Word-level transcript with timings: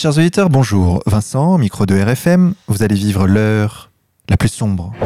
Chers 0.00 0.16
auditeurs, 0.16 0.48
bonjour. 0.48 1.02
Vincent, 1.04 1.58
micro 1.58 1.84
de 1.84 1.94
RFM, 1.94 2.54
vous 2.68 2.82
allez 2.82 2.94
vivre 2.94 3.26
l'heure 3.26 3.90
la 4.30 4.38
plus 4.38 4.48
sombre. 4.48 4.94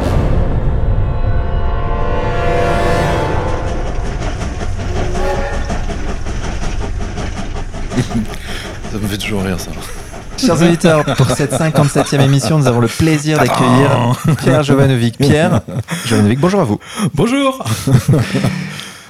Ça 8.89 8.97
me 8.97 9.05
fait 9.09 9.17
toujours 9.17 9.41
rire 9.41 9.59
ça. 9.59 9.71
Chers 10.37 10.61
auditeurs, 10.61 11.03
pour 11.17 11.29
cette 11.31 11.51
57e 11.51 12.21
émission, 12.21 12.57
nous 12.57 12.67
avons 12.67 12.79
le 12.79 12.87
plaisir 12.87 13.37
d'accueillir 13.37 14.17
Pierre 14.37 14.63
Jovanovic. 14.63 15.17
Pierre 15.17 15.59
Jovanovic, 16.05 16.39
bonjour 16.39 16.61
à 16.61 16.63
vous. 16.63 16.79
Bonjour 17.13 17.65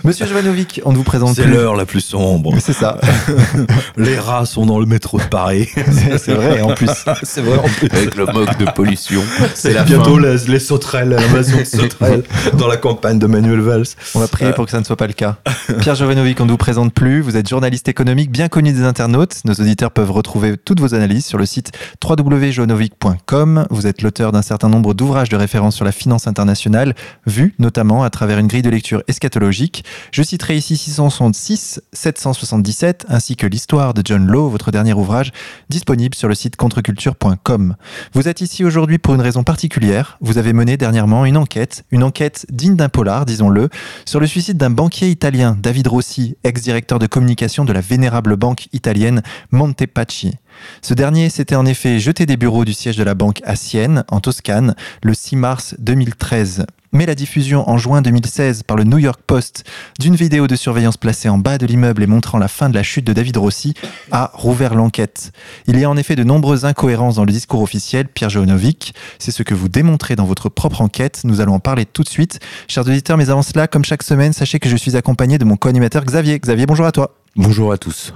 Monsieur 0.05 0.27
Jovanovic, 0.27 0.81
on 0.85 0.91
ne 0.91 0.97
vous 0.97 1.03
présente 1.03 1.35
C'est 1.35 1.41
plus. 1.41 1.51
l'heure 1.51 1.75
la 1.75 1.87
plus 1.87 1.99
sombre. 1.99 2.53
C'est 2.59 2.73
ça. 2.73 2.99
Les 3.97 4.19
rats 4.19 4.45
sont 4.45 4.67
dans 4.67 4.79
le 4.79 4.85
métro 4.85 5.17
de 5.17 5.23
Paris. 5.23 5.67
C'est 6.17 6.35
vrai, 6.35 6.61
en 6.61 6.75
plus. 6.75 6.89
C'est 7.23 7.41
vrai 7.41 7.57
en 7.57 7.63
plus. 7.63 7.89
Avec 7.91 8.13
le 8.13 8.27
moque 8.27 8.55
de 8.59 8.65
pollution. 8.69 9.23
C'est 9.55 9.83
bientôt 9.85 10.19
les, 10.19 10.37
les 10.47 10.59
sauterelles, 10.59 11.09
l'invasion 11.09 11.57
de 11.57 11.63
sauterelles 11.63 12.23
dans 12.53 12.67
la 12.67 12.77
campagne 12.77 13.17
de 13.17 13.25
Manuel 13.25 13.61
Valls. 13.61 13.85
On 14.13 14.19
va 14.19 14.27
prier 14.27 14.53
pour 14.53 14.65
que 14.65 14.71
ça 14.71 14.79
ne 14.79 14.85
soit 14.85 14.95
pas 14.95 15.07
le 15.07 15.13
cas. 15.13 15.37
Pierre 15.81 15.95
Jovanovic, 15.95 16.39
on 16.39 16.45
ne 16.45 16.51
vous 16.51 16.57
présente 16.57 16.93
plus. 16.93 17.21
Vous 17.21 17.35
êtes 17.35 17.49
journaliste 17.49 17.87
économique 17.87 18.29
bien 18.29 18.47
connu 18.47 18.73
des 18.73 18.83
internautes. 18.83 19.41
Nos 19.45 19.53
auditeurs 19.55 19.89
peuvent 19.89 20.11
retrouver 20.11 20.55
toutes 20.55 20.81
vos 20.81 20.93
analyses 20.93 21.25
sur 21.25 21.39
le 21.39 21.47
site 21.47 21.71
www.jovanovic.com. 22.07 23.65
Vous 23.71 23.87
êtes 23.87 24.03
l'auteur 24.03 24.31
d'un 24.31 24.43
certain 24.43 24.69
nombre 24.69 24.93
d'ouvrages 24.93 25.29
de 25.29 25.35
référence 25.35 25.75
sur 25.75 25.83
la 25.83 25.91
finance 25.91 26.27
internationale, 26.27 26.93
vus 27.25 27.55
notamment 27.57 28.03
à 28.03 28.11
travers 28.11 28.37
une 28.37 28.47
grille 28.47 28.61
de 28.61 28.69
lecture 28.69 29.01
eschatologique. 29.07 29.83
Je 30.11 30.23
citerai 30.23 30.57
ici 30.57 30.77
666, 30.77 31.81
777, 31.93 33.05
ainsi 33.09 33.35
que 33.35 33.47
l'histoire 33.47 33.93
de 33.93 34.01
John 34.03 34.25
Law, 34.27 34.49
votre 34.49 34.71
dernier 34.71 34.93
ouvrage, 34.93 35.31
disponible 35.69 36.15
sur 36.15 36.27
le 36.27 36.35
site 36.35 36.55
contreculture.com. 36.55 37.75
Vous 38.13 38.27
êtes 38.27 38.41
ici 38.41 38.63
aujourd'hui 38.63 38.97
pour 38.97 39.13
une 39.13 39.21
raison 39.21 39.43
particulière. 39.43 40.17
Vous 40.21 40.37
avez 40.37 40.53
mené 40.53 40.77
dernièrement 40.77 41.25
une 41.25 41.37
enquête, 41.37 41.85
une 41.91 42.03
enquête 42.03 42.45
digne 42.49 42.75
d'un 42.75 42.89
polar, 42.89 43.25
disons-le, 43.25 43.69
sur 44.05 44.19
le 44.19 44.27
suicide 44.27 44.57
d'un 44.57 44.69
banquier 44.69 45.09
italien, 45.09 45.57
David 45.61 45.87
Rossi, 45.87 46.37
ex-directeur 46.43 46.99
de 46.99 47.07
communication 47.07 47.65
de 47.65 47.73
la 47.73 47.81
vénérable 47.81 48.35
banque 48.35 48.67
italienne 48.73 49.21
Montepaschi. 49.51 50.33
Ce 50.81 50.93
dernier 50.93 51.29
s'était 51.29 51.55
en 51.55 51.65
effet 51.65 51.99
jeté 51.99 52.25
des 52.25 52.37
bureaux 52.37 52.65
du 52.65 52.73
siège 52.73 52.97
de 52.97 53.03
la 53.03 53.13
banque 53.13 53.41
à 53.43 53.55
Sienne, 53.55 54.03
en 54.09 54.19
Toscane, 54.19 54.75
le 55.03 55.13
6 55.13 55.35
mars 55.35 55.75
2013. 55.79 56.65
Mais 56.95 57.05
la 57.05 57.15
diffusion 57.15 57.69
en 57.69 57.77
juin 57.77 58.01
2016 58.01 58.63
par 58.63 58.77
le 58.77 58.85
New 58.85 58.97
York 58.97 59.19
Post 59.27 59.65
d'une 59.99 60.15
vidéo 60.15 60.47
de 60.47 60.55
surveillance 60.55 60.95
placée 60.95 61.27
en 61.27 61.37
bas 61.37 61.57
de 61.57 61.65
l'immeuble 61.65 62.01
et 62.03 62.07
montrant 62.07 62.37
la 62.37 62.47
fin 62.47 62.69
de 62.69 62.73
la 62.73 62.83
chute 62.83 63.05
de 63.05 63.11
David 63.11 63.35
Rossi 63.35 63.73
a 64.11 64.31
rouvert 64.33 64.75
l'enquête. 64.75 65.33
Il 65.67 65.77
y 65.77 65.83
a 65.83 65.89
en 65.89 65.97
effet 65.97 66.15
de 66.15 66.23
nombreuses 66.23 66.63
incohérences 66.63 67.15
dans 67.15 67.25
le 67.25 67.33
discours 67.33 67.61
officiel, 67.61 68.07
Pierre 68.07 68.29
Jovanovic. 68.29 68.95
C'est 69.19 69.31
ce 69.31 69.43
que 69.43 69.53
vous 69.53 69.67
démontrez 69.67 70.15
dans 70.15 70.23
votre 70.23 70.47
propre 70.47 70.79
enquête. 70.79 71.21
Nous 71.25 71.41
allons 71.41 71.55
en 71.55 71.59
parler 71.59 71.85
tout 71.85 72.03
de 72.03 72.09
suite. 72.09 72.39
Chers 72.69 72.87
auditeurs, 72.87 73.17
mais 73.17 73.29
avant 73.29 73.43
cela, 73.43 73.67
comme 73.67 73.83
chaque 73.83 74.03
semaine, 74.03 74.31
sachez 74.31 74.59
que 74.59 74.69
je 74.69 74.77
suis 74.77 74.95
accompagné 74.95 75.37
de 75.37 75.43
mon 75.43 75.57
co-animateur 75.57 76.05
Xavier. 76.05 76.39
Xavier, 76.39 76.65
bonjour 76.65 76.85
à 76.85 76.93
toi. 76.93 77.13
Bonjour 77.35 77.73
à 77.73 77.77
tous. 77.77 78.13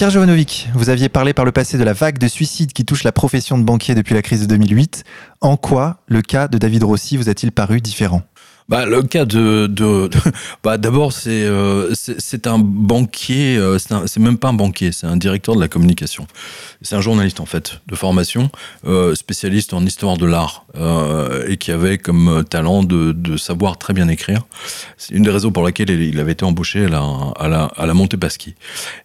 Pierre 0.00 0.08
Jovanovic, 0.08 0.70
vous 0.72 0.88
aviez 0.88 1.10
parlé 1.10 1.34
par 1.34 1.44
le 1.44 1.52
passé 1.52 1.76
de 1.76 1.84
la 1.84 1.92
vague 1.92 2.16
de 2.16 2.26
suicides 2.26 2.72
qui 2.72 2.86
touche 2.86 3.04
la 3.04 3.12
profession 3.12 3.58
de 3.58 3.64
banquier 3.64 3.94
depuis 3.94 4.14
la 4.14 4.22
crise 4.22 4.40
de 4.40 4.46
2008. 4.46 5.04
En 5.42 5.58
quoi 5.58 5.98
le 6.06 6.22
cas 6.22 6.48
de 6.48 6.56
David 6.56 6.84
Rossi 6.84 7.18
vous 7.18 7.28
a-t-il 7.28 7.52
paru 7.52 7.82
différent? 7.82 8.22
Bah, 8.70 8.86
le 8.86 9.02
cas 9.02 9.24
de, 9.24 9.66
bah, 10.62 10.78
d'abord 10.78 11.12
c'est 11.12 11.42
euh, 11.42 11.92
c'est 11.94 12.20
c'est 12.20 12.46
un 12.46 12.60
banquier, 12.60 13.56
euh, 13.56 13.78
c'est 13.78 14.20
même 14.20 14.38
pas 14.38 14.50
un 14.50 14.52
banquier, 14.52 14.92
c'est 14.92 15.08
un 15.08 15.16
directeur 15.16 15.56
de 15.56 15.60
la 15.60 15.66
communication. 15.66 16.28
C'est 16.80 16.94
un 16.94 17.00
journaliste 17.00 17.40
en 17.40 17.46
fait 17.46 17.80
de 17.88 17.96
formation, 17.96 18.48
euh, 18.86 19.16
spécialiste 19.16 19.74
en 19.74 19.84
histoire 19.84 20.16
de 20.18 20.24
l'art 20.24 20.64
et 21.48 21.56
qui 21.56 21.72
avait 21.72 21.98
comme 21.98 22.44
talent 22.48 22.84
de, 22.84 23.36
savoir 23.36 23.76
très 23.76 23.92
bien 23.92 24.06
écrire. 24.06 24.42
C'est 24.96 25.14
une 25.14 25.24
des 25.24 25.30
raisons 25.30 25.50
pour 25.50 25.64
laquelle 25.64 25.90
il 25.90 26.20
avait 26.20 26.32
été 26.32 26.44
embauché 26.44 26.84
à 26.84 27.48
la 27.48 27.64
à 27.64 27.86
la 27.86 27.94
Montepaschi. 27.94 28.54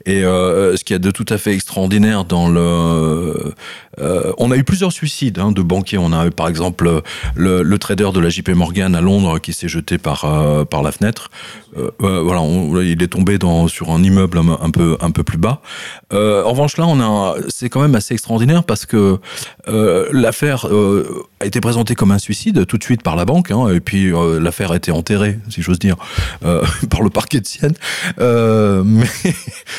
Et 0.05 0.21
ce 0.21 0.83
qu'il 0.83 0.93
y 0.93 0.95
a 0.95 0.99
de 0.99 1.09
tout 1.09 1.25
à 1.29 1.39
fait 1.39 1.53
extraordinaire 1.53 2.23
dans 2.23 2.47
le, 2.49 3.55
on 4.37 4.51
a 4.51 4.57
eu 4.57 4.63
plusieurs 4.63 4.91
suicides 4.91 5.39
hein, 5.39 5.51
de 5.51 5.63
banquiers. 5.63 5.97
On 5.97 6.13
a 6.13 6.27
eu 6.27 6.31
par 6.31 6.47
exemple 6.47 7.01
le, 7.35 7.63
le 7.63 7.77
trader 7.79 8.11
de 8.13 8.19
la 8.19 8.29
JP 8.29 8.49
Morgan 8.49 8.93
à 8.93 9.01
Londres 9.01 9.39
qui 9.39 9.54
s'est 9.55 9.67
jeté 9.67 9.97
par 9.97 10.25
euh, 10.25 10.65
par 10.65 10.83
la 10.83 10.91
fenêtre. 10.91 11.29
Euh, 11.77 12.21
voilà, 12.21 12.41
il 12.83 13.03
est 13.03 13.07
tombé 13.07 13.37
dans 13.37 13.67
sur 13.67 13.91
un 13.91 14.01
immeuble 14.01 14.37
un, 14.37 14.69
peu 14.71 14.97
un 15.01 15.11
peu 15.11 15.23
plus 15.23 15.37
bas. 15.37 15.61
Euh, 16.13 16.43
en 16.43 16.51
revanche, 16.51 16.77
là, 16.77 16.85
on 16.87 17.01
a, 17.01 17.35
c'est 17.49 17.69
quand 17.69 17.81
même 17.81 17.95
assez 17.95 18.13
extraordinaire 18.13 18.63
parce 18.63 18.85
que 18.85 19.19
l'affaire 20.11 20.67
a 21.41 21.45
été 21.45 21.59
présentée 21.59 21.95
comme 21.95 22.11
un 22.11 22.19
suicide 22.19 22.65
tout 22.65 22.77
de 22.77 22.83
suite 22.83 23.03
par 23.03 23.15
la 23.15 23.25
banque, 23.25 23.51
hein, 23.51 23.69
et 23.69 23.79
puis 23.79 24.11
l'affaire 24.39 24.71
a 24.71 24.77
été 24.77 24.91
enterrée, 24.91 25.39
si 25.49 25.61
j'ose 25.61 25.79
dire, 25.79 25.97
par 26.41 27.01
le 27.01 27.09
parquet 27.09 27.41
de 27.41 27.45
Sienne, 27.45 27.73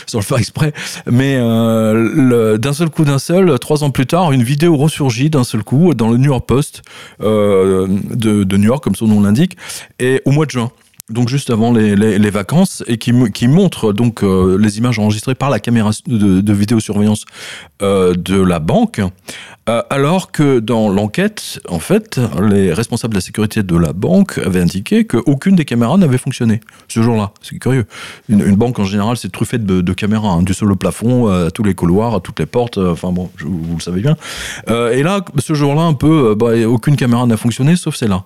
sans 0.06 0.18
le 0.18 0.24
faire 0.24 0.38
exprès. 0.38 0.72
Mais 1.10 1.36
d'un 1.36 2.72
seul 2.72 2.90
coup, 2.90 3.04
d'un 3.04 3.18
seul, 3.18 3.58
trois 3.58 3.84
ans 3.84 3.90
plus 3.90 4.06
tard, 4.06 4.32
une 4.32 4.42
vidéo 4.42 4.76
ressurgit 4.76 5.30
d'un 5.30 5.44
seul 5.44 5.64
coup 5.64 5.94
dans 5.94 6.10
le 6.10 6.18
New 6.18 6.30
York 6.30 6.46
Post 6.46 6.82
de 7.20 8.56
New 8.56 8.66
York, 8.66 8.84
comme 8.84 8.94
son 8.94 9.06
nom 9.06 9.22
l'indique, 9.22 9.56
et 9.98 10.22
au 10.24 10.30
mois 10.30 10.46
de 10.46 10.50
juin. 10.50 10.70
Donc 11.08 11.28
juste 11.28 11.50
avant 11.50 11.72
les, 11.72 12.30
vacances, 12.30 12.82
et 12.88 12.98
qui, 12.98 13.12
qui 13.32 13.46
montre 13.46 13.92
donc 13.92 14.24
euh, 14.24 14.58
les 14.58 14.78
images 14.78 14.98
enregistrées 14.98 15.36
par 15.36 15.50
la 15.50 15.60
caméra 15.60 15.92
de, 16.06 16.40
de 16.40 16.52
vidéosurveillance 16.52 17.26
euh, 17.80 18.12
de 18.14 18.40
la 18.40 18.58
banque, 18.58 19.00
euh, 19.68 19.82
alors 19.90 20.30
que 20.30 20.60
dans 20.60 20.88
l'enquête, 20.88 21.60
en 21.68 21.80
fait, 21.80 22.20
les 22.40 22.72
responsables 22.72 23.14
de 23.14 23.18
la 23.18 23.22
sécurité 23.22 23.64
de 23.64 23.76
la 23.76 23.92
banque 23.92 24.38
avaient 24.38 24.60
indiqué 24.60 25.04
qu'aucune 25.06 25.56
des 25.56 25.64
caméras 25.64 25.96
n'avait 25.98 26.18
fonctionné 26.18 26.60
ce 26.86 27.02
jour-là. 27.02 27.32
C'est 27.42 27.58
curieux. 27.58 27.86
Une, 28.28 28.54
banque 28.54 28.78
en 28.78 28.84
général, 28.84 29.16
c'est 29.16 29.32
truffé 29.32 29.58
de, 29.58 29.92
caméras, 29.92 30.28
hein, 30.28 30.42
du 30.42 30.54
sol 30.54 30.70
au 30.70 30.76
plafond, 30.76 31.28
euh, 31.28 31.48
à 31.48 31.50
tous 31.50 31.64
les 31.64 31.74
couloirs, 31.74 32.14
à 32.14 32.20
toutes 32.20 32.38
les 32.38 32.46
portes. 32.46 32.78
euh, 32.78 32.92
Enfin 32.92 33.10
bon, 33.10 33.28
vous 33.40 33.74
le 33.76 33.82
savez 33.82 34.00
bien. 34.00 34.16
Et 34.68 35.02
là, 35.02 35.24
ce 35.38 35.54
jour-là, 35.54 35.82
un 35.82 35.94
peu, 35.94 36.34
bah, 36.36 36.52
aucune 36.66 36.96
caméra 36.96 37.26
n'a 37.26 37.36
fonctionné, 37.36 37.74
sauf 37.76 37.96
celle-là. 37.96 38.24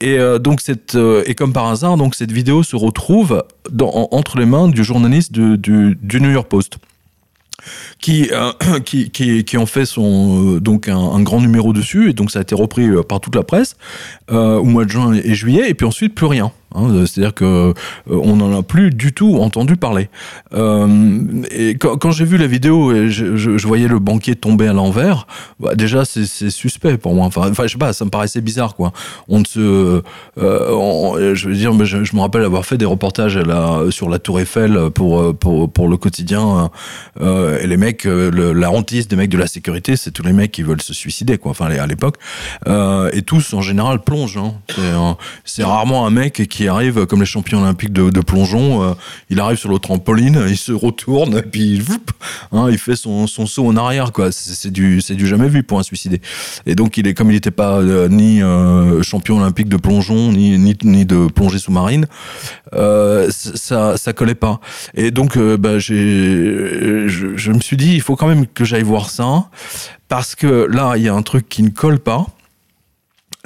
Et 0.00 0.18
donc 0.40 0.60
cette 0.60 0.96
et 1.26 1.34
comme 1.34 1.54
par 1.54 1.66
hasard, 1.68 1.96
donc 1.96 2.14
cette 2.14 2.30
vidéo 2.30 2.62
se 2.62 2.76
retrouve 2.76 3.44
entre 4.10 4.38
les 4.38 4.44
mains 4.44 4.68
du 4.68 4.84
journaliste 4.84 5.32
du 5.32 6.20
New 6.20 6.30
York 6.30 6.48
Post. 6.48 6.78
Qui, 8.00 8.30
euh, 8.32 8.52
qui, 8.84 9.56
en 9.56 9.66
fait 9.66 9.86
son, 9.86 10.54
euh, 10.56 10.60
donc 10.60 10.88
un, 10.88 11.20
grand 11.22 11.40
numéro 11.40 11.72
dessus, 11.72 12.10
et 12.10 12.12
donc 12.12 12.30
ça 12.30 12.40
a 12.40 12.42
été 12.42 12.54
repris 12.54 12.86
euh, 12.86 13.02
par 13.02 13.20
toute 13.20 13.34
la 13.34 13.42
presse 13.42 13.76
au 14.28 14.64
mois 14.64 14.84
de 14.84 14.90
juin 14.90 15.14
et 15.14 15.34
juillet, 15.34 15.68
et 15.70 15.74
puis 15.74 15.86
ensuite 15.86 16.14
plus 16.14 16.26
rien. 16.26 16.52
Hein. 16.76 17.04
C'est-à-dire 17.06 17.34
que 17.34 17.44
euh, 17.44 17.72
on 18.08 18.36
n'en 18.36 18.58
a 18.58 18.62
plus 18.62 18.90
du 18.90 19.12
tout 19.12 19.36
entendu 19.36 19.76
parler. 19.76 20.08
Euh, 20.54 21.42
et 21.50 21.76
quand, 21.76 22.10
j'ai 22.10 22.24
vu 22.24 22.36
la 22.36 22.46
vidéo 22.46 22.92
et 22.92 23.10
je, 23.10 23.66
voyais 23.66 23.88
le 23.88 23.98
banquier 23.98 24.36
tomber 24.36 24.68
à 24.68 24.72
l'envers, 24.72 25.26
bah, 25.58 25.74
déjà 25.74 26.04
c'est 26.04 26.50
suspect 26.50 26.98
pour 26.98 27.14
moi. 27.14 27.26
Enfin, 27.26 27.50
je 27.64 27.68
sais 27.68 27.78
pas, 27.78 27.92
ça 27.92 28.04
me 28.04 28.10
paraissait 28.10 28.40
bizarre 28.40 28.74
quoi. 28.74 28.92
On 29.28 29.44
se, 29.44 30.02
euh, 30.38 31.34
je 31.34 31.48
veux 31.48 31.54
dire, 31.54 31.72
je, 31.84 32.04
je 32.04 32.16
me 32.16 32.20
rappelle 32.20 32.44
avoir 32.44 32.64
fait 32.64 32.78
des 32.78 32.84
reportages 32.84 33.38
sur 33.90 34.08
la 34.08 34.18
Tour 34.18 34.40
Eiffel 34.40 34.90
pour 34.94 35.36
pour 35.36 35.72
pour 35.72 35.88
le 35.88 35.96
quotidien. 35.96 36.70
et 37.20 37.66
les 37.66 37.76
mecs, 37.76 38.04
la 38.04 38.70
hantise 38.70 39.08
des 39.08 39.16
mecs 39.16 39.30
de 39.30 39.38
la 39.38 39.46
sécurité, 39.46 39.96
c'est 39.96 40.10
tous 40.10 40.22
les 40.22 40.32
mecs 40.32 40.52
qui 40.52 40.62
veulent 40.62 40.82
se 40.82 40.94
suicider 40.94 41.38
quoi. 41.38 41.50
Enfin, 41.50 41.66
à 41.66 41.86
l'époque, 41.86 42.16
et 42.66 43.22
tous 43.22 43.54
en 43.54 43.62
général 43.62 44.02
plongent. 44.02 44.38
hein. 44.38 45.16
C'est 45.44 45.64
rarement 45.64 46.06
un 46.06 46.10
mec 46.10 46.46
qui 46.48 46.65
arrive 46.68 47.06
comme 47.06 47.20
les 47.20 47.26
champions 47.26 47.62
olympiques 47.62 47.92
de, 47.92 48.20
plongeon. 48.20 48.82
euh, 48.82 48.94
il 49.30 49.40
arrive 49.40 49.58
sur 49.58 49.70
le 49.70 49.78
trampoline, 49.78 50.42
il 50.48 50.56
se 50.56 50.72
retourne, 50.72 51.38
et 51.38 51.42
puis 51.42 51.82
hein, 52.52 52.68
il 52.70 52.78
fait 52.78 52.96
son, 52.96 53.26
son 53.26 53.46
saut 53.46 53.66
en 53.66 53.76
arrière. 53.76 54.12
quoi. 54.12 54.30
C'est 54.32 54.70
du, 54.70 55.00
jamais 55.00 55.48
vu 55.48 55.62
pour 55.62 55.78
un 55.78 55.82
suicidé. 55.82 56.20
Et 56.66 56.74
donc, 56.74 56.96
il 56.96 57.06
est 57.06 57.14
comme 57.14 57.30
il 57.30 57.34
n'était 57.34 57.50
pas 57.50 57.78
euh, 57.78 58.08
ni 58.08 58.42
euh, 58.42 59.02
champion 59.02 59.38
olympique 59.38 59.68
de 59.68 59.76
plongeon, 59.76 60.32
ni, 60.32 60.74
de 60.74 61.26
plongée 61.28 61.58
sous-marine, 61.58 62.06
ça, 62.72 63.96
ça 63.96 64.12
collait 64.12 64.34
pas. 64.34 64.60
Et 64.94 65.10
donc, 65.10 65.38
bah, 65.38 65.78
je 65.78 67.50
me 67.50 67.60
suis 67.60 67.76
dit, 67.76 67.94
il 67.94 68.00
faut 68.00 68.16
quand 68.16 68.28
même 68.28 68.46
que 68.46 68.64
j'aille 68.64 68.82
voir 68.82 69.10
ça, 69.10 69.48
parce 70.08 70.34
que 70.34 70.66
là, 70.70 70.94
il 70.96 71.02
y 71.02 71.08
a 71.08 71.14
un 71.14 71.22
truc 71.22 71.48
qui 71.48 71.62
ne 71.62 71.70
colle 71.70 71.98
pas 71.98 72.26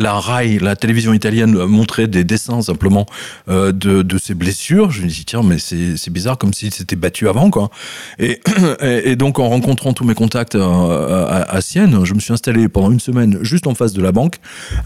la 0.01 0.15
RAI, 0.15 0.59
la 0.59 0.75
télévision 0.75 1.13
italienne, 1.13 1.53
montrait 1.67 2.09
des 2.09 2.25
dessins 2.25 2.63
simplement 2.63 3.07
euh, 3.49 3.71
de, 3.71 4.03
de 4.03 4.19
ses 4.19 4.35
blessures. 4.35 4.91
Je 4.91 5.03
me 5.03 5.07
dis 5.09 5.25
tiens, 5.25 5.43
mais 5.45 5.59
c'est 5.59 6.11
bizarre 6.11 6.39
comme 6.39 6.53
s'il 6.53 6.73
s'était 6.75 6.97
battu 6.97 7.29
avant 7.29 7.51
quoi. 7.51 7.71
Et, 8.19 9.17
donc 9.17 9.39
en 9.39 9.49
rencontrant 9.49 9.93
tous 9.93 10.05
mes 10.05 10.15
contacts 10.15 10.55
euh, 10.55 11.27
à, 11.27 11.55
à 11.55 11.61
Sienne, 11.61 12.05
je 12.05 12.15
me 12.15 12.21
suis 12.21 12.33
installé 12.33 12.69
pendant 12.69 12.91
une 12.91 13.01
semaine 13.01 13.39
juste 13.43 13.67
en 13.67 13.75
face 13.75 13.93
de 13.93 14.03
la 14.03 14.13
banque. 14.13 14.37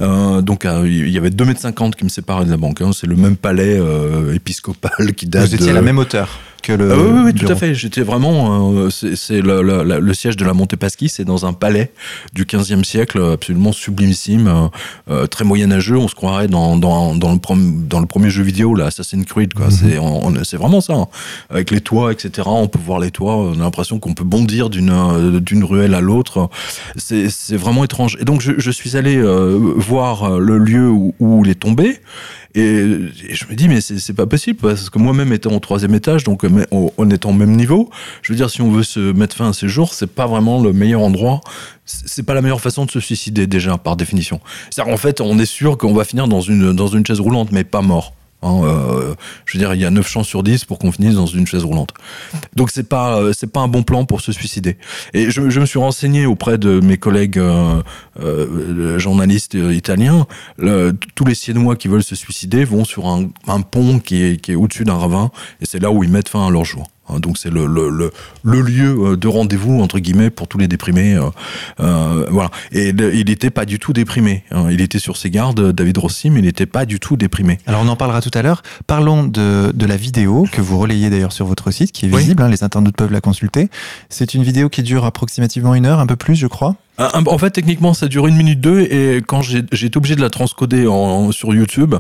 Euh, 0.01 0.41
donc 0.43 0.67
il 0.85 1.09
y 1.11 1.19
avait 1.19 1.31
2,50 1.31 1.45
mètres 1.85 1.97
qui 1.97 2.05
me 2.05 2.09
séparaient 2.09 2.45
de 2.45 2.51
la 2.51 2.57
banque. 2.57 2.81
hein. 2.81 2.91
C'est 2.93 3.07
le 3.07 3.17
même 3.17 3.37
palais 3.37 3.79
euh, 3.79 4.35
épiscopal 4.35 5.15
qui 5.15 5.27
date 5.27 5.47
Vous 5.49 5.55
étiez 5.55 5.71
à 5.71 5.75
la 5.75 5.83
même 5.83 5.99
hauteur. 5.99 6.29
Que 6.65 6.73
le. 6.73 6.91
Ah 6.93 6.97
oui, 6.97 7.03
oui, 7.13 7.21
oui, 7.27 7.35
tout 7.35 7.47
à 7.53 7.55
fait. 7.57 7.75
J'étais 7.75 8.01
vraiment. 8.03 8.73
euh, 8.73 8.91
c'est 8.91 9.41
le, 9.41 9.63
le- 9.63 9.83
le- 9.85 10.01
le 10.01 10.15
siège 10.15 10.37
de 10.37 10.45
la 10.45 10.55
Montepaschi, 10.55 11.09
c'est 11.09 11.25
dans 11.25 11.47
un 11.47 11.53
palais 11.53 11.93
du 12.33 12.45
15e 12.45 12.83
siècle, 12.85 13.23
absolument 13.35 13.73
sublimissime, 13.73 14.49
euh, 14.49 14.69
euh, 15.11 15.27
très 15.27 15.45
moyenâgeux. 15.45 15.97
On 15.97 16.09
se 16.09 16.15
croirait 16.15 16.49
dans, 16.49 16.77
dans, 16.77 17.15
dans, 17.15 17.33
le, 17.33 17.39
prom- 17.39 17.87
dans 17.87 18.01
le 18.01 18.07
premier 18.07 18.31
jeu 18.31 18.43
vidéo, 18.43 18.75
là, 18.75 18.87
Assassin's 18.87 19.25
Creed. 19.27 19.55
quoi. 19.55 19.67
On- 20.01 20.33
c'est 20.45 20.57
vraiment 20.57 20.81
ça. 20.81 20.95
hein. 20.95 21.07
Avec 21.51 21.71
les 21.71 21.81
toits, 21.81 22.13
etc. 22.13 22.49
On 22.51 22.67
peut 22.69 22.79
voir 22.85 22.99
les 22.99 23.11
toits. 23.11 23.37
On 23.37 23.53
a 23.55 23.57
l'impression 23.63 23.99
qu'on 23.99 24.15
peut 24.15 24.25
bondir 24.25 24.71
d'une 24.71 24.91
euh, 24.91 25.41
ruelle 25.65 25.95
à 25.95 26.01
l'autre. 26.01 26.49
C'est 26.97 27.57
vraiment 27.57 27.85
étrange. 27.85 28.17
Et 28.21 28.25
donc, 28.25 28.41
je, 28.41 28.53
je 28.59 28.71
suis 28.71 28.97
allé 28.97 29.17
euh, 29.17 29.59
voir 29.77 30.39
le 30.41 30.59
lieu 30.59 30.89
où, 30.89 31.15
où 31.21 31.45
il 31.45 31.51
est 31.51 31.55
tombé. 31.55 31.99
Et, 32.55 33.01
je 33.31 33.47
me 33.51 33.55
dis, 33.55 33.69
mais 33.69 33.81
c'est 33.81 34.13
pas 34.15 34.27
possible, 34.27 34.59
parce 34.61 34.89
que 34.89 34.99
moi-même 34.99 35.33
étant 35.33 35.53
au 35.53 35.59
troisième 35.59 35.95
étage, 35.95 36.23
donc 36.25 36.45
on, 36.71 36.93
on 36.97 37.11
est 37.11 37.27
en 37.27 37.33
même 37.33 37.57
niveau, 37.57 37.91
je 38.23 38.33
veux 38.33 38.37
dire, 38.37 38.49
si 38.49 38.63
on 38.63 38.71
veut 38.71 38.85
se 38.85 39.13
mettre 39.13 39.37
fin 39.37 39.51
à 39.51 39.53
ces 39.53 39.69
jours, 39.69 39.93
c'est 39.95 40.07
pas 40.07 40.27
vraiment 40.27 40.63
le 40.63 40.73
meilleur 40.73 41.01
endroit, 41.01 41.41
c'est 41.85 42.23
pas 42.23 42.35
la 42.35 42.43
meilleure 42.43 42.61
façon 42.61 42.85
de 42.85 42.91
se 42.91 43.01
suicider, 43.01 43.47
déjà, 43.47 43.77
par 43.77 43.97
définition. 43.97 44.41
C'est-à-dire, 44.71 44.95
en 44.95 44.97
fait, 44.97 45.21
on 45.21 45.39
est 45.39 45.47
sûr 45.47 45.77
qu'on 45.77 45.95
va 45.95 46.05
finir 46.05 46.29
dans 46.29 46.41
une, 46.41 46.73
dans 46.73 46.87
une 46.87 47.05
chaise 47.05 47.21
roulante, 47.21 47.51
mais 47.51 47.65
pas 47.65 47.83
mort. 47.83 48.15
Hein, 48.45 48.61
euh, 48.65 49.15
je 49.47 49.57
veux 49.57 49.65
dire, 49.65 49.75
il 49.75 49.81
y 49.81 49.85
a 49.85 49.91
9 49.91 50.07
chances 50.07 50.29
sur 50.29 50.43
10 50.43 50.67
pour 50.67 50.79
qu'on 50.79 50.93
finisse 50.93 51.15
dans 51.15 51.27
une 51.27 51.47
chaise 51.47 51.65
roulante. 51.65 51.95
Donc 52.55 52.71
c'est 52.71 52.89
pas 52.89 53.19
euh, 53.19 53.33
c'est 53.33 53.51
pas 53.51 53.61
un 53.61 53.69
bon 53.69 53.83
plan 53.83 54.05
pour 54.05 54.21
se 54.21 54.33
suicider. 54.33 54.77
Et 55.15 55.31
je, 55.31 55.41
me 55.41 55.67
suis 55.67 55.79
renseigné 55.79 56.27
auprès 56.27 56.59
de 56.59 56.81
mes 56.81 56.99
collègues 56.99 57.39
euh, 57.39 58.99
journalistes 58.99 59.55
italiens. 59.55 60.27
Tous 61.15 61.25
les 61.25 61.35
Siennois 61.35 61.77
qui 61.77 61.89
veulent 61.89 62.05
se 62.05 62.15
suicider 62.15 62.65
vont 62.65 62.85
sur 62.85 63.07
un, 63.07 63.29
un 63.49 63.61
pont 63.63 63.99
qui 63.99 64.23
est, 64.23 64.37
qui 64.41 64.53
est 64.53 64.57
au-dessus 64.57 64.85
d'un 64.85 64.95
ravin, 64.95 65.31
et 65.61 65.67
c'est 65.67 65.81
là 65.81 65.91
où 65.91 66.05
ils 66.05 66.11
mettent 66.11 66.29
fin 66.29 66.47
à 66.47 66.51
leur 66.51 66.65
jour. 66.65 66.89
Hein, 67.09 67.19
Donc 67.21 67.37
c'est 67.39 67.51
le, 67.51 67.67
le, 67.67 67.89
le, 67.91 68.11
le 68.43 68.61
lieu 68.63 68.97
euh, 69.13 69.17
de 69.17 69.29
rendez-vous 69.29 69.81
entre 69.83 69.99
guillemets 69.99 70.31
pour 70.31 70.49
tous 70.49 70.59
les 70.59 70.69
déprimés. 70.69 71.15
euh, 71.15 71.29
euh, 71.81 72.27
voilà. 72.31 72.51
Et 72.73 72.89
il 72.91 73.27
n'était 73.27 73.51
pas 73.51 73.65
du 73.65 73.79
tout 73.79 73.93
déprimé. 73.93 74.45
hein. 74.51 74.67
Il 74.71 74.81
était 74.81 74.99
sur 74.99 75.17
ses 75.17 75.31
gardes, 75.31 75.73
David 75.73 75.99
Rossi, 75.99 76.31
mais 76.31 76.41
il 76.41 76.45
n'était 76.47 76.67
pas 76.67 76.87
du 76.87 77.01
tout 77.01 77.17
déprimé. 77.17 77.59
Alors 77.67 77.83
on 77.85 77.89
en 77.89 77.97
parlera 77.97 78.21
tout 78.23 78.31
à 78.35 78.43
l'heure. 78.43 78.63
Parlons 78.87 79.25
de, 79.25 79.73
de 79.75 79.87
la 79.87 79.97
vidéo 79.97 80.47
que 80.51 80.61
vous 80.61 80.79
relayez 80.79 81.11
d'ailleurs 81.11 81.33
sur 81.33 81.47
votre 81.47 81.71
site, 81.71 81.93
qui 81.93 82.07
est 82.07 82.13
Oui. 82.13 82.21
visible, 82.21 82.43
hein, 82.43 82.49
les 82.49 82.65
internautes 82.65 82.97
peuvent 82.97 83.13
la 83.13 83.21
consulter. 83.21 83.69
C'est 84.09 84.35
une 84.35 84.43
vidéo 84.43 84.69
qui 84.69 84.83
dure 84.83 85.05
approximativement 85.05 85.75
une 85.75 85.87
heure, 85.87 85.99
un 86.01 86.07
peu 86.07 86.17
plus 86.17 86.35
je 86.37 86.47
crois. 86.47 86.77
En 86.99 87.39
fait, 87.39 87.51
techniquement, 87.51 87.93
ça 87.93 88.07
dure 88.07 88.27
une 88.29 88.37
minute 88.37 88.61
deux, 88.61 88.81
et 88.81 89.21
quand 89.27 89.43
j'ai 89.43 89.59
été 89.59 89.97
obligé 89.97 90.15
de 90.15 90.21
la 90.21 90.31
transcoder 90.31 90.87
en, 90.87 91.33
sur 91.33 91.53
YouTube, 91.53 91.97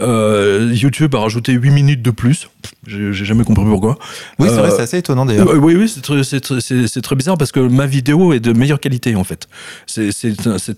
euh, 0.00 0.72
YouTube 0.74 1.14
a 1.14 1.20
rajouté 1.20 1.52
8 1.52 1.70
minutes 1.70 2.02
de 2.02 2.10
plus. 2.10 2.48
J'ai 2.88 3.12
jamais 3.24 3.44
compris 3.44 3.64
pourquoi. 3.64 3.98
Oui, 4.38 4.48
c'est 4.50 4.56
Euh, 4.58 4.62
vrai, 4.62 4.70
c'est 4.70 4.82
assez 4.82 4.98
étonnant 4.98 5.24
d'ailleurs. 5.26 5.48
Euh, 5.50 5.56
oui, 5.58 5.74
oui, 5.76 5.88
c'est 5.88 6.00
très, 7.02 7.14
bizarre 7.16 7.38
parce 7.38 7.52
que 7.52 7.60
ma 7.60 7.86
vidéo 7.86 8.32
est 8.32 8.40
de 8.40 8.52
meilleure 8.52 8.80
qualité 8.80 9.14
en 9.16 9.24
fait. 9.24 9.46
C'est- 9.86 10.10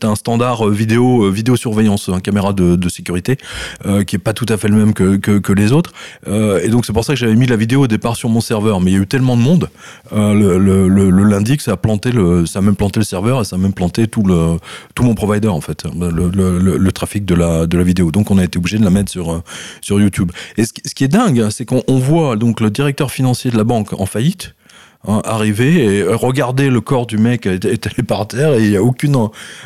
un- 0.05 0.15
standard 0.15 0.67
euh, 0.69 0.71
vidéo, 0.71 1.25
euh, 1.25 1.31
vidéosurveillance, 1.31 2.09
un 2.09 2.21
caméra 2.21 2.53
de, 2.53 2.77
de 2.77 2.89
sécurité 2.89 3.37
euh, 3.87 4.05
qui 4.05 4.17
est 4.17 4.19
pas 4.19 4.33
tout 4.33 4.47
à 4.49 4.57
fait 4.57 4.69
le 4.69 4.77
même 4.77 4.93
que, 4.95 5.17
que, 5.17 5.39
que 5.39 5.53
les 5.53 5.73
autres. 5.73 5.93
Euh, 6.29 6.61
et 6.63 6.69
donc 6.69 6.85
c'est 6.87 6.93
pour 6.93 7.05
ça 7.05 7.15
que 7.15 7.19
j'avais 7.19 7.35
mis 7.35 7.47
la 7.47 7.57
vidéo 7.57 7.83
au 7.85 7.87
départ 7.87 8.17
sur 8.17 8.29
mon 8.29 8.41
serveur, 8.41 8.81
mais 8.81 8.91
il 8.91 8.95
y 8.95 8.97
a 8.99 9.03
eu 9.03 9.07
tellement 9.07 9.37
de 9.37 9.43
monde 9.43 9.69
euh, 10.13 10.35
le, 10.35 10.59
le, 10.59 10.89
le, 10.89 11.11
le 11.11 11.23
lundi 11.25 11.57
que 11.57 11.63
ça 11.63 11.73
a 11.73 11.77
planté 11.77 12.11
ça 12.47 12.59
a 12.59 12.63
même 12.63 12.77
planté 12.77 13.01
le 13.01 13.05
serveur 13.05 13.38
ça 13.45 13.57
a 13.57 13.59
même 13.59 13.73
planté 13.73 14.07
tout 14.09 14.23
le 14.23 14.57
tout 14.95 15.03
mon 15.03 15.15
provider 15.15 15.49
en 15.49 15.61
fait, 15.61 15.85
le, 15.85 16.29
le, 16.79 16.93
trafic 16.93 17.25
de 17.25 17.35
la 17.35 17.67
de 17.67 17.77
la 17.77 17.85
vidéo. 17.85 18.11
Donc 18.11 18.31
on 18.31 18.39
a 18.39 18.45
été 18.45 18.59
obligé 18.59 18.79
de 18.79 18.85
la 18.85 18.91
mettre 18.91 19.11
sur 19.11 19.31
euh, 19.33 19.43
sur 19.81 20.01
YouTube. 20.01 20.33
Et 20.57 20.65
ce, 20.65 20.73
qui- 20.73 21.05
est 21.05 21.09
dingue, 21.09 21.49
c'est 21.51 21.65
qu'on 21.65 21.83
on 21.89 21.99
voit 21.99 22.37
donc 22.37 22.61
le 22.61 22.71
directeur 22.71 23.11
financier 23.11 23.51
de 23.51 23.57
la 23.57 23.65
banque 23.65 23.93
en 23.99 24.07
faillite 24.07 24.55
hein, 25.07 25.21
arriver 25.25 25.85
et 25.85 26.03
regarder 26.03 26.71
le 26.71 26.81
corps 26.81 27.07
du 27.07 27.19
mec 27.19 27.47
étalé 27.47 28.03
par 28.03 28.27
terre 28.27 28.55
et 28.55 28.65
il 28.65 28.71
y 28.71 28.77
a 28.77 28.83
aucune 28.83 29.17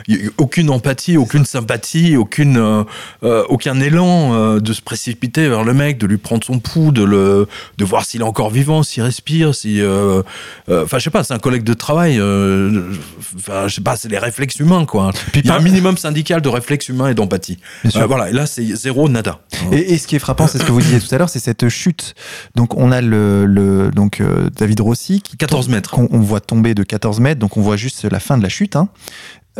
il 0.08 0.24
y 0.24 0.26
a 0.26 0.30
aucune 0.38 0.70
empathie, 0.70 1.16
aucune 1.16 1.44
sympathie, 1.44 2.16
aucune 2.16 2.56
euh, 2.58 2.84
euh, 3.22 3.44
aucun 3.48 3.80
élan 3.80 4.34
euh, 4.34 4.60
de 4.60 4.72
se 4.72 4.82
précipiter 4.82 5.48
vers 5.48 5.64
le 5.64 5.74
mec, 5.74 5.98
de 5.98 6.06
lui 6.06 6.18
prendre 6.18 6.44
son 6.44 6.58
pouls, 6.58 6.92
de 6.92 7.02
le 7.02 7.48
de 7.78 7.84
voir 7.84 8.04
s'il 8.04 8.20
est 8.20 8.24
encore 8.24 8.50
vivant, 8.50 8.82
s'il 8.82 9.02
respire, 9.02 9.54
si 9.54 9.80
euh, 9.80 10.22
euh, 10.68 10.84
enfin 10.84 10.98
je 10.98 11.04
sais 11.04 11.10
pas, 11.10 11.24
c'est 11.24 11.34
un 11.34 11.38
collègue 11.38 11.64
de 11.64 11.74
travail 11.74 12.16
enfin 12.16 13.68
je 13.68 13.74
sais 13.74 13.80
pas, 13.80 13.96
c'est 13.96 14.08
les 14.08 14.18
réflexes 14.18 14.58
humains 14.58 14.84
quoi. 14.84 15.12
il 15.34 15.46
y 15.46 15.50
a 15.50 15.54
un 15.54 15.60
minimum 15.60 15.96
syndical 15.96 16.40
de 16.40 16.48
réflexes 16.48 16.88
humains 16.88 17.08
et 17.08 17.14
d'empathie. 17.14 17.58
Voilà, 17.94 18.30
et 18.30 18.32
là 18.32 18.46
c'est 18.46 18.64
zéro 18.76 19.08
nada. 19.08 19.40
Et, 19.70 19.94
et 19.94 19.98
ce 19.98 20.06
qui 20.06 20.16
est 20.16 20.18
frappant, 20.18 20.46
c'est 20.46 20.58
ce 20.58 20.64
que 20.64 20.72
vous 20.72 20.80
disiez 20.80 21.00
tout 21.00 21.14
à 21.14 21.18
l'heure, 21.18 21.28
c'est 21.28 21.38
cette 21.38 21.68
chute. 21.68 22.14
Donc 22.54 22.76
on 22.76 22.92
a 22.92 23.00
le, 23.00 23.46
le 23.46 23.90
donc 23.90 24.22
David 24.56 24.80
Rossi 24.80 25.21
qui 25.22 25.36
14 25.36 25.68
mètres. 25.68 25.90
qu'on 25.90 26.08
on 26.10 26.20
voit 26.20 26.40
tomber 26.40 26.74
de 26.74 26.82
14 26.82 27.20
mètres, 27.20 27.38
donc 27.40 27.56
on 27.56 27.60
voit 27.62 27.76
juste 27.76 28.04
la 28.10 28.20
fin 28.20 28.36
de 28.38 28.42
la 28.42 28.48
chute. 28.48 28.76
Hein. 28.76 28.88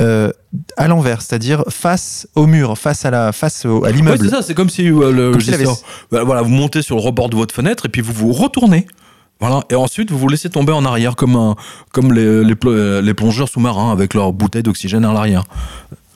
Euh, 0.00 0.30
à 0.78 0.88
l'envers, 0.88 1.20
c'est-à-dire 1.20 1.64
face 1.68 2.26
au 2.34 2.46
mur, 2.46 2.78
face 2.78 3.04
à 3.04 3.10
la 3.10 3.32
face 3.32 3.66
au- 3.66 3.84
à 3.84 3.88
Ouais, 3.88 3.92
l'immeuble. 3.92 4.24
c'est 4.24 4.30
ça, 4.34 4.40
c'est 4.42 4.54
comme 4.54 4.70
si 4.70 4.88
euh, 4.88 5.12
le 5.12 5.32
Comme 5.32 5.40
ça, 5.42 6.22
voilà, 6.24 6.40
vous 6.40 6.48
montez 6.48 6.80
sur 6.80 6.96
le 6.96 7.02
rebord 7.02 7.28
de 7.28 7.36
votre 7.36 7.54
fenêtre 7.54 7.84
et 7.86 7.88
puis 7.90 8.00
vous 8.00 8.12
vous 8.14 8.32
retournez. 8.32 8.86
Voilà, 9.40 9.64
et 9.70 9.74
ensuite 9.74 10.10
vous 10.10 10.18
vous 10.18 10.28
laissez 10.28 10.48
tomber 10.48 10.72
en 10.72 10.84
arrière 10.84 11.14
comme 11.16 11.36
un, 11.36 11.56
comme 11.92 12.12
les, 12.12 12.42
les 13.02 13.14
plongeurs 13.14 13.48
sous-marins 13.48 13.90
avec 13.92 14.14
leur 14.14 14.32
bouteille 14.32 14.62
d'oxygène 14.62 15.04
à 15.04 15.12
l'arrière. 15.12 15.44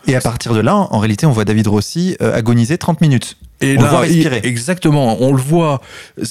Et 0.07 0.15
à 0.15 0.21
partir 0.21 0.55
de 0.55 0.61
là, 0.61 0.75
en 0.77 0.99
réalité, 0.99 1.27
on 1.27 1.33
voit 1.33 1.45
David 1.45 1.67
Rossi 1.67 2.17
euh, 2.23 2.33
agoniser 2.35 2.79
30 2.79 3.01
minutes. 3.01 3.37
Et 3.63 3.77
On 3.79 3.83
le 3.83 3.87
voit 3.89 4.01
respirer. 4.01 4.41
il- 4.45 4.49
exactement, 4.49 5.17
on 5.21 5.33
le 5.33 5.41
voit, 5.41 5.81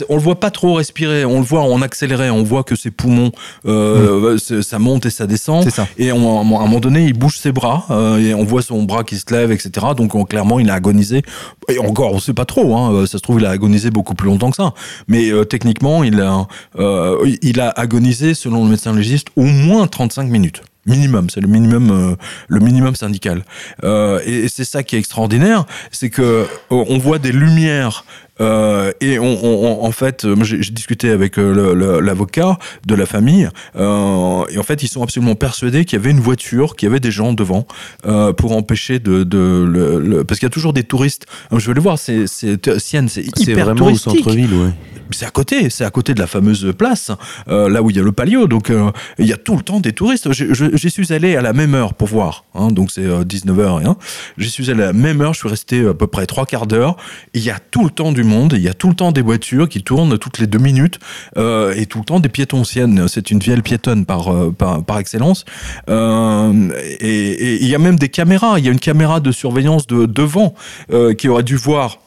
on 0.09 0.15
le 0.15 0.21
voit 0.21 0.39
pas 0.39 0.51
trop 0.51 0.73
respirer, 0.75 1.25
on 1.25 1.39
le 1.39 1.45
voit 1.45 1.61
en 1.61 1.81
accéléré, 1.81 2.29
on 2.29 2.43
voit 2.43 2.63
que 2.63 2.75
ses 2.75 2.91
poumons, 2.91 3.31
euh, 3.65 4.37
c'est- 4.37 4.61
ça 4.61 4.77
monte 4.79 5.05
et 5.05 5.09
ça 5.09 5.25
descend. 5.25 5.67
Ça. 5.69 5.87
Et 5.97 6.11
on- 6.11 6.37
à 6.37 6.41
un 6.41 6.43
moment 6.43 6.79
donné, 6.79 7.05
il 7.05 7.13
bouge 7.13 7.37
ses 7.39 7.51
bras 7.51 7.85
euh, 7.89 8.17
et 8.19 8.33
on 8.35 8.43
voit 8.43 8.61
son 8.61 8.83
bras 8.83 9.03
qui 9.03 9.17
se 9.17 9.25
lève, 9.33 9.51
etc. 9.51 9.87
Donc 9.97 10.13
on- 10.15 10.23
clairement, 10.25 10.59
il 10.59 10.69
a 10.69 10.75
agonisé. 10.75 11.23
Et 11.67 11.79
encore, 11.79 12.13
on 12.13 12.19
sait 12.19 12.33
pas 12.33 12.45
trop. 12.45 12.75
Hein, 12.75 12.93
euh, 12.93 13.05
ça 13.07 13.17
se 13.17 13.23
trouve, 13.23 13.39
il 13.39 13.45
a 13.45 13.49
agonisé 13.49 13.89
beaucoup 13.89 14.13
plus 14.13 14.27
longtemps 14.27 14.49
que 14.51 14.57
ça. 14.57 14.73
Mais 15.07 15.29
euh, 15.31 15.45
techniquement, 15.45 16.03
il 16.03 16.21
a, 16.21 16.47
euh, 16.77 17.35
il 17.41 17.59
a 17.59 17.69
agonisé, 17.69 18.33
selon 18.35 18.63
le 18.65 18.69
médecin 18.69 18.93
légiste, 18.93 19.27
au 19.35 19.43
moins 19.45 19.87
35 19.87 20.29
minutes. 20.29 20.61
Minimum, 20.85 21.29
c'est 21.29 21.41
le 21.41 21.47
minimum, 21.47 21.89
euh, 21.91 22.15
le 22.47 22.59
minimum 22.59 22.95
syndical. 22.95 23.43
Euh, 23.83 24.19
et 24.25 24.47
c'est 24.47 24.65
ça 24.65 24.83
qui 24.83 24.95
est 24.95 24.99
extraordinaire, 24.99 25.65
c'est 25.91 26.09
que 26.09 26.21
euh, 26.21 26.45
on 26.69 26.97
voit 26.99 27.17
des 27.17 27.31
lumières 27.31 28.05
euh, 28.41 28.91
et 29.01 29.17
on, 29.19 29.25
on- 29.45 29.65
on- 29.81 29.85
en 29.85 29.91
fait, 29.91 30.25
euh, 30.25 30.35
j'ai 30.43 30.57
discuté 30.71 31.09
avec 31.09 31.37
euh, 31.39 31.99
l'avocat 32.01 32.57
de 32.85 32.95
la 32.95 33.05
famille 33.05 33.49
euh, 33.75 34.43
et 34.49 34.57
en 34.57 34.63
fait, 34.63 34.83
ils 34.83 34.87
sont 34.87 35.03
absolument 35.03 35.35
persuadés 35.35 35.85
qu'il 35.85 35.97
y 35.97 36.01
avait 36.01 36.11
une 36.11 36.19
voiture, 36.19 36.75
qu'il 36.75 36.87
y 36.87 36.89
avait 36.89 36.99
des 36.99 37.11
gens 37.11 37.33
devant 37.33 37.65
euh, 38.05 38.33
pour 38.33 38.51
empêcher 38.55 38.99
de, 38.99 39.23
de 39.23 39.65
le, 39.67 39.99
le- 39.99 40.23
parce 40.23 40.39
qu'il 40.39 40.45
y 40.47 40.51
a 40.51 40.53
toujours 40.53 40.73
des 40.73 40.83
touristes. 40.83 41.25
Je 41.55 41.65
vais 41.67 41.73
le 41.73 41.81
voir, 41.81 41.97
c'est 41.97 42.27
c'est 42.27 42.79
Sienne, 42.79 43.09
c'est 43.09 43.23
C'est 43.35 43.51
hyper 43.51 43.65
vraiment 43.65 43.81
au 43.85 43.89
touristique. 43.89 44.17
centre-ville, 44.23 44.53
ouais. 44.53 44.69
C'est 45.11 45.25
à 45.25 45.29
côté, 45.29 45.69
c'est 45.69 45.85
à 45.85 45.91
côté 45.91 46.15
de 46.15 46.19
la 46.19 46.25
fameuse 46.25 46.73
place, 46.75 47.11
là 47.47 47.83
où 47.83 47.91
il 47.91 47.95
y 47.95 47.99
a 47.99 48.03
le 48.03 48.11
palio. 48.11 48.47
Donc 48.47 48.71
il 49.19 49.25
y 49.27 49.33
a 49.33 49.37
tout 49.37 49.55
le 49.55 49.61
temps 49.61 49.79
des 49.79 49.93
touristes. 49.93 50.27
J'y 50.31 50.89
suis 50.89 51.13
allé 51.13 51.35
à 51.35 51.41
la 51.41 51.53
même 51.53 51.75
heure 51.75 51.93
pour 51.93 52.07
voir. 52.07 52.45
hein, 52.55 52.69
donc 52.69 52.91
c'est 52.91 53.05
19h. 53.05 53.85
Hein. 53.85 53.97
J'y 54.39 54.49
suis 54.49 54.71
allé 54.71 54.81
à 54.81 54.87
la 54.87 54.93
même 54.93 55.21
heure. 55.21 55.33
Je 55.35 55.39
suis 55.39 55.49
resté 55.49 55.85
à 55.87 55.93
peu 55.93 56.07
près 56.07 56.25
trois 56.25 56.47
quarts 56.47 56.65
d'heure. 56.65 56.97
Il 57.35 57.43
y 57.43 57.51
a 57.51 57.59
tout 57.59 57.83
le 57.83 57.91
temps 57.91 58.11
du 58.11 58.23
monde. 58.25 58.53
Il 58.55 58.61
y 58.61 58.67
a 58.67 58.73
tout 58.73 58.89
le 58.89 58.95
temps 58.95 59.11
des 59.11 59.21
voitures 59.21 59.69
qui 59.69 59.81
tournent 59.83 60.17
toutes 60.17 60.39
les 60.39 60.47
deux 60.47 60.59
minutes 60.59 60.99
euh, 61.37 61.73
et 61.75 61.85
tout 61.85 61.99
le 61.99 62.05
temps 62.05 62.19
des 62.19 62.29
piétons 62.29 62.63
siennes. 62.63 63.07
C'est 63.07 63.31
une 63.31 63.39
vielle 63.39 63.63
piétonne 63.63 64.05
par, 64.05 64.33
euh, 64.33 64.51
par, 64.51 64.83
par 64.83 64.99
excellence. 64.99 65.45
Euh, 65.89 66.69
et, 66.99 67.63
il 67.63 67.67
y 67.67 67.75
a 67.75 67.79
même 67.79 67.97
des 67.97 68.09
caméras. 68.09 68.59
Il 68.59 68.65
y 68.65 68.67
a 68.67 68.71
une 68.71 68.79
caméra 68.79 69.19
de 69.19 69.31
surveillance 69.31 69.87
de 69.87 70.05
devant 70.05 70.53
euh, 70.91 71.13
qui 71.13 71.29
aurait 71.29 71.43
dû 71.43 71.55
voir 71.55 71.99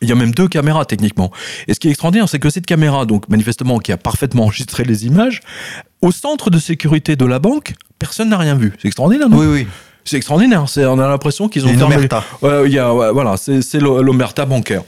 il 0.00 0.08
y 0.08 0.12
a 0.12 0.14
même 0.14 0.30
deux 0.32 0.46
caméras 0.46 0.84
techniquement. 0.84 1.32
Et 1.66 1.74
ce 1.74 1.80
qui 1.80 1.88
est 1.88 1.90
extraordinaire, 1.90 2.28
c'est 2.28 2.38
que 2.38 2.50
cette 2.50 2.66
caméra, 2.66 3.04
donc 3.04 3.28
manifestement, 3.28 3.80
qui 3.80 3.90
a 3.90 3.96
parfaitement 3.96 4.44
enregistré 4.44 4.84
les 4.84 5.06
images, 5.06 5.40
au 6.02 6.12
centre 6.12 6.50
de 6.50 6.58
sécurité 6.60 7.16
de 7.16 7.24
la 7.24 7.40
banque, 7.40 7.74
personne 7.98 8.28
n'a 8.28 8.38
rien 8.38 8.54
vu. 8.54 8.72
C'est 8.80 8.86
extraordinaire, 8.86 9.28
non? 9.28 9.38
Oui, 9.38 9.46
oui. 9.46 9.66
C'est 10.04 10.16
extraordinaire. 10.16 10.64
On 10.76 10.98
a 11.00 11.08
l'impression 11.08 11.48
qu'ils 11.48 11.66
ont 11.66 11.70
une 11.70 11.80
fermé- 11.80 12.08
il 12.66 12.72
y 12.72 12.78
a, 12.78 12.94
ouais, 12.94 13.10
voilà, 13.12 13.36
c'est, 13.36 13.60
c'est 13.60 13.80
l'o- 13.80 14.00
l'omerta 14.00 14.46
bancaire. 14.46 14.82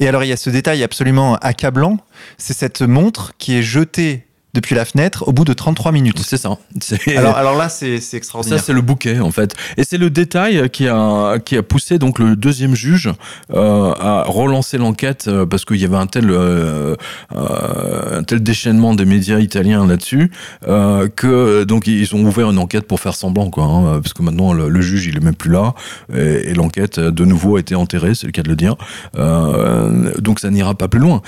Et 0.00 0.08
alors, 0.08 0.24
il 0.24 0.28
y 0.28 0.32
a 0.32 0.36
ce 0.36 0.50
détail 0.50 0.82
absolument 0.82 1.36
accablant, 1.36 1.98
c'est 2.38 2.56
cette 2.56 2.82
montre 2.82 3.32
qui 3.38 3.56
est 3.56 3.62
jetée 3.62 4.26
depuis 4.54 4.74
la 4.74 4.84
fenêtre 4.84 5.24
au 5.28 5.32
bout 5.32 5.44
de 5.44 5.52
33 5.52 5.92
minutes. 5.92 6.20
C'est 6.24 6.36
ça. 6.38 6.56
Alors, 7.16 7.36
alors 7.36 7.56
là, 7.56 7.68
c'est 7.68 7.98
c'est 7.98 8.12
Ça, 8.12 8.16
extraordinaire. 8.16 8.62
c'est 8.64 8.72
le 8.72 8.80
bouquet, 8.80 9.20
en 9.20 9.30
fait. 9.30 9.54
Et 9.76 9.84
c'est 9.84 9.98
le 9.98 10.08
détail 10.10 10.70
qui 10.70 10.88
a, 10.88 11.38
qui 11.44 11.56
a 11.56 11.62
poussé 11.62 11.98
donc 11.98 12.18
le 12.18 12.36
deuxième 12.36 12.74
juge 12.74 13.10
euh, 13.52 13.92
à 14.00 14.24
relancer 14.26 14.78
l'enquête 14.78 15.26
euh, 15.28 15.44
parce 15.44 15.64
qu'il 15.64 15.76
y 15.76 15.84
avait 15.84 15.96
un 15.96 16.06
tel, 16.06 16.30
euh, 16.30 16.94
euh, 17.34 18.18
un 18.18 18.22
tel 18.22 18.42
déchaînement 18.42 18.94
des 18.94 19.04
médias 19.04 19.40
italiens 19.40 19.86
là-dessus 19.86 20.30
euh, 20.68 21.08
que 21.14 21.64
donc 21.64 21.86
ils 21.86 22.14
ont 22.14 22.22
ouvert 22.24 22.50
une 22.50 22.58
enquête 22.58 22.86
pour 22.86 23.00
faire 23.00 23.14
semblant, 23.14 23.50
quoi. 23.50 23.64
hein, 23.64 24.00
parce 24.00 24.12
que 24.14 24.22
maintenant 24.22 24.52
le, 24.52 24.68
le 24.68 24.80
juge 24.80 25.06
il 25.06 25.16
est 25.16 25.24
même 25.24 25.34
plus 25.34 25.50
là 25.50 25.74
et, 26.14 26.50
et 26.50 26.54
l'enquête 26.54 27.00
de 27.00 27.24
nouveau 27.24 27.56
a 27.56 27.60
été 27.60 27.74
enterrée, 27.74 28.14
c'est 28.14 28.26
le 28.26 28.32
cas 28.32 28.42
de 28.42 28.48
le 28.48 28.56
dire. 28.56 28.76
Donc 30.18 30.40
ça 30.40 30.50
n'ira 30.50 30.74
pas 30.74 30.88
plus 30.88 31.00
loin 31.00 31.22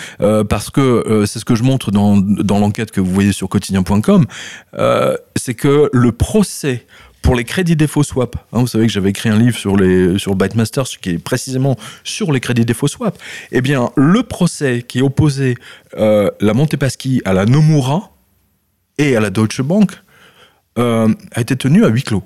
parce 0.49 0.71
que 0.71 1.25
c'est 1.27 1.39
ce 1.39 1.45
que 1.45 1.55
je 1.55 1.63
montre 1.63 1.91
dans, 1.91 2.17
dans 2.17 2.59
l'enquête 2.59 2.91
que 2.91 3.01
vous 3.01 3.16
voyez 3.17 3.33
sur 3.33 3.49
quotidien.com, 3.49 4.27
euh, 4.79 5.17
c'est 5.35 5.55
que 5.55 5.91
le 5.93 6.13
procès 6.13 6.87
pour 7.23 7.35
les 7.35 7.43
crédits 7.43 7.75
défaut 7.75 8.05
swap, 8.05 8.37
hein, 8.53 8.61
vous 8.61 8.69
savez 8.69 8.87
que 8.87 8.93
j'avais 8.93 9.11
écrit 9.11 9.29
un 9.29 9.39
livre 9.39 9.57
sur 9.57 9.77
les 9.77 10.17
sur 10.17 10.37
Bytemaster 10.37 10.85
qui 11.01 11.11
est 11.11 11.19
précisément 11.19 11.77
sur 12.05 12.31
les 12.31 12.39
crédits 12.39 12.65
défaut 12.65 12.87
swap. 12.87 13.19
Eh 13.51 13.61
bien, 13.61 13.91
le 13.97 14.23
procès 14.23 14.85
qui 14.87 15.03
opposait 15.03 15.57
euh, 15.99 16.31
la 16.41 16.55
Montepaschi 16.55 17.23
à 17.25 17.33
la 17.33 17.45
Nomura 17.45 18.13
et 18.99 19.17
à 19.17 19.21
la 19.21 19.31
Deutsche 19.31 19.61
Bank 19.61 19.91
euh, 20.79 21.13
a 21.33 21.41
été 21.41 21.57
tenu 21.57 21.85
à 21.85 21.89
huis 21.89 22.05
clos. 22.05 22.23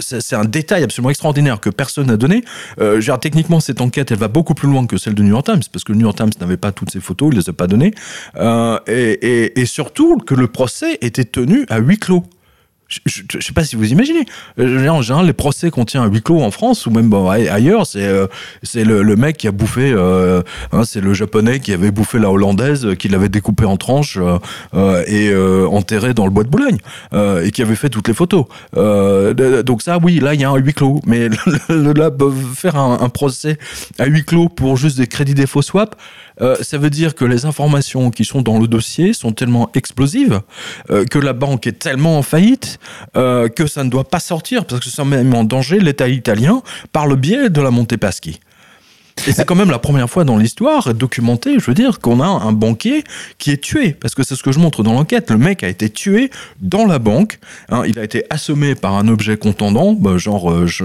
C'est 0.00 0.36
un 0.36 0.44
détail 0.44 0.82
absolument 0.82 1.10
extraordinaire 1.10 1.58
que 1.58 1.70
personne 1.70 2.06
n'a 2.08 2.16
donné. 2.16 2.44
Euh, 2.80 3.00
dire, 3.00 3.18
techniquement, 3.18 3.60
cette 3.60 3.80
enquête, 3.80 4.10
elle 4.12 4.18
va 4.18 4.28
beaucoup 4.28 4.54
plus 4.54 4.68
loin 4.68 4.86
que 4.86 4.98
celle 4.98 5.14
du 5.14 5.22
New 5.22 5.30
York 5.30 5.46
Times, 5.46 5.62
parce 5.72 5.84
que 5.84 5.92
New 5.92 6.02
York 6.02 6.16
Times 6.16 6.30
n'avait 6.40 6.56
pas 6.58 6.70
toutes 6.72 6.90
ces 6.90 7.00
photos, 7.00 7.30
il 7.32 7.38
les 7.38 7.48
a 7.48 7.52
pas 7.52 7.66
données. 7.66 7.94
Euh, 8.36 8.78
et, 8.86 9.12
et- 9.12 9.60
et 9.60 9.66
surtout 9.66 10.18
que 10.18 10.34
le 10.34 10.48
procès 10.48 10.98
était 11.00 11.24
tenu 11.24 11.64
à 11.70 11.78
huis 11.78 11.98
clos. 11.98 12.24
Je 12.88 13.22
ne 13.36 13.42
sais 13.42 13.52
pas 13.52 13.64
si 13.64 13.76
vous 13.76 13.90
imaginez. 13.90 14.24
Euh, 14.58 14.88
En 14.88 15.02
général, 15.02 15.26
les 15.26 15.32
procès 15.32 15.70
qu'on 15.70 15.84
tient 15.84 16.02
à 16.02 16.06
huis 16.06 16.22
clos 16.22 16.40
en 16.42 16.50
France 16.50 16.86
ou 16.86 16.90
même 16.90 17.12
ailleurs, 17.14 17.86
c'est 17.86 18.04
euh, 18.04 18.26
le, 18.74 19.16
mec 19.16 19.38
qui 19.38 19.48
a 19.48 19.52
bouffé, 19.52 19.92
euh, 19.92 20.42
hein, 20.72 20.84
c'est 20.84 21.00
le 21.00 21.14
japonais 21.14 21.60
qui 21.60 21.72
avait 21.72 21.90
bouffé 21.90 22.18
la 22.18 22.30
hollandaise, 22.30 22.88
qui 22.98 23.08
l'avait 23.08 23.28
découpée 23.28 23.64
en 23.64 23.76
tranches 23.76 24.18
et 24.18 25.28
euh, 25.30 25.66
enterré 25.66 26.14
dans 26.14 26.24
le 26.24 26.30
bois 26.30 26.44
de 26.44 26.48
Boulogne 26.48 26.78
et 27.42 27.50
qui 27.50 27.62
avait 27.62 27.74
fait 27.74 27.88
toutes 27.88 28.08
les 28.08 28.14
photos. 28.14 28.44
Donc 28.74 29.82
ça, 29.82 29.98
oui, 30.02 30.20
là, 30.20 30.34
il 30.34 30.40
y 30.40 30.44
a 30.44 30.50
un 30.50 30.56
huis 30.56 30.74
clos. 30.74 31.00
Mais 31.06 31.28
là, 31.68 32.10
faire 32.54 32.76
un, 32.76 32.98
un 33.00 33.08
procès 33.08 33.58
à 33.98 34.06
huis 34.06 34.24
clos 34.24 34.48
pour 34.48 34.76
juste 34.76 34.98
des 34.98 35.06
crédits 35.06 35.34
défaut 35.34 35.62
swap, 35.62 35.96
euh, 36.40 36.56
ça 36.60 36.78
veut 36.78 36.90
dire 36.90 37.14
que 37.14 37.24
les 37.24 37.44
informations 37.44 38.10
qui 38.10 38.24
sont 38.24 38.42
dans 38.42 38.58
le 38.58 38.66
dossier 38.66 39.12
sont 39.12 39.32
tellement 39.32 39.70
explosives 39.74 40.40
euh, 40.90 41.04
que 41.04 41.18
la 41.18 41.32
banque 41.32 41.66
est 41.66 41.78
tellement 41.78 42.18
en 42.18 42.22
faillite 42.22 42.78
euh, 43.16 43.48
que 43.48 43.66
ça 43.66 43.84
ne 43.84 43.90
doit 43.90 44.08
pas 44.08 44.20
sortir 44.20 44.64
parce 44.64 44.84
que 44.84 44.90
ça 44.90 45.04
met 45.04 45.36
en 45.36 45.44
danger 45.44 45.78
l'État 45.78 46.08
italien 46.08 46.62
par 46.92 47.06
le 47.06 47.16
biais 47.16 47.50
de 47.50 47.60
la 47.60 47.70
Montepaschi. 47.70 48.40
Et 49.26 49.32
c'est 49.32 49.44
quand 49.46 49.54
même 49.54 49.70
la 49.70 49.78
première 49.78 50.10
fois 50.10 50.24
dans 50.24 50.36
l'histoire 50.36 50.92
documentée, 50.92 51.54
je 51.58 51.64
veux 51.64 51.72
dire, 51.74 52.00
qu'on 52.00 52.20
a 52.20 52.26
un 52.26 52.52
banquier 52.52 53.04
qui 53.38 53.52
est 53.52 53.62
tué. 53.62 53.92
Parce 53.98 54.14
que 54.14 54.22
c'est 54.22 54.34
ce 54.34 54.42
que 54.42 54.52
je 54.52 54.58
montre 54.58 54.82
dans 54.82 54.92
l'enquête. 54.92 55.30
Le 55.30 55.38
mec 55.38 55.62
a 55.62 55.68
été 55.68 55.88
tué 55.88 56.30
dans 56.60 56.84
la 56.84 56.98
banque. 56.98 57.38
hein. 57.70 57.84
il 57.86 57.98
a 57.98 58.04
été 58.04 58.24
assommé 58.28 58.74
par 58.74 58.94
un 58.96 59.08
objet 59.08 59.36
contendant, 59.36 59.92
bah, 59.94 60.18
genre 60.18 60.50
euh, 60.50 60.66
je- 60.66 60.84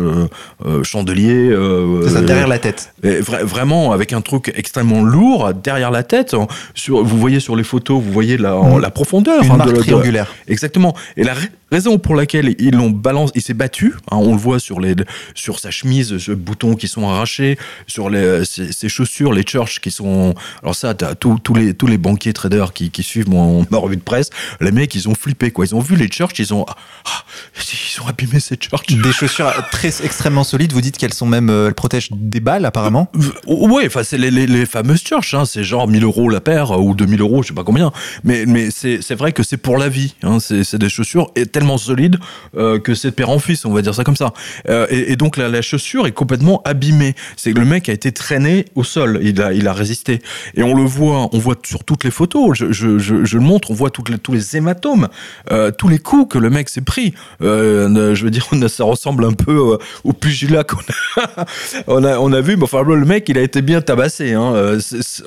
euh, 0.66 0.84
chandelier. 0.84 1.50
euh, 1.50 2.04
C'est 2.08 2.14
ça, 2.14 2.22
derrière 2.22 2.48
la 2.48 2.60
tête. 2.60 2.94
vra- 3.04 3.44
vraiment 3.44 3.92
avec 3.92 4.14
un 4.14 4.22
truc 4.22 4.54
extrêmement 4.56 5.02
lourd 5.02 5.52
derrière 5.54 5.92
la 5.92 6.04
tête. 6.04 6.34
En- 6.34 6.48
Sur, 6.76 7.04
vous 7.04 7.18
voyez 7.18 7.40
sur 7.40 7.56
les 7.56 7.64
photos, 7.64 8.02
vous 8.02 8.12
voyez 8.12 8.38
la, 8.38 8.56
Mm. 8.56 8.80
la 8.80 8.90
profondeur. 8.92 9.44
Une 9.44 9.52
hein, 9.52 9.58
marque 9.58 9.70
de 9.70 9.74
la- 9.74 9.80
de- 9.80 9.84
triangulaire. 9.84 10.34
Exactement. 10.48 10.96
Et 11.18 11.24
la 11.24 11.34
ra- 11.34 11.42
raison 11.72 11.98
pour 11.98 12.16
laquelle 12.16 12.56
ils 12.60 12.76
l'ont 12.76 12.90
balancé, 12.92 13.34
il 13.36 13.42
s'est 13.42 13.54
battu. 13.54 13.96
hein, 14.12 14.18
on 14.18 14.32
le 14.34 14.38
voit 14.40 14.60
sur 14.60 14.80
les, 14.80 14.96
sur 15.36 15.60
sa 15.60 15.72
chemise, 15.72 16.18
ce 16.20 16.32
bouton 16.32 16.76
qui 16.76 16.88
sont 16.88 17.08
arrachés, 17.10 17.58
sur 17.88 18.10
les, 18.10 18.19
ses, 18.44 18.72
ses 18.72 18.90
chaussures, 18.90 19.34
les 19.34 19.44
church 19.46 19.80
qui 19.80 19.92
sont. 19.92 20.34
Alors 20.62 20.76
ça, 20.76 20.94
tous 20.94 21.54
les 21.56 21.74
tous 21.74 21.88
les 21.88 21.98
banquiers 21.98 22.34
traders 22.34 22.74
qui, 22.74 22.92
qui 22.92 23.04
suivent 23.04 23.30
mon 23.30 23.66
ma 23.72 23.78
revue 23.78 23.98
de 23.98 24.02
presse. 24.02 24.30
Les 24.62 24.72
mecs, 24.72 24.94
ils 24.96 25.10
ont 25.10 25.16
flippé 25.16 25.52
quoi. 25.52 25.66
Ils 25.66 25.76
ont 25.76 25.80
vu 25.80 25.96
les 25.96 26.10
church, 26.12 26.38
ils 26.40 26.54
ont, 26.54 26.66
ah, 26.68 27.24
ils 27.58 28.02
ont 28.02 28.08
abîmé 28.08 28.40
ces 28.40 28.56
church. 28.60 28.88
Des 28.88 29.12
chaussures 29.12 29.52
très 29.72 30.04
extrêmement 30.04 30.44
solides. 30.44 30.74
Vous 30.74 30.82
dites 30.82 30.98
qu'elles 30.98 31.14
sont 31.14 31.26
même, 31.26 31.50
euh, 31.50 31.68
elles 31.68 31.74
protègent 31.74 32.12
des 32.12 32.40
balles 32.40 32.66
apparemment. 32.66 33.12
Ouais, 33.48 33.86
enfin 33.88 34.04
c'est 34.04 34.18
les, 34.18 34.32
les, 34.32 34.48
les 34.48 34.66
fameuses 34.66 35.04
church, 35.04 35.34
hein, 35.34 35.46
c'est 35.46 35.64
genre 35.64 35.88
1000 35.88 36.04
euros 36.04 36.30
la 36.30 36.42
paire 36.42 36.72
euh, 36.72 36.78
ou 36.78 36.94
2000 36.96 37.22
euros, 37.22 37.44
je 37.44 37.50
sais 37.50 37.54
pas 37.54 37.64
combien. 37.64 37.92
Mais, 38.24 38.46
mais 38.46 38.70
c'est 38.72 39.16
vrai 39.16 39.32
que 39.32 39.44
c'est 39.44 39.58
pour 39.58 39.78
la 39.78 39.90
vie. 39.90 40.16
Hein, 40.24 40.40
c'est 40.40 40.76
des 40.78 40.90
chaussures 40.90 41.32
tellement 41.52 41.78
solides 41.78 42.18
euh, 42.56 42.80
que 42.80 42.96
c'est 42.96 43.12
de 43.12 43.16
père 43.16 43.30
en 43.30 43.40
fils, 43.40 43.66
on 43.66 43.74
va 43.74 43.82
dire 43.82 43.96
ça 43.96 44.04
comme 44.04 44.16
ça. 44.16 44.34
Euh, 44.70 44.88
et, 44.90 45.12
et 45.12 45.16
donc 45.16 45.38
la, 45.38 45.48
la 45.50 45.62
chaussure 45.62 46.08
est 46.08 46.12
complètement 46.12 46.62
abîmée. 46.66 47.16
C'est 47.36 47.54
que 47.54 47.60
le 47.60 47.66
mec 47.66 47.90
a 47.90 47.94
été 47.94 48.09
traîné 48.12 48.66
au 48.76 48.84
sol, 48.84 49.20
il 49.22 49.42
a, 49.42 49.74
résisté. 49.74 50.22
Et 50.56 50.64
on 50.64 50.74
le 50.74 50.84
voit, 50.84 51.30
on 51.32 51.38
voit 51.38 51.56
sur 51.64 51.84
toutes 51.84 52.04
les 52.04 52.12
photos, 52.12 52.58
je, 52.58 53.36
le 53.36 53.40
montre, 53.40 53.72
on 53.72 53.74
voit 53.74 53.90
tous 53.90 54.04
les 54.32 54.58
hématomes, 54.58 55.08
euh, 55.52 55.72
tous 55.72 55.88
les 55.88 56.00
coups 56.00 56.34
que 56.34 56.38
le 56.38 56.50
mec 56.50 56.70
s'est 56.70 56.82
pris. 56.82 57.14
Euh, 57.42 58.16
je 58.16 58.24
veux 58.24 58.32
dire, 58.32 58.48
ça 58.68 58.84
ressemble 58.84 59.26
un 59.26 59.34
peu 59.34 59.74
euh, 59.74 59.78
au 60.04 60.14
pugilat 60.14 60.64
qu'on 60.64 60.78
a, 62.04 62.20
on 62.20 62.34
a, 62.34 62.42
vu, 62.42 62.58
mais 62.58 62.64
enfin, 62.64 62.84
le 62.84 63.06
mec, 63.06 63.30
il 63.30 63.38
a 63.38 63.42
été 63.42 63.62
bien 63.62 63.82
tabassé. 63.82 64.34
Hein. 64.34 64.78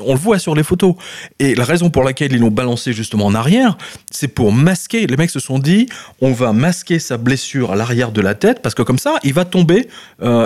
On 0.00 0.12
le 0.12 0.18
voit 0.18 0.38
sur 0.38 0.54
les 0.54 0.62
photos. 0.62 0.94
Et 1.38 1.54
la 1.54 1.64
raison 1.64 1.90
pour 1.90 2.04
laquelle 2.04 2.32
ils 2.32 2.40
l'ont 2.40 2.50
balancé 2.50 2.92
justement 2.92 3.26
en 3.26 3.34
arrière, 3.34 3.76
c'est 4.10 4.28
pour 4.28 4.52
masquer. 4.52 5.06
Les 5.06 5.16
mecs 5.16 5.30
se 5.30 5.40
sont 5.40 5.58
dit, 5.58 5.86
on 6.20 6.32
va 6.32 6.52
masquer 6.52 6.98
sa 6.98 7.16
blessure 7.16 7.72
à 7.72 7.76
l'arrière 7.76 8.12
de 8.12 8.20
la 8.20 8.34
tête, 8.34 8.60
parce 8.62 8.74
que 8.74 8.82
comme 8.82 8.98
ça, 8.98 9.16
il 9.24 9.34
va 9.34 9.44
tomber 9.44 9.88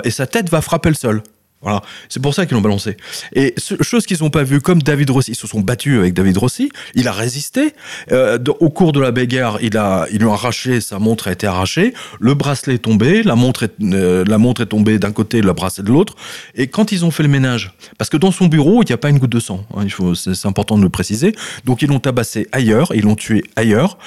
et 0.04 0.10
sa 0.10 0.26
tête 0.26 0.48
va 0.50 0.60
frapper 0.60 0.88
le 0.88 0.94
sol. 0.94 1.22
Voilà, 1.66 1.82
c'est 2.08 2.22
pour 2.22 2.32
ça 2.32 2.46
qu'ils 2.46 2.54
l'ont 2.54 2.60
balancé. 2.60 2.96
Et 3.34 3.52
chose 3.80 4.06
qu'ils 4.06 4.18
n'ont 4.20 4.30
pas 4.30 4.44
vu, 4.44 4.60
comme 4.60 4.80
David 4.84 5.10
Rossi, 5.10 5.32
ils 5.32 5.36
se 5.36 5.48
sont 5.48 5.58
battus 5.58 5.98
avec 5.98 6.14
David 6.14 6.36
Rossi, 6.36 6.70
il 6.94 7.08
a 7.08 7.12
résisté. 7.12 7.74
Euh, 8.12 8.38
au 8.60 8.70
cours 8.70 8.92
de 8.92 9.00
la 9.00 9.10
bagarre, 9.10 9.58
il 9.60 9.76
a, 9.76 10.06
ils 10.12 10.20
lui 10.20 10.28
arraché, 10.28 10.80
sa 10.80 11.00
montre 11.00 11.26
a 11.26 11.32
été 11.32 11.44
arrachée, 11.44 11.92
le 12.20 12.34
bracelet 12.34 12.74
est 12.74 12.78
tombé, 12.78 13.24
la 13.24 13.34
montre 13.34 13.64
est, 13.64 13.72
euh, 13.82 14.24
la 14.28 14.38
montre 14.38 14.60
est 14.60 14.66
tombée 14.66 15.00
d'un 15.00 15.10
côté, 15.10 15.40
le 15.40 15.52
bracelet 15.54 15.82
de 15.82 15.90
l'autre. 15.90 16.14
Et 16.54 16.68
quand 16.68 16.92
ils 16.92 17.04
ont 17.04 17.10
fait 17.10 17.24
le 17.24 17.28
ménage, 17.28 17.72
parce 17.98 18.10
que 18.10 18.16
dans 18.16 18.30
son 18.30 18.46
bureau, 18.46 18.84
il 18.84 18.86
n'y 18.86 18.92
a 18.92 18.98
pas 18.98 19.10
une 19.10 19.18
goutte 19.18 19.32
de 19.32 19.40
sang, 19.40 19.66
hein, 19.74 19.80
il 19.82 19.90
faut, 19.90 20.14
c'est, 20.14 20.46
important 20.46 20.78
de 20.78 20.84
le 20.84 20.88
préciser. 20.88 21.34
Donc 21.64 21.82
ils 21.82 21.88
l'ont 21.88 21.98
tabassé 21.98 22.46
ailleurs, 22.52 22.92
ils 22.94 23.02
l'ont 23.02 23.16
tué 23.16 23.42
ailleurs. 23.56 23.98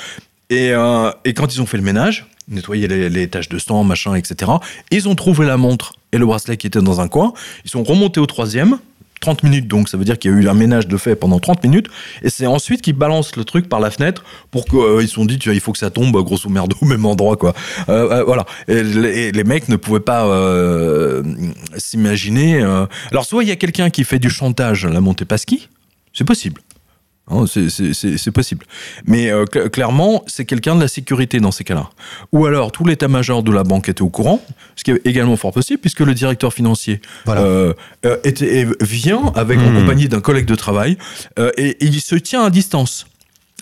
Et, 0.50 0.72
euh, 0.72 1.12
et 1.26 1.34
quand 1.34 1.54
ils 1.54 1.62
ont 1.62 1.66
fait 1.66 1.78
le 1.78 1.84
ménage, 1.84 2.26
nettoyer 2.50 2.88
les, 2.88 3.28
taches 3.28 3.50
de 3.50 3.60
sang, 3.60 3.84
machin, 3.84 4.16
etc., 4.16 4.52
ils 4.92 5.08
ont 5.08 5.16
trouvé 5.16 5.46
la 5.46 5.58
montre 5.58 5.94
et 6.12 6.18
le 6.18 6.26
bracelet 6.26 6.58
qui 6.58 6.68
étaient 6.68 6.82
dans 6.82 7.02
un 7.02 7.08
coin. 7.08 7.34
Ils 7.66 7.72
sont 7.72 7.84
remontés 7.84 8.20
au 8.20 8.26
troisième. 8.26 8.80
30 9.20 9.44
minutes, 9.44 9.68
donc 9.68 9.90
ça 9.90 9.98
veut 9.98 10.06
dire 10.06 10.18
qu'il 10.18 10.32
y 10.32 10.34
a 10.34 10.38
eu 10.38 10.48
un 10.48 10.54
ménage 10.54 10.88
de 10.88 10.96
fait 10.96 11.16
pendant 11.16 11.40
30 11.40 11.64
minutes, 11.64 11.88
et 12.22 12.30
c'est 12.30 12.48
ensuite 12.48 12.82
qu'ils 12.82 12.96
balancent 12.96 13.36
le 13.36 13.44
truc 13.44 13.68
par 13.68 13.80
la 13.80 13.92
fenêtre 13.92 14.24
pour 14.50 14.64
qu'ils 14.64 15.08
se 15.08 15.14
sont 15.14 15.26
dit, 15.26 15.38
tu 15.38 15.50
vois, 15.50 15.56
il 15.56 15.60
faut 15.60 15.74
que 15.74 15.78
ça 15.78 15.90
tombe, 15.90 16.16
grosso 16.24 16.50
merdo, 16.50 16.76
au 16.82 16.86
même 16.86 17.06
endroit, 17.06 17.36
quoi. 17.36 17.54
Euh, 17.90 18.20
euh, 18.20 18.24
voilà. 18.24 18.46
Et 18.68 18.82
les, 18.82 19.44
mecs 19.44 19.68
ne 19.68 19.76
pouvaient 19.76 20.00
pas 20.00 20.26
euh, 20.26 21.22
s'imaginer. 21.78 22.62
euh. 22.62 22.86
Alors, 23.12 23.26
soit 23.26 23.44
il 23.44 23.50
y 23.50 23.52
a 23.52 23.56
quelqu'un 23.58 23.90
qui 23.90 24.06
fait 24.06 24.20
du 24.20 24.30
chantage 24.30 24.86
à 24.86 24.90
la 24.90 25.02
Montepaschi, 25.02 25.68
c'est 26.14 26.26
possible. 26.26 26.62
Hein, 27.32 27.46
c'est- 27.48 28.32
possible. 28.32 28.66
Mais 29.06 29.30
euh, 29.32 29.46
cl- 29.46 29.70
clairement, 29.70 30.24
c'est 30.28 30.46
quelqu'un 30.46 30.76
de 30.76 30.82
la 30.82 30.88
sécurité 30.88 31.40
dans 31.40 31.52
ces 31.52 31.64
cas-là. 31.64 31.90
Ou 32.32 32.46
alors, 32.46 32.72
tout 32.72 32.86
l'état-major 32.86 33.44
de 33.44 33.52
la 33.52 33.64
banque 33.64 33.88
était 33.90 34.02
au 34.02 34.10
courant, 34.10 34.42
ce 34.76 34.84
qui 34.84 34.92
est 34.92 35.02
également 35.06 35.36
fort 35.38 35.52
possible, 35.54 35.80
puisque 35.80 36.00
le 36.00 36.14
directeur 36.14 36.54
financier 36.54 37.02
Voilà. 37.26 37.42
euh, 37.42 37.74
euh, 38.06 38.18
était, 38.24 38.68
vient 38.82 39.32
avec 39.36 39.60
en 39.60 39.70
Mhm. 39.72 39.82
compagnie 39.82 40.08
d'un 40.10 40.22
collègue 40.22 40.46
de 40.46 40.56
travail, 40.56 40.98
euh, 41.38 41.52
et, 41.58 41.70
et 41.70 41.86
il 41.86 42.02
se 42.02 42.16
tient 42.16 42.44
à 42.44 42.50
distance. 42.50 43.06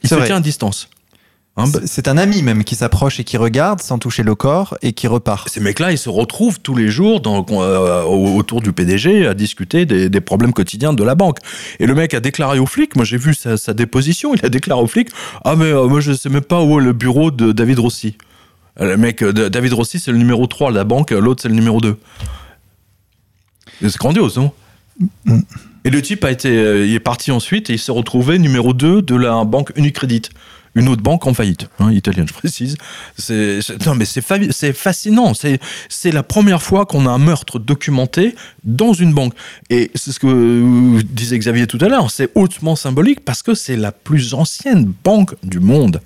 Il 0.03 0.09
se 0.09 0.15
vrai. 0.15 0.25
tient 0.27 0.37
à 0.37 0.41
distance. 0.41 0.89
Hein, 1.59 1.65
bah, 1.73 1.79
C'est- 1.85 2.07
un 2.07 2.17
ami 2.17 2.43
même 2.43 2.63
qui 2.63 2.75
s'approche 2.75 3.19
et 3.19 3.23
qui 3.23 3.35
regarde 3.35 3.81
sans 3.81 3.97
toucher 3.97 4.21
le 4.21 4.35
corps 4.35 4.77
et 4.83 4.93
qui 4.93 5.07
repart. 5.07 5.49
ces 5.49 5.59
mecs-là, 5.59 5.91
ils 5.91 5.97
se 5.97 6.07
retrouvent 6.09 6.59
tous 6.59 6.75
les 6.75 6.87
jours 6.89 7.19
dans, 7.19 7.43
euh, 7.49 8.03
au- 8.03 8.35
autour 8.37 8.61
du 8.61 8.71
PDG 8.73 9.25
à 9.27 9.33
discuter 9.33 9.85
des, 9.87 10.07
des 10.09 10.21
problèmes 10.21 10.53
quotidiens 10.53 10.93
de 10.93 11.03
la 11.03 11.15
banque. 11.15 11.39
Et 11.79 11.87
le 11.87 11.95
mec 11.95 12.13
a 12.13 12.19
déclaré 12.19 12.59
aux 12.59 12.67
flics, 12.67 12.95
moi 12.95 13.05
j'ai 13.05 13.17
vu 13.17 13.33
sa, 13.33 13.57
sa 13.57 13.73
déposition, 13.73 14.33
il 14.35 14.45
a 14.45 14.49
déclaré 14.49 14.81
aux 14.81 14.87
flics, 14.87 15.09
ah 15.43 15.55
mais 15.55 15.65
euh, 15.71 15.87
moi 15.87 15.99
je 15.99 16.13
sais 16.13 16.29
même 16.29 16.41
pas 16.43 16.61
où 16.61 16.79
est 16.79 16.83
le 16.83 16.93
bureau 16.93 17.31
de 17.31 17.51
David 17.51 17.79
Rossi. 17.79 18.17
Le 18.79 18.95
mec, 18.95 19.23
euh, 19.23 19.49
David 19.49 19.73
Rossi 19.73 19.99
c'est 19.99 20.11
le 20.11 20.19
numéro 20.19 20.45
3 20.45 20.69
de 20.71 20.75
la 20.77 20.83
banque, 20.83 21.09
l'autre 21.09 21.41
c'est 21.41 21.49
le 21.49 21.55
numéro 21.55 21.81
2. 21.81 21.97
Et 23.81 23.89
C'est 23.89 23.97
grandiose, 23.97 24.37
non? 24.37 24.51
Mm. 25.25 25.39
Et 25.85 25.89
le 25.89 26.01
type 26.01 26.23
a 26.25 26.31
été, 26.31 26.49
il 26.85 26.93
est 26.93 26.99
parti 26.99 27.31
ensuite 27.31 27.69
et 27.69 27.73
il 27.73 27.79
s'est 27.79 27.91
retrouvé 27.91 28.37
numéro 28.39 28.73
2 28.73 29.01
de 29.01 29.15
la 29.15 29.43
banque 29.45 29.71
Unicredit. 29.75 30.23
Une 30.77 30.89
autre 30.89 31.01
banque 31.01 31.25
en 31.25 31.33
faillite, 31.33 31.67
hein, 31.79 31.91
italienne, 31.91 32.27
je 32.27 32.33
précise. 32.33 32.77
C'est, 33.17 33.59
non, 33.85 33.95
mais 33.95 34.05
c'est, 34.05 34.21
fa- 34.21 34.51
c'est 34.51 34.73
fascinant. 34.73 35.33
C'est, 35.33 35.59
la 36.11 36.23
première 36.23 36.61
fois 36.61 36.85
qu'on 36.85 37.05
a 37.07 37.09
un 37.09 37.17
meurtre 37.17 37.57
documenté 37.59 38.35
dans 38.63 38.93
une 38.93 39.11
banque. 39.13 39.33
Et 39.69 39.89
c'est 39.95 40.11
ce 40.11 40.19
que 40.19 40.27
euh, 40.27 41.01
disait 41.03 41.37
Xavier 41.39 41.65
tout 41.67 41.79
à 41.81 41.89
l'heure. 41.89 42.11
C'est 42.11 42.29
hautement 42.35 42.75
symbolique 42.75 43.21
parce 43.25 43.41
que 43.41 43.55
c'est 43.55 43.75
la 43.75 43.91
plus 43.91 44.33
ancienne 44.35 44.91
banque 45.03 45.33
du 45.43 45.59
monde. 45.59 45.99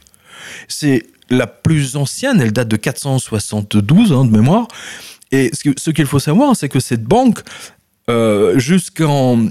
C'est 0.67 1.05
la 1.29 1.47
plus 1.47 1.95
ancienne, 1.97 2.39
elle 2.41 2.51
date 2.53 2.67
de 2.69 2.77
472 2.77 4.13
hein, 4.13 4.25
de 4.25 4.31
mémoire. 4.31 4.67
Et 5.31 5.51
ce 5.53 5.89
qu'il 5.91 6.05
faut 6.05 6.19
savoir, 6.19 6.55
c'est 6.55 6.69
que 6.69 6.79
cette 6.79 7.03
banque, 7.03 7.39
euh, 8.09 8.57
jusqu'en 8.59 9.47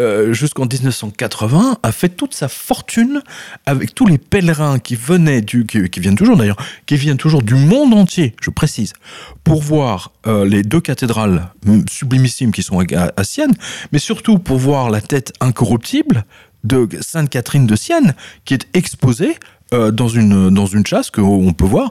euh, 0.00 0.32
jusqu'en 0.32 0.64
1980, 0.64 1.78
a 1.82 1.92
fait 1.92 2.08
toute 2.08 2.32
sa 2.32 2.48
fortune 2.48 3.20
avec 3.66 3.94
tous 3.94 4.06
les 4.06 4.16
pèlerins 4.16 4.78
qui 4.78 4.96
venaient 4.96 5.44
qui, 5.44 6.00
viennent 6.00 6.16
toujours 6.16 6.38
d'ailleurs, 6.38 6.56
qui 6.86 6.96
viennent 6.96 7.18
toujours 7.18 7.42
du 7.42 7.54
monde 7.54 7.92
entier, 7.92 8.34
je 8.40 8.48
précise, 8.48 8.94
pour 9.44 9.62
voir 9.62 10.12
euh, 10.26 10.46
les 10.46 10.62
deux 10.62 10.80
cathédrales 10.80 11.50
mm, 11.66 11.82
sublimissimes 11.90 12.50
qui 12.50 12.62
sont 12.62 12.80
à, 12.80 13.24
Sienne, 13.24 13.52
mais 13.92 13.98
surtout 13.98 14.38
pour 14.38 14.56
voir 14.56 14.88
la 14.88 15.02
tête 15.02 15.34
incorruptible 15.40 16.24
de 16.64 16.88
Sainte 17.02 17.28
Catherine 17.28 17.66
de 17.66 17.76
Sienne, 17.76 18.14
qui 18.46 18.54
est 18.54 18.66
exposée 18.72 19.36
euh, 19.74 19.90
dans 19.90 20.08
une 20.08 20.48
dans 20.48 20.66
une 20.66 20.86
chasse 20.86 21.10
que 21.10 21.20
on 21.20 21.52
peut 21.52 21.66
voir 21.66 21.90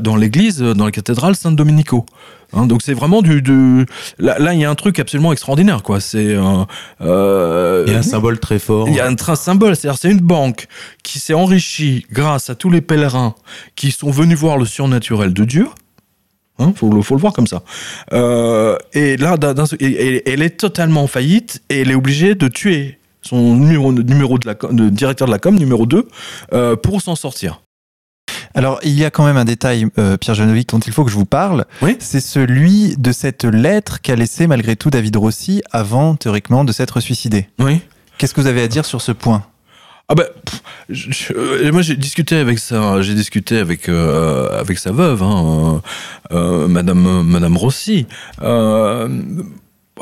dans 0.00 0.14
l'église, 0.14 0.60
dans 0.60 0.84
la 0.84 0.92
cathédrale 0.92 1.34
Saint-Domenico. 1.34 2.06
Hein, 2.54 2.66
donc 2.66 2.80
c'est 2.82 2.94
vraiment 2.94 3.20
du, 3.20 3.42
du- 3.42 3.84
là 4.18 4.54
il 4.54 4.58
y 4.60 4.64
a 4.64 4.70
un 4.70 4.74
truc 4.74 4.98
absolument 4.98 5.32
extraordinaire 5.32 5.82
quoi. 5.82 6.00
C'est 6.00 6.34
euh, 6.34 6.64
euh, 7.02 7.84
Il 7.86 7.92
y 7.92 7.96
a 7.96 7.98
un 7.98 8.02
symbole 8.02 8.38
très 8.38 8.58
fort. 8.58 8.88
il 8.88 8.94
y 8.94 9.00
a 9.00 9.06
un 9.06 9.14
train 9.14 9.36
symbole, 9.36 9.76
c'est-à-dire 9.76 9.98
c'est 10.00 10.10
une 10.10 10.20
banque 10.20 10.66
qui 11.02 11.18
s'est 11.18 11.34
enrichie 11.34 12.06
grâce 12.10 12.48
à 12.50 12.54
tous 12.54 12.70
les 12.70 12.80
pèlerins 12.80 13.34
qui 13.76 13.90
sont 13.90 14.10
venus 14.10 14.38
voir 14.38 14.56
le 14.56 14.64
surnaturel 14.64 15.34
de 15.34 15.44
Dieu. 15.44 15.66
Hein, 16.58 16.72
faut, 16.74 16.90
le, 16.90 17.02
faut 17.02 17.14
le 17.14 17.20
voir 17.20 17.32
comme 17.34 17.46
ça. 17.46 17.62
Euh, 18.12 18.76
et 18.92 19.16
là, 19.16 19.36
elle 19.78 20.42
est 20.42 20.56
totalement 20.58 21.02
en 21.02 21.06
faillite 21.06 21.62
et 21.70 21.82
elle 21.82 21.90
est 21.90 21.94
obligée 21.94 22.34
de 22.34 22.48
tuer 22.48 22.98
son 23.22 23.54
numéro, 23.56 23.92
numéro 23.92 24.38
de, 24.38 24.46
la, 24.48 24.54
com- 24.56 24.74
de 24.74 24.88
directeur 24.88 25.26
de 25.28 25.32
la 25.32 25.38
com, 25.38 25.54
numéro 25.56 25.86
2, 25.86 26.08
euh, 26.54 26.74
pour 26.76 27.00
s'en 27.02 27.14
sortir. 27.14 27.60
Alors, 28.54 28.80
il 28.82 28.92
y 28.98 29.04
a 29.04 29.10
quand 29.10 29.24
même 29.24 29.36
un 29.36 29.44
détail, 29.44 29.86
euh, 29.98 30.16
Pierre 30.16 30.34
Janovic, 30.34 30.68
dont 30.70 30.78
il 30.80 30.92
faut 30.92 31.04
que 31.04 31.10
je 31.10 31.16
vous 31.16 31.26
parle. 31.26 31.64
Oui. 31.82 31.96
C'est 32.00 32.20
celui 32.20 32.96
de 32.96 33.12
cette 33.12 33.44
lettre 33.44 34.00
qu'a 34.00 34.16
laissée 34.16 34.46
malgré 34.46 34.74
tout 34.76 34.90
David 34.90 35.16
Rossi 35.16 35.62
avant, 35.70 36.16
théoriquement, 36.16 36.64
de 36.64 36.72
s'être 36.72 37.00
suicidé. 37.00 37.48
Oui. 37.58 37.80
Qu'est-ce 38.18 38.34
que 38.34 38.40
vous 38.40 38.46
avez 38.48 38.62
à 38.62 38.68
dire 38.68 38.84
sur 38.84 39.00
ce 39.00 39.12
point? 39.12 39.44
Ah 40.10 40.14
ben, 40.14 40.24
pff, 40.46 40.62
je- 40.88 41.10
je- 41.12 41.70
moi 41.70 41.82
j'ai 41.82 41.94
discuté 41.94 42.36
avec 42.36 42.58
sa, 42.58 43.02
j'ai 43.02 43.14
discuté 43.14 43.58
avec 43.58 43.90
euh, 43.90 44.58
avec 44.58 44.78
sa 44.78 44.90
veuve, 44.90 45.22
hein, 45.22 45.82
euh, 46.32 46.66
Madame 46.66 47.22
Madame 47.24 47.58
Rossi. 47.58 48.06
Euh, 48.40 49.06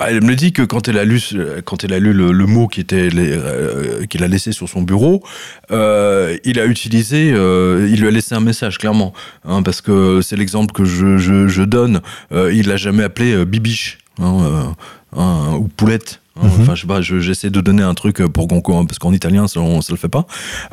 elle 0.07 0.23
me 0.23 0.35
dit 0.35 0.53
que 0.53 0.63
quand 0.63 0.89
elle 0.89 0.99
a 0.99 1.05
lu 1.05 1.21
quand 1.65 1.85
elle 1.85 1.93
a 1.93 1.99
lu 1.99 2.13
le, 2.13 2.47
mot 2.47 2.69
qui 2.69 2.81
était 2.81 3.09
euh, 3.15 4.07
qu'il 4.07 4.23
a 4.25 4.29
laissé 4.29 4.53
sur 4.53 4.69
son 4.69 4.83
bureau, 4.83 5.23
euh, 5.71 6.37
il 6.45 6.61
a 6.61 6.67
utilisé, 6.67 7.33
euh, 7.33 7.89
il 7.91 8.01
lui 8.01 8.09
a 8.09 8.11
laissé 8.11 8.35
un 8.35 8.41
message 8.41 8.79
clairement, 8.79 9.13
hein, 9.45 9.63
parce 9.63 9.81
que 9.81 10.21
c'est 10.23 10.37
l'exemple 10.37 10.73
que 10.73 10.85
je, 10.85 11.63
donne. 11.65 12.01
Il 12.33 12.69
l'a 12.69 12.77
jamais 12.77 13.03
appelé 13.03 13.45
bibiche 13.45 13.99
hein, 14.21 14.75
hein, 15.17 15.55
ou 15.59 15.69
poulette. 15.69 16.21
Hein. 16.37 16.47
Mhm. 16.47 16.63
Enfin, 16.63 16.75
je 16.75 16.81
sais 16.83 16.87
pas, 16.87 17.01
je- 17.01 17.19
j'essaie 17.21 17.51
de 17.51 17.61
donner 17.61 17.83
un 17.83 17.95
truc 17.95 18.19
pour 18.27 18.47
qu'on, 18.49 18.87
parce 18.87 18.99
qu'en 18.99 19.13
italien, 19.13 19.49
ça, 19.49 19.61
on, 19.61 19.81
ça 19.81 19.93
le 19.93 19.99
fait 19.99 20.09
pas. 20.09 20.27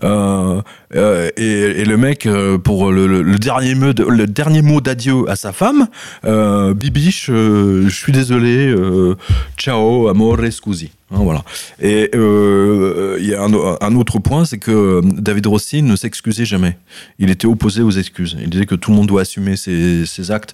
Euh, 0.03 0.61
euh, 0.95 1.29
et, 1.37 1.81
et 1.81 1.85
le 1.85 1.97
mec, 1.97 2.25
euh, 2.25 2.57
pour 2.57 2.91
le, 2.91 3.07
le- 3.07 3.21
le 3.21 3.37
dernier 3.39 3.75
mot, 3.75 3.93
de- 3.93 4.03
le 4.03 4.27
dernier 4.27 4.61
mot 4.61 4.81
d'adieu 4.81 5.29
à 5.29 5.35
sa 5.35 5.51
femme, 5.51 5.87
euh, 6.25 6.73
bibiche, 6.73 7.27
je 7.29 7.89
suis 7.89 8.11
désolé, 8.11 8.73
ciao, 9.57 10.07
amore, 10.07 10.37
scusi. 10.51 10.91
Hein, 11.13 11.19
voilà. 11.21 11.43
Et 11.79 12.09
euh, 12.15 13.17
il 13.19 13.27
y 13.27 13.35
a 13.35 13.43
un, 13.43 13.95
autre 13.95 14.19
point, 14.19 14.45
c'est 14.45 14.57
que 14.57 15.01
David 15.03 15.45
Rossi 15.45 15.83
ne 15.83 15.95
s'excusait 15.95 16.45
jamais. 16.45 16.77
Il 17.19 17.29
était 17.29 17.45
opposé 17.45 17.83
aux 17.83 17.91
excuses. 17.91 18.35
Il 18.41 18.49
disait 18.49 18.65
que 18.65 18.75
tout 18.75 18.89
le 18.91 18.97
monde 18.97 19.07
doit 19.07 19.21
assumer 19.21 19.55
ses, 19.55 20.31
actes. 20.31 20.53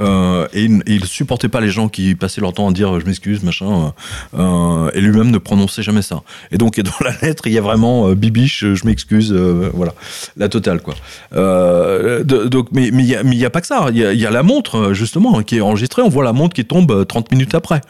Euh, 0.00 0.48
et 0.54 0.64
il, 0.64 0.82
il 0.86 1.04
supportait 1.04 1.48
pas 1.48 1.60
les 1.60 1.68
gens 1.68 1.88
qui 1.88 2.14
passaient 2.14 2.40
leur 2.40 2.54
temps 2.54 2.68
à 2.68 2.72
dire 2.72 2.98
je 2.98 3.06
m'excuse, 3.06 3.42
machin. 3.42 3.92
Euh, 4.34 4.90
et 4.94 5.00
lui-même 5.00 5.30
ne 5.30 5.38
prononçait 5.38 5.82
jamais 5.82 6.02
ça. 6.02 6.22
Et 6.50 6.58
donc, 6.58 6.80
dans 6.80 7.04
la 7.04 7.12
lettre, 7.22 7.46
il 7.46 7.52
y 7.52 7.58
a 7.58 7.60
vraiment 7.60 8.08
euh, 8.08 8.14
bibiche, 8.14 8.64
je 8.74 8.86
m'excuse, 8.86 9.32
euh, 9.32 9.70
voilà, 9.74 9.94
la 10.36 10.48
totale, 10.48 10.80
quoi. 10.80 10.94
Euh, 11.34 12.24
donc, 12.24 12.68
mais 12.72 12.88
il 12.88 12.92
mais 12.92 13.36
il 13.36 13.38
y 13.38 13.44
a 13.44 13.50
pas 13.50 13.60
que 13.60 13.66
ça. 13.66 13.88
Il 13.92 13.98
y 13.98 14.26
a, 14.26 14.30
la 14.30 14.42
montre, 14.42 14.76
euh, 14.76 14.94
justement, 14.94 15.42
qui 15.42 15.58
est 15.58 15.60
enregistrée. 15.60 16.02
On 16.02 16.08
voit 16.08 16.24
la 16.24 16.32
montre 16.32 16.54
qui 16.54 16.64
tombe 16.64 16.90
euh, 16.90 17.04
30 17.04 17.30
minutes 17.32 17.54
après. 17.54 17.80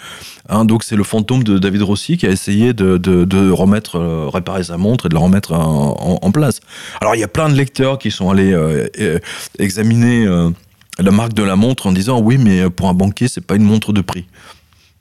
Hein, 0.49 0.64
donc, 0.64 0.85
c'est 0.85 0.97
le 0.97 1.04
fantôme 1.04 1.44
de 1.44 1.59
David 1.59 1.82
Rossi 1.82 2.16
qui 2.16 2.26
a 2.26 2.30
essayé 2.30 2.73
de, 2.73 2.97
de, 2.97 3.50
remettre, 3.50 3.97
euh, 3.97 4.28
réparer 4.28 4.64
sa 4.64 4.76
montre 4.76 5.06
et 5.06 5.09
de 5.09 5.14
la 5.14 5.20
remettre 5.20 5.52
en, 5.52 6.18
en- 6.23 6.30
place. 6.32 6.61
Alors, 7.00 7.14
il 7.14 7.20
y 7.20 7.25
a 7.25 7.28
plein 7.28 7.49
de 7.49 7.54
lecteurs 7.54 7.99
qui 7.99 8.11
sont 8.11 8.30
allés 8.30 8.52
euh, 8.52 8.87
euh, 9.00 9.18
examiner 9.59 10.26
euh, 10.26 10.50
la 10.99 11.11
marque 11.11 11.35
de 11.35 11.42
la 11.42 11.56
montre 11.56 11.86
en 11.86 11.93
disant 11.93 12.21
oui, 12.21 12.38
mais 12.38 12.71
pour 12.71 12.88
un 12.88 12.95
banquier, 12.95 13.26
c'est 13.28 13.41
pas 13.45 13.56
une 13.56 13.64
montre 13.64 13.93
de 13.93 14.00
prix. 14.00 14.26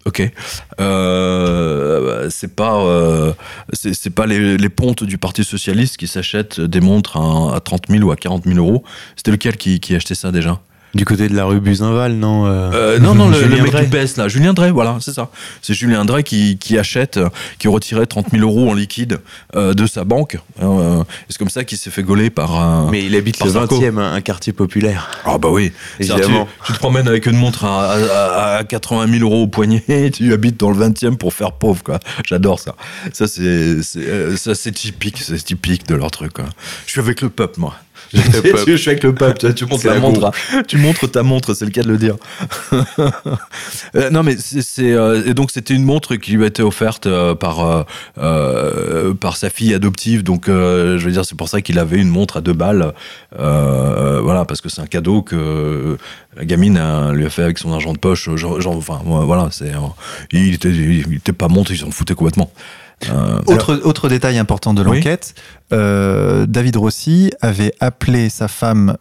Ok, 0.05 0.23
euh, 0.79 2.29
c'est 2.31 2.55
pas 2.55 2.77
euh, 2.77 3.33
c'est 3.73 4.09
pas 4.09 4.25
les, 4.25 4.69
pontes 4.69 5.03
du 5.03 5.17
Parti 5.17 5.43
socialiste 5.43 5.97
qui 5.97 6.07
s'achètent 6.07 6.61
des 6.61 6.79
montres 6.79 7.17
à, 7.17 7.57
à 7.57 7.59
30 7.59 7.83
000 7.89 8.03
ou 8.07 8.11
à 8.11 8.15
40 8.15 8.45
000 8.45 8.57
euros. 8.57 8.83
C'était 9.17 9.31
lequel 9.31 9.57
qui, 9.57 9.79
qui 9.79 9.95
achetait 9.95 10.15
ça 10.15 10.31
déjà? 10.31 10.61
Du 10.95 11.05
côté 11.05 11.29
de 11.29 11.35
la 11.35 11.45
rue 11.45 11.59
Buzinval, 11.59 12.13
non 12.13 12.47
euh, 12.47 12.71
Euh, 12.73 12.99
Non, 12.99 13.13
non, 13.13 13.29
le, 13.29 13.39
le 13.43 13.61
mec 13.61 13.71
Drey. 13.71 13.85
du 13.85 13.89
PS 13.95 14.17
là, 14.17 14.27
Julien 14.27 14.53
Drey, 14.53 14.71
voilà, 14.71 14.97
c'est 15.01 15.13
ça. 15.13 15.29
C'est 15.61 15.75
Julien 15.75 16.03
Drey 16.03 16.23
qui, 16.23 16.57
qui 16.57 16.79
achète, 16.79 17.17
euh, 17.17 17.29
qui 17.59 17.67
retirait 17.67 18.07
30 18.07 18.31
000 18.31 18.41
euros 18.43 18.71
en 18.71 18.73
liquide 18.73 19.19
euh, 19.55 19.75
de 19.75 19.85
sa 19.85 20.03
banque. 20.03 20.39
Euh, 20.63 21.01
et 21.01 21.05
c'est 21.29 21.37
comme 21.37 21.49
ça 21.49 21.63
qu'il 21.63 21.77
s'est 21.77 21.91
fait 21.91 22.01
gauler 22.01 22.31
par 22.31 22.55
un. 22.59 22.89
Mais 22.89 23.05
il 23.05 23.15
habite 23.15 23.43
le 23.43 23.51
Sarko. 23.51 23.79
20 23.79 23.85
e 23.85 23.99
un 23.99 24.21
quartier 24.21 24.51
populaire. 24.51 25.11
Ah 25.25 25.37
bah 25.37 25.49
oui, 25.51 25.71
Évidemment. 25.99 26.47
Tu, 26.61 26.67
tu 26.67 26.73
te 26.73 26.79
promènes 26.79 27.07
avec 27.07 27.27
une 27.27 27.37
montre 27.37 27.65
à, 27.65 27.91
à- 27.93 28.55
à 28.57 28.63
80 28.63 29.07
000 29.19 29.23
euros 29.29 29.43
au 29.43 29.47
poignet, 29.47 29.83
et 29.89 30.09
tu 30.09 30.33
habites 30.33 30.59
dans 30.59 30.71
le 30.71 30.77
20e 30.87 31.17
pour 31.17 31.33
faire 31.35 31.51
pauvre, 31.51 31.83
quoi. 31.83 31.99
J'adore 32.27 32.59
ça. 32.59 32.73
Ça, 33.13 33.27
c'est, 33.27 33.83
c'est, 33.83 34.35
ça, 34.37 34.55
c'est 34.55 34.71
typique, 34.71 35.19
c'est 35.19 35.37
typique 35.43 35.87
de 35.87 35.93
leur 35.93 36.09
truc, 36.09 36.33
quoi. 36.33 36.45
Je 36.87 36.91
suis 36.93 36.99
avec 37.01 37.21
le 37.21 37.29
peuple, 37.29 37.59
moi. 37.59 37.75
Je, 38.13 38.75
suis 38.75 38.89
avec 38.89 39.03
le 39.03 39.13
peuple. 39.13 39.53
Tu, 39.53 39.53
tu 39.53 39.65
montres 39.65 39.85
la 39.85 39.93
la 39.95 39.99
montre, 39.99 40.25
hein. 40.25 40.63
tu 40.67 40.77
montres 40.77 41.11
ta 41.11 41.23
montre, 41.23 41.53
c'est 41.53 41.65
le 41.65 41.71
cas 41.71 41.83
de 41.83 41.89
le 41.89 41.97
dire. 41.97 42.15
Euh, 43.95 44.09
non, 44.09 44.23
mais 44.23 44.35
c'est, 44.37 44.93
euh, 44.93 45.23
et 45.25 45.33
donc 45.33 45.51
c'était 45.51 45.73
une 45.73 45.83
montre 45.83 46.15
qui 46.15 46.31
lui 46.33 46.43
a 46.43 46.47
été 46.47 46.61
offerte 46.61 47.07
euh, 47.07 47.33
par 47.33 47.85
par 49.19 49.37
sa 49.37 49.49
fille 49.49 49.73
adoptive. 49.73 50.23
Donc, 50.23 50.43
je 50.47 50.97
veux 50.97 51.11
dire, 51.11 51.25
c'est 51.25 51.37
pour 51.37 51.49
ça 51.49 51.61
qu'il 51.61 51.79
avait 51.79 51.97
une 51.97 52.09
montre 52.09 52.37
à 52.37 52.41
deux 52.41 52.53
balles. 52.53 52.93
Voilà, 53.37 54.45
parce 54.45 54.61
que 54.61 54.69
c'est 54.69 54.81
un 54.81 54.87
cadeau 54.87 55.21
que 55.21 55.97
la 56.39 56.45
gamine 56.45 56.77
a- 56.77 57.11
lui 57.11 57.25
a 57.25 57.29
fait 57.29 57.43
avec 57.43 57.57
son 57.59 57.71
argent 57.73 57.93
de 57.93 57.99
poche. 57.99 58.29
Genre, 58.35 58.59
genre, 58.61 58.75
enfin, 58.77 59.01
voilà, 59.05 59.49
c'est, 59.51 59.75
euh, 59.75 59.79
il 60.31 60.53
était, 60.55 60.69
il 60.69 61.15
était 61.15 61.33
pas 61.33 61.47
montré, 61.49 61.75
il 61.75 61.77
s'en 61.79 61.91
foutait 61.91 62.15
complètement. 62.15 62.49
Euh, 63.09 63.39
Autre, 63.45 63.79
autre 63.83 64.09
détail 64.09 64.37
important 64.39 64.73
de 64.73 64.83
Oui. 64.83 64.97
l'enquête, 64.97 65.33
euh, 65.71 66.45
David 66.47 66.75
Rossi 66.77 67.31
avait 67.41 67.73
appelé 67.79 68.29
sa 68.29 68.47
femme 68.47 68.97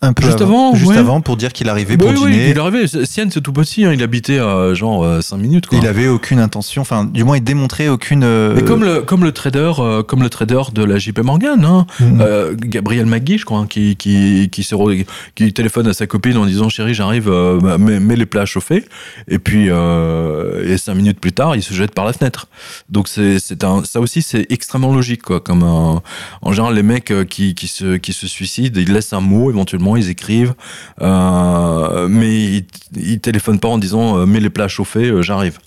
un 0.00 0.12
peu 0.12 0.22
Juste 0.24 0.40
avant, 0.42 0.76
juste 0.76 0.90
ouais. 0.92 0.96
avant 0.96 1.20
pour 1.20 1.36
dire 1.36 1.52
qu'il 1.52 1.68
arrivait 1.68 1.94
oui, 1.94 2.12
pour 2.14 2.22
oui, 2.22 2.30
dîner. 2.30 2.50
il 2.50 2.56
est 2.56 2.58
arrivé. 2.60 2.86
Sienne, 3.04 3.32
c'est 3.32 3.40
tout 3.40 3.52
petit. 3.52 3.84
hein, 3.84 3.92
il 3.92 4.00
habitait 4.04 4.38
à 4.38 4.72
genre 4.72 5.20
5 5.20 5.36
minutes. 5.38 5.66
Quoi. 5.66 5.76
Il 5.78 5.88
avait 5.88 6.06
aucune 6.06 6.38
intention, 6.38 6.82
enfin, 6.82 7.04
du 7.04 7.24
moins, 7.24 7.36
il 7.36 7.42
démontrait 7.42 7.88
aucune. 7.88 8.22
euh, 8.22 8.54
Mais 8.54 8.62
comme 8.62 8.84
le, 8.84 9.00
comme 9.02 9.24
le 9.24 9.32
trader, 9.32 9.72
euh, 9.80 10.04
comme 10.04 10.22
le 10.22 10.30
trader 10.30 10.62
de 10.72 10.84
la 10.84 10.98
JP 10.98 11.18
Morgan, 11.24 11.64
hein, 11.64 11.86
euh, 12.00 12.54
Gabriel 12.56 13.06
Magui, 13.06 13.38
je 13.38 13.44
crois, 13.44 13.58
hein, 13.58 13.66
qui, 13.68 13.96
qui, 13.96 14.48
qui, 14.52 14.62
se 14.62 14.76
re- 14.76 15.04
qui 15.34 15.52
téléphone 15.52 15.88
à 15.88 15.92
sa 15.92 16.06
copine 16.06 16.36
en 16.36 16.46
disant 16.46 16.68
chérie, 16.68 16.94
j'arrive, 16.94 17.28
euh, 17.28 17.58
bah, 17.60 17.76
mets, 17.76 17.98
mets 17.98 18.14
les 18.14 18.26
plats 18.26 18.42
à 18.42 18.46
chauffer. 18.46 18.84
Et 19.26 19.40
puis, 19.40 19.66
euh, 19.68 20.64
et 20.72 20.78
cinq 20.78 20.94
minutes 20.94 21.18
plus 21.18 21.32
tard, 21.32 21.56
il 21.56 21.62
se 21.62 21.74
jette 21.74 21.92
par 21.92 22.04
la 22.04 22.12
fenêtre. 22.12 22.46
Donc 22.88 23.08
c'est, 23.08 23.40
c'est 23.40 23.64
un, 23.64 23.82
ça 23.84 23.98
aussi, 24.00 24.22
c'est 24.22 24.46
extrêmement 24.50 24.92
logique, 24.94 25.22
quoi. 25.22 25.40
Comme 25.40 25.64
un- 25.64 26.02
en 26.42 26.52
général, 26.52 26.74
les 26.76 26.84
mecs 26.84 27.10
euh, 27.10 27.24
qui, 27.24 27.56
qui 27.56 27.66
se, 27.66 27.96
qui 27.96 28.12
se 28.12 28.28
suicident, 28.28 28.78
ils 28.80 28.92
laissent 28.92 29.12
un 29.12 29.20
mot, 29.20 29.50
éventuellement, 29.50 29.87
ils 29.96 30.10
écrivent, 30.10 30.54
euh, 31.02 32.08
mais 32.08 32.34
ils, 32.44 32.66
ils 32.96 33.20
téléphonent 33.20 33.60
pas 33.60 33.68
en 33.68 33.78
disant 33.78 34.18
euh, 34.18 34.26
mets 34.26 34.40
les 34.40 34.50
plats 34.50 34.64
à 34.64 34.68
chauffer, 34.68 35.06
euh, 35.10 35.22
j'arrive. 35.22 35.58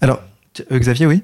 Alors, 0.00 0.20
Xavier, 0.72 1.06
oui? 1.06 1.22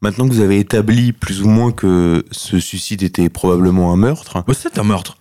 Maintenant 0.00 0.26
que 0.28 0.32
vous 0.34 0.40
avez 0.40 0.58
établi 0.58 1.12
plus 1.12 1.42
ou 1.42 1.48
moins 1.48 1.70
que 1.70 2.24
ce 2.32 2.58
suicide 2.58 3.02
était 3.02 3.28
probablement 3.28 3.92
un 3.92 3.96
meurtre, 3.96 4.42
Ouais, 4.48 4.54
c'est 4.58 4.78
un 4.78 4.82
meurtre. 4.84 5.16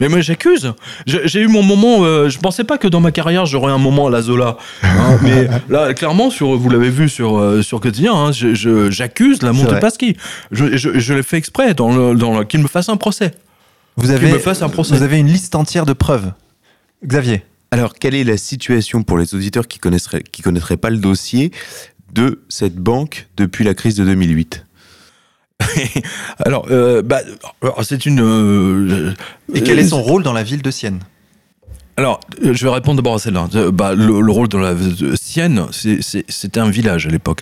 Mais 0.00 0.08
moi 0.08 0.20
j'accuse. 0.20 0.74
J'ai 1.06 1.40
eu 1.40 1.48
mon 1.48 1.64
moment. 1.64 2.04
euh, 2.04 2.28
je 2.28 2.38
pensais 2.38 2.62
pas 2.62 2.78
que 2.78 2.86
dans 2.86 3.00
ma 3.00 3.10
carrière 3.10 3.46
j'aurais 3.46 3.72
un 3.72 3.78
moment 3.78 4.06
à 4.06 4.10
la 4.10 4.22
Zola. 4.22 4.56
hein, 4.84 5.18
mais 5.22 5.48
là, 5.68 5.92
clairement, 5.92 6.30
sur, 6.30 6.56
vous 6.56 6.68
l'avez 6.70 6.90
vu 6.90 7.08
sur 7.08 7.36
euh, 7.36 7.62
sur 7.62 7.80
quotidien, 7.80 8.14
hein, 8.14 8.30
j'accuse 8.90 9.42
la. 9.42 9.52
Montepaschi. 9.52 10.16
Je, 10.52 10.76
je, 10.76 11.00
je 11.00 11.14
l'ai 11.14 11.24
fait 11.24 11.36
exprès 11.38 11.74
dans 11.74 11.90
le, 11.96 12.14
dans 12.14 12.38
le- 12.38 12.44
qu'il 12.44 12.60
me 12.62 12.68
fasse 12.68 12.88
un 12.88 12.96
procès. 12.96 13.32
Vous 13.98 14.10
avez, 14.10 14.32
me 14.32 14.38
fasse 14.38 14.62
un 14.62 14.68
procès. 14.68 14.96
vous 14.96 15.02
avez 15.02 15.18
une 15.18 15.26
liste 15.26 15.54
entière 15.54 15.84
de 15.86 15.92
preuves. 15.92 16.32
Xavier 17.04 17.42
Alors, 17.70 17.94
quelle 17.94 18.14
est 18.14 18.24
la 18.24 18.36
situation 18.36 19.02
pour 19.02 19.18
les 19.18 19.34
auditeurs 19.34 19.66
qui 19.68 19.78
connaîtraient, 19.78 20.22
qui 20.22 20.42
connaîtraient 20.42 20.76
pas 20.76 20.90
le 20.90 20.98
dossier 20.98 21.50
de 22.14 22.42
cette 22.48 22.76
banque 22.76 23.28
depuis 23.36 23.64
la 23.64 23.74
crise 23.74 23.94
de 23.96 24.04
2008 24.04 24.64
Alors, 26.38 26.66
euh, 26.70 27.02
bah, 27.02 27.20
alors, 27.62 27.84
c'est 27.84 28.06
une. 28.06 28.20
euh, 28.20 29.12
Et 29.54 29.62
quel 29.62 29.78
est 29.78 29.84
euh, 29.84 29.88
son 29.88 30.02
rôle 30.02 30.22
dans 30.22 30.32
la 30.32 30.42
ville 30.44 30.62
de 30.62 30.70
Sienne? 30.70 31.00
Alors, 31.96 32.20
euh, 32.44 32.54
je 32.54 32.64
vais 32.64 32.72
répondre 32.72 32.96
d'abord 32.96 33.14
à 33.16 33.18
celle-là. 33.18 33.48
Euh, 33.56 33.72
Bah, 33.72 33.94
le, 33.94 34.20
le 34.20 34.32
rôle 34.32 34.48
de 34.48 34.56
la 34.56 34.74
de 34.74 35.16
Sienne, 35.20 35.66
c'était 35.72 36.60
un 36.60 36.70
village 36.70 37.06
à 37.08 37.10
l'époque. 37.10 37.40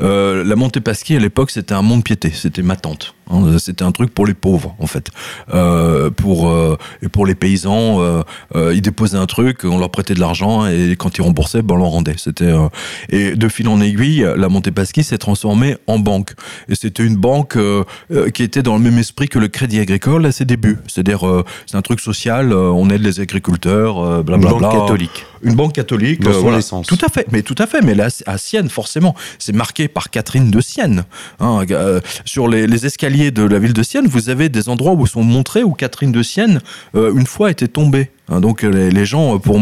Euh, 0.00 0.42
la 0.44 0.56
Montepaschi, 0.56 1.14
à 1.16 1.18
l'époque, 1.18 1.50
c'était 1.50 1.74
un 1.74 1.82
mont 1.82 1.98
de 1.98 2.02
piété. 2.02 2.30
C'était 2.34 2.62
ma 2.62 2.76
tante. 2.76 3.14
Hein. 3.30 3.58
C'était 3.58 3.84
un 3.84 3.92
truc 3.92 4.12
pour 4.12 4.26
les 4.26 4.34
pauvres, 4.34 4.74
en 4.78 4.86
fait. 4.86 5.10
Euh, 5.52 6.10
pour, 6.10 6.48
euh, 6.48 6.76
et 7.02 7.08
pour 7.08 7.26
les 7.26 7.34
paysans, 7.34 8.00
euh, 8.00 8.22
euh, 8.54 8.74
ils 8.74 8.82
déposaient 8.82 9.16
un 9.16 9.26
truc, 9.26 9.64
on 9.64 9.78
leur 9.78 9.90
prêtait 9.90 10.14
de 10.14 10.20
l'argent, 10.20 10.66
et 10.66 10.96
quand 10.98 11.16
ils 11.18 11.22
remboursaient, 11.22 11.62
ben, 11.62 11.74
on 11.74 11.78
leur 11.78 11.88
rendait. 11.88 12.14
C'était, 12.16 12.44
euh, 12.44 12.68
et 13.08 13.36
de 13.36 13.48
fil 13.48 13.68
en 13.68 13.80
aiguille, 13.80 14.26
la 14.36 14.48
Montepaschi 14.48 15.04
s'est 15.04 15.18
transformée 15.18 15.76
en 15.86 15.98
banque. 15.98 16.32
Et 16.68 16.74
c'était 16.74 17.04
une 17.04 17.16
banque 17.16 17.56
euh, 17.56 17.84
euh, 18.12 18.30
qui 18.30 18.42
était 18.42 18.62
dans 18.62 18.76
le 18.76 18.82
même 18.82 18.98
esprit 18.98 19.28
que 19.28 19.38
le 19.38 19.48
Crédit 19.48 19.80
Agricole 19.80 20.26
à 20.26 20.32
ses 20.32 20.44
débuts. 20.44 20.78
C'est-à-dire, 20.86 21.26
euh, 21.26 21.44
c'est 21.66 21.76
un 21.76 21.82
truc 21.82 22.00
social, 22.00 22.52
euh, 22.52 22.70
on 22.70 22.90
aide 22.90 23.02
les 23.02 23.20
agriculteurs, 23.20 23.98
euh, 23.98 24.22
blablabla. 24.22 24.68
banque 24.68 24.80
catholique. 24.80 25.26
Une 25.42 25.54
banque 25.54 25.74
catholique. 25.74 26.20
Dans 26.20 26.30
euh, 26.30 26.34
son 26.34 26.40
voilà. 26.42 26.58
essence. 26.58 26.86
Tout 26.86 26.98
à 27.04 27.08
fait, 27.08 27.26
mais 27.32 27.42
tout 27.42 27.54
à 27.58 27.66
fait. 27.66 27.80
Mais 27.82 27.94
là, 27.94 28.08
à 28.26 28.38
Sienne, 28.38 28.68
forcément, 28.68 29.14
c'est 29.38 29.54
marqué 29.54 29.88
par 29.88 30.10
Catherine 30.10 30.50
de 30.50 30.60
Sienne. 30.60 31.04
Hein, 31.40 31.64
euh, 31.70 32.00
sur 32.24 32.48
les, 32.48 32.66
les 32.66 32.86
escaliers 32.86 33.30
de 33.30 33.42
la 33.42 33.58
ville 33.58 33.72
de 33.72 33.82
Sienne, 33.82 34.06
vous 34.06 34.30
avez 34.30 34.48
des 34.48 34.68
endroits 34.68 34.92
où 34.92 35.06
sont 35.06 35.22
montrés 35.22 35.62
où 35.62 35.72
Catherine 35.72 36.12
de 36.12 36.22
Sienne, 36.22 36.60
euh, 36.94 37.12
une 37.14 37.26
fois, 37.26 37.50
était 37.50 37.68
tombée. 37.68 38.10
Hein, 38.30 38.40
donc 38.40 38.60
les, 38.62 39.06
gens 39.06 39.38
pour, 39.38 39.58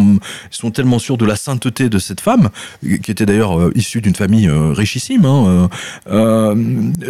sont 0.51 0.73
tellement 0.73 0.99
sûrs 0.99 1.17
de 1.17 1.25
la 1.25 1.37
sainteté 1.37 1.89
de 1.89 1.99
cette 2.01 2.21
femme, 2.21 2.49
qui 2.83 3.11
était 3.13 3.25
d'ailleurs 3.25 3.71
issue 3.77 4.01
d'une 4.01 4.17
famille 4.17 4.49
richissime. 4.49 5.25
hein, 5.25 5.69
euh, 6.11 6.55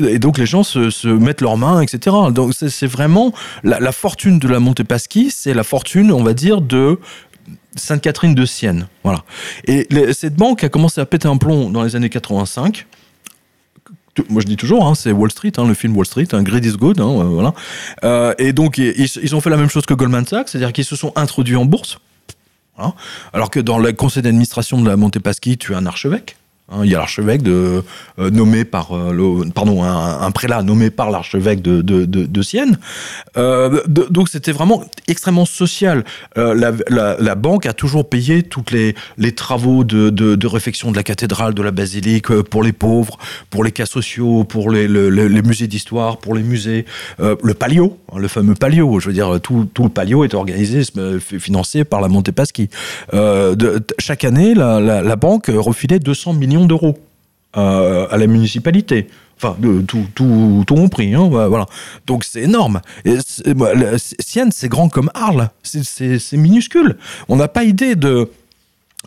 et 0.08 0.18
donc 0.18 0.38
les 0.38 0.46
gens 0.46 0.62
se, 0.62 0.90
se 0.90 1.08
mettent 1.08 1.40
leurs 1.40 1.56
mains, 1.56 1.80
etc. 1.80 2.14
Donc 2.30 2.52
c'est 2.54 2.68
c'est 2.68 2.86
vraiment 2.86 3.32
la, 3.64 3.80
la 3.80 3.92
fortune 3.92 4.38
de 4.38 4.48
la 4.48 4.60
Montepaschi, 4.60 5.30
c'est 5.30 5.54
la 5.54 5.64
fortune, 5.64 6.12
on 6.12 6.22
va 6.22 6.34
dire, 6.34 6.60
de 6.60 6.98
Sainte-Catherine 7.76 8.34
de 8.34 8.44
Sienne. 8.46 8.88
Voilà. 9.04 9.24
Et 9.66 9.86
cette 10.12 10.34
banque 10.34 10.64
a 10.64 10.68
commencé 10.68 11.00
à 11.00 11.06
péter 11.06 11.28
un 11.28 11.36
plomb 11.36 11.70
dans 11.70 11.82
les 11.82 11.96
années 11.96 12.08
85. 12.10 12.86
Tout- 14.14 14.24
Moi, 14.30 14.40
je 14.40 14.46
dis 14.46 14.56
toujours, 14.56 14.86
hein, 14.86 14.94
c'est 14.94 15.12
Wall 15.12 15.30
Street, 15.30 15.52
hein, 15.58 15.66
le 15.66 15.74
film 15.74 15.96
Wall 15.96 16.06
Street, 16.06 16.28
un 16.32 16.42
Greed 16.42 16.64
is 16.64 16.72
good, 16.76 17.00
hein, 17.00 17.08
euh, 17.08 17.24
voilà. 17.24 17.52
Euh, 18.04 18.34
et 18.38 18.52
donc, 18.52 18.78
ils, 18.78 19.34
ont 19.34 19.40
fait 19.40 19.50
la 19.50 19.56
même 19.58 19.68
chose 19.68 19.84
que 19.86 19.94
Goldman 19.94 20.26
Sachs, 20.26 20.48
c'est-à-dire 20.48 20.72
qu'ils 20.72 20.84
se 20.84 20.96
sont 20.96 21.12
introduits 21.16 21.56
en 21.56 21.64
bourse. 21.64 21.98
Alors 23.32 23.50
que 23.50 23.58
dans 23.58 23.78
le 23.78 23.92
conseil 23.94 24.22
d'administration 24.22 24.80
de 24.80 24.86
la 24.88 24.96
Montepaschi, 24.96 25.56
tu 25.56 25.74
as 25.74 25.78
un 25.78 25.86
archevêque. 25.86 26.36
Hein, 26.70 26.80
il 26.84 26.90
y 26.90 26.94
a 26.94 26.98
l'archevêque 26.98 27.42
euh, 27.46 27.82
nommé 28.18 28.64
par 28.64 28.92
euh, 28.92 29.12
le, 29.12 29.50
pardon 29.50 29.82
un, 29.82 30.30
prélat 30.30 30.62
nommé 30.62 30.90
par 30.90 31.10
l'archevêque 31.10 31.62
de, 31.62 31.80
de, 31.82 32.04
de, 32.04 32.24
de 32.26 32.42
Sienne. 32.42 32.78
Euh, 33.36 33.82
donc 33.86 34.28
c'était 34.28 34.52
vraiment 34.52 34.84
extrêmement 35.08 35.44
social. 35.46 36.04
La, 36.36 37.34
banque 37.34 37.66
a 37.66 37.72
toujours 37.72 38.08
payé 38.08 38.42
toutes 38.42 38.70
les, 38.70 38.94
les 39.18 39.32
travaux 39.32 39.84
de, 39.84 40.10
de, 40.10 40.46
réfection 40.46 40.90
de 40.90 40.96
la 40.96 41.02
cathédrale, 41.02 41.54
de 41.54 41.62
la 41.62 41.70
basilique, 41.70 42.28
pour 42.42 42.62
les 42.62 42.72
pauvres, 42.72 43.18
pour 43.50 43.62
les 43.64 43.72
cas 43.72 43.86
sociaux, 43.86 44.44
pour 44.44 44.70
les, 44.70 44.88
le- 44.88 45.10
le- 45.10 45.28
les 45.28 45.42
musées 45.42 45.66
d'histoire, 45.66 46.18
pour 46.18 46.34
les 46.34 46.42
musées. 46.42 46.84
Le 47.18 47.54
palio, 47.54 47.98
hein, 48.12 48.16
le 48.18 48.28
fameux 48.28 48.54
palio, 48.54 49.00
je 49.00 49.08
veux 49.08 49.12
dire, 49.14 49.40
tout, 49.42 49.68
tout 49.72 49.84
le 49.84 49.88
palio 49.90 50.24
est 50.24 50.34
organisé, 50.34 50.82
financé 51.20 51.84
par 51.84 52.00
la 52.00 52.08
Montepaschi. 52.08 52.68
Chaque 53.98 54.24
année, 54.24 54.54
la, 54.54 54.80
la 54.80 55.16
banque 55.16 55.50
refilait 55.54 55.98
200 55.98 56.32
millions 56.34 56.55
d'euros 56.64 56.98
euh, 57.56 58.06
à 58.10 58.16
la 58.16 58.26
municipalité. 58.26 59.08
Enfin, 59.36 59.54
de, 59.58 59.82
tout, 59.82 60.06
tout, 60.14 60.64
tout 60.66 60.74
compris. 60.74 61.12
Hein, 61.14 61.28
voilà. 61.28 61.66
Donc 62.06 62.24
c'est 62.24 62.42
énorme. 62.42 62.80
Sienne, 64.18 64.50
c'est 64.50 64.68
grand 64.68 64.88
comme 64.88 65.10
Arles. 65.14 65.50
C'est 65.62 66.36
minuscule. 66.36 66.96
On 67.28 67.36
n'a 67.36 67.48
pas 67.48 67.64
idée 67.64 67.96
de 67.96 68.30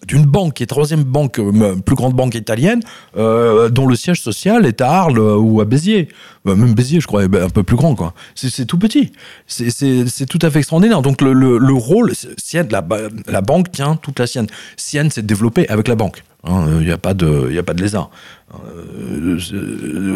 d'une 0.08 0.25
banque 0.25 0.54
qui 0.54 0.63
est 0.63 0.67
troisième 0.67 1.04
banque, 1.04 1.39
euh, 1.39 1.75
plus 1.75 1.95
grande 1.95 2.13
banque 2.13 2.36
italienne, 2.36 2.82
euh, 3.17 3.69
dont 3.69 3.86
le 3.86 3.95
siège 3.95 4.21
social 4.21 4.65
est 4.65 4.80
à 4.82 4.89
Arles 4.91 5.19
euh, 5.19 5.36
ou 5.36 5.60
à 5.62 5.65
Béziers. 5.65 6.08
Euh, 6.47 6.56
même 6.56 6.73
Béziers, 6.73 7.02
je 7.02 7.08
crois, 7.08 7.23
est 7.23 7.36
un 7.38 7.49
peu 7.49 7.63
plus 7.63 7.75
grand. 7.75 7.95
quoi. 7.95 8.13
C'est 8.36 8.65
tout 8.65 8.78
petit. 8.78 9.12
C'est- 9.47 10.25
tout 10.28 10.39
à 10.41 10.49
fait 10.49 10.60
extraordinaire. 10.60 11.02
Donc 11.02 11.21
le, 11.21 11.34
le, 11.34 11.58
le 11.58 11.73
rôle, 11.73 12.13
Sienne, 12.38 12.67
la, 12.71 12.82
ba- 12.82 13.10
la 13.28 13.41
banque 13.41 13.71
tient 13.71 13.95
toute 13.95 14.19
la 14.19 14.28
Sienne. 14.28 14.47
Sienne 14.78 15.10
s'est 15.12 15.21
développée 15.21 15.67
avec 15.69 15.88
la 15.88 15.95
banque. 15.95 16.23
Il 16.47 16.86
n'y 16.86 16.91
a 16.91 16.97
pas 16.97 17.13
de, 17.13 17.49
de 17.52 17.82
lézard. 17.82 18.10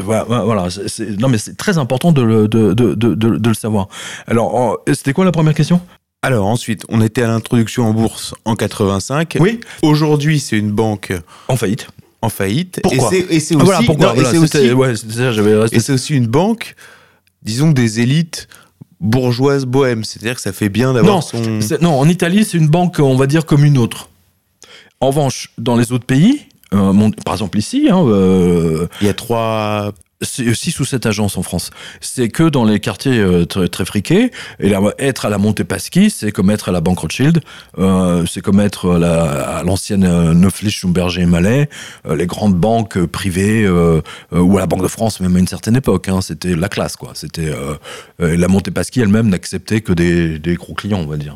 Voilà, 0.05 0.67
non 1.19 1.27
mais 1.29 1.37
c'est 1.37 1.57
très 1.57 1.77
important 1.77 2.11
de 2.11 2.21
le, 2.21 2.47
de, 2.47 2.73
de, 2.73 2.93
de, 2.95 3.13
de- 3.15 3.49
le 3.49 3.53
savoir. 3.53 3.87
Alors, 4.27 4.79
c'était 4.93 5.13
quoi 5.13 5.25
la 5.25 5.31
première 5.31 5.53
question? 5.53 5.81
Alors 6.23 6.47
ensuite, 6.47 6.83
on 6.89 7.01
était 7.01 7.21
à 7.21 7.27
l'introduction 7.27 7.85
en 7.85 7.93
bourse 7.93 8.33
en 8.45 8.55
85. 8.55 9.37
Oui. 9.39 9.59
Aujourd'hui, 9.81 10.39
c'est 10.39 10.57
une 10.57 10.71
banque 10.71 11.11
En 11.49 11.55
faillite. 11.57 11.87
en 12.21 12.29
faillite. 12.29 12.79
Pourquoi 12.81 13.11
Et 13.13 13.39
c'est- 13.41 13.53
Ah, 13.55 13.57
aussi, 13.57 13.65
voilà 13.65 13.81
pourquoi. 13.85 14.13
non, 14.15 14.21
aussi, 14.21 14.37
ouais, 14.73 14.95
c'était 14.95 15.13
ça, 15.13 15.31
j'avais 15.33 15.55
resté 15.55 15.75
et 15.75 15.79
c'est 15.81 15.91
aussi 15.93 16.15
une 16.15 16.27
banque, 16.27 16.75
disons, 17.43 17.71
des 17.71 17.99
élites 17.99 18.47
bourgeoises 19.01 19.65
bohèmes. 19.65 20.05
C'est-à-dire 20.05 20.35
que 20.35 20.41
ça 20.41 20.53
fait 20.53 20.69
bien 20.69 20.87
Non, 20.87 20.93
d'avoir 20.93 21.23
son. 21.23 21.59
c'est- 21.61 21.81
non, 21.81 21.99
en 21.99 22.07
Italie, 22.07 22.45
c'est 22.45 22.57
une 22.57 22.69
banque, 22.69 22.99
on 22.99 23.17
va 23.17 23.27
dire, 23.27 23.45
comme 23.45 23.65
une 23.65 23.77
autre. 23.77 24.09
En 25.01 25.07
revanche, 25.07 25.51
dans 25.57 25.75
les 25.75 25.91
autres 25.91 26.05
pays, 26.05 26.43
euh, 26.73 26.93
mon- 26.93 27.11
par 27.11 27.33
exemple 27.33 27.57
ici, 27.57 27.89
hein, 27.91 28.01
euh, 28.07 28.87
Il 29.01 29.07
y 29.07 29.09
a 29.09 29.13
trois. 29.13 29.91
C'est 30.23 30.53
6 30.53 30.79
ou 30.79 30.85
7 30.85 31.05
agences 31.05 31.37
en 31.37 31.43
France. 31.43 31.69
C'est 32.01 32.29
que 32.29 32.43
dans 32.49 32.65
les 32.65 32.79
quartiers 32.79 33.17
euh, 33.19 33.45
très, 33.45 33.67
très 33.67 33.85
friqués. 33.85 34.31
Être 34.99 35.25
à 35.25 35.29
la 35.29 35.37
Montepaschi, 35.37 36.09
c'est 36.09 36.31
comme 36.31 36.49
être 36.49 36.69
à 36.69 36.71
la 36.71 36.81
Banque 36.81 36.99
Rothschild. 36.99 37.41
Euh, 37.79 38.25
c'est 38.25 38.41
comme 38.41 38.59
être 38.59 38.95
à 38.95 38.99
la- 38.99 39.57
à 39.59 39.63
l'ancienne 39.63 40.03
euh, 40.03 40.33
Neuflich, 40.33 40.71
Schumberger 40.79 41.21
et 41.21 41.25
euh, 42.05 42.15
les 42.15 42.25
grandes 42.25 42.55
banques 42.55 43.03
privées, 43.05 43.67
ou 43.69 44.57
à 44.57 44.59
la 44.61 44.65
Banque 44.67 44.81
de 44.83 44.87
France, 44.87 45.19
même 45.19 45.35
à 45.35 45.39
une 45.39 45.47
certaine 45.47 45.75
époque. 45.75 46.07
hein, 46.09 46.21
c'était 46.21 46.55
la 46.55 46.69
classe, 46.69 46.95
quoi. 46.95 47.11
C'était 47.13 47.51
la 48.19 48.47
Montepaschi 48.47 49.01
elle-même 49.01 49.29
n'acceptait 49.29 49.81
que 49.81 49.93
des, 49.93 50.39
gros 50.55 50.73
clients, 50.73 50.99
on 51.01 51.07
va 51.07 51.17
dire. 51.17 51.35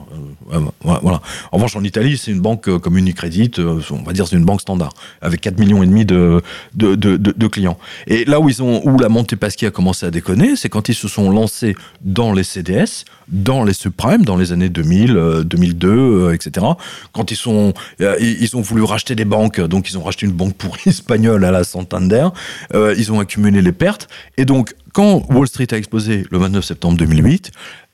Voilà. 0.82 1.21
En 1.52 1.58
revanche, 1.58 1.76
en 1.76 1.84
Italie, 1.84 2.17
c'est 2.17 2.32
une 2.32 2.39
banque 2.41 2.78
comme 2.80 2.97
Unicredit. 2.97 3.52
on 3.60 4.04
va 4.04 4.13
dire 4.13 4.28
c'est 4.28 4.36
une 4.36 4.45
banque 4.45 4.62
standard 4.62 4.93
avec 5.21 5.41
4 5.41 5.60
millions 5.60 5.84
et 5.84 5.88
demi 5.88 6.06
de, 6.06 6.41
de, 6.73 6.95
de, 6.95 7.17
de- 7.17 7.34
de 7.36 7.47
clients. 7.47 7.78
Et 8.08 8.26
là 8.26 8.39
où 8.39 8.50
ils 8.50 8.62
ont, 8.63 8.77
où 8.86 8.98
la 8.98 9.10
Montepaschi 9.10 9.66
a 9.66 9.72
commencé 9.72 10.06
à 10.06 10.12
déconner, 10.12 10.56
c'est 10.56 10.70
quand 10.70 10.90
ils 10.90 10.96
se 10.96 11.08
sont 11.08 11.30
lancés 11.30 11.76
dans 12.02 12.34
les 12.34 12.44
CDS, 12.44 13.06
dans 13.28 13.63
les 13.63 13.74
subprimes, 13.74 14.26
dans 14.26 14.38
les 14.38 14.52
années 14.52 14.70
2000, 14.70 15.18
euh, 15.18 15.44
2002, 15.44 15.90
euh, 15.90 16.34
etc. 16.34 16.66
Quand 17.12 17.32
ils 17.32 17.36
sont, 17.38 17.74
euh, 18.02 18.16
ils 18.20 18.56
ont 18.56 18.62
voulu 18.62 18.84
racheter 18.84 19.16
des 19.16 19.26
banques, 19.26 19.60
donc 19.62 19.90
ils 19.90 19.98
ont 19.98 20.04
racheté 20.04 20.26
une 20.26 20.32
banque 20.32 20.56
pourrie 20.56 20.82
espagnole 20.88 21.44
à 21.46 21.52
la 21.52 21.63
Santander. 21.63 22.28
euh, 22.74 22.94
ils 22.98 23.12
ont 23.12 23.20
accumulé 23.20 23.62
les 23.62 23.72
pertes. 23.72 24.08
Et 24.38 24.46
donc, 24.46 24.76
quand 24.94 25.24
Wall 25.30 25.48
Street 25.48 25.68
a 25.72 25.78
explosé 25.78 26.26
le 26.30 26.38
29 26.38 26.63
septembre 26.63 26.98
2008, 26.98 27.52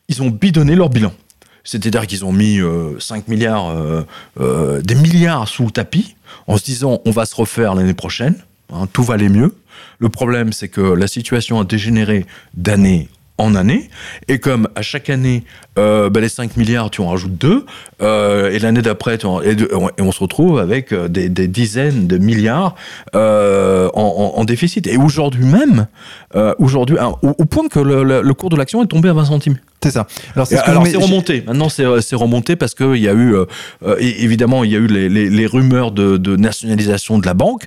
ils 0.10 0.22
ont 0.22 0.30
bidonné 0.30 0.76
leur 0.76 0.90
bilan. 0.90 1.14
C'est-à-dire 1.64 2.08
qu'ils 2.08 2.26
ont 2.26 2.34
mis 2.34 2.60
euh, 2.60 3.00
5 3.00 3.28
milliards, 3.30 3.74
euh, 4.40 4.82
des 4.82 4.96
milliards 4.96 5.48
sous 5.48 5.66
le 5.66 5.72
tapis, 5.72 6.16
en 6.48 6.58
se 6.58 6.64
disant 6.64 7.00
on 7.06 7.12
va 7.12 7.26
se 7.26 7.36
refaire 7.36 7.74
l'année 7.76 7.94
prochaine, 7.94 8.36
hein, 8.72 8.88
tout 8.92 9.04
va 9.04 9.16
aller 9.16 9.30
mieux. 9.30 9.56
Le 10.00 10.10
problème, 10.10 10.54
c'est 10.54 10.68
que 10.68 10.82
la 10.82 11.08
situation 11.08 11.60
a 11.60 11.64
dégénéré 11.64 12.26
d'année 12.54 13.10
en 13.40 13.56
année, 13.56 13.90
et 14.28 14.38
comme 14.40 14.70
à 14.76 14.84
chaque 14.84 15.10
année, 15.10 15.44
euh, 15.80 16.10
ben, 16.10 16.22
les 16.22 16.30
5 16.30 16.56
milliards, 16.56 16.92
tu 16.92 17.02
en 17.02 17.10
rajoutes 17.10 17.36
2, 17.36 17.66
et 18.00 18.60
l'année 18.60 18.84
d'après, 18.84 19.18
on 19.26 20.12
se 20.12 20.20
retrouve 20.20 20.60
avec 20.60 20.92
euh, 20.92 21.08
des, 21.08 21.30
dizaines 21.48 22.06
de 22.06 22.18
milliards 22.20 22.76
euh, 23.16 23.90
en, 23.96 24.44
déficit. 24.46 24.86
Et 24.86 24.98
aujourd'hui 24.98 25.46
même, 25.46 25.88
euh, 26.36 26.54
aujourd'hui, 26.60 26.98
hein, 27.00 27.14
au, 27.24 27.46
point 27.46 27.68
que 27.70 27.80
le 27.80 28.34
cours 28.34 28.50
de 28.50 28.56
l'action 28.56 28.84
est 28.84 28.88
tombé 28.88 29.10
à 29.10 29.14
20 29.14 29.26
centimes. 29.26 29.58
C'est 29.84 29.92
ça. 29.92 30.08
Alors 30.36 30.48
c'est 30.48 30.60
remonté. 30.98 31.44
Maintenant 31.46 31.70
c'est 31.70 32.16
remonté 32.16 32.56
parce 32.56 32.74
qu'il 32.76 32.98
y 32.98 33.08
a 33.08 33.14
eu 33.14 33.36
évidemment 34.00 34.64
il 34.64 34.72
y 34.72 34.76
a 34.76 34.80
eu 34.80 34.88
les, 34.88 35.10
les, 35.10 35.46
rumeurs 35.46 35.92
de, 35.92 36.18
de, 36.18 36.36
nationalisation 36.36 37.18
de 37.20 37.26
la 37.26 37.34
banque. 37.34 37.66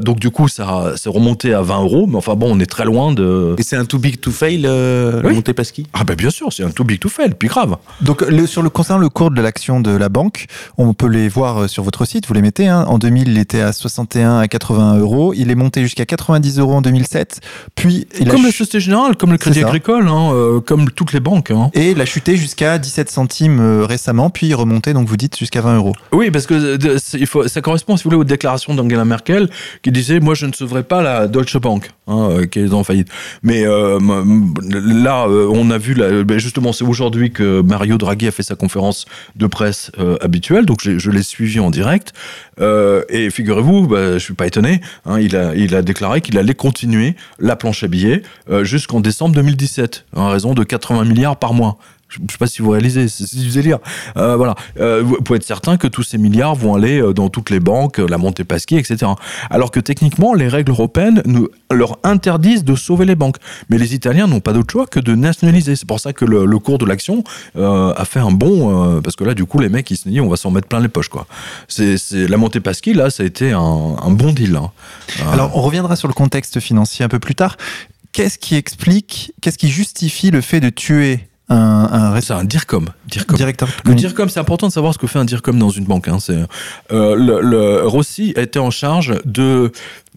donc 0.00 0.18
du 0.18 0.30
coup 0.30 0.48
ça 0.48 0.94
s'est 0.96 1.08
remonté 1.08 1.54
à 1.54 1.62
20 1.62 1.82
euros. 1.82 2.06
Mais 2.06 2.16
enfin 2.16 2.34
bon 2.34 2.56
on 2.56 2.60
est 2.60 2.66
très 2.70 2.84
loin 2.84 3.12
de. 3.12 3.54
Et 3.58 3.62
c'est 3.62 3.76
un 3.76 3.84
too 3.84 3.98
big 3.98 4.20
to 4.20 4.30
fail 4.30 4.66
oui. 5.24 5.34
Montepaschi 5.34 5.86
Ah 5.92 6.04
ben 6.04 6.14
bien 6.14 6.30
sûr 6.30 6.52
c'est 6.52 6.64
un 6.64 6.70
too 6.70 6.84
big 6.84 6.98
to 6.98 7.08
fail. 7.08 7.34
Puis 7.38 7.48
grave. 7.48 7.76
Donc 8.00 8.22
le, 8.22 8.46
sur 8.46 8.62
le 8.62 8.70
concernant 8.70 9.00
le 9.00 9.08
cours 9.08 9.30
de 9.30 9.40
l'action 9.40 9.80
de 9.80 9.90
la 9.90 10.08
banque, 10.08 10.46
on 10.78 10.94
peut 10.94 11.08
les 11.08 11.28
voir 11.28 11.68
sur 11.68 11.82
votre 11.82 12.04
site. 12.04 12.26
Vous 12.26 12.34
les 12.34 12.42
mettez. 12.42 12.68
Hein. 12.68 12.84
En 12.88 12.98
2000 12.98 13.28
il 13.28 13.38
était 13.38 13.60
à 13.60 13.72
61 13.72 14.38
à 14.38 14.48
80 14.48 14.98
euros. 14.98 15.32
Il 15.34 15.50
est 15.50 15.54
monté 15.54 15.82
jusqu'à 15.82 16.06
90 16.06 16.58
euros 16.58 16.74
en 16.74 16.82
2007. 16.82 17.40
Puis 17.74 18.06
il 18.18 18.28
comme 18.28 18.42
la 18.42 18.50
Société 18.50 18.80
Générale, 18.80 19.16
comme 19.16 19.32
le 19.32 19.38
Crédit 19.38 19.62
Agricole, 19.62 20.08
hein, 20.08 20.32
euh, 20.32 20.60
comme 20.60 20.90
toutes 20.90 21.12
les 21.12 21.20
banques. 21.20 21.49
Et 21.74 21.90
il 21.92 22.00
a 22.00 22.04
chuté 22.04 22.36
jusqu'à 22.36 22.78
17 22.78 23.10
centimes 23.10 23.60
euh, 23.60 23.84
récemment, 23.84 24.30
puis 24.30 24.48
il 24.48 24.54
remontait, 24.54 24.92
donc 24.92 25.08
vous 25.08 25.16
dites, 25.16 25.38
jusqu'à 25.38 25.60
20 25.60 25.76
euros. 25.76 25.94
Oui, 26.12 26.30
parce 26.30 26.46
que 26.46 26.54
euh, 26.54 26.98
il 27.14 27.26
faut, 27.26 27.46
ça 27.48 27.60
correspond, 27.60 27.96
si 27.96 28.04
vous 28.04 28.10
voulez, 28.10 28.20
aux 28.20 28.24
déclarations 28.24 28.74
d'Angela 28.74 29.04
Merkel, 29.04 29.48
qui 29.82 29.90
disait 29.90 30.20
Moi, 30.20 30.34
je 30.34 30.46
ne 30.46 30.52
sauverai 30.52 30.82
pas 30.82 31.02
la 31.02 31.28
Deutsche 31.28 31.56
Bank, 31.58 31.90
hein, 32.10 32.46
qui 32.46 32.58
est 32.58 32.72
en 32.72 32.84
faillite. 32.84 33.08
Mais 33.42 33.64
là, 33.64 35.26
on 35.28 35.70
a 35.70 35.78
vu, 35.78 35.94
ben, 35.94 36.38
justement, 36.38 36.72
c'est 36.72 36.84
aujourd'hui 36.84 37.30
que 37.30 37.62
Mario 37.62 37.98
Draghi 37.98 38.28
a 38.28 38.30
fait 38.30 38.42
sa 38.42 38.54
conférence 38.54 39.06
de 39.36 39.46
presse 39.46 39.90
habituelle, 40.20 40.66
donc 40.66 40.80
je 40.82 41.10
l'ai 41.10 41.22
suivi 41.22 41.60
en 41.60 41.70
direct. 41.70 42.12
et 42.60 43.30
figurez-vous, 43.30 43.86
bah, 43.86 44.14
je 44.14 44.18
suis 44.18 44.34
pas 44.34 44.46
étonné, 44.46 44.80
il, 45.18 45.36
a, 45.36 45.54
il 45.54 45.74
a 45.74 45.82
déclaré 45.82 46.20
qu'il 46.20 46.38
allait 46.38 46.54
continuer 46.54 47.14
la 47.38 47.56
planche 47.56 47.82
à 47.84 47.88
billets 47.88 48.22
jusqu'en 48.62 49.00
décembre 49.00 49.34
2017, 49.34 50.06
en 50.14 50.28
raison 50.28 50.54
de 50.54 50.64
80 50.64 51.04
milliards 51.04 51.38
par 51.38 51.54
mois. 51.54 51.78
Je 52.10 52.20
ne 52.20 52.28
sais 52.28 52.38
pas 52.38 52.48
si 52.48 52.60
vous 52.60 52.70
réalisez, 52.70 53.08
c'est 53.08 53.38
du 53.38 53.50
délire. 53.50 53.78
Euh, 54.16 54.36
voilà, 54.36 54.56
euh, 54.80 55.02
vous 55.02 55.34
être 55.34 55.44
certain 55.44 55.76
que 55.76 55.86
tous 55.86 56.02
ces 56.02 56.18
milliards 56.18 56.56
vont 56.56 56.74
aller 56.74 57.00
euh, 57.00 57.12
dans 57.12 57.28
toutes 57.28 57.50
les 57.50 57.60
banques, 57.60 57.98
la 57.98 58.18
Montepaschi, 58.18 58.76
etc. 58.76 59.12
Alors 59.48 59.70
que 59.70 59.78
techniquement, 59.78 60.34
les 60.34 60.48
règles 60.48 60.72
européennes 60.72 61.22
leur 61.70 61.98
interdisent 62.02 62.64
de 62.64 62.74
sauver 62.74 63.06
les 63.06 63.14
banques. 63.14 63.36
Mais 63.68 63.78
les 63.78 63.94
Italiens 63.94 64.26
n'ont 64.26 64.40
pas 64.40 64.52
d'autre 64.52 64.72
choix 64.72 64.86
que 64.86 64.98
de 64.98 65.14
nationaliser. 65.14 65.76
C'est 65.76 65.86
pour 65.86 66.00
ça 66.00 66.12
que 66.12 66.24
le, 66.24 66.58
cours 66.58 66.78
de 66.78 66.86
l'action 66.86 67.22
a 67.56 68.04
fait 68.04 68.20
un 68.20 68.32
bon, 68.32 69.00
parce 69.02 69.16
que 69.16 69.24
là, 69.24 69.34
du 69.34 69.44
coup, 69.44 69.60
les 69.60 69.68
mecs 69.68 69.90
ils 69.90 69.96
se 69.96 70.08
disent, 70.08 70.20
on 70.20 70.28
va 70.28 70.36
s'en 70.36 70.50
mettre 70.50 70.66
plein 70.66 70.80
les 70.80 70.88
poches, 70.88 71.08
quoi. 71.08 71.26
C'est 71.68 71.96
la 72.28 72.36
Montepaschi 72.36 72.92
là, 72.92 73.10
ça 73.10 73.22
a 73.22 73.26
été 73.26 73.52
un, 73.52 74.10
bon 74.10 74.32
deal. 74.32 74.56
Hein. 74.56 74.70
Alors, 75.32 75.56
on 75.56 75.62
reviendra 75.62 75.96
sur 75.96 76.08
le 76.08 76.14
contexte 76.14 76.60
financier 76.60 77.04
un 77.04 77.08
peu 77.08 77.18
plus 77.18 77.34
tard 77.34 77.56
qu'est-ce 78.12 78.38
qui 78.38 78.56
explique, 78.56 79.32
qu'est-ce 79.40 79.58
qui 79.58 79.68
justifie 79.68 80.30
le 80.30 80.40
fait 80.40 80.60
de 80.60 80.70
tuer 80.70 81.29
un, 81.50 82.14
un, 82.14 82.20
c'est 82.20 82.32
un 82.32 82.44
DIRCOM. 82.44 82.86
DIRCOM. 83.08 83.36
Directeur. 83.36 83.68
Le 83.84 83.94
DIRCOM, 83.94 84.28
c'est 84.28 84.40
important 84.40 84.68
de 84.68 84.72
savoir 84.72 84.94
ce 84.94 84.98
que 84.98 85.06
fait 85.06 85.18
un 85.18 85.24
DIRCOM 85.24 85.58
dans 85.58 85.70
une 85.70 85.84
banque. 85.84 86.08
Hein. 86.08 86.18
C'est, 86.20 86.38
euh, 86.92 87.16
le, 87.16 87.86
Rossi 87.86 88.32
été 88.36 88.58
en 88.58 88.70
charge 88.70 89.20
de. 89.24 89.72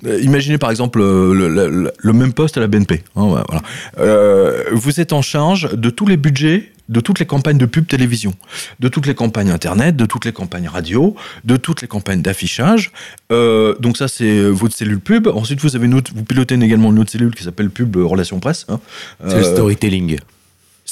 Euh, 0.06 0.20
imaginez 0.22 0.58
par 0.58 0.70
exemple 0.70 1.00
le, 1.00 1.92
le, 1.98 2.14
même 2.14 2.34
poste 2.34 2.58
à 2.58 2.60
la 2.60 2.68
BNP. 2.68 3.04
Hein, 3.16 3.28
voilà. 3.28 3.62
euh, 4.00 4.64
vous 4.74 5.00
êtes 5.00 5.14
en 5.14 5.22
charge 5.22 5.74
de 5.74 5.90
tous 5.90 6.06
les 6.06 6.18
budgets 6.18 6.70
de 6.90 7.00
toutes 7.00 7.20
les 7.20 7.26
campagnes 7.26 7.58
de 7.58 7.66
pub 7.66 7.88
télévision, 7.88 8.34
de 8.82 8.90
toutes 8.90 9.08
les 9.08 9.16
campagnes 9.16 9.52
internet, 9.52 9.96
de 9.96 10.06
toutes 10.06 10.26
les 10.26 10.34
campagnes 10.34 10.68
radio, 10.68 11.16
de 11.46 11.56
toutes 11.56 11.82
les 11.82 11.88
campagnes 11.88 12.22
d'affichage. 12.22 12.92
Euh, 13.32 13.74
donc 13.80 13.96
ça, 13.96 14.10
c'est 14.10 14.44
votre 14.50 14.76
cellule 14.76 15.00
pub. 15.00 15.28
Ensuite, 15.28 15.62
vous 15.62 15.78
avez 15.78 15.86
une 15.86 15.94
autre, 15.94 16.12
vous 16.14 16.26
pilotez 16.26 16.56
également 16.56 16.92
une 16.92 17.00
autre 17.00 17.12
cellule 17.12 17.34
qui 17.34 17.46
s'appelle 17.46 17.70
pub 17.70 17.96
relations 17.96 18.42
presse. 18.42 18.66
Hein. 18.68 18.82
C'est 19.26 19.38
le 19.38 19.44
storytelling. 19.44 20.20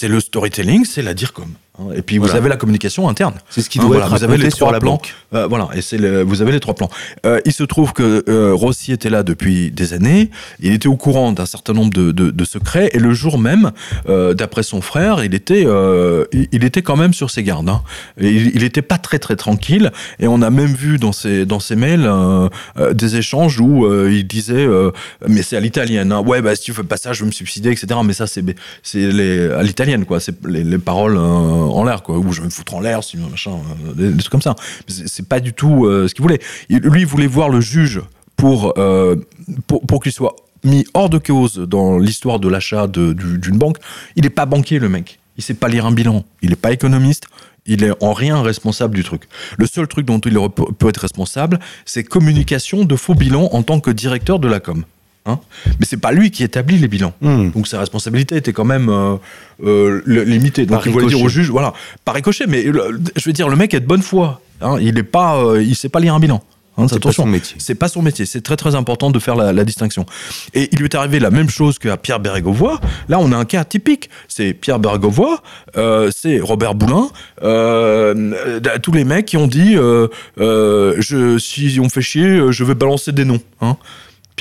C'est 0.02 0.08
le 0.08 0.20
storytelling, 0.20 0.84
c'est 0.84 1.04
la 1.04 1.14
DIRCOM. 1.14 1.54
Hein, 1.71 1.71
et 1.96 2.02
puis 2.02 2.18
vous 2.18 2.36
avez 2.36 2.50
la 2.50 2.58
communication 2.58 3.08
interne. 3.08 3.36
C'est 3.50 3.62
ce 3.62 3.70
qui 3.70 3.80
hein, 3.80 3.84
doit 3.86 3.98
être 3.98 4.10
vous 4.10 4.24
avez 4.24 4.38
les 4.38 4.50
trois 4.50 4.72
la 4.72 4.80
plans. 4.80 5.02
Euh, 5.34 5.48
voilà, 5.48 5.70
et 5.74 5.82
c'est 5.82 5.98
vous 6.24 6.42
avez 6.42 6.52
les 6.52 6.60
trois 6.60 6.74
plans. 6.74 6.90
Euh, 7.26 7.40
il 7.46 7.54
se 7.54 7.64
trouve 7.64 7.94
que 7.94 8.24
euh, 8.28 8.54
Rossi 8.54 8.92
était 8.92 9.10
là 9.10 9.24
depuis 9.24 9.72
des 9.72 9.94
années. 9.94 10.30
Il 10.60 10.74
était 10.74 10.88
au 10.88 10.98
courant 10.98 11.32
d'un 11.32 11.46
certain 11.46 11.74
nombre 11.74 11.94
de, 11.94 12.12
de, 12.12 12.30
de, 12.30 12.44
secrets 12.44 12.90
et 12.94 13.00
le 13.00 13.14
jour 13.14 13.40
même, 13.40 13.72
d'après 14.08 14.64
son 14.64 14.82
frère, 14.82 15.24
il 15.24 15.34
était 15.34 15.66
il, 16.32 16.64
était 16.64 16.82
quand 16.82 16.98
même 16.98 17.14
sur 17.14 17.32
ses 17.32 17.44
gardes. 17.44 17.70
Hein. 17.70 17.82
il, 18.20 18.52
il 18.54 18.64
était 18.64 18.82
pas 18.82 18.98
très 18.98 19.20
très 19.20 19.36
tranquille 19.36 19.92
et 20.20 20.28
on 20.28 20.42
a 20.42 20.50
même 20.50 20.74
vu 20.74 20.98
dans 20.98 21.14
ses 21.14 21.46
dans 21.46 21.60
ses 21.60 21.76
mails 21.76 22.10
des 22.94 23.16
échanges 23.16 23.60
où 23.60 23.88
il 24.08 24.28
disait 24.28 24.68
mais 25.28 25.42
c'est 25.42 25.56
à 25.56 25.62
l'italienne. 25.62 26.12
Hein. 26.12 26.20
Ouais 26.20 26.42
bah 26.42 26.56
si 26.56 26.64
tu 26.64 26.74
fais 26.74 26.84
pas 26.84 26.98
ça, 26.98 27.14
je 27.14 27.22
vais 27.22 27.28
me 27.28 27.32
subsidier 27.32 27.72
etc. 27.72 28.00
Mais 28.04 28.14
ça 28.14 28.28
c'est 28.28 28.44
c'est 28.84 29.06
à 29.54 29.64
l'italienne 29.64 30.06
quoi. 30.06 30.20
C'est 30.20 30.36
les, 30.46 30.64
les 30.64 30.78
paroles 30.78 31.18
en 31.62 31.84
l'air, 31.84 32.04
quoi, 32.04 32.18
ou 32.18 32.32
je 32.32 32.42
vais 32.42 32.46
me 32.46 32.52
foutre 32.52 32.76
en 32.76 32.80
l'air, 32.80 33.02
machin, 33.30 33.52
euh, 33.88 34.12
des, 34.12 34.18
trucs 34.18 34.32
comme 34.32 34.42
ça. 34.42 34.56
C'est 34.88 35.28
pas 35.28 35.40
du 35.40 35.54
tout 35.54 35.86
euh, 35.86 36.08
ce 36.08 36.14
qu'il 36.14 36.22
voulait. 36.22 36.40
lui, 36.70 37.02
il 37.02 37.06
voulait 37.06 37.28
voir 37.28 37.50
le 37.50 37.62
juge 37.62 38.02
pour, 38.36 38.74
euh, 38.78 39.16
pour, 39.68 39.86
pour 39.86 40.02
qu'il 40.02 40.12
soit 40.12 40.36
mis 40.64 40.86
hors 40.94 41.10
de 41.10 41.18
cause 41.18 41.58
dans 41.58 41.98
l'histoire 41.98 42.40
de 42.40 42.48
l'achat 42.48 42.88
d'une 42.88 43.58
banque. 43.58 43.78
Il 44.16 44.24
n'est 44.24 44.30
pas 44.30 44.46
banquier, 44.46 44.80
le 44.80 44.90
mec. 44.90 45.20
Il 45.38 45.44
sait 45.44 45.54
pas 45.54 45.70
lire 45.70 45.86
un 45.86 45.92
bilan. 45.92 46.24
Il 46.42 46.50
n'est 46.50 46.56
pas 46.56 46.72
économiste. 46.72 47.26
Il 47.66 47.84
est 47.84 47.92
en 48.04 48.14
rien 48.14 48.42
responsable 48.42 48.96
du 48.96 49.04
truc. 49.04 49.24
Le 49.58 49.66
seul 49.66 49.88
truc 49.88 50.06
dont 50.06 50.20
il 50.20 50.38
peut 50.78 50.90
être 50.90 50.98
responsable, 50.98 51.60
c'est 51.86 52.04
communication 52.04 52.84
de 52.84 52.96
faux 52.96 53.16
bilans 53.16 53.50
en 53.52 53.64
tant 53.64 53.80
que 53.80 53.92
directeur 53.92 54.40
de 54.40 54.48
la 54.48 54.60
com. 54.60 54.84
Hein 55.26 55.40
mais 55.80 55.86
c'est 55.86 55.98
pas 55.98 56.12
lui 56.12 56.32
qui 56.32 56.44
établit 56.44 56.80
les 56.80 56.88
bilans. 56.88 57.14
Hmm. 57.22 57.52
Donc 57.52 57.68
sa 57.68 57.80
responsabilité 57.80 58.38
était 58.38 58.54
quand 58.54 58.66
même 58.66 58.90
euh, 58.90 59.18
euh, 59.64 60.02
limitée. 60.06 60.66
Donc 60.66 60.82
il 60.86 60.92
voulait 60.92 61.08
dire 61.08 61.22
au 61.22 61.30
juge, 61.30 61.50
voilà, 61.50 61.74
pas 62.06 62.12
ricochet, 62.12 62.48
mais 62.48 62.64
je 62.64 63.26
veux 63.26 63.34
dire, 63.34 63.48
le 63.48 63.56
mec 63.56 63.74
est 63.74 63.82
de 63.82 63.86
bonne 63.86 64.02
foi. 64.02 64.42
Hein, 64.62 64.78
il 64.80 64.98
est 64.98 65.04
pas, 65.04 65.38
euh, 65.38 65.62
il 65.62 65.76
sait 65.76 65.90
pas 65.90 66.00
lire 66.00 66.16
un 66.16 66.20
bilan. 66.20 66.42
Hein, 66.78 66.88
c'est 66.88 67.02
pas 67.02 67.12
son 67.12 67.26
métier. 67.26 67.56
C'est 67.60 67.76
pas 67.76 67.90
son 67.90 68.02
métier. 68.02 68.26
C'est 68.26 68.42
très 68.42 68.56
très 68.56 68.76
important 68.76 69.12
de 69.12 69.20
faire 69.20 69.36
la, 69.36 69.52
la, 69.52 69.64
distinction. 69.66 70.06
Et 70.54 70.70
il 70.72 70.80
lui 70.80 70.86
est 70.86 70.96
arrivé 70.96 71.20
la 71.20 71.30
même 71.30 71.50
chose 71.50 71.78
qu'à 71.78 71.98
Pierre 71.98 72.20
Bérégovoy. 72.20 72.80
Là, 73.10 73.20
on 73.20 73.32
a 73.32 73.38
un 73.38 73.46
cas 73.46 73.66
typique. 73.66 74.10
C'est 74.28 74.54
Pierre 74.54 74.80
Bérégovoy, 74.80 75.38
euh, 75.78 76.10
c'est 76.16 76.40
Robert 76.40 76.76
Boulin, 76.76 77.10
euh, 77.44 78.60
tous 78.82 78.94
les 78.94 79.04
mecs 79.04 79.26
qui 79.26 79.38
ont 79.38 79.48
dit, 79.48 79.76
euh, 79.76 80.08
je, 80.38 81.38
si 81.38 81.80
on 81.82 81.90
fait 81.90 82.02
chier, 82.02 82.52
je 82.52 82.64
vais 82.64 82.76
balancer 82.76 83.12
des 83.12 83.26
noms. 83.26 83.42
Hein. 83.60 83.78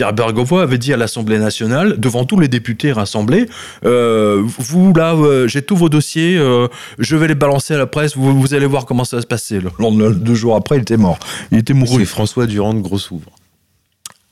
Pierre 0.00 0.14
Bergovoy 0.14 0.62
avait 0.62 0.78
dit 0.78 0.94
à 0.94 0.96
l'Assemblée 0.96 1.38
nationale, 1.38 2.00
devant 2.00 2.24
tous 2.24 2.40
les 2.40 2.48
députés 2.48 2.90
rassemblés, 2.90 3.50
euh, 3.84 4.42
vous 4.58 4.94
là, 4.94 5.12
euh, 5.12 5.46
j'ai 5.46 5.60
tous 5.60 5.76
vos 5.76 5.90
dossiers, 5.90 6.38
euh, 6.38 6.68
je 6.98 7.16
vais 7.16 7.28
les 7.28 7.34
balancer 7.34 7.74
à 7.74 7.76
la 7.76 7.86
presse, 7.86 8.16
vous, 8.16 8.54
allez 8.54 8.64
voir 8.64 8.86
comment 8.86 9.04
ça 9.04 9.16
va 9.16 9.20
se 9.20 9.26
passer. 9.26 9.60
Le, 9.60 10.14
deux 10.14 10.34
jours 10.34 10.56
après, 10.56 10.78
il 10.78 10.80
était 10.80 10.96
mort. 10.96 11.18
Il 11.52 11.58
était 11.58 11.74
mouru. 11.74 11.98
C'est 11.98 12.06
François 12.06 12.46
Durand 12.46 12.72
de 12.72 12.80
Grossouvre. 12.80 13.30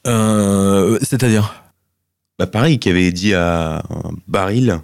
C'est-à-dire? 0.07 1.62
Bah 2.38 2.46
pareil, 2.46 2.78
qui 2.78 2.88
avait 2.88 3.12
dit 3.12 3.35
à 3.35 3.83
Baril 4.26 4.81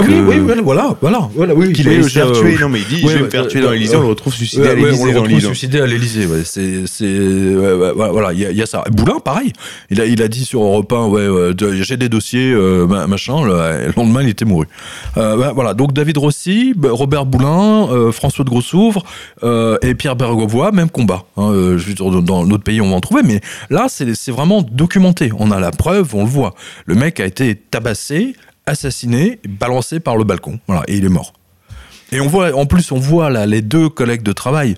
oui, 0.00 0.14
oui, 0.26 0.60
voilà, 0.62 0.96
voilà, 1.00 1.28
voilà, 1.34 1.54
oui. 1.54 1.72
Qu'il 1.72 1.88
allait 1.88 2.02
se 2.02 2.08
faire 2.08 2.32
tuer. 2.32 2.56
Non, 2.60 2.68
mais 2.68 2.80
il 2.80 2.86
dit, 2.86 3.00
je 3.00 3.08
vais 3.08 3.22
me 3.22 3.30
faire 3.30 3.46
tuer 3.46 3.60
dans 3.60 3.70
l'Elysée, 3.70 3.96
on 3.96 4.02
le 4.02 4.08
retrouve 4.08 4.34
suicidé 4.34 4.68
à 4.68 4.74
l'Elysée. 4.74 5.02
On 5.02 5.06
le 5.06 5.20
retrouve 5.20 5.40
suicidé 5.40 5.80
à 5.80 5.86
l'Elysée. 5.86 6.26
C'est, 6.44 7.54
voilà, 7.94 8.32
il 8.32 8.40
y, 8.40 8.62
a 8.62 8.66
ça. 8.66 8.84
Boulin, 8.90 9.18
pareil. 9.20 9.52
Il 9.90 10.00
a, 10.00 10.06
il 10.06 10.22
a 10.22 10.28
dit 10.28 10.44
sur 10.44 10.62
Europe 10.62 10.92
1, 10.92 11.06
ouais, 11.06 11.52
j'ai 11.82 11.96
des 11.96 12.08
dossiers, 12.08 12.52
euh, 12.52 12.86
machin. 13.06 13.44
Le 13.44 13.92
lendemain, 13.96 14.22
il 14.22 14.28
était 14.28 14.44
mouru. 14.44 14.66
Euh, 15.16 15.52
voilà. 15.54 15.74
Donc, 15.74 15.92
David 15.92 16.18
Rossi, 16.18 16.74
Robert 16.82 17.26
Boulin, 17.26 17.88
euh, 17.90 18.12
François 18.12 18.44
de 18.44 18.50
Grossouvre, 18.50 19.04
et 19.82 19.94
Pierre 19.94 20.16
Bergovois, 20.16 20.72
même 20.72 20.90
combat. 20.90 21.24
Hein, 21.36 21.76
dans 22.22 22.44
d'autres 22.44 22.64
pays, 22.64 22.80
on 22.80 22.90
va 22.90 22.96
en 22.96 23.00
trouver, 23.00 23.22
mais 23.22 23.40
là, 23.70 23.86
c'est 23.88 24.30
vraiment 24.30 24.62
documenté. 24.62 25.30
On 25.38 25.50
a 25.50 25.60
la 25.60 25.70
preuve, 25.70 26.14
on 26.14 26.24
le 26.24 26.30
voit. 26.30 26.54
Le 26.86 26.94
mec 26.94 27.20
a 27.20 27.26
été 27.26 27.54
tabassé, 27.54 28.34
assassiné, 28.70 29.40
balancé 29.48 30.00
par 30.00 30.16
le 30.16 30.24
balcon. 30.24 30.58
Voilà, 30.66 30.82
et 30.88 30.96
il 30.96 31.04
est 31.04 31.10
mort. 31.10 31.32
Et 32.12 32.20
on 32.20 32.26
voit, 32.26 32.54
en 32.54 32.66
plus, 32.66 32.90
on 32.92 32.98
voit 32.98 33.30
là 33.30 33.46
les 33.46 33.62
deux 33.62 33.88
collègues 33.88 34.22
de 34.22 34.32
travail. 34.32 34.76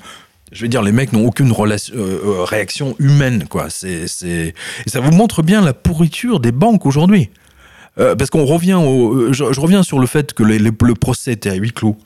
Je 0.51 0.63
veux 0.63 0.69
dire, 0.69 0.83
les 0.83 0.93
mecs 0.93 1.13
n'ont 1.13 1.27
aucune 1.27 1.51
relation, 1.51 1.95
euh, 1.97 2.21
euh, 2.25 2.45
réaction 2.45 2.95
humaine, 2.99 3.45
quoi. 3.49 3.71
C'est, 3.71 4.07
c'est, 4.07 4.55
et 4.87 4.91
ça 4.91 5.01
vous 5.01 5.13
montre 5.13 5.43
bien 5.43 5.63
la 5.63 5.73
pourriture 5.73 6.41
des 6.41 6.53
banques 6.53 6.85
aujourd'hui. 6.85 7.31
Euh, 7.99 8.17
parce 8.17 8.31
qu'on 8.31 8.45
revient 8.45 8.75
au, 8.75 9.33
je, 9.33 9.61
reviens 9.61 9.83
sur 9.83 9.99
le 9.99 10.07
fait 10.07 10.33
que 10.33 10.43
le 10.43 10.95
procès 10.95 11.33
était 11.33 11.51
à 11.51 11.55
huis 11.55 11.73
clos. 11.73 11.97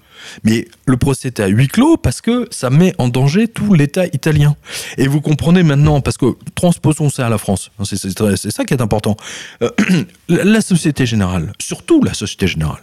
Mais 0.45 0.69
le 0.87 0.97
procès 0.97 1.29
était 1.29 1.43
à 1.43 1.49
huis 1.49 1.69
clos 1.69 1.97
parce 1.97 2.21
que 2.21 2.49
ça 2.51 2.71
met 2.71 2.95
en 2.99 3.09
danger 3.09 3.49
tout 3.49 3.75
l'État 3.75 4.07
italien. 4.07 4.57
Et 4.99 5.07
vous 5.09 5.21
comprenez 5.21 5.63
maintenant, 5.63 6.01
parce 6.01 6.17
que 6.17 6.27
transposons 6.55 7.11
ça 7.11 7.27
à 7.27 7.29
la 7.29 7.39
France, 7.39 7.71
hein, 7.79 7.85
c'est 7.85 8.51
ça 8.51 8.65
qui 8.65 8.75
est 8.75 8.83
important. 8.83 9.17
Euh, 9.63 9.71
la 10.29 10.61
Société 10.61 11.07
Générale, 11.07 11.53
surtout 11.61 12.03
la 12.03 12.15
Société 12.15 12.47
Générale, 12.47 12.83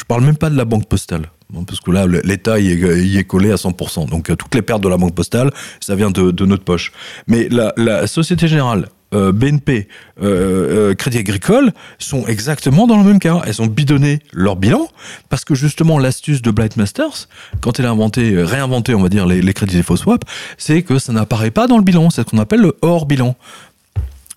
je 0.00 0.04
parle 0.04 0.24
même 0.24 0.36
pas 0.36 0.48
de 0.48 0.56
la 0.56 0.64
Banque 0.64 0.86
Postale, 0.86 1.26
hein, 1.54 1.64
parce 1.66 1.80
que 1.80 1.90
là, 1.90 2.06
l'État 2.06 2.58
y, 2.58 3.18
est 3.18 3.24
collé 3.24 3.52
à 3.52 3.56
100%. 3.56 4.08
Donc, 4.08 4.30
euh, 4.30 4.36
toutes 4.36 4.54
les 4.54 4.62
pertes 4.62 4.82
de 4.82 4.88
la 4.88 4.96
Banque 4.96 5.14
Postale, 5.14 5.50
ça 5.78 5.94
vient 5.94 6.10
de, 6.10 6.44
notre 6.46 6.64
poche. 6.64 6.92
Mais 7.26 7.48
la, 7.50 8.06
Société 8.06 8.48
Générale, 8.48 8.88
euh, 9.14 9.32
BNP, 9.32 9.88
euh, 10.22 10.90
euh, 10.90 10.94
Crédit 10.94 11.18
Agricole 11.18 11.72
sont 11.98 12.26
exactement 12.26 12.86
dans 12.86 12.98
le 12.98 13.04
même 13.04 13.18
cas. 13.18 13.40
Elles 13.46 13.60
ont 13.60 13.66
bidonné 13.66 14.20
leur 14.32 14.56
bilan 14.56 14.88
parce 15.28 15.44
que 15.44 15.54
justement 15.54 15.98
l'astuce 15.98 16.42
de 16.42 16.50
Blight 16.50 16.76
Masters, 16.76 17.28
quand 17.60 17.78
elle 17.80 17.86
a 17.86 17.90
inventé, 17.90 18.42
réinventé, 18.42 18.94
on 18.94 19.02
va 19.02 19.08
dire 19.08 19.26
les, 19.26 19.42
les 19.42 19.52
crédits 19.52 19.76
défaut 19.76 19.96
swap, 19.96 20.24
c'est 20.58 20.82
que 20.82 20.98
ça 20.98 21.12
n'apparaît 21.12 21.50
pas 21.50 21.66
dans 21.66 21.76
le 21.76 21.84
bilan. 21.84 22.10
C'est 22.10 22.22
ce 22.22 22.26
qu'on 22.26 22.38
appelle 22.38 22.60
le 22.60 22.76
hors 22.82 23.06
bilan. 23.06 23.36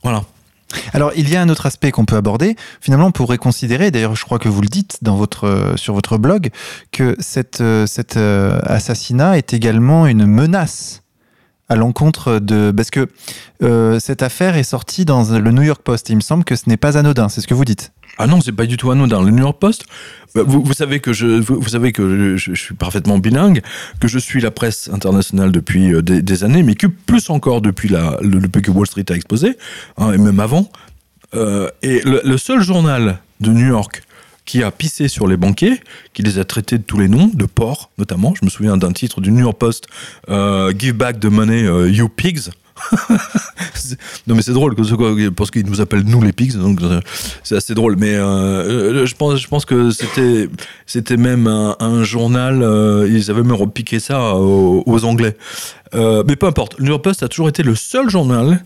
Voilà. 0.04 0.24
Alors, 0.94 1.12
il 1.16 1.30
y 1.30 1.36
a 1.36 1.42
un 1.42 1.50
autre 1.50 1.66
aspect 1.66 1.92
qu'on 1.92 2.06
peut 2.06 2.16
aborder. 2.16 2.56
Finalement, 2.82 3.08
on 3.08 3.12
pourrait 3.12 3.38
considérer, 3.38 3.92
d'ailleurs, 3.92 4.16
je 4.16 4.26
crois 4.26 4.40
que 4.40 4.50
vous 4.50 4.62
le 4.62 4.68
dites 4.68 4.98
dans 5.02 5.16
votre, 5.16 5.74
sur 5.76 5.94
votre 5.94 6.18
blog, 6.18 6.50
que 6.92 7.16
cette, 7.20 7.64
cet 7.86 8.18
euh, 8.18 8.60
assassinat 8.64 9.38
est 9.38 9.54
également 9.54 10.08
une 10.08 10.26
menace 10.26 11.03
à 11.70 11.76
l'encontre 11.76 12.40
de... 12.40 12.72
Parce 12.76 12.90
que 12.90 13.08
euh, 13.62 14.00
cette 14.00 14.22
affaire 14.22 14.58
est 14.58 14.64
sortie 14.64 15.06
dans 15.06 15.24
le 15.32 15.52
New 15.52 15.62
York 15.62 15.82
Post. 15.84 16.10
Et 16.10 16.14
il 16.14 16.18
me 16.18 16.22
semble 16.22 16.44
que 16.44 16.56
ce 16.56 16.64
n'est 16.68 16.78
pas 16.78 16.98
anodin, 16.98 17.30
c'est 17.30 17.42
ce 17.42 17.48
que 17.48 17.54
vous 17.54 17.66
dites. 17.66 17.92
Ah 18.18 18.28
non, 18.28 18.42
c'est 18.42 18.52
pas 18.52 18.66
du 18.66 18.78
tout 18.78 18.92
anodin. 18.92 19.24
Le 19.24 19.32
New 19.32 19.44
York 19.44 19.58
Post, 19.60 19.86
bah, 20.36 20.42
vous, 20.46 20.74
savez 20.74 21.00
que 21.00 21.14
je, 21.14 21.26
vous, 21.26 21.68
savez 21.68 21.92
que 21.92 22.38
je, 22.38 22.54
suis 22.54 22.76
parfaitement 22.76 23.18
bilingue, 23.18 23.62
que 24.00 24.08
je 24.08 24.20
suis 24.20 24.42
la 24.42 24.52
presse 24.52 24.90
internationale 24.94 25.52
depuis 25.52 25.94
euh, 25.94 26.02
des, 26.02 26.44
années, 26.44 26.64
mais 26.64 26.76
que 26.76 26.88
plus 26.88 27.30
encore 27.30 27.62
depuis 27.62 27.90
le, 27.90 28.40
depuis 28.40 28.62
que 28.62 28.72
Wall 28.72 28.88
Street 28.88 29.06
a 29.10 29.14
explosé, 29.14 29.58
hein, 29.98 30.12
et 30.14 30.18
même 30.18 30.40
avant. 30.40 30.70
Euh, 31.34 31.70
et 31.82 32.02
le, 32.02 32.22
le 32.24 32.38
seul 32.38 32.62
journal 32.62 33.18
de 33.40 33.50
New 33.50 33.68
York 33.68 34.04
qui 34.46 34.64
a 34.64 34.72
pissé 34.72 35.08
sur 35.08 35.28
les 35.28 35.38
banquiers, 35.38 35.80
qui 36.14 36.22
les 36.22 36.40
a 36.40 36.44
traités 36.44 36.78
de 36.78 36.84
tous 36.84 36.98
les 36.98 37.08
noms, 37.08 37.28
de 37.34 37.46
porcs 37.46 37.90
notamment. 37.98 38.34
Je 38.36 38.46
me 38.46 38.50
souviens 38.50 38.78
d'un 38.78 38.92
titre 38.92 39.22
du 39.22 39.32
New 39.32 39.42
York 39.42 39.58
Post, 39.58 39.88
euh, 40.30 40.74
Give 40.78 40.94
back 40.94 41.20
the 41.20 41.26
money, 41.26 41.64
euh, 41.64 41.90
you 41.90 42.10
pigs. 42.10 42.50
Non 44.28 44.36
mais 44.36 44.42
c'est 44.42 44.54
drôle 44.54 44.76
parce 45.36 45.52
qu'ils 45.52 45.66
nous 45.66 45.82
appellent 45.82 46.04
nous 46.04 46.22
les 46.22 46.34
pigs 46.34 46.56
donc 46.56 46.82
euh, 46.82 47.02
c'est 47.44 47.56
assez 47.56 47.74
drôle. 47.74 47.96
Mais 47.98 48.16
euh, 48.16 48.24
euh, 48.24 49.06
je 49.06 49.16
pense 49.16 49.40
je 49.40 49.48
pense 49.48 49.66
que 49.66 49.92
c'était 49.92 50.50
c'était 50.86 51.18
même 51.18 51.48
un, 51.48 52.04
journal 52.04 52.56
ils 53.10 53.32
avaient 53.32 53.44
même 53.44 53.54
repiqué 53.54 54.00
ça 54.00 54.36
aux, 54.36 55.06
anglais. 55.06 55.38
Mais 55.94 56.36
peu 56.36 56.48
importe. 56.48 56.78
Le 56.78 56.86
New 56.86 56.92
York 56.92 57.04
Post 57.04 57.24
a 57.24 57.28
toujours 57.28 57.50
été 57.50 57.64
le 57.64 57.76
seul 57.76 58.10
journal 58.10 58.64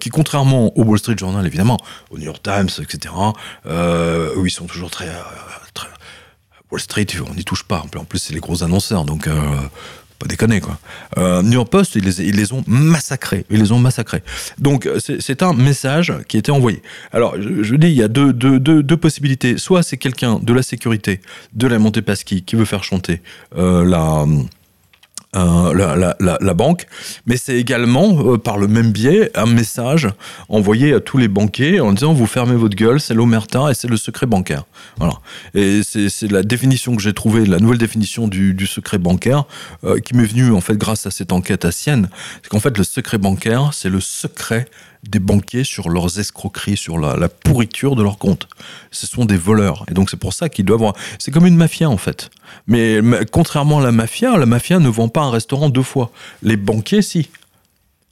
qui 0.00 0.08
contrairement 0.10 0.76
au 0.78 0.84
Wall 0.84 0.98
Street 0.98 1.16
Journal 1.16 1.46
évidemment 1.46 1.78
au 2.10 2.18
New 2.18 2.24
York 2.24 2.42
Times 2.42 2.68
etc 2.80 3.14
où 3.64 4.46
ils 4.46 4.50
sont 4.50 4.66
toujours 4.66 4.90
très, 4.90 5.08
très 5.74 5.88
Wall 6.70 6.80
Street 6.80 7.06
on 7.28 7.34
n'y 7.34 7.44
touche 7.44 7.64
pas. 7.64 7.84
En 7.96 8.04
plus 8.04 8.18
c'est 8.18 8.34
les 8.34 8.40
gros 8.40 8.62
annonceurs 8.62 9.04
donc 9.04 9.28
pas 10.18 10.26
déconner 10.26 10.60
quoi. 10.60 10.78
Euh, 11.18 11.42
New 11.42 11.52
York 11.52 11.68
Post, 11.68 11.94
ils 11.94 12.04
les, 12.04 12.20
ils 12.22 12.36
les 12.36 12.52
ont 12.52 12.64
massacrés, 12.66 13.44
ils 13.50 13.60
les 13.60 13.72
ont 13.72 13.78
massacrés. 13.78 14.22
Donc 14.58 14.86
euh, 14.86 14.98
c'est 15.00 15.42
un 15.42 15.52
message 15.52 16.12
qui 16.28 16.38
été 16.38 16.50
envoyé. 16.50 16.82
Alors 17.12 17.34
je, 17.40 17.74
dis, 17.76 17.88
il 17.88 17.94
y 17.94 18.02
a 18.02 18.08
deux, 18.08 18.32
deux, 18.32 18.58
deux, 18.58 18.82
deux 18.82 18.96
possibilités. 18.96 19.58
Soit 19.58 19.82
c'est 19.82 19.96
quelqu'un 19.96 20.38
de 20.42 20.52
la 20.52 20.62
sécurité 20.62 21.20
de 21.54 21.66
la 21.66 21.78
Montepaschi 21.78 22.42
qui 22.42 22.56
veut 22.56 22.64
faire 22.64 22.84
chanter 22.84 23.20
euh, 23.56 23.84
la, 23.84 24.24
euh, 25.34 26.14
la, 26.40 26.54
banque, 26.54 26.86
mais 27.26 27.36
c'est 27.36 27.56
également 27.56 28.32
euh, 28.32 28.38
par 28.38 28.56
le 28.56 28.68
même 28.68 28.90
biais 28.90 29.30
un 29.34 29.44
message 29.44 30.08
envoyé 30.48 30.94
à 30.94 31.00
tous 31.00 31.18
les 31.18 31.28
banquiers 31.28 31.80
en 31.80 31.92
disant 31.92 32.14
vous 32.14 32.26
fermez 32.26 32.54
votre 32.54 32.76
gueule, 32.76 33.00
c'est 33.00 33.12
l'omerta 33.12 33.70
et 33.70 33.74
c'est 33.74 33.88
le 33.88 33.98
secret 33.98 34.24
bancaire. 34.26 34.64
Voilà. 34.96 35.14
Et 35.54 35.82
c'est 35.82 36.30
la 36.30 36.42
définition 36.42 36.96
que 36.96 37.02
j'ai 37.02 37.12
trouvée, 37.12 37.44
la 37.44 37.58
nouvelle 37.58 37.76
définition 37.78 38.28
du, 38.28 38.54
du 38.54 38.66
secret 38.66 38.98
bancaire, 38.98 39.44
euh, 39.84 39.98
qui 39.98 40.14
m'est 40.14 40.24
venue 40.24 40.52
en 40.52 40.62
fait 40.62 40.78
grâce 40.78 41.06
à 41.06 41.10
cette 41.10 41.32
enquête 41.32 41.66
à 41.66 41.72
Sienne. 41.72 42.08
C'est 42.42 42.48
qu'en 42.48 42.60
fait 42.60 42.76
le 42.78 42.84
secret 42.84 43.18
bancaire, 43.18 43.70
c'est 43.74 43.90
le 43.90 44.00
secret 44.00 44.66
des 45.08 45.18
banquiers 45.18 45.64
sur 45.64 45.88
leurs 45.88 46.18
escroqueries, 46.18 46.76
sur 46.76 46.98
la, 46.98 47.16
la 47.16 47.28
pourriture 47.28 47.96
de 47.96 48.02
leurs 48.02 48.18
comptes. 48.18 48.48
Ce 48.90 49.06
sont 49.06 49.24
des 49.24 49.36
voleurs. 49.36 49.84
Et 49.90 49.94
donc 49.94 50.10
c'est 50.10 50.16
pour 50.16 50.32
ça 50.32 50.48
qu'ils 50.48 50.64
doivent 50.64 50.80
avoir... 50.82 50.94
C'est 51.18 51.30
comme 51.30 51.46
une 51.46 51.56
mafia 51.56 51.88
en 51.88 51.96
fait. 51.96 52.30
Mais, 52.66 53.00
contrairement 53.32 53.78
à 53.78 53.82
la 53.82 53.92
mafia, 53.92 54.36
la 54.36 54.46
mafia 54.46 54.78
ne 54.78 54.88
vend 54.88 55.08
pas 55.08 55.22
un 55.22 55.30
restaurant 55.30 55.68
deux 55.68 55.82
fois. 55.82 56.10
Les 56.42 56.56
banquiers, 56.56 57.02
si. 57.02 57.28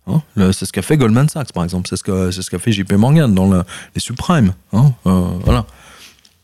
Hein, 0.07 0.21
c'est 0.53 0.67
ce 0.67 0.73
qu'a 0.73 0.83
fait 0.83 0.97
Goldman 0.99 1.29
Sachs, 1.29 1.53
par 1.53 1.65
exemple. 1.65 1.89
C'est 1.89 1.97
ce 1.97 2.03
qu'a 2.05 2.31
ce 2.31 2.59
fait 2.59 2.73
JP 2.73 2.93
Morgan 2.95 3.35
dans 3.35 3.49
le- 3.51 3.63
les 3.95 4.01
subprimes. 4.01 4.53
Hein, 4.73 4.93
euh, 5.07 5.29
voilà. 5.45 5.65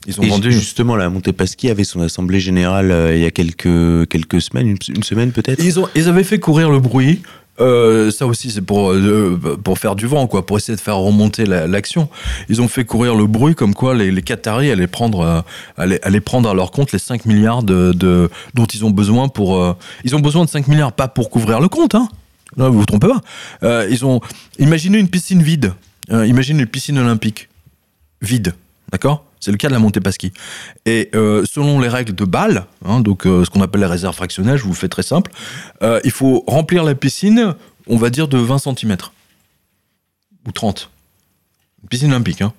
Ils 0.06 0.18
ont 0.18 0.22
Et 0.22 0.28
vendu. 0.28 0.50
justement, 0.50 0.96
la 0.96 1.10
Montepaschi 1.10 1.68
avait 1.68 1.84
son 1.84 2.00
assemblée 2.00 2.40
générale 2.40 2.90
euh, 2.90 3.14
il 3.14 3.20
y 3.22 3.26
a 3.26 3.30
quelques, 3.30 4.08
quelques 4.08 4.40
semaines, 4.40 4.68
une, 4.68 4.78
une 4.96 5.02
semaine 5.02 5.30
peut-être? 5.32 5.62
Ils, 5.62 5.78
ont, 5.78 5.88
ils 5.94 6.08
avaient 6.08 6.24
fait 6.24 6.38
courir 6.40 6.70
le 6.70 6.80
bruit. 6.80 7.20
Euh, 7.60 8.10
ça 8.10 8.26
aussi, 8.26 8.50
c'est 8.50 8.62
pour, 8.62 8.92
euh, 8.92 9.58
pour 9.62 9.78
faire 9.78 9.94
du 9.94 10.06
vent, 10.06 10.26
quoi, 10.26 10.46
pour 10.46 10.56
essayer 10.56 10.76
de 10.76 10.80
faire 10.80 10.96
remonter 10.96 11.44
la- 11.44 11.66
l'action. 11.66 12.08
Ils 12.48 12.62
ont 12.62 12.68
fait 12.68 12.84
courir 12.84 13.14
le 13.14 13.26
bruit 13.26 13.54
comme 13.54 13.74
quoi 13.74 13.94
les, 13.94 14.22
Qataris 14.22 14.70
allaient 14.70 14.86
prendre, 14.86 15.20
euh, 15.20 15.40
allaient, 15.76 16.00
allaient 16.04 16.20
prendre 16.20 16.48
à 16.48 16.54
leur 16.54 16.70
compte 16.70 16.92
les 16.92 16.98
5 16.98 17.26
milliards 17.26 17.62
de, 17.62 17.92
dont 18.54 18.64
ils 18.66 18.84
ont 18.84 18.90
besoin 18.90 19.28
pour. 19.28 19.56
euh, 19.62 19.74
ils 20.04 20.16
ont 20.16 20.20
besoin 20.20 20.44
de 20.44 20.50
5 20.50 20.68
milliards, 20.68 20.92
pas 20.92 21.08
pour 21.08 21.28
couvrir 21.30 21.60
le 21.60 21.68
compte, 21.68 21.94
hein. 21.94 22.08
Là, 22.56 22.68
vous 22.68 22.78
vous 22.80 22.86
trompez 22.86 23.06
pas. 23.08 23.20
Euh, 23.62 23.86
ils 23.90 24.04
ont. 24.04 24.20
Imaginez 24.58 24.98
une 24.98 25.08
piscine 25.08 25.42
vide. 25.42 25.72
Euh, 26.10 26.26
imaginez 26.26 26.60
une 26.62 26.66
piscine 26.68 26.98
olympique 26.98 27.48
vide. 28.22 28.54
D'accord? 28.90 29.24
C'est 29.40 29.50
le 29.50 29.56
cas 29.56 29.68
de 29.68 29.72
la 29.72 29.78
Montepaschi. 29.78 30.32
Et 30.86 31.10
euh, 31.14 31.44
selon 31.50 31.80
les 31.80 31.88
règles 31.88 32.14
de 32.14 32.24
Bâle, 32.24 32.66
hein, 32.84 33.00
donc 33.00 33.26
euh, 33.26 33.44
ce 33.44 33.50
qu'on 33.50 33.62
appelle 33.62 33.80
les 33.80 33.86
réserves 33.86 34.14
fractionnelles, 34.14 34.58
je 34.58 34.64
vous 34.64 34.74
fais 34.74 34.88
très 34.88 35.02
simple, 35.02 35.32
euh, 35.82 35.98
il 36.04 36.10
faut 36.10 36.44
remplir 36.46 36.84
la 36.84 36.94
piscine, 36.94 37.54
on 37.86 37.96
va 37.96 38.10
dire, 38.10 38.28
de 38.28 38.36
20 38.38 38.58
cm. 38.58 38.96
Ou 40.46 40.52
30. 40.52 40.90
Une 41.82 41.88
piscine 41.88 42.10
olympique, 42.10 42.42
hein. 42.42 42.52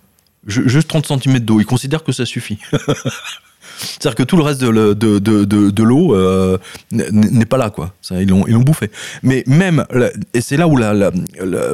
Ju- 0.48 0.68
Juste 0.68 0.88
30 0.88 1.06
cm 1.06 1.40
d'eau. 1.40 1.60
Ils 1.60 1.66
considèrent 1.66 2.04
que 2.04 2.12
ça 2.12 2.26
suffit. 2.26 2.58
C'est-à-dire 3.82 4.16
que 4.16 4.24
tout 4.24 4.38
le 4.38 4.44
reste 4.44 4.62
de, 4.62 4.70
le- 4.70 4.96
de, 4.96 5.20
de, 5.20 5.46
de, 5.46 5.84
l'eau 5.84 6.16
euh, 6.16 6.58
n'est 6.92 7.46
pas 7.46 7.58
là, 7.58 7.70
quoi. 7.70 7.94
Ils 8.12 8.28
l'ont 8.28 8.46
ils 8.48 8.54
l'ont 8.54 8.62
bouffé. 8.62 8.92
Mais 9.24 9.44
même, 9.48 9.86
et 10.34 10.42
c'est 10.42 10.58
là 10.58 10.68
où 10.68 10.78
la- 10.78 11.12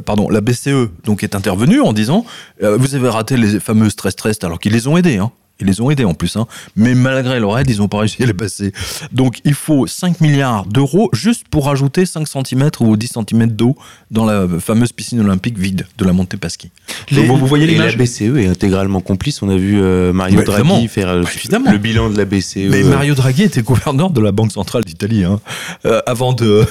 pardon, 0.05 0.29
la 0.29 0.41
BCE 0.41 0.89
donc 1.03 1.23
est 1.23 1.35
intervenue 1.35 1.81
en 1.81 1.93
disant, 1.93 2.25
euh, 2.63 2.77
vous 2.77 2.95
avez 2.95 3.09
raté 3.09 3.37
les 3.37 3.59
fameux 3.59 3.89
stress 3.89 4.15
tests, 4.15 4.43
alors 4.43 4.59
qu'ils 4.59 4.73
les 4.73 4.87
ont 4.87 4.97
aidés, 4.97 5.17
hein. 5.17 5.31
Ils 5.59 5.67
les 5.67 5.81
ont 5.81 5.89
aidés 5.89 6.05
en 6.05 6.13
plus, 6.13 6.35
hein. 6.37 6.45
mais 6.75 6.93
malgré 6.93 7.39
leur 7.39 7.57
aide, 7.57 7.69
ils 7.69 7.77
n'ont 7.79 7.87
pas 7.87 7.99
réussi 7.99 8.21
à 8.21 8.25
les 8.27 8.33
passer. 8.33 8.73
Donc 9.11 9.39
il 9.43 9.53
faut 9.55 9.87
5 9.87 10.21
milliards 10.21 10.65
d'euros 10.65 11.09
juste 11.13 11.47
pour 11.49 11.65
rajouter 11.65 12.05
5 12.05 12.27
cm 12.27 12.69
ou 12.79 12.95
10 12.95 13.13
cm 13.27 13.47
d'eau 13.47 13.75
dans 14.11 14.25
la 14.25 14.45
fameuse 14.59 14.91
piscine 14.91 15.19
olympique 15.21 15.57
vide 15.57 15.87
de 15.97 16.05
la 16.05 16.13
Montepaschi. 16.13 16.69
Les- 17.11 17.25
vous, 17.25 17.37
vous 17.37 17.47
voyez 17.47 17.71
Et 17.73 17.77
la 17.77 17.91
BCE 17.91 18.21
est 18.37 18.47
intégralement 18.47 19.01
complice. 19.01 19.41
On 19.41 19.49
a 19.49 19.57
vu 19.57 19.81
euh, 19.81 20.13
Mario 20.13 20.37
Bah, 20.37 20.43
évidemment. 20.43 20.73
Draghi 20.75 20.87
faire 20.87 21.09
euh, 21.09 21.23
Bah, 21.23 21.29
évidemment. 21.35 21.71
le 21.71 21.77
bilan 21.77 22.09
de 22.09 22.17
la 22.17 22.25
BCE. 22.25 22.69
Mais 22.69 22.83
Mario 22.83 23.15
Draghi 23.15 23.43
était 23.43 23.61
gouverneur 23.63 24.09
de 24.11 24.21
la 24.21 24.31
Banque 24.31 24.51
centrale 24.51 24.83
d'Italie 24.83 25.23
hein, 25.23 25.39
euh, 25.85 26.01
avant 26.05 26.33
de, 26.33 26.65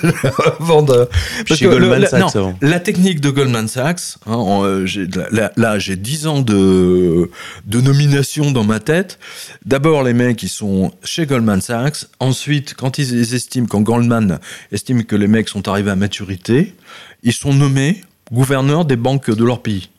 avant 0.60 0.82
de 0.82 1.08
Chez 1.46 1.66
Goldman 1.66 2.00
la, 2.00 2.08
Sachs 2.08 2.34
non, 2.34 2.54
la 2.60 2.80
technique 2.80 3.20
de 3.20 3.30
Goldman 3.30 3.68
Sachs. 3.68 4.16
hein, 4.26 4.32
en, 4.34 4.64
euh, 4.64 4.86
j'ai- 4.86 5.06
là, 5.30 5.52
là, 5.56 5.78
j'ai 5.78 5.96
10 5.96 6.26
ans 6.26 6.40
de 6.40 7.30
de 7.66 7.80
nomination 7.80 8.29
dans 8.38 8.64
ma 8.64 8.78
tête. 8.78 9.18
D'abord 9.64 10.04
les 10.04 10.14
mecs 10.14 10.42
ils 10.42 10.48
sont 10.48 10.92
chez 11.02 11.26
Goldman 11.26 11.60
Sachs. 11.60 12.06
Ensuite 12.20 12.74
quand 12.74 12.98
ils, 12.98 13.34
estiment 13.34 13.66
Goldman 13.66 14.38
estime 14.72 15.04
que 15.04 15.16
les 15.16 15.26
mecs 15.26 15.48
sont 15.48 15.68
arrivés 15.68 15.90
à 15.90 15.96
maturité, 15.96 16.74
ils 17.22 17.32
sont 17.32 17.52
nommés 17.52 18.02
gouverneurs 18.32 18.84
des 18.84 18.96
banques 18.96 19.30
de 19.30 19.44
leur 19.44 19.62
pays. 19.62 19.90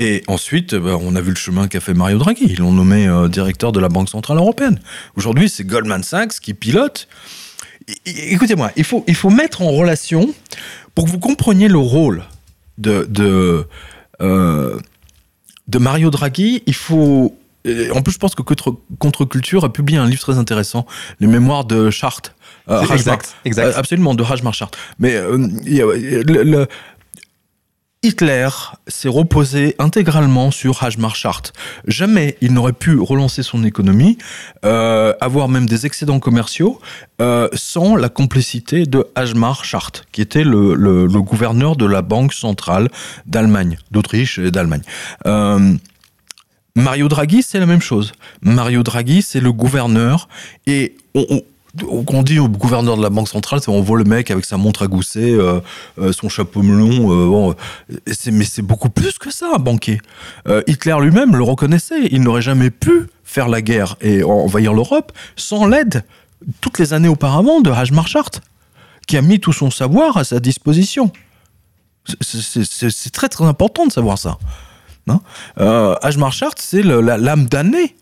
Et 0.00 0.24
ensuite, 0.26 0.74
euh, 0.74 0.80
bah, 0.80 0.98
on 1.00 1.14
a 1.14 1.20
vu 1.20 1.30
le 1.30 1.36
chemin 1.36 1.68
qu'a 1.68 1.78
fait 1.78 1.94
Mario 1.94 2.18
Draghi. 2.18 2.46
Ils 2.48 2.58
l'ont 2.58 2.72
nommé 2.72 3.06
euh, 3.06 3.28
directeur 3.28 3.70
de 3.70 3.78
la 3.78 3.88
Banque 3.88 4.08
Centrale 4.08 4.38
Européenne. 4.38 4.80
Aujourd'hui, 5.14 5.48
c'est 5.48 5.62
Goldman 5.62 6.02
Sachs 6.02 6.40
qui 6.40 6.52
pilote. 6.52 7.06
Écoutez-moi, 8.04 8.72
il 8.74 8.82
faut, 8.82 9.04
il 9.06 9.14
faut 9.14 9.30
mettre 9.30 9.62
en 9.62 9.70
relation, 9.70 10.34
pour 10.96 11.04
que 11.04 11.10
vous 11.10 11.20
compreniez 11.20 11.68
le 11.68 11.78
rôle 11.78 12.24
de, 12.76 13.06
de, 13.08 13.68
euh, 14.20 14.78
de 15.68 15.78
Mario 15.78 16.10
Draghi, 16.10 16.62
il 16.66 16.74
faut... 16.74 17.36
et 17.64 17.90
En 17.90 18.02
plus, 18.02 18.12
je 18.12 18.18
pense 18.18 18.34
que 18.34 18.42
Contre- 18.42 18.76
Contre-Culture 18.98 19.64
a 19.64 19.72
publié 19.72 19.98
un 19.98 20.06
livre 20.06 20.20
très 20.20 20.38
intéressant, 20.38 20.86
Les 21.20 21.26
Mémoires 21.26 21.64
de 21.64 21.90
Chartres. 21.90 22.34
Euh, 22.70 22.82
exact, 22.92 23.34
exact. 23.44 23.66
Euh, 23.66 23.72
absolument, 23.76 24.14
de 24.14 24.22
Rajmar 24.22 24.54
Chartres. 24.54 24.78
Mais 24.98 25.14
euh, 25.14 25.36
le- 25.66 26.66
Hitler 28.04 28.48
s'est 28.86 29.08
reposé 29.08 29.74
intégralement 29.78 30.50
sur 30.50 30.82
Hajmar 30.82 31.16
Chartres. 31.16 31.54
Jamais 31.88 32.36
il 32.42 32.52
n'aurait 32.52 32.74
pu 32.74 32.98
relancer 32.98 33.42
son 33.42 33.64
économie, 33.64 34.18
euh, 34.66 35.14
avoir 35.22 35.48
même 35.48 35.66
des 35.66 35.86
excédents 35.86 36.20
commerciaux, 36.20 36.80
euh, 37.22 37.48
sans 37.54 37.96
la 37.96 38.10
complicité 38.10 38.84
de 38.84 39.06
Hajmar 39.14 39.64
Chartres, 39.64 40.04
qui 40.12 40.20
était 40.20 40.44
le, 40.44 41.06
gouverneur 41.22 41.76
de 41.76 41.86
la 41.86 42.02
Banque 42.02 42.34
centrale 42.34 42.90
d'Allemagne, 43.24 43.78
d'Autriche 43.90 44.38
et 44.38 44.50
d'Allemagne. 44.50 44.82
Euh, 45.24 45.74
Mario 46.76 47.08
Draghi, 47.08 47.42
c'est 47.42 47.58
la 47.58 47.66
même 47.66 47.80
chose. 47.80 48.12
Mario 48.42 48.82
Draghi, 48.82 49.22
c'est 49.22 49.40
le 49.40 49.52
gouverneur 49.52 50.28
et 50.66 50.94
on- 51.14 51.42
qu'on 52.06 52.22
dit 52.22 52.38
au 52.38 52.48
gouverneur 52.48 52.96
de 52.96 53.02
la 53.02 53.10
Banque 53.10 53.28
centrale, 53.28 53.60
c'est 53.60 53.68
on 53.70 53.80
voit 53.80 53.98
le 53.98 54.04
mec 54.04 54.30
avec 54.30 54.44
sa 54.44 54.56
montre 54.56 54.82
à 54.82 54.86
gousset, 54.86 55.32
euh, 55.32 55.60
euh, 55.98 56.12
son 56.12 56.28
chapeau 56.28 56.62
melon. 56.62 57.10
euh, 57.12 57.26
bon, 57.26 57.54
mais 58.32 58.44
c'est 58.44 58.62
beaucoup 58.62 58.90
plus 58.90 59.18
que 59.18 59.30
ça, 59.32 59.50
un 59.54 59.58
banquier. 59.58 60.00
Hitler 60.66 60.96
lui-même 61.00 61.34
le 61.36 61.42
reconnaissait. 61.42 62.06
Il 62.10 62.22
n'aurait 62.22 62.42
jamais 62.42 62.70
pu 62.70 63.06
faire 63.24 63.48
la 63.48 63.60
guerre 63.62 63.96
et 64.00 64.22
envahir 64.22 64.72
l'Europe 64.72 65.12
sans 65.36 65.66
l'aide, 65.66 66.04
toutes 66.60 66.78
les 66.78 66.92
années 66.92 67.08
auparavant, 67.08 67.60
de 67.60 67.70
Hajj 67.70 67.90
Marchart, 67.92 68.30
qui 69.06 69.16
a 69.16 69.22
mis 69.22 69.40
tout 69.40 69.52
son 69.52 69.70
savoir 69.70 70.16
à 70.16 70.24
sa 70.24 70.40
disposition. 70.40 71.10
C'est- 72.20 73.10
très 73.12 73.28
très 73.28 73.44
important 73.46 73.86
de 73.86 73.92
savoir 73.92 74.18
ça. 74.18 74.38
Non 75.06 75.20
euh, 75.58 75.94
Hajj 76.02 76.16
Marchart, 76.18 76.52
c'est 76.58 76.82
l'âme 76.82 77.46
damnée 77.46 77.96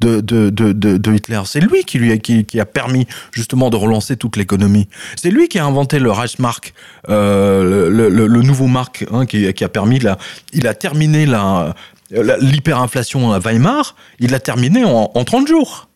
de, 0.00 0.20
de, 0.20 0.50
de, 0.50 0.72
de 0.72 1.12
Hitler. 1.12 1.40
C'est 1.46 1.60
lui 1.60 1.84
qui, 1.84 1.98
lui 1.98 2.12
a, 2.12 2.18
qui, 2.18 2.44
qui 2.44 2.60
a 2.60 2.66
permis 2.66 3.06
justement 3.32 3.70
de 3.70 3.76
relancer 3.76 4.16
toute 4.16 4.36
l'économie. 4.36 4.88
C'est 5.16 5.30
lui 5.30 5.48
qui 5.48 5.58
a 5.58 5.64
inventé 5.64 5.98
le 5.98 6.10
Reichsmark, 6.10 6.72
euh, 7.08 7.88
le, 7.90 8.08
le, 8.26 8.42
nouveau 8.42 8.66
mark, 8.66 9.04
hein, 9.12 9.26
qui, 9.26 9.52
qui 9.54 9.64
a 9.64 9.68
permis 9.68 9.98
la, 9.98 10.18
il 10.52 10.66
a 10.66 10.74
terminé 10.74 11.26
la, 11.26 11.74
la- 12.10 12.38
l'hyperinflation 12.38 13.32
à 13.32 13.38
Weimar. 13.38 13.96
Il 14.18 14.30
l'a 14.30 14.40
terminé 14.40 14.84
en, 14.84 15.10
en 15.14 15.24
30 15.24 15.48
jours. 15.48 15.88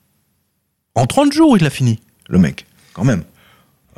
En 0.95 1.07
30 1.07 1.33
jours, 1.33 1.57
il 1.57 1.63
l'a 1.63 1.71
fini, 1.71 2.01
le 2.29 2.39
mec, 2.39 2.67
quand 2.93 3.05
même. 3.05 3.23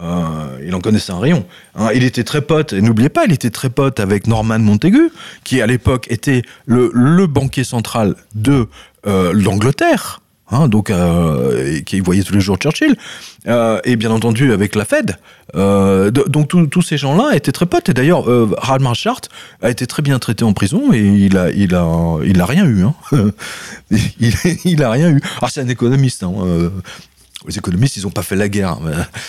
Euh, 0.01 0.59
il 0.67 0.75
en 0.75 0.81
connaissait 0.81 1.13
un 1.13 1.21
rayon. 1.21 1.47
Hein, 1.77 1.91
il 1.95 2.03
était 2.03 2.25
très 2.25 2.41
pote, 2.41 2.73
et 2.73 2.83
n'oubliez 2.83 3.09
pas, 3.09 3.25
il 3.27 3.33
était 3.33 3.51
très 3.51 3.71
pote 3.71 4.01
avec 4.01 4.27
Norman 4.27 4.59
Montaigu, 4.59 5.11
qui 5.45 5.61
à 5.63 5.67
l'époque 5.67 6.07
était 6.11 6.43
le, 6.67 6.91
le 6.93 7.27
banquier 7.29 7.63
central 7.65 8.17
de 8.35 8.69
l'Angleterre. 9.05 10.21
Hein, 10.51 10.69
donc, 10.69 10.91
euh, 10.91 11.81
qui 11.81 12.01
voyait 12.01 12.23
tous 12.23 12.35
les 12.35 12.41
jours 12.41 12.59
Churchill, 12.59 12.97
euh, 13.47 13.81
et 13.85 13.97
bien 13.97 14.11
entendu 14.11 14.53
avec 14.53 14.75
la 14.75 14.85
Fed. 14.85 15.17
Euh, 15.55 16.11
donc 16.11 16.49
tous 16.49 16.83
ces 16.83 16.99
gens-là 16.99 17.35
étaient 17.35 17.53
très 17.53 17.67
potes. 17.67 17.89
Et 17.89 17.95
d'ailleurs, 17.95 18.31
euh, 18.31 18.55
Marchart 18.79 19.23
a 19.63 19.71
été 19.71 19.87
très 19.87 20.03
bien 20.03 20.19
traité 20.19 20.45
en 20.45 20.53
prison 20.53 20.93
et 20.93 21.01
il 21.01 21.39
a, 21.39 21.51
il 21.51 21.75
a, 21.75 22.19
il 22.25 22.41
a 22.41 22.47
rien 22.47 22.67
eu. 22.67 22.85
Hein. 22.85 22.95
il, 23.91 24.35
il 24.65 24.83
a 24.83 24.91
rien 24.91 25.11
eu. 25.11 25.21
Alors 25.39 25.51
c'est 25.51 25.63
un 25.63 25.69
économiste. 25.69 26.23
Hein, 26.23 26.33
euh, 26.43 26.71
les 27.47 27.59
économistes, 27.59 27.97
ils 27.97 28.03
n'ont 28.05 28.11
pas 28.11 28.23
fait 28.23 28.37
la 28.37 28.49
guerre. 28.49 28.79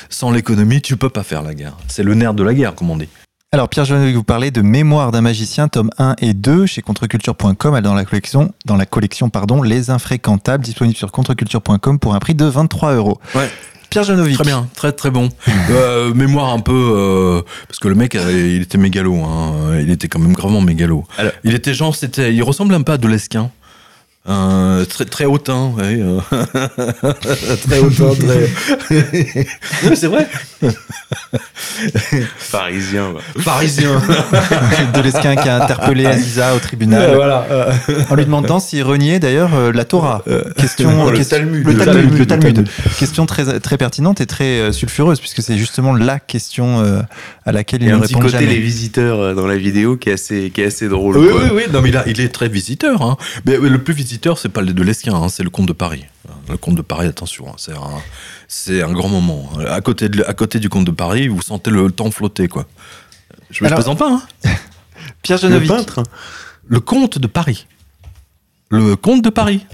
Sans 0.10 0.32
l'économie, 0.32 0.82
tu 0.82 0.98
peux 0.98 1.10
pas 1.10 1.24
faire 1.24 1.42
la 1.42 1.54
guerre. 1.54 1.78
C'est 1.88 2.04
le 2.04 2.14
nerf 2.14 2.34
de 2.34 2.44
la 2.44 2.54
guerre, 2.54 2.76
comme 2.76 2.90
on 2.90 2.98
dit. 2.98 3.10
Alors, 3.52 3.70
Pierre 3.70 3.86
Jovanovic, 3.86 4.16
vous 4.16 4.24
parlez 4.24 4.52
de 4.52 4.62
Mémoire 4.62 5.12
d'un 5.12 5.22
magicien, 5.22 5.68
tome 5.70 5.90
1 5.98 6.16
et 6.20 6.34
2, 6.34 6.66
chez 6.66 6.82
contreculture.com, 6.82 7.80
dans 7.80 7.94
la 7.94 8.04
collection, 8.04 8.52
dans 8.66 8.76
la 8.76 8.86
collection 8.86 9.30
pardon, 9.30 9.62
Les 9.62 9.90
Infréquentables, 9.92 10.64
disponible 10.64 10.98
sur 10.98 11.12
contreculture.com 11.12 12.00
pour 12.00 12.16
un 12.16 12.20
prix 12.20 12.36
de 12.36 12.46
23 12.46 12.96
euros. 12.96 13.20
Ouais. 13.34 13.50
Pierre 13.90 14.04
Jovanovic. 14.04 14.36
Très 14.36 14.44
bien, 14.44 14.68
très 14.76 14.92
très 14.92 15.12
bon. 15.12 15.30
Euh, 15.70 16.14
mémoire 16.14 16.54
un 16.54 16.60
peu 16.60 16.74
euh, 16.96 17.42
parce 17.68 17.80
que 17.80 17.88
le 17.88 17.96
mec, 17.96 18.16
euh, 18.16 18.56
il 18.56 18.62
était 18.62 18.78
mégalo. 18.78 19.16
Hein. 19.24 19.80
Il 19.80 19.90
était 19.90 20.08
quand 20.08 20.20
même 20.20 20.34
gravement 20.34 20.62
mégalo. 20.62 21.06
Alors- 21.18 21.32
il 21.44 21.54
était 21.56 21.74
genre, 21.74 21.96
c'était, 21.96 22.34
il 22.34 22.44
ressemble 22.44 22.74
un 22.76 22.82
peu 22.82 22.92
à 22.94 22.98
de 22.98 23.08
l'esquin. 23.08 23.52
Euh, 24.28 24.86
très 24.86 25.06
très 25.06 25.26
hautain, 25.26 25.72
ouais, 25.78 26.00
euh. 26.02 26.20
très 27.68 27.80
hautain, 27.80 28.10
très. 28.16 29.46
Non, 29.84 29.92
c'est 29.96 30.08
vrai. 30.08 30.28
Parisien. 32.52 33.14
bah. 33.14 33.42
Parisien. 33.44 34.02
de 34.94 35.02
l'Esquin 35.02 35.36
qui 35.36 35.48
a 35.50 35.64
interpellé 35.64 36.06
Aziza 36.06 36.56
au 36.56 36.60
tribunal 36.60 37.14
voilà. 37.16 37.46
euh, 37.52 37.72
en 38.10 38.16
lui 38.16 38.26
demandant 38.26 38.60
s'il 38.60 38.84
reniait 38.84 39.20
d'ailleurs 39.20 39.54
euh, 39.54 39.72
la 39.72 39.86
Torah. 39.86 40.24
Question, 40.58 41.10
le 41.10 41.18
question- 41.18 41.38
Talmud. 41.38 41.66
Le 41.66 41.74
Le 41.74 41.86
Talmud, 41.86 42.04
Talmud, 42.04 42.18
le 42.20 42.26
Talmud. 42.26 42.70
Question 42.98 43.26
très, 43.26 43.60
très 43.60 43.78
pertinente 43.78 44.22
et 44.22 44.26
très 44.26 44.60
euh, 44.60 44.72
sulfureuse, 44.72 45.20
puisque 45.20 45.42
c'est 45.42 45.58
justement 45.58 45.94
la 45.94 46.20
question 46.20 46.82
euh, 46.84 47.02
à 47.46 47.52
laquelle 47.52 47.82
Il 47.82 47.86
il 47.86 47.90
y 47.90 47.92
a 47.92 47.96
ne 47.96 48.00
un 48.00 48.02
petit 48.02 48.16
répond 48.16 48.26
côté 48.28 48.40
jamais. 48.40 48.54
les 48.54 48.60
visiteurs 48.60 49.20
euh, 49.20 49.34
dans 49.34 49.48
la 49.48 49.58
vidéo 49.58 49.98
qui 49.98 50.10
est 50.10 50.14
assez, 50.14 50.50
qui 50.54 50.62
est 50.62 50.66
assez 50.68 50.88
drôle. 50.88 51.18
Oui, 51.18 51.30
quoi. 51.30 51.42
oui, 51.44 51.50
oui. 51.54 51.64
Non, 51.72 51.82
mais 51.82 51.90
il, 51.90 51.98
a- 51.98 52.08
il 52.08 52.22
est 52.22 52.30
très 52.30 52.48
visiteur. 52.48 53.02
Hein. 53.02 53.18
Mais 53.46 53.58
le 53.58 53.78
plus 53.84 53.94
visiteur, 53.94 54.15
c'est 54.38 54.50
pas 54.50 54.62
le 54.62 54.74
de 54.74 54.84
l'Esquin, 54.84 55.14
hein, 55.16 55.30
c'est 55.30 55.44
le 55.44 55.50
comte 55.50 55.68
de 55.68 55.74
Paris. 55.74 56.06
Le 56.50 56.58
comte 56.58 56.76
de 56.76 56.82
Paris, 56.82 57.08
attention, 57.08 57.50
hein, 57.50 57.56
c'est 57.58 57.74
un, 57.74 58.02
c'est 58.48 58.82
un 58.82 58.92
grand 58.92 59.10
moment. 59.10 59.50
À 59.70 59.82
côté, 59.82 60.10
de, 60.10 60.24
à 60.28 60.34
côté 60.34 60.60
du 60.60 60.70
comte 60.70 60.86
de 60.86 60.92
Paris, 60.92 61.28
vous 61.28 61.42
sentez 61.42 61.72
le 61.72 61.92
temps 61.92 62.12
flotter, 62.12 62.48
quoi. 62.48 62.66
Je 63.50 63.64
me 63.64 63.68
Alors- 63.68 63.80
présente 63.80 64.00
pas, 64.00 64.12
hein. 64.12 64.22
Pierre 65.22 65.38
Le 65.38 65.42
Jovanovic. 65.50 65.70
peintre. 65.70 66.04
Le 66.68 66.80
comte 66.80 67.18
de 67.20 67.28
Paris. 67.28 67.68
Le 68.70 68.96
comte 68.96 69.24
de 69.24 69.30
Paris. 69.30 69.66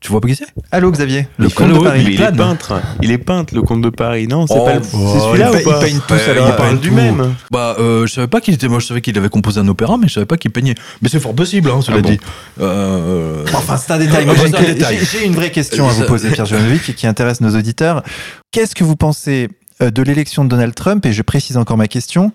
Tu 0.00 0.12
vois 0.12 0.20
pas 0.20 0.28
qui 0.28 0.36
c'est? 0.36 0.46
Allô 0.70 0.92
Xavier, 0.92 1.26
le 1.38 1.48
comte 1.48 1.72
de 1.72 1.78
Paris. 1.80 2.04
Il 2.08 2.22
est 2.22 2.30
peintre. 2.36 2.80
Il 3.02 3.10
est 3.10 3.18
peintre, 3.18 3.52
le 3.52 3.62
comte 3.62 3.80
de 3.82 3.90
Paris. 3.90 4.28
Non, 4.28 4.46
c'est 4.46 4.54
Oh, 4.56 4.64
pas 4.64 4.74
le... 4.74 4.80
oh, 4.94 5.12
c'est 5.12 5.20
celui-là 5.20 5.50
il 5.52 5.60
ou 5.66 5.70
pas 5.70 5.76
il 5.80 5.84
peigne 5.90 6.00
tous, 6.06 6.14
Ouais, 6.14 6.28
alors, 6.30 6.48
Il 6.50 6.54
parle 6.54 6.78
du 6.80 6.88
tout. 6.90 6.94
même. 6.94 7.34
Bah, 7.50 7.74
euh, 7.80 8.06
je 8.06 8.12
savais 8.12 8.28
pas 8.28 8.40
qu'il 8.40 8.54
était. 8.54 8.68
Moi, 8.68 8.78
je 8.78 8.86
savais 8.86 9.00
qu'il 9.00 9.18
avait 9.18 9.28
composé 9.28 9.58
un 9.58 9.66
opéra, 9.66 9.96
mais 9.98 10.06
je 10.06 10.12
savais 10.14 10.26
pas 10.26 10.36
qu'il 10.36 10.52
peignait. 10.52 10.76
Mais 11.02 11.08
c'est 11.08 11.18
fort 11.18 11.34
possible, 11.34 11.68
hein, 11.70 11.80
cela 11.82 11.96
Ah 11.98 12.02
bon 12.02 12.10
dit. 12.10 12.20
Euh, 12.60 13.44
Enfin, 13.54 13.76
c'est 13.76 13.92
un 13.92 13.98
détail. 13.98 14.24
Moi, 14.24 14.34
Ouais, 14.34 14.40
j'ai, 14.52 14.58
une, 14.68 14.74
détail. 14.74 14.98
j'ai- 15.00 15.18
j'ai 15.18 15.26
une 15.26 15.34
vraie 15.34 15.50
question 15.50 15.88
à 15.88 15.92
vous 15.92 16.04
poser, 16.04 16.30
Pierre 16.30 16.46
Jovanovic, 16.46 16.88
et 16.88 16.94
qui 16.94 17.08
intéresse 17.08 17.40
nos 17.40 17.56
auditeurs. 17.56 18.04
Qu'est-ce 18.52 18.76
que 18.76 18.84
vous 18.84 18.94
pensez 18.96 19.48
euh, 19.82 19.90
de 19.90 20.02
l'élection 20.02 20.44
de 20.44 20.48
Donald 20.48 20.76
Trump, 20.76 21.04
et 21.06 21.12
je 21.12 21.22
précise 21.22 21.56
encore 21.56 21.76
ma 21.76 21.88
question, 21.88 22.32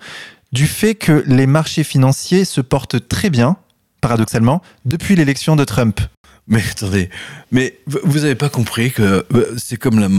du 0.51 0.67
fait 0.67 0.95
que 0.95 1.23
les 1.27 1.47
marchés 1.47 1.83
financiers 1.85 2.43
se 2.43 2.59
portent 2.59 3.07
très 3.07 3.29
bien, 3.29 3.55
paradoxalement, 4.01 4.61
depuis 4.83 5.15
l'élection 5.15 5.55
de 5.55 5.63
Trump 5.63 6.01
Mais 6.47 6.61
attendez, 6.69 7.09
mais 7.51 7.77
vous 7.85 8.25
avez 8.25 8.35
pas 8.35 8.49
compris 8.49 8.91
que 8.91 9.25
c'est 9.57 9.77
comme 9.77 9.99
la. 9.99 10.09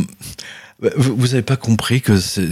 Vous 0.97 1.17
vous 1.17 1.35
avez 1.35 1.43
pas 1.43 1.57
compris 1.57 2.01
que 2.01 2.19
c'est. 2.19 2.49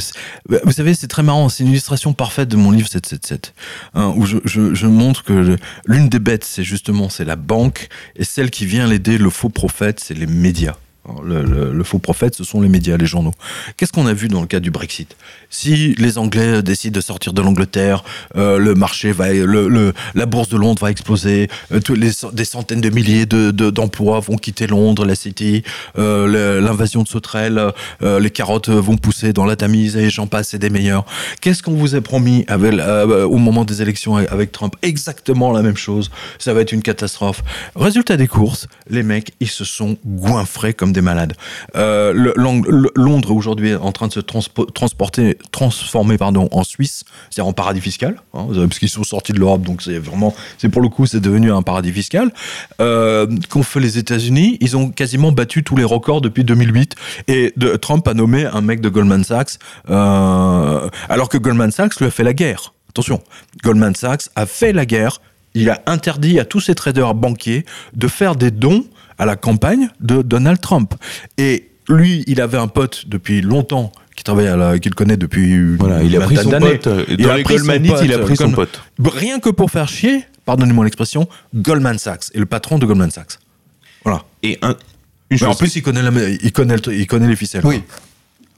Vous 0.49 0.73
savez, 0.73 0.95
c'est 0.95 1.09
très 1.09 1.23
marrant. 1.23 1.49
C'est 1.49 1.65
une 1.65 1.71
illustration 1.71 2.13
parfaite 2.13 2.49
de 2.49 2.57
mon 2.57 2.71
livre 2.71 2.89
777, 2.89 3.55
hein, 3.95 4.13
où 4.17 4.27
je, 4.27 4.39
je, 4.45 4.87
montre 4.87 5.25
que 5.25 5.57
l'une 5.87 6.09
des 6.09 6.19
bêtes, 6.19 6.45
c'est 6.45 6.65
justement 6.65 7.09
c'est 7.09 7.25
la 7.25 7.37
banque, 7.37 7.89
et 8.17 8.25
celle 8.25 8.51
qui 8.51 8.67
vient 8.67 8.87
l'aider, 8.87 9.19
le 9.19 9.31
faux 9.31 9.49
prophète, 9.49 10.01
c'est 10.01 10.15
les 10.15 10.27
médias. 10.27 10.77
Le, 11.25 11.83
faux 11.83 11.99
prophète, 11.99 12.37
ce 12.37 12.45
sont 12.45 12.61
les 12.61 12.69
médias, 12.69 12.97
les 12.97 13.07
journaux. 13.07 13.33
Qu'est-ce 13.77 13.93
qu'on 13.93 14.07
a 14.07 14.13
vu 14.13 14.29
dans 14.29 14.41
le 14.41 14.47
cas 14.47 14.61
du 14.61 14.71
Brexit? 14.71 15.17
Si 15.51 15.95
les 15.97 16.17
Anglais 16.17 16.63
décident 16.63 16.95
de 16.95 17.01
sortir 17.01 17.33
de 17.33 17.43
l'Angleterre, 17.43 18.05
euh, 18.37 18.57
le 18.59 18.75
marché 18.77 19.11
va, 19.11 19.27
la 19.33 20.27
bourse 20.27 20.49
de 20.49 20.57
Londres 20.57 20.81
va 20.81 20.93
exploser, 20.93 21.49
euh, 21.73 21.81
des 22.33 22.45
centaines 22.45 22.81
de 22.81 22.89
milliers 22.89 23.27
de, 23.27 23.51
de- 23.51 23.71
d'emplois 23.71 24.21
vont 24.21 24.37
quitter 24.37 24.69
Londres, 24.69 25.05
la 25.05 25.17
City, 25.17 25.65
euh, 25.99 26.61
l'invasion 26.61 27.03
de 27.03 27.09
sauterelles, 27.09 27.61
les 28.01 28.31
carottes 28.31 28.69
vont 28.69 28.97
pousser 28.97 29.33
dans 29.33 29.45
la 29.45 29.57
Tamise 29.57 29.97
et 29.97 30.09
j'en 30.09 30.29
passe 30.29 30.55
et 30.55 30.59
des 30.59 30.71
meilleurs. 30.71 31.05
Qu'est-ce 31.41 31.65
qu'on 31.65 31.75
vous 31.75 31.97
a 31.97 32.01
promis 32.01 32.47
au 32.49 33.39
moment 33.39 33.65
des 33.65 33.83
élections 33.83 34.17
avec 34.17 34.53
Trump? 34.53 34.75
Exactement 34.83 35.53
la 35.53 35.63
même 35.63 35.77
chose. 35.77 36.11
Ça 36.39 36.55
va 36.55 36.61
être 36.61 36.73
une 36.73 36.83
catastrophe. 36.83 37.43
Résultat 37.75 38.17
des 38.17 38.29
courses, 38.29 38.69
les 38.89 39.03
mecs, 39.03 39.33
ils 39.41 39.49
se 39.51 39.65
sont 39.65 39.97
goinfrés 40.07 40.75
comme 40.75 40.92
des 40.93 41.01
malades. 41.01 41.35
Euh, 41.77 42.33
Londres 42.97 43.31
aujourd'hui 43.33 43.71
est 43.71 43.77
en 43.77 43.93
train 43.93 44.09
de 44.09 44.13
se 44.13 44.21
transpo- 44.21 44.71
transporter, 44.73 45.39
transformer 45.51 46.19
pardon, 46.19 46.49
en 46.53 46.65
Suisse, 46.65 47.05
c'est-à-dire 47.31 47.49
en 47.49 47.53
paradis 47.53 47.81
fiscal, 47.81 48.23
hein, 48.35 48.47
parce 48.55 48.79
qu'ils 48.79 48.89
sont 48.89 49.05
sortis 49.05 49.33
de 49.33 49.39
l'Europe, 49.39 49.63
donc 49.63 49.83
c'est 49.83 49.99
vraiment, 49.99 50.35
c'est 50.59 50.69
pour 50.69 50.83
le 50.83 50.89
coup, 50.89 51.07
c'est 51.07 51.21
devenu 51.21 51.53
un 51.53 51.63
paradis 51.63 51.93
fiscal. 51.93 52.33
Euh, 52.81 53.27
Qu'ont 53.49 53.63
fait 53.63 53.81
les 53.81 53.99
États-Unis? 53.99 54.59
Ils 54.61 54.77
ont 54.77 54.91
quasiment 54.91 55.33
battu 55.33 55.63
tous 55.65 55.77
les 55.77 55.85
records 55.85 56.21
depuis 56.21 56.45
2008, 56.45 56.95
et 57.29 57.53
de, 57.57 57.77
Trump 57.77 58.07
a 58.09 58.15
nommé 58.15 58.47
un 58.47 58.61
mec 58.61 58.81
de 58.81 58.89
Goldman 58.89 59.25
Sachs, 59.25 59.59
euh, 59.91 60.89
alors 61.09 61.29
que 61.29 61.39
Goldman 61.39 61.71
Sachs 61.71 61.97
lui 61.99 62.07
a 62.07 62.11
fait 62.11 62.25
la 62.25 62.33
guerre. 62.35 62.73
Attention, 62.91 63.23
Goldman 63.63 63.95
Sachs 63.95 64.29
a 64.37 64.47
fait 64.47 64.73
la 64.73 64.85
guerre. 64.87 65.21
Il 65.55 65.69
a 65.69 65.83
interdit 65.87 66.41
à 66.41 66.45
tous 66.45 66.61
ses 66.61 66.75
traders 66.75 67.15
banquiers 67.15 67.65
de 67.95 68.09
faire 68.09 68.37
des 68.37 68.51
dons 68.51 68.85
à 69.19 69.27
la 69.27 69.37
campagne 69.37 69.89
de 70.01 70.23
Donald 70.23 70.61
Trump. 70.61 70.95
Et 71.39 71.69
lui, 71.89 72.25
il 72.27 72.41
avait 72.41 72.59
un 72.59 72.69
pote 72.69 73.05
depuis 73.07 73.41
longtemps 73.41 73.93
qui 74.17 74.25
travaille 74.25 74.47
à 74.47 74.57
la, 74.57 74.79
qu'il 74.79 74.95
connaît 74.95 75.17
depuis 75.17 75.77
Voilà, 75.77 76.03
il 76.03 76.15
a 76.17 76.21
pris 76.21 76.37
son 76.37 76.51
pote. 76.51 76.87
euh, 76.87 77.05
Il 77.09 77.17
Dans 77.19 77.31
a 77.31 77.39
pris 77.43 77.57
il 78.05 78.13
a 78.13 78.19
pote, 78.19 78.27
pris 78.27 78.37
son 78.37 78.51
pote. 78.53 78.81
Rien 79.03 79.41
que 79.41 79.49
pour 79.51 79.71
faire 79.71 79.89
chier, 79.89 80.25
pardonnez-moi 80.45 80.85
l'expression, 80.85 81.29
Goldman 81.55 81.99
Sachs 81.99 82.27
et 82.35 82.39
le 82.39 82.47
patron 82.47 82.79
de 82.79 82.87
Goldman 82.87 83.11
Sachs. 83.11 83.39
Voilà. 84.05 84.25
Et 84.43 84.59
un- 84.63 84.77
une 85.31 85.39
Mais 85.41 85.43
en 85.45 85.51
chose. 85.51 85.59
plus, 85.59 85.77
il 85.77 85.83
connaît, 85.83 86.03
la, 86.03 86.11
il 86.29 86.53
connaît, 86.53 86.77
le- 86.77 86.95
il 86.95 87.07
connaît 87.07 87.29
les 87.29 87.37
ficelles. 87.37 87.63
Oui. 87.65 87.83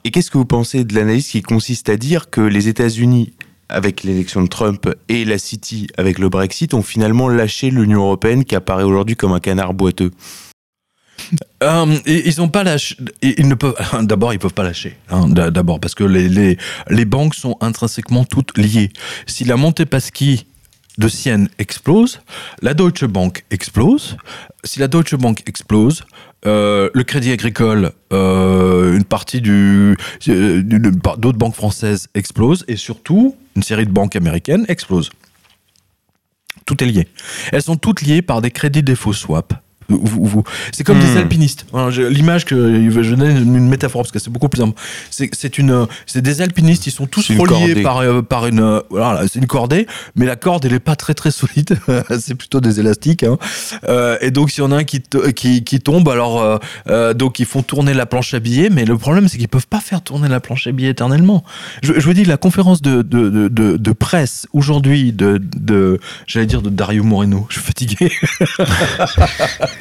Et 0.03 0.11
qu'est-ce 0.11 0.31
que 0.31 0.39
vous 0.39 0.45
pensez 0.45 0.85
de 0.85 0.95
l'analyse 0.95 1.29
qui 1.29 1.41
consiste 1.41 1.89
à 1.89 1.97
dire 1.97 2.31
que 2.31 2.41
les 2.41 2.67
États-Unis, 2.69 3.33
avec 3.69 4.03
l'élection 4.03 4.43
de 4.43 4.49
Trump 4.49 4.93
et 5.09 5.25
la 5.25 5.39
City 5.39 5.87
avec 5.97 6.19
le 6.19 6.29
Brexit, 6.29 6.75
ont 6.75 6.83
finalement 6.83 7.29
lâché 7.29 7.71
l'Union 7.71 8.01
européenne 8.03 8.45
qui 8.45 8.55
apparaît 8.57 8.83
aujourd'hui 8.83 9.17
comme 9.17 9.33
un 9.33 9.41
canard 9.41 9.73
boiteux? 9.73 10.11
Euh, 11.63 11.97
ils 12.07 12.39
ne 13.49 13.55
peuvent. 13.55 13.75
D'abord, 14.03 14.33
ils 14.33 14.39
peuvent 14.39 14.55
pas 14.55 14.63
lâcher. 14.63 14.97
hein, 15.11 15.29
D'abord, 15.29 15.81
parce 15.81 15.95
que 15.95 16.05
les, 16.05 17.05
banques 17.05 17.35
sont 17.35 17.57
intrinsèquement 17.61 18.25
toutes 18.25 18.57
liées. 18.59 18.91
Si 19.27 19.45
la 19.45 19.57
Montepaschi 19.57 20.47
de 20.99 21.09
Sienne 21.09 21.49
explose, 21.59 22.21
la 22.63 22.75
Deutsche 22.75 23.05
Bank 23.05 23.45
explose. 23.51 24.17
Si 24.63 24.79
la 24.79 24.89
Deutsche 24.89 25.17
Bank 25.17 25.43
explose, 25.47 26.05
euh, 26.47 26.91
le 26.93 27.05
Crédit 27.05 27.33
Agricole, 27.33 27.93
euh, 28.13 28.97
une 28.97 29.05
partie 29.05 29.43
euh, 29.49 29.95
d'autres 30.63 31.39
banques 31.39 31.55
françaises 31.55 32.09
explosent 32.15 32.65
et 32.69 32.77
surtout 32.77 33.35
une 33.57 33.63
série 33.63 33.87
de 33.87 33.91
banques 33.91 34.15
américaines 34.15 34.67
explosent. 34.69 35.11
Tout 36.67 36.83
est 36.83 36.87
lié. 36.87 37.09
Elles 37.53 37.63
sont 37.63 37.77
toutes 37.77 38.03
liées 38.03 38.23
par 38.23 38.43
des 38.43 38.51
crédits 38.51 38.83
défaut 38.83 39.13
swap. 39.13 39.55
Vous- 39.89 40.01
vous- 40.03 40.25
vous- 40.25 40.45
C'est 40.73 40.85
comme 40.85 40.99
des 40.99 41.07
Hmm. 41.15 41.19
alpinistes. 41.19 41.67
Je- 41.91 42.03
L'image 42.03 42.45
que 42.45 42.91
je 42.91 43.15
donne 43.15 43.37
une 43.37 43.69
métaphore 43.69 44.03
parce 44.03 44.13
que 44.13 44.19
c'est 44.19 44.31
beaucoup 44.31 44.49
plus 44.49 44.61
simple. 44.63 44.81
C'est 45.11 45.29
c'est 45.35 45.59
une, 45.59 45.87
c'est 46.07 46.23
des 46.23 46.41
alpinistes. 46.43 46.87
Ils 46.87 46.91
sont 46.91 47.07
tous 47.07 47.31
reliés 47.31 47.83
par 47.83 47.99
euh, 47.99 48.23
par 48.23 48.47
une, 48.47 48.61
euh, 48.61 48.81
voilà, 48.91 49.23
c'est 49.29 49.39
une 49.39 49.47
cordée, 49.47 49.87
mais 50.17 50.25
la 50.27 50.37
corde 50.37 50.65
elle 50.65 50.73
est 50.73 50.79
pas 50.79 50.97
très 50.97 51.15
très 51.15 51.31
solide. 51.31 51.79
c'est 52.21 52.35
plutôt 52.35 52.61
des 52.61 52.81
élastiques. 52.81 53.23
hein. 53.25 53.37
Euh, 53.89 54.17
et 54.21 54.31
donc 54.31 54.51
s'il 54.51 54.63
y 54.65 54.67
en 54.67 54.73
a 54.73 54.77
un 54.77 54.85
qui 54.85 55.01
to- 55.03 55.33
qui, 55.33 55.65
qui 55.65 55.81
tombe, 55.81 56.09
alors 56.09 56.61
donc 57.15 57.39
ils 57.39 57.47
font 57.47 57.63
tourner 57.63 57.95
la 57.95 58.07
planche 58.07 58.33
à 58.35 58.41
billets, 58.41 58.71
mais 58.71 58.85
le 58.85 58.97
problème 58.97 59.29
c'est 59.29 59.39
qu'ils 59.39 59.49
peuvent 59.49 59.67
pas 59.67 59.81
faire 59.81 60.01
tourner 60.03 60.29
la 60.29 60.41
planche 60.41 60.67
à 60.67 60.73
billets 60.73 60.91
éternellement. 60.91 61.45
Je, 61.83 61.93
je 61.95 62.01
vous 62.07 62.15
dis 62.15 62.25
la 62.25 62.37
conférence 62.37 62.81
de 62.83 63.03
de, 63.03 63.29
de, 63.29 63.49
de, 63.49 63.77
de 63.77 63.93
presse 63.93 64.47
aujourd'hui 64.53 65.13
de, 65.13 65.39
de 65.41 66.01
j'allais 66.27 66.47
dire 66.47 66.63
de 66.63 66.71
Dario 66.71 67.05
Moreno. 67.05 67.47
Je 67.51 67.55
suis 67.55 67.63
fatigué. 67.63 68.11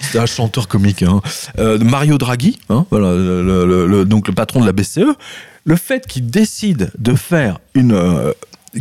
C'est 0.00 0.18
un 0.18 0.26
chanteur 0.26 0.68
comique. 0.68 1.02
Hein. 1.02 1.20
Euh, 1.58 1.78
Mario 1.78 2.18
Draghi, 2.18 2.58
hein, 2.68 2.86
le, 2.92 4.04
donc 4.04 4.28
le 4.28 4.34
patron 4.34 4.60
de 4.60 4.66
la 4.66 4.72
BCE, 4.72 5.16
le 5.64 5.76
fait 5.76 6.06
qu'il 6.06 6.30
décide 6.30 6.90
de 6.98 7.14
faire 7.14 7.58
une, 7.74 7.92
euh, 7.92 8.32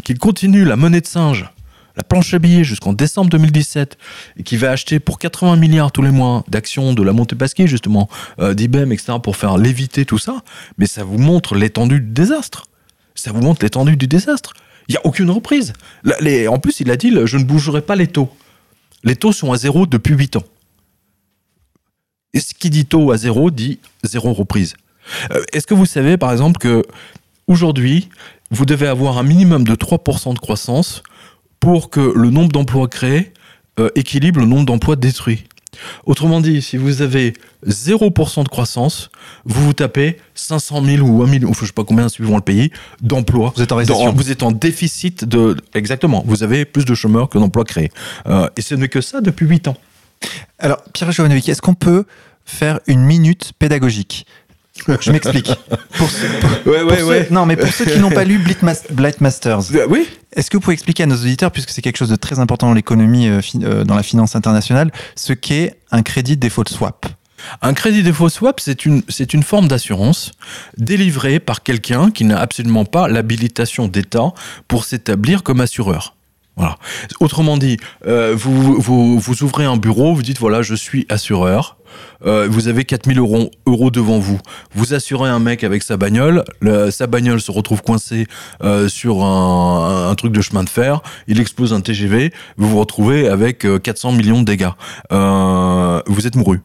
qu'il 0.03 0.20
continue 0.20 0.66
la 0.66 0.76
monnaie 0.76 1.01
de 1.01 1.08
singe, 1.08 1.49
la 1.97 2.03
planche 2.03 2.34
à 2.34 2.39
billets 2.39 2.64
jusqu'en 2.64 2.93
décembre 2.93 3.30
2017, 3.30 3.97
et 4.38 4.43
qu'il 4.43 4.60
va 4.60 4.72
acheter 4.72 4.99
pour 4.99 5.18
80 5.18 5.56
milliards 5.56 5.91
tous 5.91 6.01
les 6.01 6.12
mois 6.12 6.43
d'actions 6.47 6.93
de 6.93 7.03
la 7.03 7.14
Montepaschi 7.14 7.68
justement, 7.68 8.10
euh, 8.39 8.53
d'IBM, 8.53 8.91
etc., 8.91 9.14
pour 9.22 9.38
faire 9.38 9.58
léviter 9.58 10.06
tout 10.06 10.18
ça, 10.18 10.43
mais 10.78 10.86
ça 10.86 11.03
vous 11.03 11.18
montre 11.18 11.56
l'étendue 11.56 11.99
du 11.99 12.12
désastre. 12.12 12.68
Ça 13.16 13.32
vous 13.32 13.41
montre 13.41 13.64
l'étendue 13.64 13.95
du 13.95 14.08
désastre. 14.08 14.53
Il 14.88 14.91
n'y 14.91 14.97
a 14.97 15.06
aucune 15.06 15.32
reprise. 15.32 15.74
En 16.06 16.60
plus, 16.60 16.80
il 16.80 16.91
a 16.91 16.97
dit, 16.97 17.12
je 17.26 17.38
ne 17.38 17.43
bougerai 17.43 17.82
pas 17.82 17.95
les 17.95 18.08
taux. 18.08 18.30
Les 19.06 19.16
taux 19.16 19.32
sont 19.32 19.51
à 19.51 19.58
zéro 19.58 19.86
depuis 19.86 20.16
8 20.16 20.36
ans. 20.38 20.43
Et 22.34 22.39
ce 22.39 22.53
qui 22.53 22.70
dit 22.70 22.86
taux 22.86 23.12
à 23.12 23.18
zéro 23.18 23.51
dit 23.51 23.80
zéro 24.03 24.34
reprise. 24.34 24.76
Euh, 25.32 25.43
Est-ce 25.53 25.68
que 25.68 25.74
vous 25.74 25.86
savez, 25.86 26.18
par 26.18 26.32
exemple, 26.32 26.60
que 26.60 26.84
aujourd'hui, 27.47 28.10
vous 28.51 28.66
devez 28.66 28.88
avoir 28.88 29.18
un 29.18 29.24
minimum 29.24 29.64
de 29.64 29.76
3% 29.76 30.34
de 30.34 30.39
croissance 30.39 31.03
pour 31.60 31.89
que 31.89 31.99
le 31.99 32.30
nombre 32.32 32.51
d'emplois 32.51 32.88
créés 32.88 33.32
euh, 33.80 33.89
équilibre 33.95 34.39
le 34.39 34.47
nombre 34.47 34.66
d'emplois 34.66 34.95
détruits? 34.95 35.45
Autrement 36.05 36.41
dit, 36.41 36.61
si 36.61 36.78
vous 36.78 37.01
avez 37.01 37.34
0% 37.67 38.43
de 38.43 38.49
croissance, 38.49 39.09
vous 39.45 39.65
vous 39.65 39.73
tapez 39.73 40.17
500 40.36 40.84
000 40.84 41.07
ou 41.07 41.23
1 41.23 41.28
million, 41.28 41.49
ou 41.49 41.53
je 41.53 41.65
sais 41.65 41.71
pas 41.71 41.84
combien 41.84 42.09
suivant 42.09 42.36
le 42.36 42.41
pays, 42.41 42.71
d'emplois. 43.01 43.53
Vous 43.55 43.61
êtes 43.61 43.71
en 43.71 43.78
récession. 43.78 44.13
Vous 44.13 44.32
êtes 44.32 44.43
en 44.43 44.51
déficit 44.51 45.26
de... 45.26 45.55
Exactement. 45.73 46.23
Vous 46.26 46.43
avez 46.43 46.65
plus 46.65 46.86
de 46.86 46.95
chômeurs 46.95 47.30
que 47.30 47.38
d'emplois 47.38 47.65
créés. 47.65 47.91
Euh, 48.28 48.47
et 48.57 48.61
ce 48.61 48.76
n'est 48.76 48.89
que 48.89 49.01
ça 49.01 49.21
depuis 49.21 49.45
8 49.45 49.67
ans. 49.67 49.78
Alors, 50.59 50.82
Pierre 50.93 51.11
Jovanovic, 51.11 51.47
est-ce 51.49 51.61
qu'on 51.61 51.73
peut 51.73 52.05
faire 52.45 52.80
une 52.88 53.01
minute 53.01 53.53
pédagogique 53.57 54.26
Je 54.99 55.11
m'explique. 55.11 55.51
Pour 55.97 56.09
ceux- 56.09 56.28
pour- 56.39 56.73
Ouais, 56.73 56.82
pour 56.82 56.91
ceux- 56.97 57.28
Non, 57.32 57.45
mais 57.45 57.55
pour 57.55 57.69
ceux 57.69 57.86
qui 57.86 57.99
n'ont 57.99 58.11
pas 58.11 58.23
lu 58.23 58.38
Blitmas- 58.39 58.91
Blight 58.91 59.21
Masters, 59.21 59.61
Oui 59.89 60.07
est-ce 60.36 60.49
que 60.51 60.57
vous 60.57 60.61
pouvez 60.61 60.73
expliquer 60.73 61.03
à 61.03 61.05
nos 61.05 61.15
auditeurs, 61.15 61.49
puisque 61.49 61.69
c'est 61.69 61.82
quelque 61.82 61.95
chose 61.97 62.09
de 62.09 62.17
très 62.17 62.39
important 62.39 62.67
dans 62.67 62.73
l'économie, 62.73 63.30
euh, 63.30 63.39
euh, 63.63 63.84
dans 63.86 63.95
la 63.95 64.03
finance 64.03 64.36
internationale, 64.36 64.91
ce 65.15 65.32
qu'est 65.32 65.76
un 65.91 66.01
crédit 66.01 66.36
défaut 66.36 66.65
de 66.65 66.69
swap? 66.69 67.05
Un 67.61 67.73
crédit 67.73 68.03
défaut 68.03 68.28
swap, 68.28 68.59
c'est 68.59 68.86
une, 68.86 69.01
c'est 69.07 69.34
une 69.34 69.43
forme 69.43 69.69
d'assurance 69.69 70.32
délivrée 70.78 71.39
par 71.39 71.63
quelqu'un 71.63 72.11
qui 72.11 72.26
n'a 72.26 72.38
absolument 72.39 72.84
pas 72.84 73.07
l'habilitation 73.07 73.88
d'État 73.88 74.34
pour 74.67 74.84
s'établir 74.84 75.41
comme 75.43 75.61
assureur. 75.61 76.15
Voilà. 76.58 76.78
Autrement 77.20 77.58
dit, 77.58 77.78
euh, 78.08 78.34
vous, 78.38 78.80
vous, 78.80 79.43
ouvrez 79.43 79.66
un 79.66 79.78
bureau, 79.78 80.14
vous 80.14 80.22
dites 80.24 80.39
voilà, 80.39 80.62
je 80.62 80.76
suis 80.76 81.06
assureur. 81.10 81.78
Euh, 82.26 82.47
vous 82.49 82.68
avez 82.68 82.84
4000 82.86 83.20
euros, 83.20 83.51
euros 83.66 83.91
devant 83.91 84.20
vous. 84.20 84.39
Vous 84.74 84.93
assurez 84.93 85.30
un 85.30 85.39
mec 85.39 85.64
avec 85.64 85.84
sa 85.84 85.97
bagnole. 85.97 86.43
le- 86.60 86.91
sa 86.91 87.08
bagnole 87.08 87.39
se 87.41 87.51
retrouve 87.51 87.82
coincée 87.82 88.28
euh, 88.64 88.88
sur 88.89 89.24
un, 89.24 90.10
un 90.10 90.16
truc 90.16 90.32
de 90.32 90.41
chemin 90.41 90.64
de 90.64 90.70
fer. 90.70 91.01
Il 91.28 91.39
explose 91.39 91.74
un 91.74 91.82
TGV. 91.82 92.32
Vous 92.58 92.70
vous 92.70 92.80
retrouvez 92.80 93.28
avec 93.28 93.66
euh, 93.66 93.80
400 93.80 94.14
millions 94.14 94.39
de 94.39 94.45
dégâts. 94.45 94.72
Vous 95.12 96.28
êtes 96.28 96.36
mouru. 96.36 96.62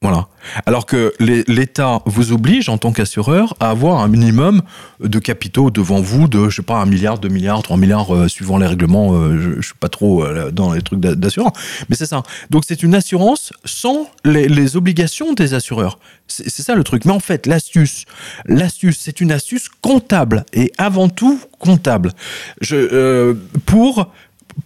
Voilà. 0.00 0.28
Alors 0.64 0.86
que 0.86 1.12
l'État 1.18 2.02
vous 2.06 2.30
oblige, 2.30 2.68
en 2.68 2.78
tant 2.78 2.92
qu'assureur, 2.92 3.54
à 3.58 3.70
avoir 3.70 4.00
un 4.00 4.06
minimum 4.06 4.62
de 5.00 5.18
capitaux 5.18 5.70
devant 5.70 6.00
vous 6.00 6.28
de, 6.28 6.48
je 6.48 6.56
sais 6.56 6.62
pas, 6.62 6.76
un 6.80 6.86
milliard, 6.86 7.18
deux 7.18 7.28
milliards, 7.28 7.60
trois 7.64 7.76
milliards, 7.76 8.14
euh, 8.14 8.28
suivant 8.28 8.58
les 8.58 8.66
règlements. 8.68 9.14
euh, 9.14 9.40
je, 9.40 9.60
je 9.60 9.66
suis 9.66 9.74
pas 9.74 9.88
trop 9.88 10.22
euh, 10.24 10.52
dans 10.52 10.72
les 10.72 10.82
trucs 10.82 11.00
d'a- 11.00 11.16
d'assurance. 11.16 11.52
Mais 11.88 11.96
c'est 11.96 12.06
ça. 12.06 12.22
Donc 12.48 12.62
c'est 12.66 12.84
une 12.84 12.94
assurance 12.94 13.52
sans 13.64 14.08
les, 14.24 14.76
obligations 14.76 15.32
des 15.32 15.52
assureurs. 15.52 15.98
C'est 16.28 16.62
ça 16.62 16.76
le 16.76 16.84
truc. 16.84 17.04
Mais 17.04 17.12
en 17.12 17.20
fait, 17.20 17.46
l'astuce, 17.46 18.04
l'astuce, 18.46 18.98
c'est 19.00 19.20
une 19.20 19.32
astuce 19.32 19.68
comptable 19.80 20.44
et 20.52 20.70
avant 20.78 21.08
tout 21.08 21.40
comptable. 21.58 22.12
Pour, 23.66 24.12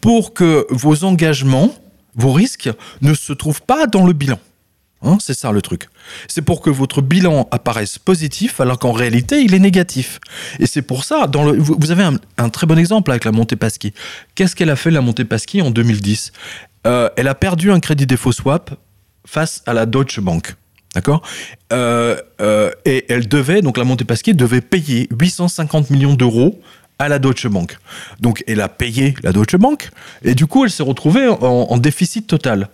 pour 0.01 0.35
que 0.35 0.66
vos 0.70 1.05
engagements, 1.05 1.74
vos 2.16 2.33
risques 2.33 2.70
ne 3.01 3.14
se 3.14 3.33
trouvent 3.33 3.62
pas 3.62 3.87
dans 3.87 4.05
le 4.07 4.12
bilan. 4.12 4.39
Hein, 5.05 5.18
c'est 5.20 5.34
ça 5.34 5.50
le 5.50 5.61
truc. 5.61 5.88
C'est 6.28 6.42
pour 6.42 6.61
que 6.61 6.70
votre 6.70 7.03
bilan 7.03 7.48
apparaisse 7.50 7.98
positif 7.98 8.61
alors 8.61 8.78
qu'en 8.78 8.92
réalité 8.92 9.42
il 9.42 9.53
est 9.55 9.59
négatif. 9.59 10.20
Et 10.61 10.66
c'est 10.66 10.82
pour 10.82 11.05
ça, 11.05 11.28
vous, 11.59 11.90
avez 11.90 12.09
un, 12.38 12.48
très 12.50 12.66
bon 12.66 12.78
exemple 12.78 13.11
avec 13.11 13.24
la 13.24 13.32
Montepaschi. 13.32 13.92
Qu'est-ce 14.34 14.55
qu'elle 14.55 14.70
a 14.70 14.76
fait 14.76 14.90
la 14.90 15.00
Montepaschi 15.00 15.61
en 15.61 15.70
2010 15.70 16.32
Euh, 16.86 17.09
Elle 17.16 17.28
a 17.28 17.34
perdu 17.34 17.72
un 17.72 17.80
crédit 17.80 18.07
défaut 18.07 18.32
swap 18.32 18.70
face 19.26 19.62
à 19.66 19.72
la 19.72 19.86
Deutsche 19.86 20.20
Bank. 20.20 20.55
D'accord? 20.94 21.22
Euh, 21.72 22.16
euh, 22.40 22.70
Et 22.84 23.05
elle 23.09 23.26
devait, 23.26 23.61
donc 23.61 23.78
la 23.78 23.84
Montepaschi 23.84 24.34
devait 24.34 24.61
payer 24.61 25.09
850 25.11 25.90
millions 25.90 26.14
d'euros 26.14 26.61
à 27.00 27.09
la 27.09 27.18
Deutsche 27.18 27.48
Bank. 27.48 27.76
Donc 28.20 28.44
elle 28.46 28.61
a 28.61 28.68
payé 28.68 29.14
la 29.24 29.32
Deutsche 29.32 29.57
Bank 29.57 29.90
et 30.22 30.36
du 30.36 30.46
coup 30.46 30.64
elle 30.64 30.70
s'est 30.70 30.84
retrouvée 30.84 31.26
en 31.26 31.76
déficit 31.78 32.28
total. 32.28 32.68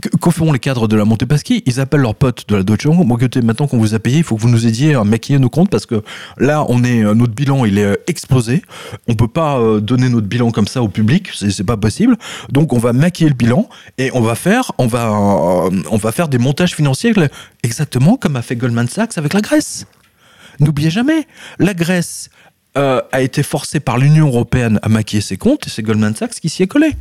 Que, 0.00 0.30
feront 0.30 0.52
les 0.52 0.58
cadres 0.58 0.88
de 0.88 0.96
la 0.96 1.04
Montepaschi 1.04 1.62
Ils 1.66 1.78
appellent 1.78 2.00
leurs 2.00 2.14
potes 2.14 2.48
de 2.48 2.56
la 2.56 2.62
Deutsche 2.62 2.86
Bank. 2.86 3.06
Maintenant 3.42 3.66
qu'on 3.66 3.78
vous 3.78 3.94
a 3.94 3.98
payé, 3.98 4.18
il 4.18 4.24
faut 4.24 4.36
que 4.36 4.40
vous 4.40 4.48
nous 4.48 4.66
aidiez 4.66 4.94
à 4.94 5.04
maquiller 5.04 5.38
nos 5.38 5.50
comptes 5.50 5.70
parce 5.70 5.84
que 5.84 6.02
là, 6.38 6.64
on 6.68 6.82
est, 6.82 7.04
euh, 7.04 7.14
notre 7.14 7.34
bilan, 7.34 7.66
il 7.66 7.78
est 7.78 7.84
euh, 7.84 7.96
explosé. 8.06 8.62
On 9.06 9.14
peut 9.14 9.28
pas 9.28 9.58
euh, 9.58 9.80
donner 9.80 10.08
notre 10.08 10.26
bilan 10.26 10.50
comme 10.50 10.66
ça 10.66 10.82
au 10.82 10.88
public, 10.88 11.30
c'est 11.34 11.64
pas 11.64 11.76
possible. 11.76 12.16
Donc, 12.48 12.72
on 12.72 12.78
va 12.78 12.94
maquiller 12.94 13.28
le 13.28 13.36
bilan 13.36 13.68
et 13.98 14.10
on 14.14 14.22
va 14.22 14.34
faire, 14.34 14.72
on 14.78 14.86
va, 14.86 15.12
on 15.12 15.96
va 15.96 16.12
faire 16.12 16.28
des 16.28 16.38
montages 16.38 16.74
financiers 16.74 17.12
exactement 17.62 18.16
comme 18.16 18.36
a 18.36 18.42
fait 18.42 18.56
Goldman 18.56 18.88
Sachs 18.88 19.18
avec 19.18 19.34
la 19.34 19.42
Grèce. 19.42 19.86
N'oubliez 20.58 20.90
jamais, 20.90 21.26
la 21.58 21.74
Grèce 21.74 22.30
a 22.74 23.20
été 23.20 23.42
forcée 23.42 23.80
par 23.80 23.98
l'Union 23.98 24.28
européenne 24.28 24.80
à 24.82 24.88
maquiller 24.88 25.20
ses 25.20 25.36
comptes 25.36 25.66
et 25.66 25.70
c'est 25.70 25.82
Goldman 25.82 26.16
Sachs 26.16 26.40
qui 26.40 26.48
s'y 26.48 26.62
est 26.62 26.66
collé. 26.66 26.96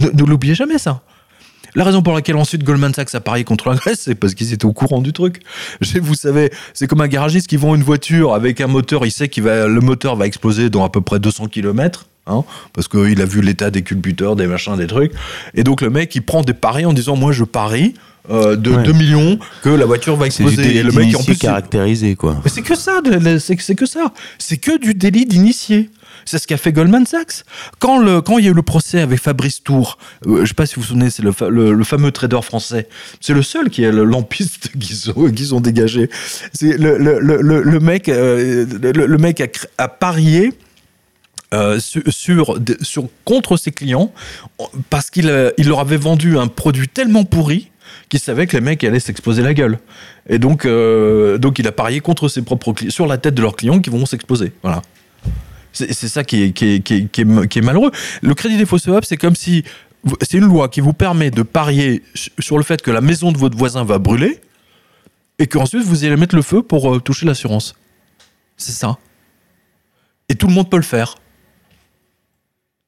Ne 0.00 0.24
l'oubliez 0.24 0.54
jamais 0.54 0.78
ça. 0.78 1.02
La 1.74 1.84
raison 1.84 2.02
pour 2.02 2.14
laquelle 2.14 2.36
ensuite 2.36 2.64
Goldman 2.64 2.94
Sachs 2.94 3.14
a 3.14 3.20
parié 3.20 3.44
contre 3.44 3.68
la 3.70 3.76
Grèce, 3.76 4.00
c'est 4.04 4.14
parce 4.14 4.34
qu'ils 4.34 4.52
étaient 4.52 4.64
au 4.64 4.72
courant 4.72 5.00
du 5.00 5.12
truc. 5.12 5.40
Vous 6.00 6.14
savez, 6.14 6.50
c'est 6.74 6.86
comme 6.86 7.00
un 7.00 7.08
garagiste 7.08 7.46
qui 7.46 7.56
vend 7.56 7.74
une 7.74 7.82
voiture 7.82 8.34
avec 8.34 8.60
un 8.60 8.66
moteur, 8.66 9.06
il 9.06 9.10
sait 9.12 9.28
que 9.28 9.40
le 9.40 9.80
moteur 9.80 10.16
va 10.16 10.26
exploser 10.26 10.70
dans 10.70 10.84
à 10.84 10.88
peu 10.90 11.00
près 11.00 11.18
200 11.20 11.46
km. 11.48 12.06
Hein, 12.26 12.44
parce 12.74 12.86
qu'il 12.86 13.20
a 13.22 13.24
vu 13.24 13.40
l'état 13.40 13.70
des 13.70 13.82
culbuteurs, 13.82 14.36
des 14.36 14.46
machins, 14.46 14.76
des 14.76 14.86
trucs. 14.86 15.12
Et 15.54 15.64
donc 15.64 15.80
le 15.80 15.90
mec, 15.90 16.14
il 16.14 16.20
prend 16.22 16.42
des 16.42 16.52
paris 16.52 16.84
en 16.84 16.92
disant 16.92 17.16
Moi, 17.16 17.32
je 17.32 17.44
parie 17.44 17.94
euh, 18.30 18.56
de 18.56 18.70
Ouais. 18.70 18.82
2 18.84 18.92
millions 18.92 19.38
que 19.62 19.70
la 19.70 19.86
voiture 19.86 20.16
va 20.16 20.26
exploser. 20.26 20.76
Et 20.76 20.82
le 20.82 20.92
mec, 20.92 21.16
en 21.16 21.24
plus, 21.24 21.36
caractérisé, 21.38 22.14
quoi. 22.16 22.38
mais 22.44 22.50
c'est 22.50 22.62
que 22.62 22.76
ça, 22.76 23.00
c'est 23.38 23.74
que 23.74 23.86
ça. 23.86 24.12
C'est 24.38 24.58
que 24.58 24.78
du 24.78 24.94
délit 24.94 25.24
d'initié. 25.24 25.90
C'est 26.30 26.38
ce 26.38 26.46
qu'a 26.46 26.56
fait 26.56 26.70
Goldman 26.70 27.06
Sachs. 27.06 27.42
Quand, 27.80 28.00
il 28.38 28.44
y 28.44 28.46
a 28.46 28.52
eu 28.52 28.54
le 28.54 28.62
procès 28.62 29.00
avec 29.00 29.18
Fabrice 29.18 29.64
Tour, 29.64 29.98
euh, 30.28 30.42
je 30.42 30.46
sais 30.46 30.54
pas 30.54 30.64
si 30.64 30.76
vous 30.76 30.82
vous 30.82 30.86
souvenez, 30.86 31.10
c'est 31.10 31.24
le, 31.24 31.32
fa- 31.32 31.48
le, 31.48 31.72
le 31.72 31.82
fameux 31.84 32.12
trader 32.12 32.40
français. 32.42 32.86
C'est 33.20 33.32
le 33.32 33.42
seul 33.42 33.68
qui 33.68 33.82
est 33.82 33.90
lampiste 33.90 34.70
qu'ils 35.28 35.54
ont, 35.54 35.60
dégagé. 35.60 36.08
Euh, 36.62 36.78
le, 37.58 37.78
mec 37.80 38.08
a, 39.78 39.88
parié 39.88 40.52
euh, 41.52 41.80
contre 43.24 43.56
ses 43.56 43.72
clients 43.72 44.12
parce 44.88 45.10
qu'il 45.10 45.52
il 45.58 45.66
leur 45.66 45.80
avait 45.80 45.96
vendu 45.96 46.38
un 46.38 46.46
produit 46.46 46.86
tellement 46.86 47.24
pourri 47.24 47.72
qu'il 48.08 48.20
savait 48.20 48.46
que 48.46 48.56
les 48.56 48.62
mecs 48.62 48.84
allaient 48.84 49.00
s'exploser 49.00 49.42
la 49.42 49.52
gueule. 49.52 49.80
Et 50.28 50.38
donc, 50.38 50.62
il 50.64 51.66
a 51.66 51.72
parié 51.72 51.98
contre 51.98 52.28
ses 52.28 52.42
propres 52.42 52.72
sur 52.88 53.08
la 53.08 53.18
tête 53.18 53.34
de 53.34 53.42
leurs 53.42 53.56
clients 53.56 53.80
qui 53.80 53.90
vont 53.90 54.06
s'exploser. 54.06 54.52
Voilà. 54.62 54.82
C'est 55.72 55.92
ça 55.92 56.24
qui 56.24 56.42
est, 56.42 57.60
malheureux. 57.62 57.90
Le 58.22 58.34
crédit 58.34 58.56
défaut 58.56 58.78
swap, 58.78 59.04
c'est 59.04 59.16
comme 59.16 59.36
si 59.36 59.64
c'est 60.22 60.38
une 60.38 60.46
loi 60.46 60.68
qui 60.68 60.80
vous 60.80 60.92
permet 60.92 61.30
de 61.30 61.42
parier 61.42 62.02
su- 62.14 62.30
sur 62.38 62.56
le 62.56 62.64
fait 62.64 62.80
que 62.82 62.90
la 62.90 63.00
maison 63.00 63.32
de 63.32 63.38
votre 63.38 63.56
voisin 63.56 63.84
va 63.84 63.98
brûler 63.98 64.40
et 65.38 65.46
qu'ensuite 65.46 65.82
vous 65.82 66.04
allez 66.04 66.16
mettre 66.16 66.34
le 66.34 66.42
feu 66.42 66.62
pour 66.62 66.94
euh, 66.94 67.00
toucher 67.00 67.26
l'assurance. 67.26 67.74
C'est 68.56 68.72
ça. 68.72 68.98
Et 70.28 70.34
tout 70.34 70.46
le 70.46 70.54
monde 70.54 70.70
peut 70.70 70.76
le 70.76 70.82
faire. 70.82 71.16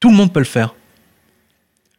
Tout 0.00 0.10
le 0.10 0.16
monde 0.16 0.32
peut 0.32 0.40
le 0.40 0.46
faire. 0.46 0.74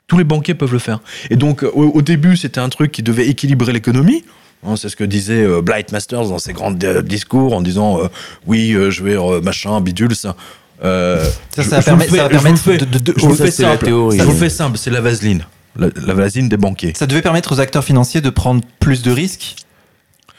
Tous 0.07 0.17
les 0.17 0.23
banquiers 0.23 0.53
peuvent 0.53 0.73
le 0.73 0.79
faire. 0.79 0.99
Et 1.29 1.35
donc, 1.35 1.63
euh, 1.63 1.71
au, 1.71 2.01
début, 2.01 2.35
c'était 2.35 2.59
un 2.59 2.69
truc 2.69 2.91
qui 2.91 3.01
devait 3.01 3.27
équilibrer 3.27 3.71
l'économie. 3.71 4.23
Hein, 4.63 4.75
c'est 4.75 4.89
ce 4.89 4.95
que 4.95 5.03
disait 5.03 5.43
euh, 5.43 5.61
Blight 5.61 5.91
Masters 5.91 6.27
dans 6.27 6.39
ses 6.39 6.53
grands 6.53 6.75
euh, 6.83 7.01
discours 7.01 7.53
en 7.53 7.61
disant 7.61 7.99
oui, 8.45 8.71
je 8.89 9.03
vais 9.03 9.41
machin, 9.41 9.79
bidule, 9.81 10.15
ça. 10.15 10.35
Euh, 10.83 11.23
Ça, 11.55 11.61
je- 11.63 11.69
ça 11.69 11.75
va 11.75 11.81
je 11.81 12.09
fais- 12.09 12.17
ça 12.17 12.23
va 12.23 12.29
permettre 12.29 12.71
de- 12.71 12.85
de- 12.85 12.99
de- 12.99 13.13
je 13.17 13.25
vous 13.25 13.35
ça, 13.35 13.45
fais 13.45 13.51
simple. 13.51 13.85
Je 13.87 14.23
vous 14.23 14.37
fais 14.37 14.49
simple, 14.49 14.77
c'est 14.77 14.89
la 14.91 15.01
vaseline. 15.01 15.45
La, 15.75 15.87
la 16.05 16.13
vaseline 16.13 16.49
des 16.49 16.57
banquiers. 16.57 16.93
Ça 16.95 17.07
devait 17.07 17.21
permettre 17.21 17.53
aux 17.55 17.59
acteurs 17.59 17.83
financiers 17.83 18.21
de 18.21 18.29
prendre 18.29 18.61
plus 18.79 19.01
de 19.01 19.11
risques, 19.11 19.55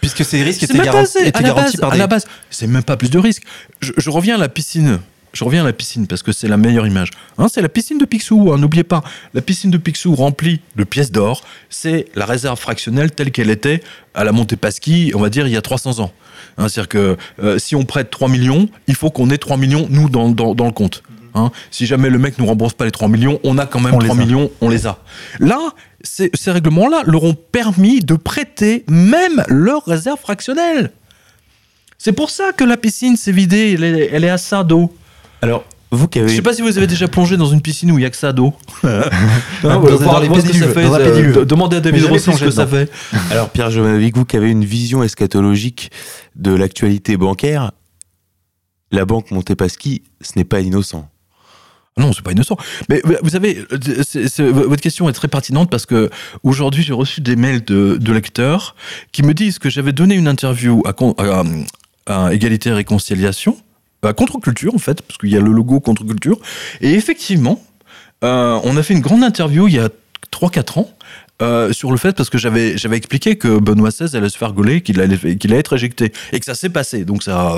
puisque 0.00 0.24
ces 0.24 0.42
risques 0.42 0.62
étaient, 0.62 0.78
garan- 0.78 1.02
étaient 1.04 1.38
à 1.38 1.42
garantis 1.42 1.72
base, 1.76 1.80
par 1.80 1.90
à 1.90 1.92
des... 1.94 1.98
la 1.98 2.06
base, 2.06 2.26
c'est 2.50 2.66
même 2.66 2.82
pas 2.84 2.96
plus 2.96 3.10
de 3.10 3.18
risque. 3.18 3.42
Je, 3.80 3.92
je 3.96 4.10
reviens 4.10 4.36
à 4.36 4.38
la 4.38 4.48
piscine. 4.48 5.00
Je 5.32 5.42
reviens 5.42 5.62
à 5.62 5.66
la 5.66 5.72
piscine 5.72 6.06
parce 6.06 6.22
que 6.22 6.30
c'est 6.30 6.46
la 6.46 6.56
meilleure 6.56 6.86
image. 6.86 7.10
Hein, 7.38 7.48
c'est 7.52 7.60
la 7.60 7.68
piscine 7.68 7.98
de 7.98 8.04
Picsou, 8.04 8.52
hein, 8.52 8.58
n'oubliez 8.58 8.84
pas. 8.84 9.02
La 9.34 9.40
piscine 9.40 9.68
de 9.72 9.76
Picsou 9.78 10.14
remplie 10.14 10.60
de 10.76 10.84
pièces 10.84 11.10
d'or, 11.10 11.42
c'est 11.70 12.06
la 12.14 12.24
réserve 12.24 12.56
fractionnelle 12.60 13.10
telle 13.10 13.32
qu'elle 13.32 13.50
était 13.50 13.82
à 14.14 14.22
la 14.22 14.30
Montepaschi, 14.30 15.10
on 15.16 15.18
va 15.20 15.30
dire, 15.30 15.48
il 15.48 15.52
y 15.52 15.56
a 15.56 15.62
300 15.62 15.98
ans. 15.98 16.12
Hein, 16.56 16.68
C'est-à-dire 16.68 16.88
que 16.88 17.16
euh, 17.42 17.58
si 17.58 17.74
on 17.76 17.84
prête 17.84 18.10
3 18.10 18.28
millions, 18.28 18.68
il 18.86 18.94
faut 18.94 19.10
qu'on 19.10 19.30
ait 19.30 19.38
3 19.38 19.56
millions, 19.56 19.86
nous, 19.90 20.08
dans, 20.08 20.28
dans, 20.30 20.54
dans 20.54 20.66
le 20.66 20.72
compte. 20.72 21.02
Hein, 21.36 21.50
si 21.72 21.84
jamais 21.86 22.10
le 22.10 22.18
mec 22.18 22.38
nous 22.38 22.46
rembourse 22.46 22.74
pas 22.74 22.84
les 22.84 22.92
3 22.92 23.08
millions, 23.08 23.40
on 23.42 23.58
a 23.58 23.66
quand 23.66 23.80
même 23.80 23.94
On 23.94 23.98
les 23.98 24.06
3 24.08 24.16
a. 24.16 24.24
millions, 24.24 24.50
on 24.60 24.68
les 24.68 24.86
a. 24.86 24.98
Là, 25.40 25.58
ces, 26.02 26.30
ces 26.32 26.52
règlements-là 26.52 27.02
leur 27.06 27.24
ont 27.24 27.34
permis 27.34 28.00
de 28.00 28.14
prêter 28.14 28.84
même 28.88 29.42
leur 29.48 29.84
réserve 29.84 30.20
fractionnelle. 30.20 30.92
C'est 31.98 32.12
pour 32.12 32.30
ça 32.30 32.52
que 32.52 32.62
la 32.64 32.76
piscine 32.76 33.16
s'est 33.16 33.32
vidée, 33.32 33.72
elle 33.72 33.84
est, 33.84 34.10
elle 34.12 34.24
est 34.24 34.30
à 34.30 34.38
ça 34.38 34.62
d'eau. 34.62 34.94
Alors, 35.42 35.64
vous 35.94 36.08
qui 36.08 36.18
Je 36.20 36.24
avez. 36.24 36.34
sais 36.36 36.42
pas 36.42 36.52
si 36.54 36.62
vous 36.62 36.76
avez 36.78 36.86
déjà 36.86 37.08
plongé 37.08 37.36
dans 37.36 37.46
une 37.46 37.60
piscine 37.60 37.90
où 37.92 37.98
il 37.98 38.02
y 38.02 38.04
a 38.04 38.10
que 38.10 38.16
ça 38.16 38.32
d'eau. 38.32 38.52
Demandez 41.46 41.76
à 41.76 41.80
David 41.80 42.04
Rossi 42.06 42.32
ce 42.32 42.44
que 42.44 42.50
ça 42.50 42.66
fait. 42.66 42.90
Alors, 43.30 43.50
Pierre 43.50 43.70
Jovanovic, 43.70 44.16
vous 44.16 44.24
qui 44.24 44.36
avez 44.36 44.50
une 44.50 44.64
vision 44.64 45.02
eschatologique 45.02 45.90
de 46.36 46.52
l'actualité 46.54 47.16
bancaire, 47.16 47.72
la 48.90 49.04
banque 49.04 49.30
Montepaschi, 49.30 50.02
ce 50.20 50.32
n'est 50.36 50.44
pas 50.44 50.60
innocent. 50.60 51.08
Non, 51.96 52.12
c'est 52.12 52.22
pas 52.22 52.32
innocent. 52.32 52.56
Mais 52.88 53.00
vous- 53.22 53.28
savez, 53.28 53.64
votre 53.70 54.80
question 54.82 55.08
est 55.08 55.12
très 55.12 55.28
pertinente 55.28 55.70
parce 55.70 55.86
que 55.86 56.10
aujourd'hui, 56.42 56.82
j'ai 56.82 56.92
reçu 56.92 57.20
des 57.20 57.36
mails 57.36 57.64
de, 57.64 57.96
de 58.00 58.12
lecteurs 58.12 58.74
qui 59.12 59.22
me 59.22 59.32
disent 59.32 59.58
que 59.60 59.70
j'avais 59.70 59.92
donné 59.92 60.16
une 60.16 60.26
interview 60.26 60.82
à- 60.86 61.42
à 62.06 62.34
Égalité 62.34 62.70
et 62.70 62.72
Réconciliation, 62.72 63.56
à 64.06 64.12
Contre-Culture 64.12 64.74
en 64.74 64.78
fait, 64.78 65.02
parce 65.02 65.18
qu'il 65.18 65.30
y 65.30 65.36
a 65.36 65.40
le 65.40 65.50
logo 65.52 65.80
Contre-Culture. 65.80 66.38
Et 66.80 66.94
effectivement, 66.94 67.62
euh, 68.22 68.58
on 68.64 68.76
a 68.76 68.82
fait 68.82 68.94
une 68.94 69.00
grande 69.00 69.22
interview 69.24 69.68
il 69.68 69.74
y 69.74 69.78
a 69.78 69.88
3-4 70.32 70.78
ans. 70.80 70.90
euh, 71.42 71.72
sur 71.72 71.90
le 71.90 71.96
fait 71.96 72.14
parce 72.16 72.30
que 72.30 72.38
j'avais 72.38 72.76
j'avais 72.78 72.96
expliqué 72.96 73.36
que 73.36 73.58
Benoît 73.58 73.90
XVI 73.90 74.16
allait 74.16 74.28
se 74.28 74.38
faire 74.38 74.52
gauler 74.52 74.82
qu'il 74.82 75.00
allait 75.00 75.18
qu'il 75.36 75.50
allait 75.50 75.58
être 75.60 75.72
éjecté 75.74 76.12
et 76.32 76.38
que 76.38 76.44
ça 76.44 76.54
s'est 76.54 76.68
passé 76.70 77.04
donc 77.04 77.24
ça 77.24 77.54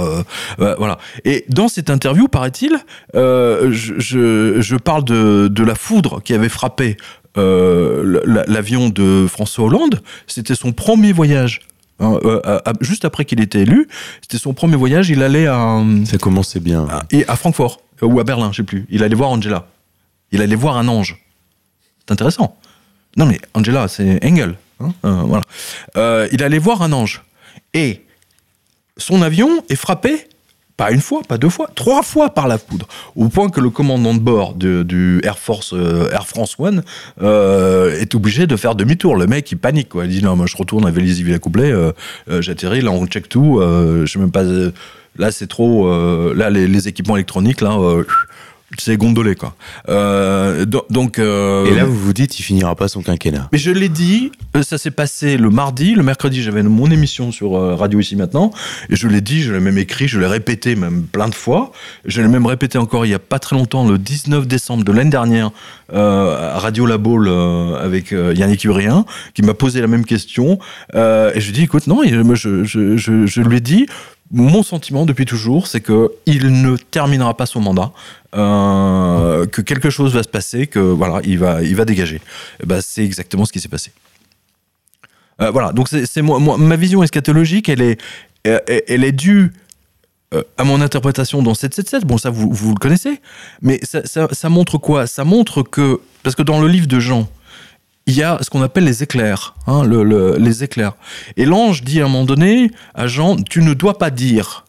euh, 0.59 0.75
voilà 0.79 0.97
et 1.27 1.45
dans 1.51 1.69
cette 1.69 1.91
interview 1.91 2.27
paraît-il 2.27 2.73
je, 3.15 3.95
je, 3.99 4.63
je 4.63 4.77
parle 4.77 5.05
de, 5.05 5.49
de 5.49 5.63
la 5.63 5.75
foudre 5.75 6.23
qui 6.23 6.33
avait 6.33 6.49
frappé 6.49 6.97
la- 7.37 8.45
l'avion 8.47 8.89
de 8.89 9.27
François 9.29 9.67
Hollande. 9.67 10.01
C'était 10.27 10.55
son 10.55 10.73
premier 10.73 11.13
voyage. 11.13 11.61
Euh, 12.01 12.41
à- 12.45 12.71
à- 12.71 12.73
juste 12.81 13.05
après 13.05 13.25
qu'il 13.25 13.41
était 13.41 13.61
élu, 13.63 13.89
c'était 14.23 14.39
son 14.39 14.53
premier 14.55 14.77
voyage. 14.77 15.09
Il 15.11 15.23
allait 15.23 15.47
à, 15.47 15.83
Ça 16.05 16.19
commençait 16.19 16.61
bien. 16.61 16.87
à, 16.91 17.03
et 17.11 17.27
à 17.29 17.37
Francfort 17.37 17.81
euh, 18.03 18.07
ou 18.07 18.21
à 18.21 18.25
Berlin, 18.25 18.51
je 18.53 18.59
sais 18.59 18.63
plus. 18.63 18.87
Il 18.91 19.03
allait 19.03 19.15
voir 19.17 19.31
Angela. 19.31 19.67
Il 20.33 20.43
allait 20.43 20.57
voir 20.57 20.77
un 20.77 20.89
ange. 20.89 21.17
C'est 22.01 22.13
intéressant. 22.13 22.57
Non 23.17 23.27
mais 23.27 23.41
Angela, 23.55 23.89
c'est 23.89 24.23
Engel. 24.25 24.57
hein, 24.81 24.93
euh, 25.05 25.11
voilà. 25.25 25.43
Euh, 25.97 26.29
il 26.33 26.43
allait 26.43 26.59
voir 26.59 26.83
un 26.83 26.93
ange. 26.93 27.23
Et 27.73 28.03
son 28.99 29.23
avion 29.23 29.63
est 29.69 29.77
frappé, 29.77 30.29
pas 30.77 30.91
une 30.93 31.01
fois, 31.01 31.23
pas 31.27 31.39
deux 31.39 31.49
fois, 31.49 31.71
trois 31.75 32.03
fois 32.03 32.31
par 32.31 32.49
la 32.49 32.59
foudre. 32.59 32.87
Au 33.15 33.29
point 33.29 33.49
que 33.49 33.61
le 33.61 33.71
commandant 33.71 34.13
de 34.15 34.19
bord 34.21 34.55
du 34.55 35.21
Air 35.23 35.39
Force 35.39 35.73
euh, 35.73 36.11
Air 36.11 36.27
France 36.27 36.57
One 36.59 36.83
euh, 37.23 37.99
est 37.99 38.15
obligé 38.15 38.47
de 38.47 38.57
faire 38.57 38.75
demi-tour. 38.75 39.17
Le 39.17 39.27
mec, 39.27 39.51
il 39.51 39.57
panique. 39.57 39.89
Quoi. 39.89 40.05
Il 40.05 40.11
dit 40.11 40.23
non, 40.23 40.37
moi 40.37 40.47
je 40.47 40.57
retourne 40.57 40.87
à 40.87 40.91
Vélizy-Villacoublay, 40.91 41.71
euh, 41.73 41.93
euh, 42.31 42.43
j'atterris, 42.43 42.83
là 42.83 42.91
on 42.91 43.07
check 43.07 43.29
tout. 43.29 43.59
euh, 43.61 44.05
je 44.05 44.13
sais 44.13 44.19
même 44.19 44.31
pas. 44.33 44.43
là 45.19 45.33
c'est 45.33 45.47
trop. 45.47 45.91
là 46.35 46.51
les, 46.51 46.67
les 46.69 46.89
équipements 46.89 47.17
électroniques, 47.17 47.63
là. 47.63 47.79
C'est 48.79 48.97
gondolé 48.97 49.35
quoi. 49.35 49.55
Euh, 49.89 50.65
do- 50.65 50.85
donc 50.91 51.19
euh, 51.19 51.67
Et 51.67 51.75
là, 51.75 51.85
vous 51.85 51.97
vous 51.97 52.13
dites, 52.13 52.39
il 52.39 52.43
finira 52.43 52.75
pas 52.75 52.89
son 52.89 53.03
quinquennat. 53.03 53.49
mais 53.53 53.59
je 53.59 53.71
l'ai 53.71 53.89
dit, 53.89 54.33
euh, 54.57 54.63
ça 54.63 54.79
s'est 54.79 54.91
passé 54.91 55.37
le 55.37 55.51
mardi, 55.51 55.95
le 55.95 56.03
mercredi 56.03 56.43
j'avais 56.43 56.63
mon 56.63 56.91
émission 56.91 57.33
sur 57.33 57.53
Radio 57.79 58.01
ici 58.01 58.17
maintenant, 58.17 58.51
et 58.91 58.97
je 58.97 59.09
l'ai 59.09 59.21
dit, 59.21 59.43
je 59.43 59.53
l'ai 59.53 59.61
même 59.61 59.79
écrit, 59.79 60.09
je 60.09 60.19
l'ai 60.19 60.27
répété 60.27 60.75
même 60.77 61.03
plein 61.05 61.29
de 61.29 61.35
fois, 61.35 61.73
je 62.05 62.21
l'ai 62.23 62.29
même 62.29 62.47
répété 62.47 62.79
encore 62.79 63.07
il 63.07 63.11
y 63.11 63.15
a 63.15 63.19
pas 63.19 63.39
très 63.39 63.57
longtemps, 63.57 63.87
le 63.89 63.99
19 63.99 64.47
décembre 64.47 64.85
de 64.85 64.93
l'année 64.93 65.11
dernière, 65.11 65.51
euh, 65.93 66.55
à 66.55 66.59
Radio 66.59 66.87
La 66.87 66.99
Baule 66.99 67.29
euh, 67.29 67.77
avec 67.83 68.13
euh, 68.13 68.35
Yannick 68.35 68.65
Urien, 68.65 69.05
qui 69.35 69.43
m'a 69.43 69.55
posé 69.55 69.81
la 69.81 69.87
même 69.87 70.05
question, 70.05 70.59
euh, 70.95 71.31
et 71.35 71.41
je 71.41 71.47
lui 71.47 71.51
ai 71.51 71.59
dit, 71.59 71.63
écoute, 71.65 71.87
non, 71.87 72.03
je, 72.05 72.65
je, 72.65 72.97
je, 72.97 73.27
je 73.27 73.41
lui 73.41 73.57
ai 73.59 73.61
dit, 73.61 73.87
mon 74.33 74.63
sentiment 74.63 75.07
depuis 75.07 75.25
toujours, 75.25 75.67
c'est 75.67 75.81
que 75.81 76.11
il 76.27 76.63
ne 76.63 76.77
terminera 76.77 77.37
pas 77.37 77.47
son 77.47 77.61
mandat, 77.61 77.93
euh, 78.35 79.47
que 79.47 79.63
quelque 79.63 79.91
chose 79.91 80.13
va 80.15 80.23
se 80.23 80.29
passer, 80.29 80.67
que 80.67 80.79
voilà, 80.81 81.21
il 81.25 81.39
va, 81.39 81.63
il 81.63 81.77
va 81.77 81.85
dégager. 81.85 82.21
Ben, 82.65 82.81
c'est 82.81 83.05
exactement 83.05 83.45
ce 83.45 83.53
qui 83.53 83.61
s'est 83.61 83.69
passé. 83.69 83.93
Euh, 85.41 85.51
voilà, 85.51 85.73
donc 85.73 85.89
c'est 85.89 86.23
moi, 86.23 86.39
ma 86.59 86.77
vision 86.77 87.03
eschatologique, 87.03 87.69
elle 87.69 87.83
est, 87.83 88.01
euh, 88.47 88.59
elle 88.89 89.05
est 89.05 89.13
due 89.13 89.53
à 90.59 90.65
mon 90.65 90.81
interprétation 90.81 91.41
dans 91.43 91.55
777. 91.55 92.05
Bon, 92.05 92.19
ça 92.19 92.31
vous, 92.31 92.51
vous 92.53 92.71
le 92.71 92.79
connaissez, 92.79 93.21
mais 93.63 93.79
ça- 93.83 94.29
ça 94.33 94.49
montre 94.49 94.77
quoi? 94.77 95.07
Ça 95.07 95.25
montre 95.25 95.63
que 95.63 96.01
parce 96.23 96.35
que 96.35 96.43
dans 96.43 96.61
le 96.61 96.69
livre 96.69 96.87
de 96.89 96.99
Jean, 96.99 97.29
il 98.07 98.15
y 98.15 98.23
a 98.23 98.39
ce 98.41 98.51
qu'on 98.51 98.63
appelle 98.63 98.85
les 98.85 99.03
éclairs, 99.03 99.55
hein, 99.67 99.85
le- 99.85 100.05
le- 100.05 100.37
les 100.39 100.63
éclairs. 100.65 100.93
Et 101.37 101.45
l'ange 101.45 101.83
dit 101.83 102.01
à 102.01 102.05
un 102.05 102.09
moment 102.09 102.25
donné 102.25 102.71
à 102.95 103.07
Jean, 103.07 103.37
tu 103.37 103.63
ne 103.63 103.75
dois 103.75 103.99
pas 103.99 104.11
dire 104.11 104.65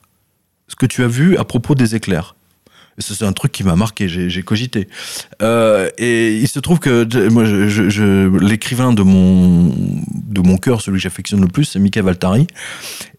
ce 0.67 0.75
que 0.75 0.85
tu 0.85 1.03
as 1.03 1.07
vu 1.07 1.37
à 1.37 1.43
propos 1.43 1.75
des 1.75 1.95
éclairs. 1.95 2.35
C'est 2.99 3.23
un 3.25 3.31
truc 3.31 3.51
qui 3.51 3.63
m'a 3.63 3.75
marqué, 3.75 4.07
j'ai 4.09 4.41
cogité. 4.41 4.87
Euh, 5.43 5.87
et 5.99 6.35
il 6.37 6.47
se 6.47 6.57
trouve 6.57 6.79
que 6.79 7.07
l'écrivain 8.43 8.91
de 8.91 9.03
mon, 9.03 10.57
cœur, 10.57 10.81
celui 10.81 10.97
que 10.97 11.03
j'affectionne 11.03 11.41
le 11.41 11.47
plus, 11.47 11.65
c'est 11.65 11.77
Mickey 11.77 12.01
Valtari. 12.01 12.47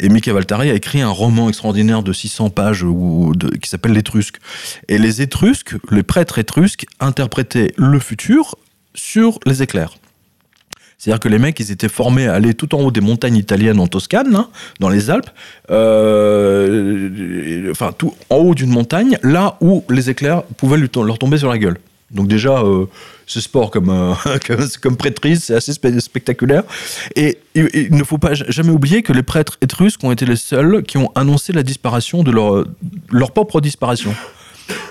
Et 0.00 0.08
Mickey 0.08 0.32
Valtari 0.32 0.68
a 0.70 0.74
écrit 0.74 1.00
un 1.00 1.10
roman 1.10 1.48
extraordinaire 1.48 2.02
de 2.02 2.12
600 2.12 2.50
pages 2.50 2.84
qui 3.62 3.68
s'appelle 3.70 3.92
L'Étrusque. 3.92 4.38
Et 4.88 4.98
les 4.98 5.22
Étrusques, 5.22 5.74
les 5.92 6.02
prêtres 6.02 6.38
étrusques, 6.40 6.86
interprétaient 6.98 7.72
le 7.76 8.00
futur 8.00 8.56
sur 8.94 9.38
les 9.46 9.62
éclairs. 9.62 9.97
C'est-à-dire 10.99 11.20
que 11.20 11.28
les 11.28 11.38
mecs, 11.38 11.59
ils 11.61 11.70
étaient 11.70 11.88
formés 11.88 12.26
à 12.26 12.34
aller 12.34 12.55
tout 12.55 12.74
en 12.74 12.80
haut 12.80 12.90
des 12.90 13.01
montagnes 13.01 13.36
italiennes 13.36 13.78
en 13.78 13.86
Toscane, 13.86 14.32
là, 14.32 14.49
dans 14.80 14.88
les 14.88 15.11
Alpes, 15.11 15.30
euh, 15.70 17.09
enfin, 17.70 17.92
tout 17.96 18.14
en 18.30 18.36
haut 18.36 18.55
d'une 18.55 18.70
montagne, 18.70 19.16
là 19.22 19.57
où 19.61 19.84
les 19.90 20.11
éclairs 20.11 20.42
pouvaient 20.57 20.76
leur 20.76 21.18
tomber 21.18 21.38
sur 21.38 21.49
la 21.49 21.59
gueule. 21.59 21.78
Donc 22.11 22.26
déjà, 22.26 22.62
euh, 22.62 22.86
ce 23.26 23.40
sport 23.40 23.70
comme, 23.70 23.90
euh, 23.90 24.14
comme, 24.82 24.96
prêtrise, 24.96 25.44
c'est 25.44 25.55
assez 25.55 25.72
spectaculaire. 25.72 26.64
Et 27.14 27.38
il, 27.55 27.94
ne 27.94 28.03
faut 28.03 28.18
pas 28.18 28.34
jamais 28.34 28.70
oublier 28.70 29.03
que 29.03 29.12
les 29.12 29.22
prêtres 29.22 29.57
étrusques 29.61 30.03
ont 30.03 30.11
été 30.11 30.26
les 30.26 30.36
seuls 30.36 30.82
qui 30.82 30.99
ont 30.99 31.12
annoncé 31.14 31.53
la 31.53 31.62
disparition 31.62 32.24
de 32.24 32.32
leur, 32.32 32.64
leur 33.12 33.30
propre 33.30 33.61
disparition 33.61 34.14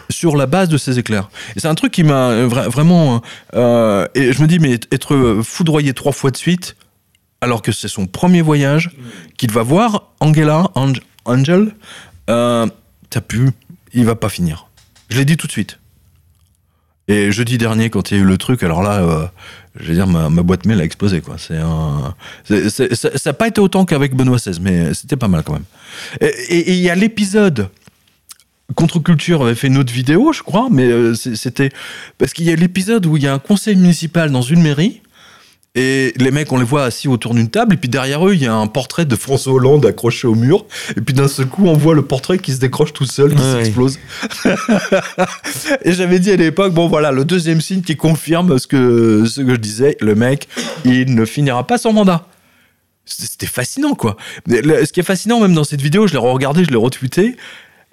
sur 0.09 0.35
la 0.35 0.45
base 0.45 0.69
de 0.69 0.77
ces 0.77 0.99
éclairs. 0.99 1.29
Et 1.55 1.59
c'est 1.59 1.67
un 1.67 1.75
truc 1.75 1.91
qui 1.91 2.03
m'a 2.03 2.29
euh, 2.29 2.47
vra- 2.47 2.67
vraiment... 2.69 3.21
euh, 3.55 4.07
et 4.15 4.33
je 4.33 4.41
me 4.41 4.47
dis, 4.47 4.59
mais 4.59 4.79
être 4.91 5.41
foudroyé 5.43 5.93
trois 5.93 6.11
fois 6.11 6.31
de 6.31 6.37
suite, 6.37 6.75
alors 7.41 7.61
que 7.61 7.71
c'est 7.71 7.87
son 7.87 8.07
premier 8.07 8.41
voyage, 8.41 8.91
qu'il 9.37 9.51
va 9.51 9.63
voir 9.63 10.11
Angela, 10.19 10.69
Ang- 10.75 10.99
Angel, 11.25 11.75
euh, 12.29 12.67
t'as 13.09 13.21
pu, 13.21 13.51
il 13.93 14.05
va 14.05 14.15
pas 14.15 14.29
finir. 14.29 14.67
Je 15.09 15.17
l'ai 15.17 15.25
dit 15.25 15.37
tout 15.37 15.47
de 15.47 15.51
suite. 15.51 15.79
Et 17.09 17.31
jeudi 17.31 17.57
dernier, 17.57 17.89
quand 17.89 18.11
il 18.11 18.17
y 18.17 18.19
a 18.19 18.23
eu 18.23 18.25
le 18.25 18.37
truc, 18.37 18.63
alors 18.63 18.83
là, 18.83 19.01
euh, 19.01 19.25
je 19.79 19.87
veux 19.87 19.93
dire, 19.93 20.07
ma, 20.07 20.29
boîte 20.41 20.65
mail 20.65 20.81
a 20.81 20.83
explosé, 20.83 21.21
quoi. 21.21 21.37
C'est 21.37 21.57
ça 22.69 23.09
n'a 23.25 23.33
pas 23.33 23.47
été 23.47 23.61
autant 23.61 23.85
qu'avec 23.85 24.13
Benoît 24.13 24.37
XVI, 24.37 24.59
mais 24.59 24.93
c'était 24.93 25.15
pas 25.15 25.29
mal 25.29 25.43
quand 25.43 25.53
même. 25.53 25.63
Et 26.19 26.73
il 26.73 26.79
y 26.79 26.89
a 26.89 26.95
l'épisode 26.95 27.69
Contre-culture 28.75 29.41
avait 29.43 29.55
fait 29.55 29.67
une 29.67 29.77
autre 29.77 29.93
vidéo, 29.93 30.33
je 30.33 30.43
crois, 30.43 30.67
mais 30.69 30.87
euh, 30.87 31.13
c'était 31.13 31.69
parce 32.17 32.33
qu'il 32.33 32.45
y 32.45 32.51
a 32.51 32.55
l'épisode 32.55 33.05
où 33.05 33.17
il 33.17 33.23
y 33.23 33.27
a 33.27 33.33
un 33.33 33.39
conseil 33.39 33.75
municipal 33.75 34.29
dans 34.31 34.41
une 34.41 34.61
mairie. 34.61 35.01
Et 35.79 36.11
les 36.17 36.31
mecs, 36.31 36.51
on 36.51 36.57
les 36.57 36.63
voit 36.63 36.85
assis 36.85 37.07
autour 37.07 37.35
d'une 37.35 37.49
table, 37.49 37.75
et 37.75 37.77
puis 37.77 37.87
derrière 37.87 38.27
eux, 38.27 38.33
il 38.33 38.41
y 38.41 38.47
a 38.47 38.53
un 38.53 38.65
portrait 38.65 39.05
de 39.05 39.15
François 39.15 39.53
Hollande 39.53 39.85
accroché 39.85 40.27
au 40.27 40.33
mur. 40.33 40.65
Et 40.95 41.01
puis 41.01 41.13
d'un 41.13 41.27
seul 41.27 41.45
coup, 41.45 41.67
on 41.67 41.73
voit 41.73 41.93
le 41.93 42.01
portrait 42.01 42.39
qui 42.39 42.51
se 42.51 42.59
décroche 42.59 42.93
tout 42.93 43.05
seul, 43.05 43.35
qui 43.35 43.41
Ouais, 43.41 43.63
s'explose. 43.63 43.99
et 45.83 45.93
j'avais 45.93 46.17
dit 46.17 46.31
à 46.31 46.35
l'époque, 46.35 46.73
bon 46.73 46.87
voilà, 46.87 47.11
le 47.11 47.25
deuxième 47.25 47.61
signe 47.61 47.81
qui 47.81 47.95
confirme 47.95 48.57
ce 48.57 48.65
que, 48.65 49.25
ce 49.27 49.41
que 49.41 49.51
je 49.51 49.59
disais, 49.59 49.97
le 50.01 50.15
mec, 50.15 50.47
il 50.83 51.13
ne 51.13 51.25
finira 51.25 51.65
pas 51.67 51.77
son 51.77 51.93
mandat. 51.93 52.25
C'était 53.05 53.45
fascinant, 53.45 53.93
quoi. 53.93 54.17
Ce 54.49 54.91
qui 54.91 54.99
est 54.99 55.03
fascinant, 55.03 55.39
même 55.39 55.53
dans 55.53 55.63
cette 55.63 55.81
vidéo, 55.81 56.07
je 56.07 56.13
l'ai 56.13 56.19
regardé, 56.19 56.65
je 56.65 56.71
l'ai 56.71 56.75
retweeté, 56.75 57.37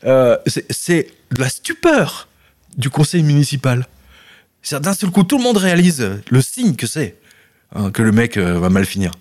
euh, 0.06 0.36
c'est- 0.70 1.08
de 1.34 1.40
la 1.40 1.48
stupeur 1.48 2.28
du 2.76 2.90
conseil 2.90 3.22
municipal. 3.22 3.86
C'est 4.62 4.80
d'un 4.80 4.94
seul 4.94 5.10
coup, 5.10 5.24
tout 5.24 5.36
le 5.38 5.42
monde 5.44 5.56
réalise 5.58 6.08
le 6.30 6.40
signe 6.40 6.74
que 6.74 6.86
c'est 6.86 7.16
hein, 7.74 7.90
que 7.90 8.02
le 8.02 8.12
mec 8.12 8.36
euh, 8.36 8.58
va 8.58 8.68
mal 8.70 8.86
finir. 8.86 9.12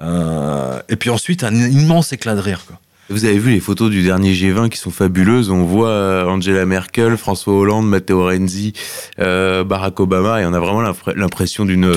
Euh, 0.00 0.80
et 0.88 0.96
puis 0.96 1.10
ensuite, 1.10 1.44
un 1.44 1.54
immense 1.54 2.12
éclat 2.12 2.34
de 2.34 2.40
rire. 2.40 2.62
Quoi. 2.66 2.78
Vous 3.08 3.24
avez 3.24 3.38
vu 3.38 3.50
les 3.50 3.60
photos 3.60 3.90
du 3.90 4.02
dernier 4.04 4.32
G20 4.34 4.68
qui 4.68 4.78
sont 4.78 4.90
fabuleuses. 4.92 5.50
On 5.50 5.64
voit 5.64 6.24
Angela 6.30 6.64
Merkel, 6.64 7.16
François 7.16 7.54
Hollande, 7.54 7.88
Matteo 7.88 8.24
Renzi, 8.26 8.72
euh, 9.18 9.64
Barack 9.64 9.98
Obama, 9.98 10.40
et 10.40 10.46
on 10.46 10.52
a 10.54 10.60
vraiment 10.60 10.80
l'impr- 10.80 11.14
l'impression 11.16 11.64
d'une 11.64 11.92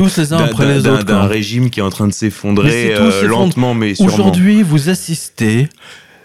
d'un- 1.04 1.28
régime 1.28 1.70
qui 1.70 1.82
est 1.82 1.84
en 1.84 1.92
train 1.92 2.08
de 2.08 2.14
s'effondrer 2.14 2.96
euh, 2.96 3.28
lentement 3.28 3.74
mais 3.76 3.94
sûrement. 3.94 4.12
Aujourd'hui, 4.12 4.64
vous 4.64 4.90
assistez, 4.90 5.70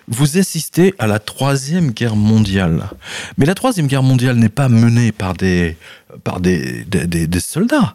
vous 0.09 0.38
assistez 0.38 0.94
à 0.98 1.06
la 1.06 1.18
troisième 1.18 1.90
guerre 1.90 2.16
mondiale. 2.16 2.88
Mais 3.36 3.46
la 3.46 3.54
troisième 3.54 3.86
guerre 3.86 4.02
mondiale 4.02 4.36
n'est 4.36 4.48
pas 4.48 4.68
menée 4.68 5.12
par 5.12 5.34
des, 5.34 5.76
soldats. 7.40 7.94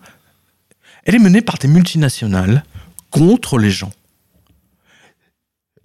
Elle 1.05 1.15
est 1.15 1.19
menée 1.19 1.41
par 1.41 1.57
des 1.57 1.67
multinationales 1.67 2.63
contre 3.11 3.57
les 3.57 3.71
gens. 3.71 3.91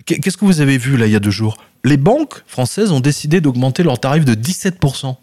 Qu'est- 0.06 0.20
Qu'est-ce 0.20 0.36
que 0.36 0.44
vous 0.44 0.60
avez 0.60 0.78
vu 0.78 0.96
là 0.96 1.06
il 1.06 1.12
y 1.12 1.16
a 1.16 1.20
deux 1.20 1.30
jours? 1.30 1.56
Les 1.84 1.96
banques 1.96 2.42
françaises 2.46 2.92
ont 2.92 3.00
décidé 3.00 3.40
d'augmenter 3.40 3.82
leur 3.82 3.98
tarif 3.98 4.24
de 4.24 4.34
17%. 4.34 5.16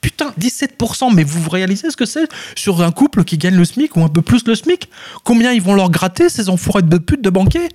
Putain, 0.00 0.32
17%, 0.38 1.12
mais 1.12 1.24
vous 1.24 1.48
réalisez 1.50 1.90
ce 1.90 1.96
que 1.96 2.06
c'est? 2.06 2.28
Sur 2.56 2.82
un 2.82 2.92
couple 2.92 3.24
qui 3.24 3.36
gagne 3.36 3.56
le 3.56 3.64
SMIC 3.64 3.96
ou 3.96 4.04
un 4.04 4.08
peu 4.08 4.22
plus 4.22 4.46
le 4.46 4.54
SMIC? 4.54 4.88
Combien 5.24 5.52
ils 5.52 5.60
vont 5.62 5.74
leur 5.74 5.90
gratter, 5.90 6.28
ces 6.28 6.48
enfoirés 6.48 6.82
de 6.82 6.98
pute 6.98 7.20
de 7.22 7.30
banquiers? 7.30 7.68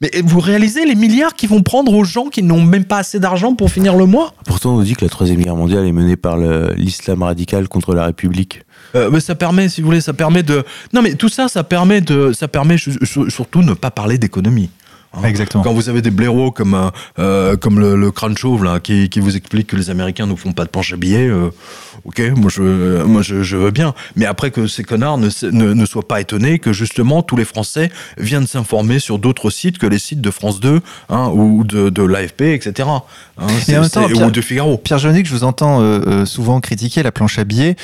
Mais 0.00 0.10
vous 0.24 0.38
réalisez 0.38 0.84
les 0.86 0.94
milliards 0.94 1.34
qu'ils 1.34 1.48
vont 1.48 1.62
prendre 1.62 1.92
aux 1.92 2.04
gens 2.04 2.26
qui 2.26 2.42
n'ont 2.44 2.62
même 2.62 2.84
pas 2.84 2.98
assez 2.98 3.18
d'argent 3.18 3.54
pour 3.54 3.70
finir 3.70 3.96
le 3.96 4.06
mois? 4.06 4.32
Pourtant, 4.46 4.74
on 4.74 4.76
nous 4.78 4.84
dit 4.84 4.94
que 4.94 5.04
la 5.04 5.08
troisième 5.10 5.40
guerre 5.42 5.56
mondiale 5.56 5.84
est 5.86 5.92
menée 5.92 6.16
par 6.16 6.36
l'islam 6.76 7.22
radical 7.24 7.68
contre 7.68 7.94
la 7.94 8.04
République. 8.06 8.62
Euh, 8.94 9.10
mais 9.12 9.18
ça 9.20 9.34
permet, 9.34 9.68
si 9.68 9.80
vous 9.80 9.86
voulez, 9.86 10.00
ça 10.00 10.12
permet 10.12 10.42
de. 10.44 10.64
Non, 10.92 11.02
mais 11.02 11.14
tout 11.14 11.28
ça, 11.28 11.48
ça 11.48 11.64
permet 11.64 12.00
de. 12.00 12.32
Ça 12.32 12.46
permet 12.48 12.78
su- 12.78 12.96
su- 13.02 13.28
surtout 13.30 13.62
ne 13.62 13.74
pas 13.74 13.90
parler 13.90 14.18
d'économie. 14.18 14.70
Hein. 15.14 15.22
Exactement. 15.24 15.62
Quand 15.62 15.72
vous 15.72 15.88
avez 15.88 16.02
des 16.02 16.10
blaireaux 16.10 16.50
comme, 16.50 16.74
euh, 16.74 16.90
euh, 17.18 17.56
comme 17.56 17.80
le, 17.80 17.96
le 17.96 18.10
crâne 18.10 18.36
chauve 18.36 18.62
là, 18.64 18.78
qui, 18.80 19.08
qui 19.08 19.20
vous 19.20 19.36
explique 19.36 19.66
que 19.68 19.76
les 19.76 19.88
Américains 19.90 20.26
ne 20.26 20.34
font 20.34 20.52
pas 20.52 20.64
de 20.64 20.68
planche 20.70 20.92
à 20.92 20.96
billets, 20.96 21.28
euh, 21.28 21.48
ok, 22.04 22.20
moi, 22.36 22.50
je, 22.54 23.02
moi 23.04 23.22
je, 23.22 23.42
je 23.42 23.56
veux 23.56 23.70
bien. 23.70 23.94
Mais 24.16 24.26
après 24.26 24.50
que 24.50 24.66
ces 24.66 24.84
connards 24.84 25.16
ne, 25.18 25.28
ne, 25.50 25.72
ne 25.72 25.86
soient 25.86 26.06
pas 26.06 26.20
étonnés 26.20 26.58
que 26.58 26.72
justement 26.72 27.22
tous 27.22 27.36
les 27.36 27.46
Français 27.46 27.90
viennent 28.18 28.46
s'informer 28.46 28.98
sur 28.98 29.18
d'autres 29.18 29.48
sites 29.50 29.78
que 29.78 29.86
les 29.86 29.98
sites 29.98 30.20
de 30.20 30.30
France 30.30 30.60
2 30.60 30.80
hein, 31.08 31.30
ou 31.32 31.64
de, 31.64 31.88
de 31.88 32.02
l'AFP, 32.02 32.42
etc. 32.42 32.88
Hein, 33.38 33.46
c'est- 33.64 33.76
en 33.76 33.80
même 33.80 33.90
temps, 33.90 34.06
Pierre- 34.06 34.26
ou 34.26 34.30
de 34.30 34.40
Figaro. 34.42 34.76
Pierre 34.76 34.98
je 34.98 35.30
vous 35.30 35.44
entends 35.44 35.80
euh, 35.80 36.24
souvent 36.26 36.60
critiquer 36.60 37.02
la 37.02 37.12
planche 37.12 37.38
à 37.38 37.44
billets, 37.44 37.76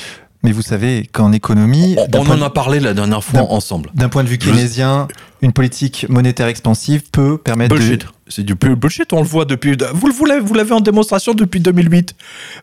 mais 0.45 0.51
vous 0.51 0.61
savez 0.61 1.09
qu'en 1.11 1.31
économie, 1.33 1.95
On, 2.13 2.29
en 2.29 2.41
a 2.43 2.49
parlé 2.51 2.79
la 2.79 2.93
dernière 2.93 3.23
fois 3.23 3.39
d'un- 3.41 3.47
ensemble. 3.49 3.89
d'un 3.95 4.09
point 4.09 4.23
de 4.23 4.29
vue 4.29 4.37
keynésien, 4.37 5.07
une 5.41 5.51
politique 5.51 6.05
monétaire 6.07 6.47
expansive 6.47 7.01
peut 7.11 7.37
permettre 7.39 7.75
de... 7.75 7.97
C'est 8.27 8.43
du 8.43 8.55
pur 8.55 8.75
bullshit, 8.75 9.13
on 9.13 9.21
le 9.21 9.27
voit 9.27 9.45
depuis. 9.45 9.77
Vous, 9.93 10.11
vous 10.11 10.25
l'avez 10.25 10.39
vous 10.41 10.55
l'avez 10.55 10.71
en 10.73 10.79
démonstration 10.79 11.35
depuis 11.35 11.59
2008. 11.59 12.15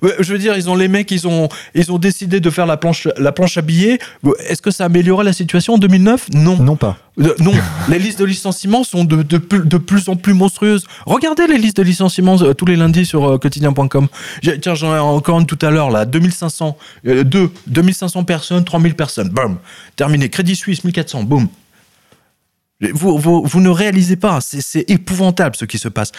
Ouais, 0.03 0.11
Je 0.19 0.33
veux 0.33 0.39
dire, 0.39 0.57
ils 0.57 0.69
ont 0.69 0.75
les 0.75 0.89
mecs, 0.89 1.09
ils 1.13 1.29
ont, 1.29 1.49
ils 1.77 1.93
ont 1.93 1.99
décidé 1.99 2.41
de 2.41 2.51
faire 2.51 2.67
la 2.67 2.77
planche, 2.77 3.07
la 3.17 3.31
planche 3.31 3.57
à 3.59 3.63
billets. 3.63 4.01
Est-ce 4.49 4.61
que 4.61 4.73
ça 4.73 4.83
a 4.83 4.87
amélioré 4.87 5.25
la 5.25 5.33
situation 5.33 5.75
en 5.75 5.79
2009 5.79 6.31
Non. 6.35 6.57
Non 6.57 6.75
pas. 6.75 6.99
Euh, 7.21 7.33
non, 7.39 7.53
les 7.89 8.01
listes 8.01 8.19
de 8.19 8.25
licenciements 8.25 8.83
sont 8.83 9.05
de, 9.05 9.23
de, 9.23 9.39
plus, 9.39 9.61
de 9.61 9.77
plus 9.77 10.09
en 10.09 10.17
plus 10.17 10.35
monstrueuses. 10.35 10.85
Regardez 11.07 11.47
les 11.47 11.59
listes 11.59 11.77
de 11.77 11.83
licenciements 11.83 12.43
euh, 12.43 12.55
tous 12.55 12.65
les 12.65 12.75
lundis 12.75 13.07
sur 13.07 13.25
euh, 13.25 13.39
quotidien.com. 13.39 14.09
Tiens, 14.61 14.75
j'en 14.75 14.97
ai 14.97 14.99
encore 14.99 15.39
une 15.39 15.47
tout 15.47 15.59
à 15.63 15.71
l'heure 15.71 15.91
là. 15.91 16.07
2500, 16.07 16.77
euh, 17.07 17.23
deux, 17.23 17.51
2500 17.69 18.25
personnes, 18.25 18.65
3000 18.65 18.95
personnes. 18.97 19.29
Boum. 19.29 19.59
Terminé. 19.95 20.29
Crédit 20.29 20.57
Suisse, 20.57 20.83
1400. 20.83 21.23
Boum. 21.23 21.49
Vous, 22.91 23.61
ne 23.61 23.69
réalisez 23.69 24.17
pas, 24.17 24.41
c'est 24.41 24.91
épouvantable 24.91 25.55
ce 25.55 25.65
qui 25.65 25.79
se 25.79 25.89
passe. 25.89 26.11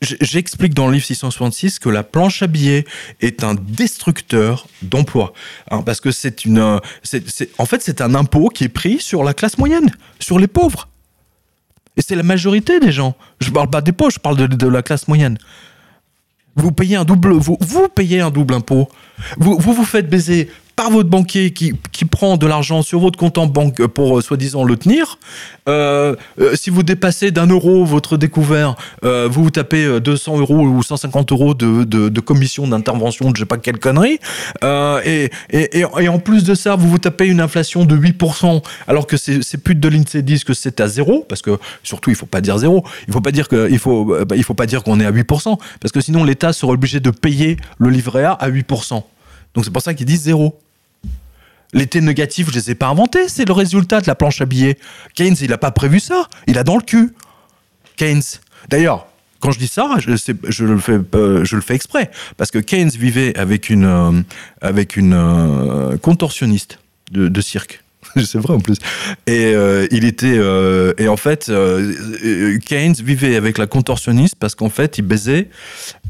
J'explique 0.00 0.72
dans 0.72 0.86
le 0.86 0.94
livre 0.94 1.04
666 1.04 1.80
que 1.80 1.88
la 1.88 2.04
planche 2.04 2.42
à 2.42 2.46
billets 2.46 2.84
est 3.20 3.42
un 3.42 3.54
destructeur 3.54 4.68
d'emplois. 4.82 5.32
Hein, 5.70 5.82
parce 5.82 6.00
que 6.00 6.12
c'est 6.12 6.44
une. 6.44 6.60
en 6.60 7.66
fait, 7.66 7.82
c'est 7.82 8.00
un 8.00 8.14
impôt 8.14 8.50
qui 8.50 8.64
est 8.64 8.68
pris 8.68 9.00
sur 9.00 9.24
la 9.24 9.34
classe 9.34 9.58
moyenne, 9.58 9.90
sur 10.20 10.38
les 10.38 10.46
pauvres. 10.46 10.88
Et 11.96 12.02
c'est 12.02 12.14
la 12.14 12.22
majorité 12.22 12.78
des 12.78 12.92
gens. 12.92 13.16
Je 13.40 13.50
parle 13.50 13.68
pas 13.68 13.80
des 13.80 13.92
pauvres, 13.92 14.12
je 14.12 14.20
parle 14.20 14.36
de, 14.36 14.68
la 14.68 14.82
classe 14.82 15.08
moyenne. 15.08 15.38
Vous 16.54 16.70
payez 16.70 16.96
un 16.96 17.04
double, 17.04 17.32
vous, 17.32 17.88
payez 17.88 18.20
un 18.20 18.30
double 18.30 18.54
impôt. 18.54 18.88
Vous 19.38 19.58
vous 19.58 19.84
faites 19.84 20.08
baiser 20.08 20.50
par 20.82 20.90
votre 20.90 21.08
banquier 21.08 21.52
qui, 21.52 21.74
qui 21.92 22.04
prend 22.04 22.36
de 22.36 22.44
l'argent 22.44 22.82
sur 22.82 22.98
votre 22.98 23.16
compte 23.16 23.38
en 23.38 23.46
banque 23.46 23.86
pour 23.86 24.18
euh, 24.18 24.20
soi-disant 24.20 24.64
le 24.64 24.76
tenir. 24.76 25.16
Euh, 25.68 26.16
euh, 26.40 26.56
si 26.56 26.70
vous 26.70 26.82
dépassez 26.82 27.30
d'un 27.30 27.46
euro 27.46 27.84
votre 27.84 28.16
découvert, 28.16 28.74
vous 29.02 29.44
vous 29.44 29.50
tapez 29.52 29.84
euh, 29.84 30.00
200 30.00 30.40
euros 30.40 30.58
ou 30.58 30.82
150 30.82 31.30
euros 31.30 31.54
de, 31.54 31.84
de, 31.84 32.20
commission 32.20 32.66
d'intervention 32.66 33.30
de 33.30 33.36
je 33.36 33.42
sais 33.42 33.46
pas 33.46 33.58
quelle 33.58 33.78
connerie. 33.78 34.18
Et, 35.04 35.30
et, 35.50 35.78
et, 35.78 36.08
en 36.08 36.18
plus 36.18 36.42
de 36.42 36.56
ça, 36.56 36.74
vous 36.74 36.88
vous 36.88 36.98
tapez 36.98 37.28
une 37.28 37.40
inflation 37.40 37.84
de 37.84 37.96
8%, 37.96 38.60
alors 38.88 39.06
que 39.06 39.16
ces, 39.16 39.40
ces 39.42 39.58
putes 39.58 39.78
de 39.78 39.88
l'INSEE 39.88 40.22
disent 40.22 40.42
que 40.42 40.54
c'est 40.54 40.80
à 40.80 40.88
zéro, 40.88 41.24
parce 41.28 41.42
que 41.42 41.60
surtout 41.84 42.10
il 42.10 42.16
faut 42.16 42.26
pas 42.26 42.40
dire 42.40 42.58
zéro, 42.58 42.84
il 43.06 43.12
faut 43.12 43.20
pas 43.20 43.30
dire 43.30 43.46
que 43.46 43.70
il 43.70 43.78
faut, 43.78 44.04
bah, 44.04 44.34
il 44.34 44.42
faut 44.42 44.54
pas 44.54 44.66
dire 44.66 44.82
qu'on 44.82 44.98
est 44.98 45.06
à 45.06 45.12
8%, 45.12 45.58
parce 45.80 45.92
que 45.92 46.00
sinon 46.00 46.24
l'État 46.24 46.52
serait 46.52 46.72
obligé 46.72 46.98
de 46.98 47.10
payer 47.10 47.56
le 47.78 47.88
livret 47.88 48.24
A 48.24 48.32
à 48.32 48.50
8%. 48.50 49.04
Donc 49.54 49.64
c'est 49.64 49.70
pour 49.70 49.82
ça 49.82 49.94
qu'ils 49.94 50.06
disent 50.06 50.22
zéro. 50.22 50.58
Les 51.72 51.86
T 51.86 52.00
négatifs, 52.00 52.48
je 52.50 52.54
les 52.54 52.70
ai 52.70 52.74
pas 52.74 52.88
inventés, 52.88 53.28
c'est 53.28 53.46
le 53.46 53.52
résultat 53.52 54.00
de 54.00 54.06
la 54.06 54.14
planche 54.14 54.40
à 54.40 54.46
billets. 54.46 54.78
Keynes, 55.14 55.36
il 55.40 55.52
a 55.52 55.58
pas 55.58 55.70
prévu 55.70 56.00
ça, 56.00 56.28
il 56.46 56.58
a 56.58 56.64
dans 56.64 56.76
le 56.76 56.82
cul. 56.82 57.14
Keynes. 57.96 58.22
D'ailleurs, 58.68 59.06
quand 59.42 59.50
je 59.50 59.58
dis 59.58 59.66
ça, 59.66 59.90
je, 59.98 60.12
euh, 61.14 61.44
le 61.50 61.60
fais 61.60 61.74
exprès, 61.74 62.10
parce 62.36 62.50
que 62.50 62.58
Keynes 62.60 62.90
vivait 62.90 63.36
avec 63.36 63.70
une, 63.70 63.84
euh, 63.84 64.22
euh, 64.62 65.96
contorsionniste 65.98 66.78
de, 67.10 67.40
cirque. 67.40 67.82
C'est 68.16 68.38
vrai 68.38 68.54
en 68.54 68.60
plus. 68.60 68.76
Et 69.26 69.52
il 69.90 70.04
était 70.04 70.38
et 70.98 71.08
en 71.08 71.16
fait 71.16 71.50
Keynes 72.66 72.94
vivait 73.02 73.36
avec 73.36 73.58
la 73.58 73.66
contorsionniste 73.66 74.34
parce 74.38 74.54
qu'en 74.54 74.68
fait 74.68 74.98
il 74.98 75.02
baisait 75.02 75.48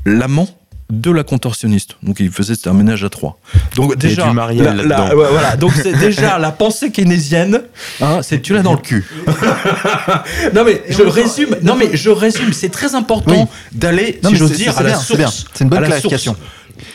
l'amant 0.05 0.49
de 0.91 1.11
la 1.11 1.23
contorsionniste. 1.25 1.97
Donc 2.03 2.21
il 2.21 2.31
faisait 2.31 2.55
c'était 2.55 2.69
un 2.69 2.75
ménage 2.75 3.03
à 3.05 3.09
trois. 3.09 3.39
Donc 3.77 3.97
déjà 3.97 4.29
du 4.29 4.35
Marielle 4.35 4.65
la- 4.65 4.83
la- 5.07 5.17
ouais, 5.17 5.27
voilà. 5.31 5.57
Donc 5.57 5.73
c'est 5.75 5.93
déjà 5.99 6.39
la 6.39 6.51
pensée 6.53 6.91
keynésienne. 6.91 7.63
Hein, 8.01 8.21
c'est 8.23 8.41
tu 8.43 8.53
l'as 8.53 8.63
dans 8.63 8.73
le 8.75 8.79
cul. 8.81 9.07
non 10.55 10.65
mais 10.65 10.83
je 10.89 11.03
résume. 11.03 11.57
Non 11.63 11.77
mais 11.77 11.91
je 11.97 12.11
résume. 12.11 12.53
C'est 12.53 12.69
très 12.71 12.95
important 12.95 13.49
d'aller, 13.73 14.21
si 14.25 14.37
j'ose 14.37 14.53
dire, 14.53 14.73
c'est 14.73 14.81
à 14.81 14.83
la 14.83 14.89
bien, 14.91 14.99
c'est 15.01 15.17
bien. 15.17 15.27
source. 15.29 15.47
C'est 15.55 15.65
une 15.65 15.71
bonne 15.71 15.79
À 15.79 15.81
la 15.83 15.87
clarification. 15.89 16.33
source. 16.35 16.47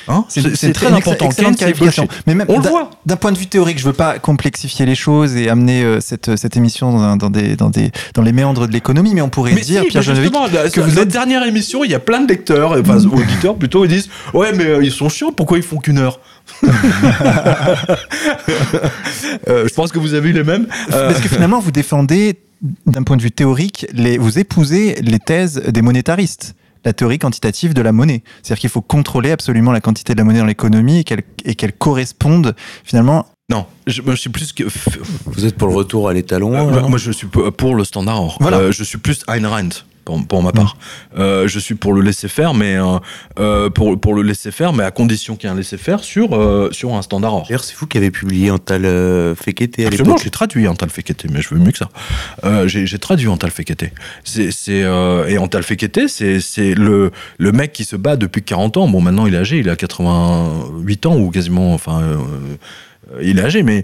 Hein 0.07 0.25
C'est 0.29 0.73
très 0.73 0.87
important. 0.87 1.29
bullshit. 1.29 2.09
Mais 2.25 2.35
même 2.35 2.47
On 2.49 2.59
le 2.59 2.67
voit. 2.67 2.89
D'un 3.05 3.15
point 3.15 3.31
de 3.31 3.37
vue 3.37 3.47
théorique, 3.47 3.79
je 3.79 3.85
veux 3.85 3.93
pas 3.93 4.19
complexifier 4.19 4.85
les 4.85 4.95
choses 4.95 5.35
et 5.35 5.49
amener 5.49 5.83
euh, 5.83 5.99
cette, 6.01 6.35
cette 6.35 6.57
émission 6.57 7.15
dans, 7.15 7.29
des, 7.29 7.55
dans, 7.55 7.69
des, 7.69 7.91
dans 8.13 8.21
les 8.21 8.31
méandres 8.33 8.67
de 8.67 8.73
l'économie, 8.73 9.13
mais 9.13 9.21
on 9.21 9.29
pourrait 9.29 9.53
Mais 9.53 9.61
dire, 9.61 9.83
si, 9.83 9.89
Pierre 9.89 10.01
Geneviève, 10.03 10.31
que 10.71 10.81
vous 10.81 10.99
êtes 10.99 11.07
dernière 11.07 11.43
émission, 11.45 11.83
il 11.83 11.91
y 11.91 11.95
a 11.95 11.99
plein 11.99 12.21
de 12.21 12.27
lecteurs, 12.27 12.73
enfin 12.79 12.97
auditeurs 13.05 13.55
plutôt, 13.55 13.85
ils 13.85 13.89
disent 13.89 14.09
ouais 14.33 14.51
mais 14.53 14.65
euh, 14.65 14.83
ils 14.83 14.91
sont 14.91 15.09
chiants, 15.09 15.31
pourquoi 15.31 15.57
ils 15.57 15.63
font 15.63 15.77
qu'une 15.77 15.97
heure? 15.99 16.19
Euh, 19.47 19.67
Je 19.67 19.73
pense 19.73 19.91
que 19.91 19.99
vous 19.99 20.13
avez 20.13 20.29
eu 20.29 20.33
les 20.33 20.43
mêmes. 20.43 20.67
Parce 20.89 21.19
que 21.19 21.29
finalement, 21.29 21.59
vous 21.59 21.71
défendez, 21.71 22.39
d'un 22.85 23.03
point 23.03 23.17
de 23.17 23.21
vue 23.21 23.31
théorique, 23.31 23.85
les, 23.93 24.17
vous 24.17 24.39
épousez 24.39 24.95
les 25.01 25.19
thèses 25.19 25.61
des 25.67 25.81
monétaristes, 25.81 26.55
la 26.87 26.93
théorie 26.93 27.19
quantitative 27.19 27.73
de 27.73 27.81
la 27.81 27.91
monnaie. 27.91 28.23
C'est-à-dire 28.41 28.61
qu'il 28.61 28.69
faut 28.69 28.81
contrôler 28.81 29.31
absolument 29.31 29.71
la 29.71 29.81
quantité 29.81 30.13
de 30.13 30.17
la 30.17 30.23
monnaie 30.23 30.39
dans 30.39 30.45
l'économie 30.45 30.99
et 30.99 31.03
qu'elle 31.03 31.21
et 31.45 31.53
qu'elle 31.55 31.73
corresponde 31.73 32.55
finalement. 32.83 33.25
non, 33.49 33.65
je, 33.85 34.01
moi, 34.01 34.15
je 34.15 34.21
suis 34.21 34.29
plus 34.29 34.51
que. 34.53 34.63
Vous 35.25 35.45
êtes 35.45 35.55
pour 35.55 35.67
le 35.67 35.75
retour 35.75 36.09
à 36.09 36.13
l'étalon 36.13 36.53
Euh, 36.55 36.87
moi, 36.87 36.97
je 36.97 37.11
suis 37.11 37.27
pour 37.27 37.51
pour 37.53 37.75
le 37.75 37.83
standard. 37.83 38.21
or. 38.21 38.37
Voilà. 38.39 38.57
Euh, 38.57 38.71
je 38.71 38.83
suis 38.83 38.97
plus 38.97 39.23
Ayn 39.27 39.45
Rand. 39.45 39.69
Pour, 40.07 40.25
pour 40.25 40.41
ma 40.41 40.53
part. 40.53 40.77
Euh, 41.17 41.47
je 41.47 41.59
suis 41.59 41.75
pour 41.75 41.93
le 41.93 42.01
laisser 42.01 42.29
faire, 42.29 42.53
mais 42.53 42.77
euh, 42.77 42.97
euh, 43.39 43.69
pour, 43.69 43.99
pour 43.99 44.15
le 44.15 44.21
laisser 44.21 44.51
faire, 44.51 44.71
mais 44.71 44.85
à 44.85 44.91
condition 44.91 45.35
qu'il 45.35 45.49
y 45.49 45.51
ait 45.51 45.53
un 45.53 45.57
laisser 45.57 45.77
faire 45.77 46.01
sur, 46.01 46.33
euh, 46.33 46.69
sur 46.71 46.95
un 46.95 47.01
standard 47.01 47.33
or. 47.33 47.43
D'ailleurs, 47.43 47.65
c'est 47.65 47.75
vous 47.75 47.87
qui 47.87 47.97
avez 47.97 48.09
publié 48.09 48.49
un 48.49 48.57
tal 48.57 48.85
euh, 48.85 49.35
Fekete 49.35 49.79
à 49.79 49.87
Absolument, 49.87 50.17
j'ai 50.17 50.29
traduit 50.29 50.65
Antal 50.67 50.89
Fekete, 50.89 51.25
mais 51.29 51.41
je 51.41 51.53
veux 51.53 51.59
mieux 51.59 51.71
que 51.71 51.77
ça. 51.77 51.89
J'ai 52.67 52.99
traduit 52.99 53.27
Antal 53.27 53.51
Fekete. 53.51 53.91
C'est, 54.23 54.51
c'est, 54.51 54.85
et 55.27 55.37
Antal 55.37 55.63
Fekete, 55.63 56.07
c'est, 56.07 56.39
c'est 56.39 56.73
le, 56.73 57.11
le 57.37 57.51
mec 57.51 57.73
qui 57.73 57.83
se 57.83 57.97
bat 57.97 58.15
depuis 58.15 58.43
40 58.43 58.77
ans. 58.77 58.87
Bon, 58.87 59.01
maintenant 59.01 59.25
il 59.25 59.33
est 59.33 59.37
âgé, 59.37 59.57
il 59.57 59.69
a 59.69 59.75
88 59.75 61.05
ans 61.05 61.17
ou 61.17 61.31
quasiment, 61.31 61.73
enfin, 61.73 62.01
il 63.21 63.39
est 63.39 63.43
âgé, 63.43 63.63
mais 63.63 63.83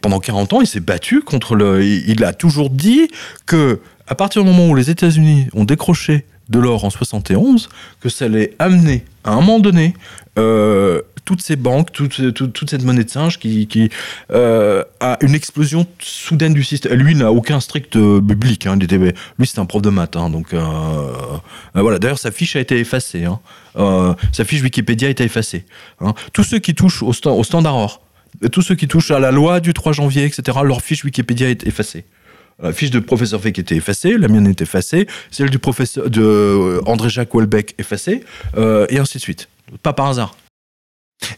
pendant 0.00 0.18
40 0.18 0.52
ans, 0.54 0.60
il 0.60 0.66
s'est 0.66 0.80
battu 0.80 1.22
contre 1.22 1.54
le. 1.54 1.84
Il 1.84 2.24
a 2.24 2.32
toujours 2.32 2.70
dit 2.70 3.08
que, 3.46 3.80
à 4.10 4.14
partir 4.14 4.42
du 4.42 4.48
moment 4.50 4.68
où 4.68 4.74
les 4.74 4.90
États-Unis 4.90 5.46
ont 5.54 5.64
décroché 5.64 6.24
de 6.48 6.58
l'or 6.58 6.84
en 6.84 6.90
71, 6.90 7.68
que 8.00 8.08
ça 8.08 8.24
allait 8.24 8.54
amener, 8.58 9.04
à 9.22 9.30
un 9.30 9.36
moment 9.36 9.60
donné, 9.60 9.94
euh, 10.36 11.00
toutes 11.24 11.42
ces 11.42 11.54
banques, 11.54 11.92
toute, 11.92 12.14
cette 12.68 12.82
monnaie 12.82 13.04
de 13.04 13.08
singe 13.10 13.38
qui, 13.38 13.90
euh, 14.32 14.82
a 14.98 15.16
une 15.20 15.34
explosion 15.34 15.86
soudaine 16.00 16.52
du 16.54 16.64
système. 16.64 16.94
Lui, 16.94 17.14
n'a 17.14 17.30
aucun 17.30 17.60
strict 17.60 17.94
euh, 17.94 18.20
biblique. 18.20 18.66
Hein, 18.66 18.76
lui, 19.38 19.46
c'est 19.46 19.60
un 19.60 19.64
prof 19.66 19.80
de 19.80 19.90
maths. 19.90 20.16
hein, 20.16 20.28
donc, 20.28 20.52
voilà. 21.74 21.98
D'ailleurs, 22.00 22.18
sa 22.18 22.32
fiche 22.32 22.56
a 22.56 22.60
été 22.60 22.78
effacée. 22.80 23.24
hein. 23.26 23.38
Sa 24.32 24.44
fiche 24.44 24.62
Wikipédia 24.62 25.06
a 25.06 25.10
été 25.12 25.22
effacée. 25.22 25.64
Tous 26.32 26.42
ceux 26.42 26.58
qui 26.58 26.74
touchent 26.74 27.04
au, 27.04 27.12
sta- 27.12 27.30
au 27.30 27.44
standard 27.44 27.76
or, 27.76 28.02
tous 28.50 28.62
ceux 28.62 28.74
qui 28.74 28.88
touchent 28.88 29.12
à 29.12 29.20
la 29.20 29.30
loi 29.30 29.60
du 29.60 29.72
3 29.72 29.92
janvier, 29.92 30.24
etc., 30.24 30.58
leur 30.64 30.80
fiche 30.82 31.04
Wikipédia 31.04 31.48
est 31.48 31.64
effacée. 31.66 32.04
La 32.62 32.72
fiche 32.72 32.90
de 32.90 33.00
professeur 33.00 33.40
Fake 33.40 33.58
était 33.58 33.76
effacée, 33.76 34.18
la 34.18 34.28
mienne 34.28 34.46
est 34.46 34.60
effacée, 34.60 35.06
celle 35.30 35.50
du 35.50 35.58
professeur 35.58 36.10
de 36.10 36.22
euh, 36.22 36.80
André-Jacques 36.86 37.34
Welbeck 37.34 37.74
effacée, 37.78 38.24
euh, 38.56 38.86
et 38.90 38.98
ainsi 38.98 39.18
de 39.18 39.22
suite. 39.22 39.48
Pas 39.82 39.92
par 39.92 40.06
hasard. 40.06 40.36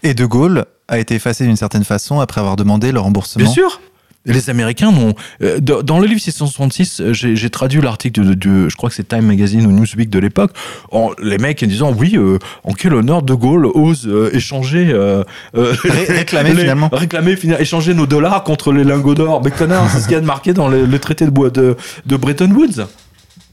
Et 0.03 0.15
De 0.15 0.25
Gaulle 0.25 0.65
a 0.89 0.99
été 0.99 1.15
effacé 1.15 1.45
d'une 1.45 1.57
certaine 1.57 1.85
façon 1.85 2.21
après 2.21 2.41
avoir 2.41 2.57
demandé 2.57 2.93
le 2.93 3.01
remboursement. 3.01 3.45
Bien 3.45 3.53
sûr. 3.53 3.81
Les 4.25 4.51
Américains 4.51 4.93
n'ont. 4.93 5.15
euh, 5.43 5.59
dans 5.61 5.83
dans 5.83 5.99
le 5.99 6.07
livre 6.07 6.21
666, 6.21 7.01
euh, 7.01 7.13
j'ai 7.13 7.35
j'ai 7.35 7.51
traduit 7.51 7.81
l'article 7.81 8.25
de, 8.25 8.35
de- 8.35 8.69
je 8.69 8.77
crois 8.77 8.89
que 8.89 8.95
c'est 8.95 9.09
Time 9.09 9.27
Magazine 9.27 9.67
ou 9.67 9.73
Newsweek 9.73 10.11
de 10.11 10.19
l'époque, 10.21 10.53
en- 10.93 11.11
les 11.21 11.39
mecs 11.39 11.63
en 11.63 11.67
disant 11.67 11.93
oui, 11.93 12.13
euh, 12.17 12.39
en 12.65 12.73
quel 12.73 12.95
honneur 12.95 13.23
De 13.23 13.35
Gaulle 13.35 13.67
ose 13.67 14.07
euh, 14.07 14.31
échanger, 14.33 14.91
euh, 14.93 15.25
euh, 15.57 15.75
Ré- 15.83 16.05
réclamer, 16.19 16.53
les- 16.55 16.61
finalement. 16.61 16.89
réclamer, 16.93 17.37
échanger 17.59 17.95
nos 17.95 18.07
dollars 18.07 18.45
contre 18.45 18.73
les 18.73 18.85
lingots 18.85 19.15
d'or. 19.15 19.43
Mais 19.45 19.51
connard, 19.51 19.91
c'est 19.91 19.99
ce 19.99 20.05
qu'il 20.05 20.13
y 20.13 20.17
a 20.17 20.21
de 20.21 20.27
marqué 20.27 20.53
dans 20.53 20.69
le, 20.69 20.87
le 20.87 20.99
traité 20.99 21.27
de, 21.27 21.77
de 22.07 22.17
Bretton 22.17 22.51
Woods. 22.53 22.87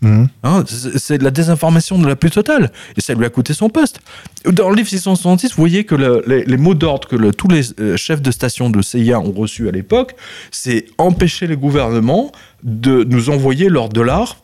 Mhm. 0.02 0.30
Hein, 0.44 0.64
c'est 0.98 1.18
de 1.18 1.24
la 1.26 1.32
désinformation 1.32 2.00
de 2.00 2.08
la 2.08 2.16
plus 2.16 2.30
totale. 2.32 2.72
Et 2.96 3.02
ça 3.02 3.14
lui 3.14 3.26
a 3.26 3.30
coûté 3.30 3.54
son 3.54 3.70
poste. 3.70 4.00
Dans 4.46 4.70
le 4.70 4.76
livre 4.78 4.88
666, 4.88 5.50
vous 5.50 5.56
voyez 5.58 5.84
que 5.84 5.96
le- 5.96 6.24
les, 6.26 6.46
les 6.46 6.58
mots 6.58 6.74
d'ordre 6.74 7.08
que 7.08 7.32
tous 7.32 7.50
les 7.50 7.78
euh, 7.82 7.98
chefs 7.98 8.22
de 8.22 8.32
station 8.32 8.70
de 8.70 8.82
CIA 8.82 9.20
ont 9.20 9.32
reçus 9.34 9.68
à 9.68 9.72
l'époque, 9.72 10.16
c'est 10.52 10.86
empêcher 10.98 11.48
les 11.48 11.58
gouvernements 11.58 12.32
de 12.64 13.04
nous 13.04 13.30
envoyer 13.30 13.68
leurs 13.68 13.90
dollars 13.90 14.38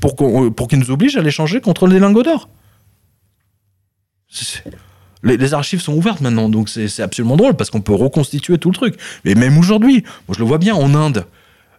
pour, 0.00 0.14
pour 0.54 0.68
qu'ils 0.68 0.78
nous 0.78 0.90
obligent 0.92 1.16
à 1.16 1.22
les 1.22 1.30
changer 1.32 1.60
contre 1.60 1.88
des 1.88 1.98
lingots 1.98 2.22
d'or. 2.22 2.48
Les, 5.22 5.36
les 5.36 5.52
archives 5.54 5.80
sont 5.80 5.92
ouvertes 5.94 6.20
maintenant, 6.20 6.48
donc 6.48 6.68
c'est 6.68 7.02
absolument 7.02 7.36
drôle 7.36 7.54
parce 7.54 7.68
qu'on 7.68 7.82
peut 7.82 7.94
reconstituer 7.94 8.56
tout 8.58 8.70
le 8.70 8.76
truc. 8.76 8.94
Mais 9.24 9.34
même 9.34 9.58
aujourd'hui, 9.58 10.04
je 10.32 10.38
le 10.38 10.44
vois 10.44 10.58
bien 10.58 10.74
en 10.74 10.94
Inde. 10.94 11.26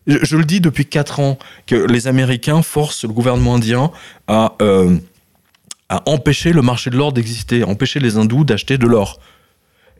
Je, 0.07 0.35
le 0.35 0.43
dis 0.45 0.61
depuis 0.61 0.85
4 0.85 1.19
ans 1.19 1.37
que 1.67 1.75
les 1.75 2.07
Américains 2.07 2.61
forcent 2.61 3.03
le 3.03 3.13
gouvernement 3.13 3.55
indien 3.55 3.91
à, 4.27 4.55
euh, 4.61 4.97
à 5.89 6.01
empêcher 6.09 6.53
le 6.53 6.61
marché 6.61 6.89
de 6.89 6.97
l'or 6.97 7.13
d'exister, 7.13 7.63
empêcher 7.63 7.99
les 7.99 8.17
hindous 8.17 8.43
d'acheter 8.43 8.77
de 8.77 8.87
l'or. 8.87 9.19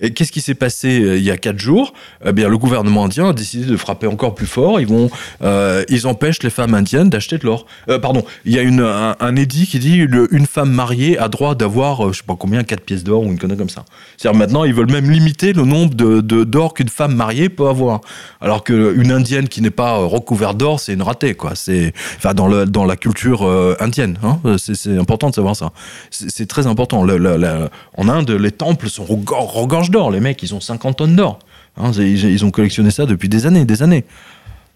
Et 0.01 0.11
qu'est-ce 0.13 0.31
qui 0.31 0.41
s'est 0.41 0.55
passé 0.55 0.99
euh, 1.01 1.17
il 1.17 1.23
y 1.23 1.31
a 1.31 1.37
4 1.37 1.59
jours? 1.59 1.93
Eh 2.25 2.31
bien, 2.33 2.49
le 2.49 2.57
gouvernement 2.57 3.05
indien 3.05 3.29
a 3.29 3.33
décidé 3.33 3.65
de 3.65 3.77
frapper 3.77 4.07
encore 4.07 4.35
plus 4.35 4.47
fort. 4.47 4.79
Ils 4.81 4.87
vont, 4.87 5.09
euh, 5.43 5.83
ils 5.89 6.07
empêchent 6.07 6.41
les 6.43 6.49
femmes 6.49 6.73
indiennes 6.73 7.09
d'acheter 7.09 7.37
de 7.37 7.45
l'or. 7.45 7.65
Euh, 7.89 7.99
pardon, 7.99 8.23
il 8.45 8.53
y 8.53 8.59
a 8.59 8.61
une, 8.63 8.81
un, 8.81 9.35
édit 9.35 9.67
qui 9.67 9.79
dit 9.79 9.97
une, 9.97 10.27
une 10.31 10.45
femme 10.45 10.71
mariée 10.71 11.17
a 11.17 11.27
droit 11.27 11.55
d'avoir, 11.55 12.11
je 12.11 12.17
sais 12.17 12.23
pas 12.25 12.35
combien, 12.37 12.63
4 12.63 12.81
pièces 12.81 13.03
d'or 13.03 13.23
ou 13.23 13.27
une 13.27 13.37
connerie 13.37 13.57
comme 13.57 13.69
ça. 13.69 13.85
C'est-à-dire 14.17 14.37
maintenant, 14.39 14.63
ils 14.63 14.73
veulent 14.73 14.91
même 14.91 15.09
limiter 15.09 15.53
le 15.53 15.63
nombre 15.63 15.93
de 15.93 16.21
d'or 16.21 16.73
qu'une 16.73 16.89
femme 16.89 17.15
mariée 17.15 17.49
peut 17.49 17.67
avoir. 17.67 18.01
Alors 18.41 18.63
qu'une 18.63 19.11
indienne 19.11 19.47
qui 19.47 19.61
n'est 19.61 19.69
pas 19.69 19.97
recouverte 19.97 20.57
d'or, 20.57 20.79
c'est 20.79 20.93
une 20.93 21.01
ratée, 21.03 21.35
quoi. 21.35 21.51
C'est, 21.55 21.93
dans, 22.35 22.47
le, 22.47 22.65
dans 22.65 22.85
la 22.85 22.95
culture 22.95 23.43
indienne, 23.79 24.17
hein, 24.23 24.39
c'est 24.57 24.97
important 24.97 25.29
de 25.29 25.35
savoir 25.35 25.55
ça. 25.55 25.71
C'est 26.09 26.47
très 26.47 26.67
important. 26.67 27.03
Le- 27.03 27.17
le- 27.17 27.37
le- 27.37 27.69
en 27.97 28.09
Inde, 28.09 28.31
les 28.31 28.51
temples 28.51 28.89
sont 28.89 29.03
regor- 29.05 29.51
d'or. 29.91 30.11
Les 30.11 30.19
mecs, 30.19 30.41
ils 30.43 30.53
ont 30.55 30.59
50 30.59 30.97
tonnes 30.97 31.15
d'or. 31.15 31.39
Hein, 31.77 31.91
ils, 31.93 32.25
ils 32.25 32.45
ont 32.45 32.51
collectionné 32.51 32.91
ça 32.91 33.05
depuis 33.05 33.29
des 33.29 33.45
années, 33.45 33.65
des 33.65 33.83
années. 33.83 34.05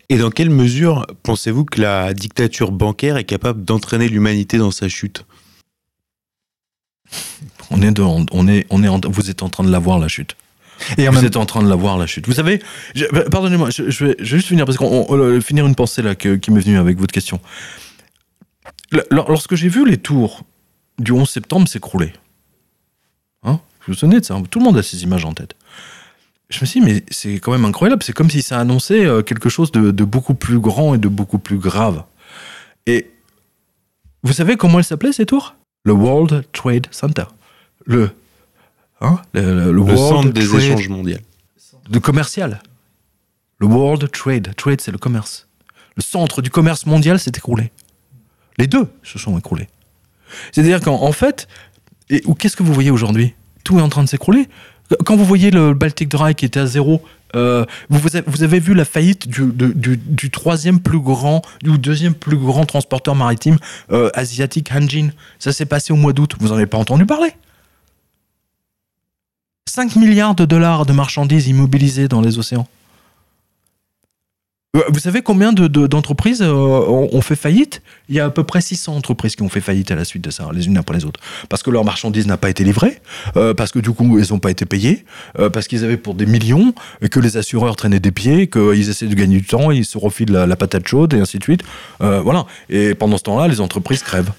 Et 0.09 0.17
dans 0.17 0.29
quelle 0.29 0.49
mesure 0.51 1.05
pensez-vous 1.23 1.65
que 1.65 1.81
la 1.81 2.13
dictature 2.13 2.71
bancaire 2.71 3.17
est 3.17 3.23
capable 3.23 3.63
d'entraîner 3.65 4.07
l'humanité 4.07 4.57
dans 4.57 4.71
sa 4.71 4.87
chute? 4.87 5.25
On 7.71 7.81
est, 7.81 7.99
on 7.99 8.47
est, 8.47 8.65
on 8.69 8.83
est 8.83 8.87
en- 8.87 8.99
vous 9.09 9.29
êtes 9.29 9.41
en 9.43 9.49
train 9.49 9.63
de 9.63 9.71
la 9.71 9.79
voir 9.79 9.99
la 9.99 10.07
chute. 10.07 10.35
Et 10.97 11.07
Vous 11.07 11.13
même 11.13 11.25
êtes 11.25 11.37
en 11.37 11.45
train 11.45 11.63
de 11.63 11.69
la 11.69 11.75
voir 11.75 11.97
la 11.97 12.05
chute. 12.05 12.27
Vous 12.27 12.33
savez, 12.33 12.61
pardonnez-moi, 13.31 13.69
je, 13.69 13.89
je 13.89 14.05
vais, 14.05 14.15
je 14.19 14.23
vais 14.23 14.37
juste 14.37 14.47
finir 14.49 14.65
parce 14.65 14.77
qu'on 14.77 15.05
on- 15.09 15.41
finir 15.41 15.65
une 15.65 15.75
pensée 15.75 16.01
là 16.01 16.15
que- 16.15 16.35
qui 16.35 16.51
m'est 16.51 16.59
venue 16.59 16.77
avec 16.77 16.97
votre 16.99 17.13
question. 17.13 17.39
Lorsque 19.09 19.55
j'ai 19.55 19.69
vu 19.69 19.87
les 19.87 19.97
tours 19.97 20.43
du 20.99 21.11
11 21.11 21.29
septembre 21.29 21.67
s'écrouler, 21.67 22.13
hein, 23.43 23.59
vous 23.87 23.93
vous 23.93 23.99
souvenez 23.99 24.19
de 24.19 24.25
ça 24.25 24.37
Tout 24.49 24.59
le 24.59 24.65
monde 24.65 24.77
a 24.77 24.83
ces 24.83 25.03
images 25.03 25.25
en 25.25 25.33
tête. 25.33 25.55
Je 26.49 26.59
me 26.61 26.65
suis 26.65 26.79
dit, 26.79 26.85
mais 26.85 27.03
c'est 27.09 27.35
quand 27.39 27.51
même 27.51 27.65
incroyable. 27.65 28.03
C'est 28.03 28.13
comme 28.13 28.29
si 28.29 28.41
ça 28.41 28.59
annonçait 28.59 29.05
euh, 29.05 29.21
quelque 29.23 29.49
chose 29.49 29.71
de, 29.71 29.91
de 29.91 30.03
beaucoup 30.03 30.35
plus 30.35 30.59
grand 30.59 30.93
et 30.93 30.97
de 30.97 31.07
beaucoup 31.07 31.39
plus 31.39 31.57
grave. 31.57 32.03
Et 32.85 33.11
vous 34.23 34.33
savez 34.33 34.55
comment 34.55 34.77
elles 34.79 34.85
s'appelaient 34.85 35.11
ces 35.13 35.25
tours 35.25 35.55
Le 35.85 35.93
World 35.93 36.45
Trade 36.53 36.87
Center. 36.91 37.23
Le, 37.85 38.11
hein, 39.01 39.19
le, 39.33 39.41
le- 39.41 39.55
le 39.65 39.71
Le 39.71 39.81
World 39.81 39.97
centre 39.97 40.29
des 40.33 40.45
Trade 40.47 40.61
échanges 40.61 40.89
mondiaux. 40.89 41.17
de 41.89 41.99
commercial. 41.99 42.61
Le 43.59 43.67
World 43.67 44.11
Trade. 44.11 44.53
Trade, 44.55 44.81
c'est 44.81 44.91
le 44.91 44.97
commerce. 44.99 45.47
Le 45.95 46.03
centre 46.03 46.41
du 46.41 46.49
commerce 46.49 46.85
mondial 46.85 47.19
s'est 47.19 47.31
écroulé. 47.35 47.71
Les 48.57 48.67
deux 48.67 48.87
se 49.03 49.17
sont 49.17 49.37
écroulés. 49.37 49.67
C'est-à-dire 50.51 50.79
qu'en 50.81 51.01
en 51.01 51.11
fait, 51.11 51.47
et, 52.09 52.21
ou 52.25 52.35
qu'est-ce 52.35 52.55
que 52.55 52.63
vous 52.63 52.73
voyez 52.73 52.91
aujourd'hui? 52.91 53.33
Tout 53.65 53.79
est 53.79 53.81
en 53.81 53.89
train 53.89 54.03
de 54.03 54.07
s'écrouler. 54.07 54.47
Quand 55.05 55.17
vous 55.17 55.25
voyez 55.25 55.51
le 55.51 55.73
Baltic 55.73 56.07
Dry 56.07 56.35
qui 56.35 56.45
était 56.45 56.61
à 56.61 56.67
zéro, 56.67 57.01
euh, 57.35 57.65
vous, 57.89 58.43
avez, 58.43 58.59
vu 58.59 58.73
la 58.73 58.85
faillite 58.85 59.27
du 59.27 60.31
troisième 60.31 60.79
plus 60.79 60.99
grand, 60.99 61.41
du 61.61 61.77
deuxième 61.77 62.13
plus 62.13 62.37
grand 62.37 62.65
transporteur 62.65 63.15
maritime 63.15 63.57
euh, 63.91 64.09
asiatique, 64.13 64.71
Hanjin. 64.71 65.09
Ça 65.39 65.51
s'est 65.51 65.65
passé 65.65 65.91
au 65.91 65.97
mois 65.97 66.13
d'août. 66.13 66.35
Vous 66.39 66.49
n'en 66.49 66.55
avez 66.55 66.67
pas 66.67 66.77
entendu 66.77 67.05
parler 67.05 67.33
5 69.67 69.97
milliards 69.97 70.35
de 70.35 70.45
dollars 70.45 70.85
de 70.85 70.93
marchandises 70.93 71.47
immobilisées 71.47 72.07
dans 72.07 72.21
les 72.21 72.37
océans. 72.37 72.67
Euh, 74.75 74.81
Vous 74.89 74.99
savez 74.99 75.21
combien 75.21 75.53
de- 75.53 75.67
de- 75.67 75.87
d'entreprises 75.87 76.41
euh, 76.41 76.51
ont, 76.53 77.21
fait 77.21 77.35
faillite? 77.35 77.81
Il 78.09 78.15
y 78.15 78.19
a 78.19 78.25
à 78.25 78.29
peu 78.29 78.43
près 78.43 78.61
600 78.61 78.95
entreprises 78.95 79.35
qui 79.35 79.41
ont 79.43 79.49
fait 79.49 79.61
faillite 79.61 79.89
à 79.91 79.95
la 79.95 80.05
suite 80.05 80.23
de 80.23 80.29
ça, 80.29 80.47
les 80.53 80.67
unes 80.67 80.77
après 80.77 80.95
les 80.97 81.05
autres. 81.05 81.19
Parce 81.49 81.63
que 81.63 81.71
leur 81.71 81.83
marchandise 81.85 82.27
n'a 82.27 82.37
pas 82.37 82.49
été 82.49 82.63
livrée, 82.63 83.01
euh, 83.37 83.53
parce 83.53 83.71
que 83.71 83.79
du 83.79 83.91
coup, 83.91 84.19
elles 84.19 84.27
n'ont 84.31 84.39
pas 84.39 84.51
été 84.51 84.65
payées, 84.65 85.05
euh, 85.39 85.49
parce 85.49 85.67
qu'ils 85.67 85.83
avaient 85.83 85.97
pour 85.97 86.13
des 86.13 86.25
millions, 86.25 86.73
que 87.09 87.19
les 87.19 87.37
assureurs 87.37 87.75
traînaient 87.75 87.99
des 87.99 88.11
pieds, 88.11 88.47
qu'ils 88.47 88.89
essaient 88.89 89.07
de 89.07 89.15
gagner 89.15 89.37
du 89.37 89.45
temps, 89.45 89.71
ils 89.71 89.85
se 89.85 89.97
refilent 89.97 90.31
la, 90.33 90.55
patate 90.55 90.87
chaude, 90.87 91.13
et 91.13 91.19
ainsi 91.19 91.39
de 91.39 91.43
suite. 91.43 91.61
Voilà. 91.99 92.45
Et 92.69 92.95
pendant 92.95 93.17
ce 93.17 93.23
temps-là, 93.23 93.47
les 93.47 93.61
entreprises 93.61 94.03
crèvent. 94.03 94.31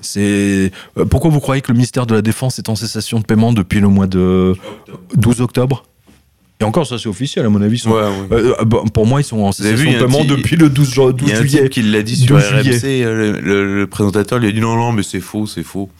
C'est 0.00 0.72
pourquoi 1.10 1.30
vous 1.30 1.40
croyez 1.40 1.62
que 1.62 1.68
le 1.70 1.74
ministère 1.76 2.06
de 2.06 2.14
la 2.14 2.22
Défense 2.22 2.58
est 2.58 2.68
en 2.68 2.74
cessation 2.74 3.20
de 3.20 3.24
paiement 3.24 3.52
depuis 3.52 3.80
le 3.80 3.88
mois 3.88 4.06
de 4.08 4.54
12 5.14 5.40
octobre? 5.40 5.84
Et 6.62 6.64
encore, 6.64 6.86
ça 6.86 6.96
c'est 6.98 7.08
officiel 7.08 7.44
à 7.44 7.48
mon 7.48 7.60
avis. 7.60 7.76
ils 7.76 7.80
sont- 7.80 7.90
Ouais, 7.90 8.00
ouais. 8.02 8.08
euh, 8.32 8.54
euh, 8.60 8.64
bon, 8.64 8.84
pour 8.86 9.06
moi, 9.06 9.20
ils 9.20 9.24
sont 9.24 9.40
en 9.40 9.52
cessation 9.52 9.84
il 9.90 9.94
de 9.98 10.04
paiement 10.04 10.24
depuis 10.24 10.56
le 10.56 10.68
12, 10.70 10.90
ju- 10.90 11.00
12 11.12 11.14
Il 11.22 11.28
y 11.28 11.32
a 11.32 11.38
un 11.38 11.40
juillet. 11.42 11.68
qui 11.68 11.82
l'a 11.82 12.02
dit 12.02 12.16
sur 12.16 12.36
12 12.36 12.44
juillet. 12.46 12.76
RMC, 12.78 13.02
euh, 13.04 13.32
le, 13.32 13.40
le- 13.40 13.76
le 13.80 13.86
présentateur 13.86 14.38
lui 14.38 14.48
a 14.48 14.52
dit 14.52 14.60
non, 14.60 14.76
non, 14.76 14.92
mais 14.92 15.02
c'est 15.02 15.20
faux, 15.20 15.46
c'est 15.46 15.62
faux. 15.64 15.90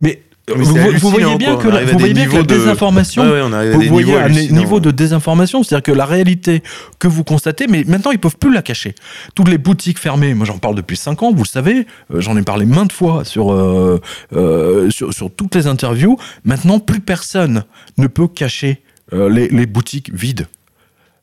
Mais, 0.00 0.20
Mais 0.48 0.62
vous, 0.62 1.10
voyez 1.10 1.36
bien 1.36 1.54
quoi. 1.54 1.62
que 1.64 1.68
la, 1.68 1.80
vous 1.84 1.92
des 1.92 1.98
voyez 1.98 2.14
bien 2.14 2.26
que 2.26 2.32
la 2.32 2.42
niveaux 2.42 2.46
de- 2.46 2.54
désinformation, 2.54 3.22
ouais, 3.30 3.40
on 3.42 3.48
vous 3.50 3.88
voyez 3.88 4.16
un 4.16 4.28
niveau 4.28 4.78
de 4.78 4.90
désinformation, 4.92 5.62
c'est-à-dire 5.62 5.82
que 5.82 5.92
la 5.92 6.04
réalité 6.06 6.62
que 7.00 7.08
vous 7.08 7.24
constatez, 7.24 7.66
mais 7.66 7.82
maintenant 7.86 8.10
ils 8.12 8.18
peuvent 8.18 8.36
plus 8.38 8.52
la 8.52 8.62
cacher. 8.62 8.94
Toutes 9.34 9.48
les 9.48 9.58
boutiques 9.58 9.98
fermées, 9.98 10.34
moi 10.34 10.46
j'en 10.46 10.58
parle 10.58 10.74
depuis 10.76 10.96
5 10.96 11.22
ans, 11.22 11.32
vous 11.32 11.42
le 11.42 11.48
savez, 11.48 11.86
j'en 12.14 12.36
ai 12.36 12.42
parlé 12.42 12.64
maintes 12.66 12.92
fois 12.92 13.24
sur, 13.24 13.52
euh, 13.52 14.00
euh, 14.34 14.88
sur, 14.90 15.12
sur 15.12 15.30
toutes 15.34 15.54
les 15.56 15.66
interviews. 15.66 16.16
Maintenant, 16.44 16.78
plus 16.78 17.00
personne 17.00 17.64
ne 17.98 18.06
peut 18.06 18.28
cacher 18.28 18.82
les, 19.12 19.48
les 19.48 19.66
boutiques 19.66 20.12
vides. 20.12 20.46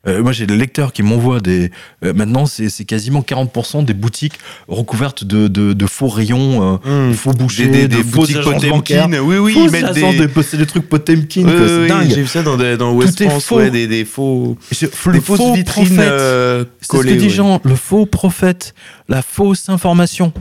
Euh, 0.06 0.22
moi, 0.22 0.32
j'ai 0.32 0.46
des 0.46 0.56
lecteurs 0.58 0.92
qui 0.92 1.02
m'envoient 1.02 1.40
des. 1.40 1.70
euh, 2.04 2.12
maintenant, 2.12 2.44
c'est 2.44 2.84
quasiment 2.84 3.22
40% 3.22 3.86
des 3.86 3.94
boutiques 3.94 4.34
recouvertes 4.68 5.24
de, 5.24 5.48
de, 5.48 5.72
de 5.72 5.86
faux 5.86 6.08
rayons, 6.08 6.78
euh, 6.84 7.06
Mmh. 7.06 7.10
de 7.12 7.16
faux 7.16 7.32
bouchers, 7.32 7.68
Des, 7.68 7.70
des, 7.70 7.88
de 7.88 7.96
des 7.96 8.02
faux 8.04 8.20
boutiques. 8.20 8.42
Potemkin. 8.42 9.10
Oui, 9.22 9.38
oui, 9.38 9.54
ils 9.56 9.70
mettent 9.70 9.94
des. 9.94 10.42
C'est 10.42 10.58
des 10.58 10.66
trucs 10.66 10.90
Potemkin, 10.90 11.46
c'est 11.48 11.86
dingue. 11.88 12.08
J'ai 12.10 12.20
vu 12.20 12.26
ça 12.26 12.42
dans, 12.42 12.58
dans 12.76 12.92
West 12.92 13.16
Tout 13.16 13.24
France, 13.30 13.44
faux. 13.46 13.56
ouais, 13.56 13.70
des, 13.70 14.04
faux. 14.04 14.58
Des 14.78 14.88
le 15.12 15.20
fausses 15.22 15.38
faux 15.38 15.54
vitrines 15.54 15.86
prophète. 15.86 16.00
euh, 16.10 16.64
C'est 16.82 16.98
ce 16.98 17.02
que 17.02 17.08
dit 17.08 17.24
ouais. 17.24 17.30
Jean, 17.30 17.60
le 17.64 17.74
faux 17.74 18.04
prophète, 18.04 18.74
la 19.08 19.22
fausse 19.22 19.70
information. 19.70 20.34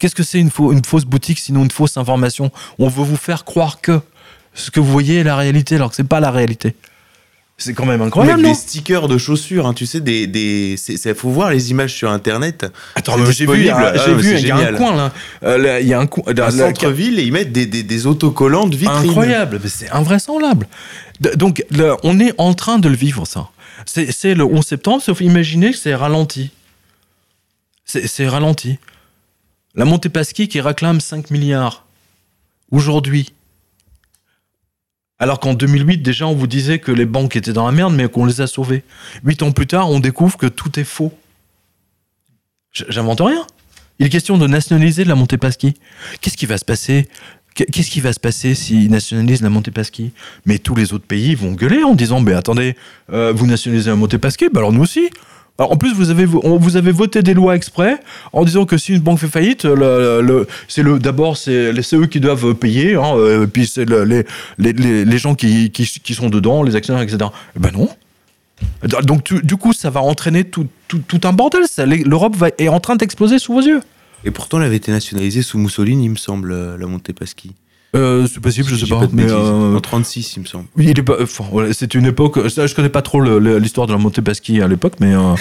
Qu'est-ce 0.00 0.16
que 0.16 0.24
c'est 0.24 0.40
une 0.40 0.50
fausse 0.50 1.04
boutique 1.04 1.38
sinon 1.38 1.62
une 1.62 1.70
fausse 1.70 1.96
information? 1.96 2.50
On 2.80 2.88
veut 2.88 3.04
vous 3.04 3.14
faire 3.16 3.44
croire 3.44 3.80
que 3.80 4.00
ce 4.54 4.70
que 4.70 4.80
vous 4.80 4.90
voyez 4.90 5.18
est 5.20 5.24
la 5.24 5.36
réalité 5.36 5.76
alors 5.76 5.90
que 5.90 5.96
c'est 5.96 6.04
pas 6.04 6.20
la 6.20 6.30
réalité. 6.30 6.74
C'est 7.58 7.74
quand 7.74 7.86
même 7.86 8.02
incroyable, 8.02 8.42
des 8.42 8.54
stickers 8.54 9.06
de 9.06 9.18
chaussures, 9.18 9.66
hein, 9.68 9.74
tu 9.74 9.86
sais, 9.86 10.00
des, 10.00 10.26
des, 10.26 10.76
c'est, 10.76 11.14
faut 11.14 11.28
voir 11.30 11.50
les 11.50 11.70
images 11.70 11.94
sur 11.94 12.10
internet. 12.10 12.66
Attends, 12.96 13.14
j'ai 13.30 13.46
vu, 13.46 13.60
il 13.60 13.66
y 13.66 13.70
a- 13.70 13.92
disponible. 13.92 13.94
j'ai 13.94 14.00
Ah, 14.00 14.16
mais 14.16 14.22
vu, 14.22 14.38
il 14.38 14.46
y 14.46 14.50
a 14.50 14.56
un 14.56 14.72
coin 14.74 14.96
là. 14.96 15.12
Euh, 15.44 15.58
là, 15.58 15.80
Il 15.80 15.86
y 15.86 15.94
a 15.94 16.00
un 16.00 16.06
coin. 16.06 16.32
Dans 16.32 16.44
là, 16.46 16.50
centre-ville, 16.50 17.20
et 17.20 17.22
ils 17.22 17.30
mettent 17.32 17.52
des, 17.52 17.66
des, 17.66 17.84
des 17.84 18.06
autocollants 18.06 18.66
de 18.66 18.74
vitrines. 18.74 19.10
Incroyable, 19.10 19.60
mais 19.62 19.68
c'est 19.68 19.88
invraisemblable. 19.90 20.66
Donc, 21.36 21.64
là, 21.70 21.96
on 22.02 22.18
est 22.18 22.32
en 22.38 22.54
train 22.54 22.78
de 22.80 22.88
le 22.88 22.96
vivre, 22.96 23.26
ça. 23.26 23.48
C'est 23.86 24.10
c'est 24.10 24.34
le 24.34 24.44
11 24.44 24.64
septembre, 24.66 25.02
sauf 25.02 25.20
imaginez 25.20 25.70
que 25.70 25.76
c'est 25.76 25.94
ralenti. 25.94 26.50
C'est 27.84 28.08
c'est 28.08 28.26
ralenti. 28.26 28.78
La 29.76 29.84
Montepaschi 29.84 30.48
qui 30.48 30.60
réclame 30.60 31.00
5 31.00 31.30
milliards 31.30 31.84
aujourd'hui. 32.70 33.32
Alors 35.22 35.38
qu'en 35.38 35.54
2008, 35.54 35.98
déjà, 35.98 36.26
on 36.26 36.34
vous 36.34 36.48
disait 36.48 36.80
que 36.80 36.90
les 36.90 37.06
banques 37.06 37.36
étaient 37.36 37.52
dans 37.52 37.64
la 37.64 37.70
merde, 37.70 37.94
mais 37.94 38.08
qu'on 38.08 38.24
les 38.24 38.40
a 38.40 38.48
sauvées. 38.48 38.82
Huit 39.24 39.40
ans 39.44 39.52
plus 39.52 39.68
tard, 39.68 39.88
on 39.88 40.00
découvre 40.00 40.36
que 40.36 40.46
tout 40.46 40.80
est 40.80 40.84
faux. 40.84 41.12
J'invente 42.88 43.20
rien. 43.20 43.46
Il 44.00 44.06
est 44.06 44.08
question 44.08 44.36
de 44.36 44.48
nationaliser 44.48 45.04
la 45.04 45.14
Montepaschi. 45.14 45.74
Qu'est-ce 46.20 46.36
qui 46.36 46.46
va 46.46 46.58
se 46.58 46.64
passer? 46.64 47.06
Qu- 47.54 47.66
Qu'est-ce 47.66 47.90
qui 47.92 48.00
va 48.00 48.12
se 48.12 48.18
passer 48.18 48.56
s'ils 48.56 48.90
nationalisent 48.90 49.42
la 49.42 49.50
Montepaschi? 49.50 50.10
Mais 50.44 50.58
tous 50.58 50.74
les 50.74 50.92
autres 50.92 51.06
pays 51.06 51.36
vont 51.36 51.52
gueuler 51.52 51.84
en 51.84 51.94
disant 51.94 52.18
Mais 52.20 52.32
attendez, 52.32 52.74
euh, 53.12 53.32
vous 53.32 53.46
nationalisez 53.46 53.90
la 53.90 53.96
Montepaschi? 53.96 54.48
Bah 54.52 54.58
Alors 54.58 54.72
nous 54.72 54.82
aussi. 54.82 55.08
Alors, 55.58 55.72
en 55.72 55.76
plus, 55.76 55.92
vous 55.94 56.10
avez, 56.10 56.24
voté 56.92 57.22
des 57.22 57.34
lois 57.34 57.54
exprès 57.54 58.00
en 58.32 58.44
disant 58.44 58.64
que 58.64 58.78
si 58.78 58.94
une 58.94 59.00
banque 59.00 59.18
fait 59.18 59.28
faillite, 59.28 59.66
c'est 60.66 60.82
d'abord, 60.98 61.36
c'est, 61.36 61.72
les- 61.72 61.94
eux 61.94 62.06
qui 62.06 62.20
doivent 62.20 62.54
payer, 62.54 62.94
hein, 62.94 63.14
euh, 63.16 63.46
puis 63.46 63.66
c'est 63.66 63.84
le- 63.84 64.24
les, 64.58 65.18
gens 65.18 65.34
qui, 65.34 65.70
sont 66.14 66.30
dedans, 66.30 66.62
les 66.62 66.74
actionnaires, 66.74 67.02
etc. 67.02 67.30
Eh 67.56 67.60
ben 67.60 67.70
non. 67.72 67.88
Donc, 69.04 69.32
du 69.44 69.56
coup, 69.56 69.72
ça 69.72 69.90
va 69.90 70.00
entraîner 70.00 70.44
tout, 70.44 70.66
tout, 70.88 71.20
un 71.24 71.32
bordel. 71.32 71.62
L'Europe 72.06 72.36
est 72.58 72.68
en 72.68 72.80
train 72.80 72.96
d'exploser 72.96 73.38
sous 73.38 73.52
vos 73.52 73.62
yeux. 73.62 73.80
Et 74.24 74.30
pourtant, 74.30 74.58
elle 74.58 74.66
avait 74.66 74.76
été 74.76 74.92
nationalisée 74.92 75.42
sous 75.42 75.58
Mussolini, 75.58 76.04
il 76.04 76.10
me 76.10 76.16
semble, 76.16 76.52
euh, 76.52 76.78
la 76.78 76.86
Montepaschi. 76.86 77.54
Euh, 77.94 78.26
c'est 78.32 78.40
possible, 78.40 78.68
je 78.68 78.74
Si 78.74 78.80
sais 78.80 78.86
j'ai 78.86 78.94
pas. 78.94 79.06
mais, 79.12 79.30
euh, 79.30 79.76
En 79.76 79.80
36, 79.80 80.36
il 80.36 80.40
me 80.40 80.46
semble. 80.46 80.64
Oui, 80.76 80.86
il 80.88 80.98
est 80.98 81.02
pas. 81.02 81.16
Enfin, 81.22 81.44
voilà, 81.52 81.74
c'est 81.74 81.94
une 81.94 82.06
époque. 82.06 82.38
Ça, 82.48 82.66
je 82.66 82.74
connais 82.74 82.88
pas 82.88 83.02
trop 83.02 83.20
l'histoire 83.20 83.86
de 83.86 83.92
la 83.92 83.98
Montepaschi 83.98 84.62
à 84.62 84.68
l'époque, 84.68 84.94
mais. 85.00 85.14
euh, 85.14 85.34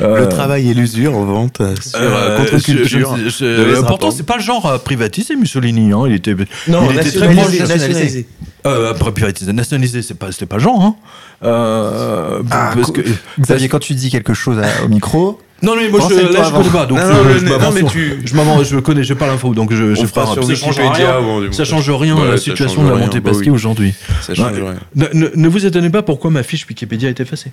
euh, 0.00 0.20
Le 0.22 0.28
travail 0.28 0.68
et 0.70 0.74
l'usure 0.74 1.16
en 1.16 1.24
vente 1.24 1.60
euh, 1.60 1.72
sur 1.80 1.96
euh, 2.00 2.02
euh, 2.02 2.38
contre-culture. 2.38 3.16
je- 3.16 3.28
je- 3.28 3.74
je- 3.76 3.80
Pourtant, 3.86 4.10
c'est 4.10 4.24
pas 4.26 4.36
le 4.38 4.42
genre 4.42 4.66
à 4.68 4.80
privatiser 4.80 5.36
Mussolini. 5.36 5.92
Hein. 5.92 6.02
Il 6.08 6.14
était. 6.14 6.34
Non, 6.66 6.88
il 6.90 6.98
était 6.98 7.10
très 7.12 7.28
nationalisé, 7.32 7.58
proche 7.58 7.68
nationalisé. 7.68 8.26
Euh, 8.66 8.90
après 8.90 9.12
privatiser, 9.12 9.52
nationaliser, 9.52 10.02
c'est 10.02 10.14
pas, 10.14 10.32
c'était 10.32 10.46
pas 10.46 10.56
le 10.56 10.62
genre. 10.62 10.82
Hein. 10.82 10.96
Euh, 11.44 12.42
Ah, 12.50 12.72
parce 12.74 12.90
que. 12.90 13.02
Xavier, 13.38 13.68
quand 13.68 13.78
tu 13.78 13.94
dis 13.94 14.10
quelque 14.10 14.34
chose 14.34 14.58
à- 14.58 14.84
au 14.84 14.88
micro, 14.88 15.38
Non, 15.64 15.76
mais 15.76 15.88
moi, 15.88 16.00
je, 16.08 16.14
là, 16.14 16.42
je 16.44 16.50
connais 16.52 16.68
pas. 16.70 16.86
Donc, 16.86 16.98
Non, 16.98 17.04
je, 17.04 17.12
non, 17.12 17.18
je 17.38 17.44
mais- 17.44 17.50
m'avance 17.50 17.62
non, 17.68 17.72
mais 17.74 17.80
sur- 17.80 17.90
tu- 17.90 18.20
je 18.24 18.34
m'avance, 18.36 18.64
je 18.68 18.78
connais, 18.78 19.02
j'ai 19.04 19.14
pas 19.14 19.26
l'info, 19.26 19.54
donc 19.54 19.72
je, 19.72 19.94
je 19.94 20.02
un- 20.02 20.06
sur 20.06 20.08
ça 20.08 20.24
change 20.26 20.48
Wikipédia. 20.78 20.92
rien. 20.92 21.20
bon. 21.22 21.52
Ça 21.52 21.64
change 21.64 21.90
rien 21.90 22.14
Ouais, 22.16 22.22
à 22.22 22.24
la 22.32 22.36
ça 22.36 22.42
situation 22.44 22.76
change 22.76 22.84
de 22.86 22.90
la 22.90 22.96
rien. 22.96 23.06
Montepaschi 23.06 23.38
Bah 23.38 23.42
oui. 23.46 23.50
aujourd'hui. 23.50 23.94
Ça 24.22 24.34
change 24.34 24.52
Ouais. 24.52 24.60
rien. 24.94 25.10
Ne, 25.14 25.30
ne- 25.34 25.48
vous 25.48 25.64
étonnez 25.66 25.90
pas 25.90 26.02
pourquoi 26.02 26.30
ma 26.30 26.42
fiche 26.42 26.66
Wikipédia 26.68 27.08
est 27.08 27.18
effacée. 27.20 27.50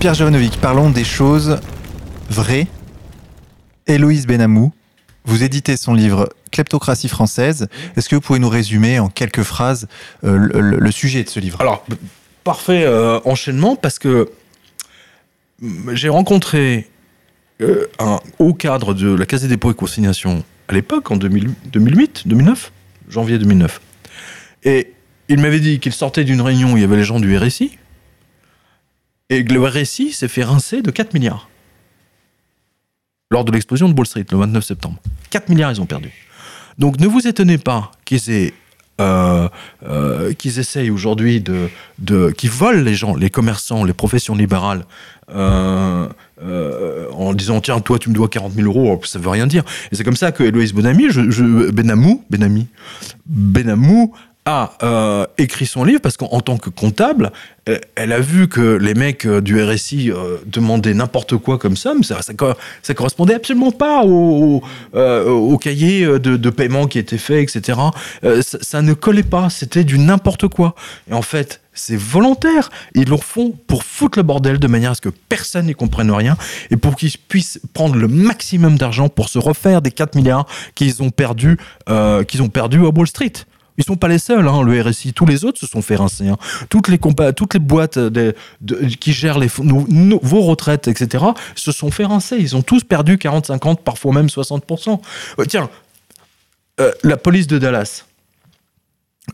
Pierre 0.00 0.14
Jovanovic, 0.14 0.60
parlons 0.60 0.90
des 0.90 1.04
choses 1.04 1.58
vraies. 2.30 2.66
Héloïse 3.86 4.26
Benamou, 4.26 4.72
vous 5.24 5.42
éditez 5.42 5.76
son 5.76 5.94
livre 5.94 6.28
Kleptocratie 6.52 7.08
française. 7.08 7.68
Est-ce 7.96 8.08
que 8.08 8.14
vous 8.14 8.20
pouvez 8.20 8.38
nous 8.38 8.48
résumer 8.48 8.98
en 9.00 9.08
quelques 9.08 9.42
phrases 9.42 9.88
euh, 10.24 10.36
le, 10.36 10.60
le- 10.60 10.78
le 10.78 10.90
sujet 10.92 11.24
de 11.24 11.28
ce 11.28 11.40
livre? 11.40 11.60
Alors, 11.60 11.84
parfait 12.48 12.84
euh, 12.86 13.20
enchaînement 13.26 13.76
parce 13.76 13.98
que 13.98 14.30
mm, 15.60 15.94
j'ai 15.94 16.08
rencontré 16.08 16.88
euh, 17.60 17.86
un 17.98 18.20
haut 18.38 18.54
cadre 18.54 18.94
de 18.94 19.12
la 19.14 19.26
Caisse 19.26 19.42
des 19.42 19.48
dépôts 19.48 19.70
et 19.70 19.74
consignations 19.74 20.42
à 20.68 20.72
l'époque, 20.72 21.10
en 21.10 21.16
2000 21.18 21.50
2008, 21.70 22.26
2009, 22.26 22.72
janvier 23.10 23.38
2009. 23.38 23.82
Et 24.64 24.94
il 25.28 25.40
m'avait 25.40 25.60
dit 25.60 25.78
qu'il 25.78 25.92
sortait 25.92 26.24
d'une 26.24 26.40
réunion 26.40 26.72
où 26.72 26.78
il 26.78 26.80
y 26.80 26.84
avait 26.84 26.96
les 26.96 27.04
gens 27.04 27.20
du 27.20 27.36
RSI 27.36 27.76
et 29.28 29.44
que 29.44 29.52
le 29.52 29.62
RSI 29.62 30.12
s'est 30.12 30.26
fait 30.26 30.42
rincer 30.42 30.80
de 30.80 30.90
4 30.90 31.12
milliards 31.12 31.50
lors 33.30 33.44
de 33.44 33.52
l'explosion 33.52 33.90
de 33.90 33.94
Wall 33.94 34.06
Street 34.06 34.24
le 34.30 34.38
29 34.38 34.64
septembre. 34.64 34.96
4 35.28 35.50
milliards 35.50 35.72
ils 35.72 35.82
ont 35.82 35.86
perdu. 35.86 36.10
Donc 36.78 36.98
ne 36.98 37.06
vous 37.06 37.26
étonnez 37.26 37.58
pas 37.58 37.92
qu'ils 38.06 38.30
aient 38.30 38.54
euh, 39.00 39.48
euh, 39.88 40.32
qu'ils 40.32 40.58
essayent 40.58 40.90
aujourd'hui 40.90 41.40
de, 41.40 41.68
de, 41.98 42.30
qui 42.30 42.48
volent 42.48 42.82
les 42.82 42.94
gens, 42.94 43.14
les 43.14 43.30
commerçants, 43.30 43.84
les 43.84 43.92
professions 43.92 44.34
libérales, 44.34 44.84
euh, 45.34 46.08
en 47.12 47.34
disant 47.34 47.60
tiens 47.60 47.80
toi 47.80 47.98
tu 47.98 48.08
me 48.08 48.14
dois 48.14 48.28
40 48.28 48.52
000 48.54 48.66
euros, 48.66 49.00
ça 49.04 49.18
veut 49.18 49.28
rien 49.28 49.46
dire. 49.46 49.64
Et 49.92 49.96
c'est 49.96 50.04
comme 50.04 50.16
ça 50.16 50.32
que 50.32 50.42
Héloïse 50.44 50.72
Benami, 50.72 51.06
je, 51.10 51.30
je- 51.30 51.70
Benamou, 51.70 52.24
Benami, 52.30 52.66
Benamou 53.26 54.12
a 54.48 54.72
euh, 54.82 55.26
écrit 55.36 55.66
son 55.66 55.84
livre 55.84 56.00
parce 56.00 56.16
qu'en 56.16 56.28
en 56.28 56.40
tant 56.40 56.56
que 56.56 56.70
comptable, 56.70 57.32
elle, 57.66 57.82
elle 57.96 58.12
a 58.12 58.20
vu 58.20 58.48
que 58.48 58.60
les 58.76 58.94
mecs 58.94 59.26
euh, 59.26 59.42
du 59.42 59.62
RSI 59.62 60.10
euh, 60.10 60.38
demandaient 60.46 60.94
n'importe 60.94 61.36
quoi 61.36 61.58
comme 61.58 61.76
somme, 61.76 62.02
ça, 62.02 62.22
ça, 62.22 62.32
co- 62.32 62.54
ça 62.82 62.94
correspondait 62.94 63.34
absolument 63.34 63.72
pas 63.72 64.04
au, 64.04 64.08
au, 64.56 64.62
euh, 64.94 65.56
cahier 65.58 66.06
de, 66.18 66.50
paiement 66.50 66.86
qui 66.86 66.98
était 66.98 67.18
fait, 67.18 67.42
etc. 67.42 67.78
Euh, 68.24 68.40
ça, 68.42 68.80
ne 68.80 68.94
collait 68.94 69.22
pas, 69.22 69.50
c'était 69.50 69.84
du 69.84 69.98
n'importe 69.98 70.48
quoi. 70.48 70.74
Et 71.10 71.12
en 71.14 71.20
fait, 71.22 71.60
c'est 71.74 71.96
volontaire. 71.98 72.70
Ils 72.94 73.08
le 73.10 73.18
font 73.18 73.50
pour 73.66 73.84
foutre 73.84 74.18
le 74.18 74.22
bordel 74.22 74.58
de 74.58 74.66
manière 74.66 74.92
à 74.92 74.94
ce 74.94 75.02
que 75.02 75.10
personne 75.28 75.66
n'y 75.66 75.74
comprenne 75.74 76.10
rien 76.10 76.36
et 76.70 76.76
pour 76.78 76.96
qu'ils 76.96 77.12
puissent 77.28 77.60
prendre 77.74 77.96
le 77.96 78.08
maximum 78.08 78.78
d'argent 78.78 79.10
pour 79.10 79.28
se 79.28 79.38
refaire 79.38 79.82
des 79.82 79.90
4 79.90 80.14
milliards 80.14 80.46
qu'ils 80.74 81.02
ont 81.02 81.10
perdus 81.10 81.58
euh, 81.90 82.24
qu'ils 82.24 82.40
ont 82.42 82.48
perdu 82.48 82.78
à 82.86 82.88
Wall 82.88 83.06
Street. 83.06 83.32
Ils 83.78 83.84
sont 83.84 83.96
pas 83.96 84.08
les 84.08 84.18
seuls, 84.18 84.46
hein, 84.48 84.62
le 84.62 84.82
RSI, 84.82 85.12
tous 85.12 85.24
les 85.24 85.44
autres 85.44 85.60
se 85.60 85.66
sont 85.66 85.82
fait 85.82 85.94
rincer. 85.96 86.28
hein. 86.28 86.36
Toutes, 86.68 86.88
les 86.88 86.98
boîtes 87.60 87.98
de- 87.98 88.34
qui 89.00 89.12
gèrent 89.12 89.38
vos 89.38 90.40
retraites, 90.42 90.88
etc., 90.88 91.24
se 91.54 91.70
sont 91.70 91.90
fait 91.92 92.04
rincer. 92.04 92.36
Ils 92.38 92.56
ont 92.56 92.62
tous 92.62 92.82
perdu 92.82 93.18
40, 93.18 93.46
50, 93.46 93.82
parfois 93.82 94.12
même 94.12 94.28
60%. 94.28 95.00
Euh, 95.38 95.44
tiens, 95.46 95.70
euh, 96.80 96.90
la 97.04 97.16
police 97.16 97.46
de 97.46 97.58
Dallas, 97.58 98.04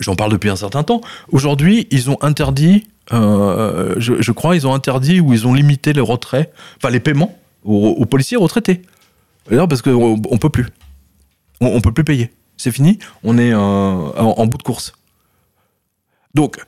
j'en 0.00 0.14
parle 0.14 0.32
depuis 0.32 0.50
un 0.50 0.56
certain 0.56 0.82
temps. 0.82 1.00
Aujourd'hui, 1.32 1.86
ils 1.90 2.10
ont 2.10 2.18
interdit, 2.22 2.86
euh, 3.12 3.94
je, 3.98 4.32
crois, 4.32 4.56
ils 4.56 4.66
ont 4.66 4.74
interdit 4.74 5.20
ou 5.20 5.32
ils 5.32 5.46
ont 5.46 5.54
limité 5.54 5.92
les 5.94 6.00
retraits, 6.02 6.52
enfin 6.76 6.90
les 6.90 7.00
paiements 7.00 7.38
aux, 7.64 7.88
aux 7.98 8.06
policiers 8.06 8.36
retraités. 8.36 8.82
D'ailleurs, 9.48 9.68
parce 9.68 9.80
qu'on 9.82 10.20
on 10.30 10.38
peut 10.38 10.50
plus. 10.50 10.66
On, 11.60 11.68
on 11.68 11.80
peut 11.80 11.92
plus 11.92 12.04
payer. 12.04 12.30
C'est 12.56 12.72
fini. 12.72 12.98
On 13.22 13.38
est 13.38 13.52
euh, 13.52 13.58
en, 13.58 14.46
bout 14.46 14.58
de 14.58 14.62
course. 14.62 14.92
Donc, 16.34 16.58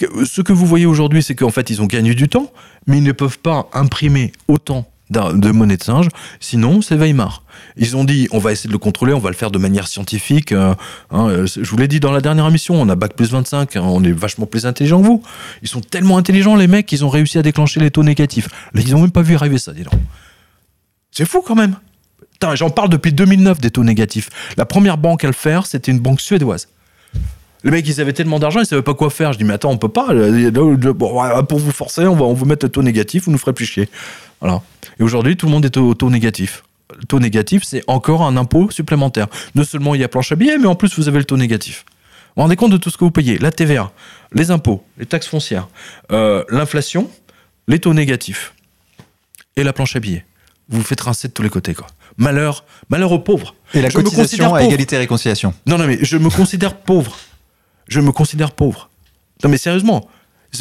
ce 0.00 0.42
que 0.42 0.52
vous 0.52 0.66
voyez 0.66 0.86
aujourd'hui, 0.86 1.22
c'est 1.22 1.34
qu'en 1.34 1.50
fait, 1.50 1.70
ils 1.70 1.80
ont 1.82 1.86
gagné 1.86 2.14
du 2.14 2.28
temps, 2.28 2.52
mais 2.86 2.98
ils 2.98 3.04
ne 3.04 3.12
peuvent 3.12 3.38
pas 3.38 3.68
imprimer 3.72 4.32
autant 4.48 4.86
de 5.10 5.50
monnaie 5.52 5.76
de 5.76 5.82
singe, 5.82 6.08
sinon 6.40 6.82
c'est 6.82 6.96
Weimar. 6.96 7.44
Ils 7.76 7.96
ont 7.96 8.04
dit, 8.04 8.26
on 8.32 8.38
va 8.38 8.52
essayer 8.52 8.68
de 8.68 8.72
le 8.72 8.78
contrôler, 8.78 9.12
on 9.12 9.20
va 9.20 9.30
le 9.30 9.36
faire 9.36 9.50
de 9.50 9.58
manière 9.58 9.86
scientifique. 9.86 10.50
euh, 10.52 10.74
hein, 11.10 11.28
euh, 11.28 11.46
je 11.46 11.68
vous 11.70 11.76
l'ai 11.76 11.88
dit 11.88 12.00
dans 12.00 12.10
la 12.10 12.20
dernière 12.20 12.46
émission, 12.46 12.74
on 12.74 12.88
a 12.88 12.96
Bac 12.96 13.14
plus 13.14 13.30
25, 13.30 13.76
hein, 13.76 13.82
on 13.84 14.02
est 14.02 14.10
vachement 14.10 14.46
plus 14.46 14.66
intelligent 14.66 15.00
que 15.00 15.06
vous. 15.06 15.22
Ils 15.62 15.68
sont 15.68 15.80
tellement 15.80 16.18
intelligents, 16.18 16.56
les 16.56 16.66
mecs, 16.66 16.90
ils 16.90 17.04
ont 17.04 17.08
réussi 17.08 17.38
à 17.38 17.42
déclencher 17.42 17.78
les 17.80 17.90
taux 17.90 18.02
négatifs. 18.02 18.48
Là, 18.74 18.82
ils 18.84 18.92
n'ont 18.92 19.00
même 19.00 19.12
pas 19.12 19.22
vu 19.22 19.36
arriver 19.36 19.58
ça, 19.58 19.72
dis 19.72 19.84
donc. 19.84 19.94
C'est 21.12 21.24
fou 21.24 21.40
quand 21.40 21.54
même. 21.54 21.76
Putain, 22.36 22.54
J'en 22.54 22.68
parle 22.68 22.90
depuis 22.90 23.14
2009 23.14 23.62
des 23.62 23.70
taux 23.70 23.82
négatifs. 23.82 24.28
La 24.58 24.66
première 24.66 24.98
banque 24.98 25.24
à 25.24 25.26
le 25.26 25.32
faire, 25.32 25.64
c'était 25.64 25.90
une 25.90 26.00
banque 26.00 26.20
suédoise. 26.20 26.68
Les 27.64 27.70
mecs, 27.70 27.88
ils 27.88 27.98
avaient 27.98 28.12
tellement 28.12 28.38
d'argent, 28.38 28.60
ils 28.60 28.66
savaient 28.66 28.82
pas 28.82 28.92
quoi 28.92 29.08
faire. 29.08 29.32
Je 29.32 29.38
dis, 29.38 29.44
mais 29.44 29.54
attends, 29.54 29.70
on 29.70 29.78
peut 29.78 29.88
pas. 29.88 30.08
pour 31.48 31.58
vous 31.58 31.72
forcer, 31.72 32.02
on 32.06 32.14
va, 32.14 32.26
vous 32.26 32.44
mettre 32.44 32.66
le 32.66 32.70
taux 32.70 32.82
négatif, 32.82 33.24
vous 33.24 33.32
nous 33.32 33.38
ferez 33.38 33.54
plus 33.54 33.64
chier. 33.64 33.88
Voilà. 34.42 34.60
Et 35.00 35.02
aujourd'hui, 35.02 35.38
tout 35.38 35.46
le 35.46 35.52
monde 35.52 35.64
est 35.64 35.78
au 35.78 35.94
taux 35.94 36.10
négatif. 36.10 36.62
Le 36.94 37.06
taux 37.06 37.20
négatif, 37.20 37.62
c'est 37.64 37.82
encore 37.86 38.22
un 38.22 38.36
impôt 38.36 38.70
supplémentaire. 38.70 39.28
Non 39.54 39.64
seulement 39.64 39.94
il 39.94 40.02
y 40.02 40.04
a 40.04 40.08
planche 40.08 40.30
à 40.30 40.36
billets, 40.36 40.58
mais 40.58 40.66
en 40.66 40.74
plus, 40.74 40.94
vous 40.98 41.08
avez 41.08 41.18
le 41.18 41.24
taux 41.24 41.38
négatif. 41.38 41.86
vous 42.36 42.42
rendez 42.42 42.56
compte 42.56 42.72
de 42.72 42.76
tout 42.76 42.90
ce 42.90 42.98
que 42.98 43.04
vous 43.04 43.10
payez? 43.10 43.38
La 43.38 43.50
TVA, 43.50 43.92
les 44.32 44.50
impôts, 44.50 44.84
les 44.98 45.06
taxes 45.06 45.26
foncières, 45.26 45.68
euh, 46.12 46.44
l'inflation, 46.50 47.10
les 47.66 47.78
taux 47.78 47.94
négatifs 47.94 48.52
et 49.56 49.64
la 49.64 49.72
planche 49.72 49.96
à 49.96 50.00
billets. 50.00 50.26
Vous 50.68 50.80
vous 50.80 50.84
faites 50.84 51.00
rincer 51.00 51.28
de 51.28 51.32
tous 51.32 51.42
les 51.42 51.50
côtés, 51.50 51.74
quoi. 51.74 51.86
Malheur, 52.18 52.64
malheur 52.88 53.12
aux 53.12 53.18
pauvres. 53.18 53.54
Et 53.74 53.82
la 53.82 53.88
Je 53.88 53.94
cotisation 53.94 54.54
à 54.54 54.62
égalité 54.62 54.96
et 54.96 54.98
réconciliation. 54.98 55.52
Non, 55.66 55.78
non, 55.78 55.86
mais 55.86 55.98
je 56.02 56.16
me 56.16 56.30
considère 56.30 56.76
pauvre. 56.76 57.16
Je 57.88 58.00
me 58.00 58.12
considère 58.12 58.52
pauvre. 58.52 58.88
Non, 59.44 59.50
mais 59.50 59.58
sérieusement, 59.58 60.08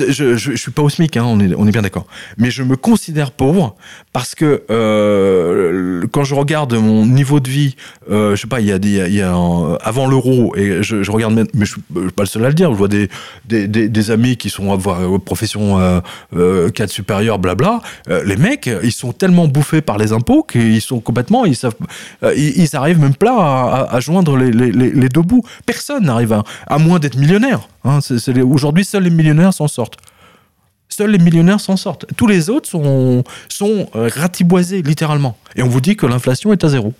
je, 0.09 0.35
je, 0.35 0.55
suis 0.55 0.71
pas 0.71 0.81
au 0.81 0.89
SMIC, 0.89 1.17
hein, 1.17 1.23
on, 1.25 1.39
est, 1.39 1.71
bien 1.71 1.81
d'accord. 1.81 2.07
Mais 2.37 2.51
je 2.51 2.63
me 2.63 2.75
considère 2.75 3.31
pauvre 3.31 3.75
parce 4.13 4.35
que 4.35 4.63
euh, 4.69 6.03
quand 6.11 6.23
je 6.23 6.35
regarde 6.35 6.73
mon 6.73 7.05
niveau 7.05 7.39
de 7.39 7.49
vie, 7.49 7.75
euh, 8.09 8.35
je 8.35 8.41
sais 8.41 8.47
pas, 8.47 8.61
il 8.61 8.67
y 8.67 9.21
a, 9.21 9.35
avant 9.81 10.07
l'euro, 10.07 10.55
et 10.55 10.83
je, 10.83 11.03
je 11.03 11.11
regarde, 11.11 11.33
mais 11.53 11.65
je, 11.65 11.71
suis- 11.73 11.81
pas 12.15 12.23
le 12.23 12.27
seul 12.27 12.45
à 12.45 12.47
le 12.49 12.53
dire, 12.53 12.71
je 12.71 12.77
vois 12.77 12.87
des, 12.87 14.11
amis 14.11 14.37
qui 14.37 14.49
sont 14.49 14.71
à 14.71 14.75
euh, 14.75 15.17
profession 15.17 15.79
euh, 15.79 15.99
euh, 16.35 16.69
cadre 16.69 16.91
supérieur, 16.91 17.39
blabla. 17.39 17.81
Les 18.25 18.37
mecs, 18.37 18.69
ils 18.83 18.91
sont 18.91 19.11
tellement 19.11 19.47
bouffés 19.47 19.81
par 19.81 19.97
les 19.97 20.11
impôts 20.13 20.43
qu'ils 20.43 20.81
sont 20.81 20.99
complètement, 20.99 21.45
ils 21.45 21.55
savent, 21.55 21.75
arrivent 22.21 22.99
même 22.99 23.15
pas 23.15 23.87
à, 23.89 23.99
joindre 23.99 24.37
les, 24.37 25.09
deux 25.09 25.21
bouts. 25.21 25.43
Personne 25.65 26.05
n'arrive 26.05 26.41
à 26.67 26.77
moins 26.77 26.99
d'être 26.99 27.17
millionnaire. 27.17 27.67
Hein, 27.85 27.99
Aujourd'hui, 28.43 28.83
seuls 28.83 29.03
les 29.03 29.09
millionnaires 29.11 29.53
s'en 29.53 29.67
sortent. 29.67 29.97
Seuls 30.89 31.11
les 31.11 31.19
millionnaires 31.19 31.59
s'en 31.59 31.77
sortent. 31.77 32.05
Tous 32.17 32.25
les 32.25 32.49
autres 32.49 32.67
sont, 32.67 33.23
sont 33.47 33.89
euh, 33.95 34.09
ratiboisés, 34.13 34.81
littéralement. 34.81 35.37
Et 35.55 35.61
on 35.61 35.67
vous 35.67 35.81
dit 35.81 35.95
que 35.95 36.07
l'inflation 36.07 36.51
est 36.51 36.63
à 36.63 36.69
zéro. 36.69 36.93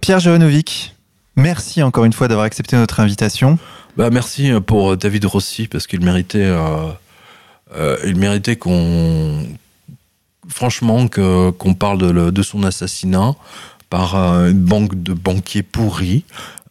Pierre 0.00 0.20
Jovanovic, 0.20 0.96
merci 1.36 1.82
encore 1.82 2.06
une 2.06 2.14
fois 2.14 2.28
d'avoir 2.28 2.46
accepté 2.46 2.76
notre 2.76 3.00
invitation. 3.00 3.58
Bah, 3.98 4.08
merci 4.08 4.50
pour 4.66 4.96
David 4.96 5.26
Rossi, 5.26 5.68
parce 5.68 5.86
qu'il 5.86 6.02
méritait, 6.02 6.46
euh, 6.46 6.88
euh, 7.76 7.98
il 8.06 8.16
méritait 8.16 8.56
qu'on. 8.56 9.42
Franchement, 10.48 11.08
qu'on 11.08 11.74
parle 11.74 12.32
de, 12.32 12.42
son 12.42 12.62
assassinat 12.62 13.34
par 13.90 14.14
euh, 14.16 14.50
une 14.50 14.60
banque 14.60 15.02
de 15.02 15.12
banquiers 15.12 15.62
pourris, 15.62 16.24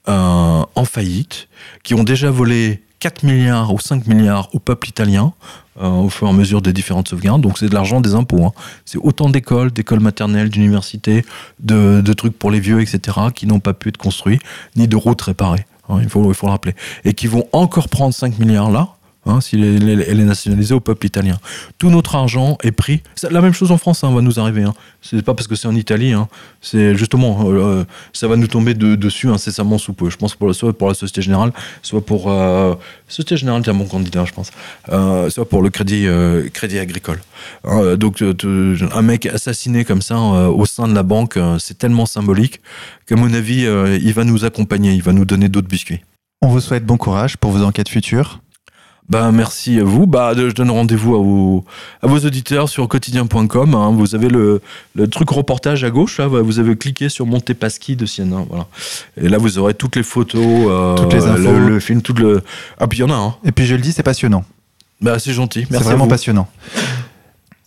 euh, 0.08 0.64
en 0.76 0.86
faillite, 0.86 1.48
qui 1.84 1.94
ont 1.94 2.04
déjà 2.04 2.30
volé 2.32 2.82
4 3.00 3.24
milliards 3.24 3.74
ou 3.74 3.80
5 3.80 4.08
milliards 4.08 4.50
au 4.54 4.60
peuple 4.60 4.90
italien 4.90 5.34
euh, 5.82 5.88
au 5.90 6.10
fur 6.10 6.28
et 6.28 6.30
à 6.30 6.34
mesure 6.34 6.62
des 6.62 6.74
différentes 6.74 7.10
sauvegardes. 7.10 7.42
Donc 7.42 7.58
c'est 7.58 7.70
de 7.70 7.74
l'argent 7.74 8.02
des 8.02 8.16
impôts. 8.16 8.46
hein. 8.46 8.52
C'est 8.86 8.98
autant 8.98 9.30
d'écoles, 9.30 9.72
d'écoles 9.72 10.00
maternelles, 10.00 10.50
d'universités, 10.50 11.24
de, 11.60 12.02
de 12.02 12.14
trucs 12.14 12.38
pour 12.38 12.50
les 12.52 12.60
vieux, 12.60 12.82
etc., 12.82 13.18
qui 13.36 13.46
n'ont 13.46 13.60
pas 13.60 13.74
pu 13.74 13.90
être 13.90 13.98
construits, 13.98 14.40
ni 14.76 14.88
de 14.88 14.96
routes 14.96 15.22
réparées. 15.22 15.66
hein, 15.90 16.00
il, 16.02 16.10
faut, 16.10 16.28
il 16.32 16.36
faut 16.36 16.48
le 16.48 16.52
rappeler. 16.52 16.76
Et 17.06 17.14
qui 17.14 17.28
vont 17.28 17.48
encore 17.52 17.90
prendre 17.90 18.14
5 18.14 18.40
milliards 18.40 18.72
là. 18.72 18.97
Hein, 19.28 19.42
si 19.42 19.56
elle 19.56 19.90
est- 19.90 20.06
elle 20.10 20.20
est 20.20 20.26
nationalisée 20.26 20.74
au 20.74 20.80
peuple 20.80 21.06
italien. 21.06 21.38
Tout 21.78 21.90
notre 21.90 22.16
argent 22.16 22.58
est 22.64 22.72
pris. 22.72 23.02
La 23.30 23.42
même 23.42 23.54
chose 23.54 23.72
en 23.72 23.78
France, 23.78 24.04
hein, 24.04 24.14
va 24.14 24.22
nous 24.22 24.40
arriver. 24.40 24.64
Hein. 24.64 24.74
C'est 25.02 25.22
pas 25.22 25.34
parce 25.34 25.48
que 25.48 25.56
c'est 25.56 25.68
en 25.68 25.76
Italie. 25.76 26.14
Hein. 26.14 26.28
C'est 26.62 26.96
justement, 26.96 27.46
euh, 27.52 27.84
ça 28.14 28.28
va 28.28 28.36
nous 28.38 28.48
tomber 28.48 28.74
de- 28.74 28.96
dessus 28.96 29.30
incessamment 29.30 29.78
sous 29.78 29.94
peu. 29.94 30.10
Je 30.10 30.18
pense 30.18 30.36
pour 30.36 30.48
la, 30.48 30.54
soit 30.54 30.72
pour 30.78 30.88
la 30.88 30.94
Société 30.94 31.22
Générale, 31.22 31.52
soit 31.82 32.06
pour 32.06 32.32
euh, 32.32 32.74
Société 33.08 33.38
Générale, 33.38 33.64
un 33.68 33.74
bon 33.74 33.86
candidat, 33.86 34.24
je 34.26 34.32
pense. 34.34 34.52
Euh, 34.90 35.30
soit 35.30 35.48
pour 35.50 35.62
le 35.62 35.70
Crédit 35.70 36.08
euh, 36.08 36.48
Crédit 36.54 36.80
Agricole. 36.80 37.20
Euh, 37.66 37.96
donc 37.98 38.22
euh, 38.22 38.78
un 38.94 39.02
mec 39.02 39.26
assassiné 39.26 39.84
comme 39.86 40.02
ça 40.02 40.16
euh, 40.18 40.48
au 40.48 40.66
sein 40.66 40.88
de 40.88 40.96
la 40.96 41.04
banque, 41.04 41.38
euh, 41.38 41.58
c'est 41.60 41.78
tellement 41.78 42.06
symbolique 42.06 42.62
qu'à 43.06 43.16
mon 43.16 43.34
avis, 43.34 43.66
euh, 43.66 43.98
il 44.02 44.14
va 44.14 44.24
nous 44.24 44.46
accompagner, 44.46 44.94
il 44.94 45.02
va 45.04 45.12
nous 45.14 45.26
donner 45.26 45.50
d'autres 45.50 45.68
biscuits. 45.68 46.00
On 46.42 46.48
vous 46.50 46.60
souhaite 46.62 46.86
bon 46.86 46.98
courage 46.98 47.38
pour 47.38 47.52
vos 47.52 47.64
enquêtes 47.64 47.90
futures. 47.90 48.42
Bah, 49.10 49.32
merci 49.32 49.80
à 49.80 49.84
vous. 49.86 50.06
Bah, 50.06 50.34
je 50.36 50.52
donne 50.54 50.70
rendez-vous 50.70 51.16
à 51.16 51.20
vos, 51.20 51.64
à 52.02 52.08
vos 52.08 52.18
auditeurs 52.20 52.68
sur 52.68 52.88
quotidien.com. 52.90 53.74
hein. 53.74 53.92
Vous 53.94 54.16
avez 54.16 54.28
le, 54.28 54.62
le 54.96 55.08
truc 55.08 55.30
reportage 55.30 55.84
à 55.86 55.90
gauche. 55.90 56.18
Là, 56.18 56.28
vous 56.28 56.60
avez 56.60 56.76
cliqué 56.76 57.08
sur 57.08 57.26
Montepaschi 57.26 57.96
de 57.96 58.06
Sienne. 58.06 58.34
hein, 58.34 58.46
voilà. 58.50 58.68
Et 59.16 59.30
là, 59.30 59.38
vous 59.38 59.58
aurez 59.60 59.74
toutes 59.76 59.96
les 59.96 60.04
photos, 60.04 60.42
euh, 60.44 60.96
Toutes 60.96 61.14
les 61.14 61.24
infos. 61.26 61.42
le, 61.42 61.70
le 61.70 61.80
film, 61.80 62.02
tout 62.02 62.14
le. 62.14 62.42
Ah, 62.80 62.88
puis 62.88 63.00
il 63.00 63.02
y 63.02 63.04
en 63.06 63.10
a. 63.10 63.16
Hein. 63.16 63.36
Et 63.46 63.54
puis 63.54 63.66
je 63.66 63.76
le 63.76 63.82
dis, 63.82 63.94
c'est 63.94 64.04
passionnant. 64.04 64.44
Bah, 65.00 65.20
c'est 65.20 65.32
gentil. 65.32 65.62
C'est 65.62 65.72
Merci 65.72 65.86
à 65.88 65.90
vraiment 65.92 66.08
passionnant. 66.08 66.48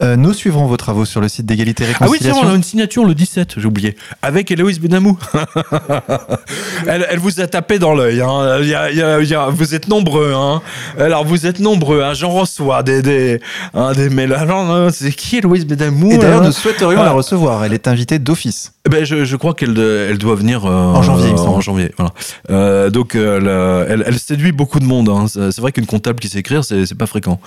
Euh, 0.03 0.16
nous 0.16 0.32
suivrons 0.32 0.66
vos 0.66 0.76
travaux 0.78 1.05
sur 1.05 1.20
le 1.20 1.28
site 1.28 1.44
d'égalité 1.46 1.84
et 1.84 1.88
Ah 2.01 2.07
oui, 2.09 2.18
tiens, 2.20 2.28
réconciliation. 2.28 2.48
on 2.48 2.53
a 2.53 2.57
une 2.57 2.62
signature 2.62 3.05
le 3.05 3.14
17, 3.14 3.55
j'ai 3.59 3.66
oublié. 3.66 3.96
Avec 4.22 4.51
Héloïse 4.51 4.80
Benamou. 4.80 5.18
elle, 6.86 7.07
elle 7.11 7.18
vous 7.18 7.40
a 7.40 7.46
tapé 7.46 7.78
dans 7.78 7.94
l'œil. 7.94 8.20
Hein. 8.20 8.59
Il 8.62 8.68
y 8.68 8.74
a- 8.74 8.90
il 8.90 8.96
y 8.96 9.03
a- 9.03 9.20
il 9.20 9.28
y 9.28 9.34
a- 9.34 9.48
vous 9.48 9.74
êtes 9.74 9.88
nombreux. 9.88 10.32
Hein. 10.34 10.62
Alors, 10.98 11.24
vous 11.24 11.46
êtes 11.46 11.61
nombreux. 11.61 12.03
Hein. 12.03 12.14
J'en 12.14 12.30
reçois 12.30 12.82
des, 12.82 13.03
des, 13.03 13.40
hein, 13.74 13.92
des 13.92 14.09
mails. 14.11 14.32
Alors, 14.32 14.70
euh, 14.70 14.90
c'est 14.92 15.12
qui 15.12 15.36
Héloïse 15.38 15.66
Benamou 15.66 16.12
Et 16.12 16.18
d'ailleurs, 16.18 16.42
nous 16.42 16.53
souhaiterions 16.53 17.01
Ah. 17.03 17.05
la 17.05 17.12
recevoir. 17.12 17.64
Elle 17.64 17.72
est 17.74 17.88
invitée 17.88 18.18
d'office. 18.18 18.72
Eh 18.86 18.88
Ben, 18.90 19.05
je, 19.05 19.24
je 19.24 19.36
crois 19.36 19.55
qu'elle 19.55 19.78
elle 19.78 20.18
doit 20.18 20.34
venir 20.34 20.64
euh, 20.64 20.70
En 20.70 21.03
janvier, 21.03 21.30
euh, 21.32 21.36
en 21.36 21.61
janvier, 21.61 21.92
voilà. 21.98 22.12
Euh, 22.51 22.90
donc, 22.90 23.14
elle, 23.14 23.46
elle, 23.88 24.05
elle 24.07 24.18
séduit 24.18 24.53
beaucoup 24.53 24.80
de 24.80 24.84
monde. 24.86 25.09
hein. 25.09 25.26
C'est 25.28 25.59
vrai 25.61 25.72
qu'une 25.72 25.86
comptable 25.86 26.18
qui 26.20 26.28
sait 26.28 26.38
écrire, 26.38 26.64
c'est 26.64 26.94
pas 26.96 27.07
fréquent. 27.07 27.38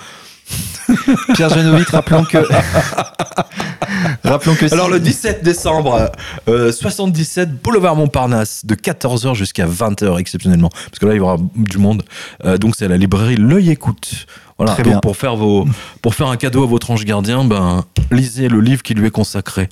Pierre 1.34 1.48
Janovic, 1.48 1.88
rappelons 1.88 2.24
que. 2.24 2.38
rappelons 4.24 4.54
que. 4.54 4.72
Alors 4.72 4.88
le 4.88 5.00
17 5.00 5.42
décembre, 5.42 6.12
euh, 6.48 6.72
77 6.72 7.62
boulevard 7.62 7.96
Montparnasse, 7.96 8.66
de 8.66 8.74
14h 8.74 9.34
jusqu'à 9.34 9.66
20h 9.66 10.18
exceptionnellement, 10.18 10.68
parce 10.68 10.98
que 10.98 11.06
là 11.06 11.14
il 11.14 11.18
y 11.18 11.20
aura 11.20 11.38
du 11.56 11.78
monde. 11.78 12.02
Euh, 12.44 12.58
donc 12.58 12.74
c'est 12.76 12.84
à 12.84 12.88
la 12.88 12.96
librairie 12.96 13.36
L'œil 13.36 13.70
écoute. 13.70 14.26
Voilà. 14.58 14.74
Très 14.74 14.82
donc 14.82 14.92
bien. 14.92 15.00
pour 15.00 15.16
faire 15.16 15.36
vos, 15.36 15.66
pour 16.00 16.14
faire 16.14 16.28
un 16.28 16.36
cadeau 16.36 16.62
à 16.62 16.66
votre 16.66 16.90
ange 16.90 17.04
gardien, 17.04 17.44
ben 17.44 17.84
lisez 18.10 18.48
le 18.48 18.60
livre 18.60 18.82
qui 18.82 18.94
lui 18.94 19.06
est 19.06 19.10
consacré. 19.10 19.68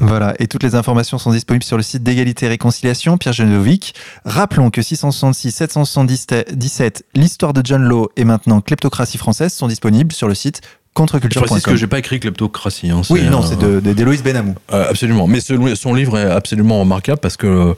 Voilà, 0.00 0.34
et 0.38 0.46
toutes 0.46 0.62
les 0.62 0.74
informations 0.76 1.18
sont 1.18 1.32
disponibles 1.32 1.64
sur 1.64 1.76
le 1.76 1.82
site 1.82 2.02
d'égalité 2.04 2.46
et 2.46 2.48
réconciliation, 2.48 3.18
Pierre 3.18 3.32
Genovic. 3.32 3.94
Rappelons 4.24 4.70
que 4.70 4.82
666, 4.82 5.50
777, 5.52 7.04
l'histoire 7.14 7.52
de 7.52 7.62
John 7.64 7.82
Law 7.82 8.08
et 8.16 8.24
maintenant 8.24 8.60
Kleptocratie 8.60 9.18
française 9.18 9.52
sont 9.52 9.66
disponibles 9.68 10.12
sur 10.12 10.28
le 10.28 10.34
site 10.34 10.60
Je 10.96 11.38
précise 11.40 11.62
que 11.64 11.76
j'ai 11.76 11.86
pas 11.86 11.98
écrit 12.00 12.18
kleptocratie. 12.18 12.90
hein, 12.90 13.02
Oui, 13.10 13.22
non, 13.30 13.40
euh, 13.40 13.46
c'est 13.48 13.56
de- 13.58 13.78
de- 13.78 13.92
d'Héloïse 13.92 14.22
Benamou. 14.24 14.56
Euh, 14.72 14.88
absolument. 14.90 15.28
Mais 15.28 15.38
ce- 15.40 15.74
son 15.76 15.94
livre 15.94 16.18
est 16.18 16.28
absolument 16.28 16.80
remarquable 16.80 17.20
parce 17.20 17.36
que, 17.36 17.46
euh, 17.46 17.74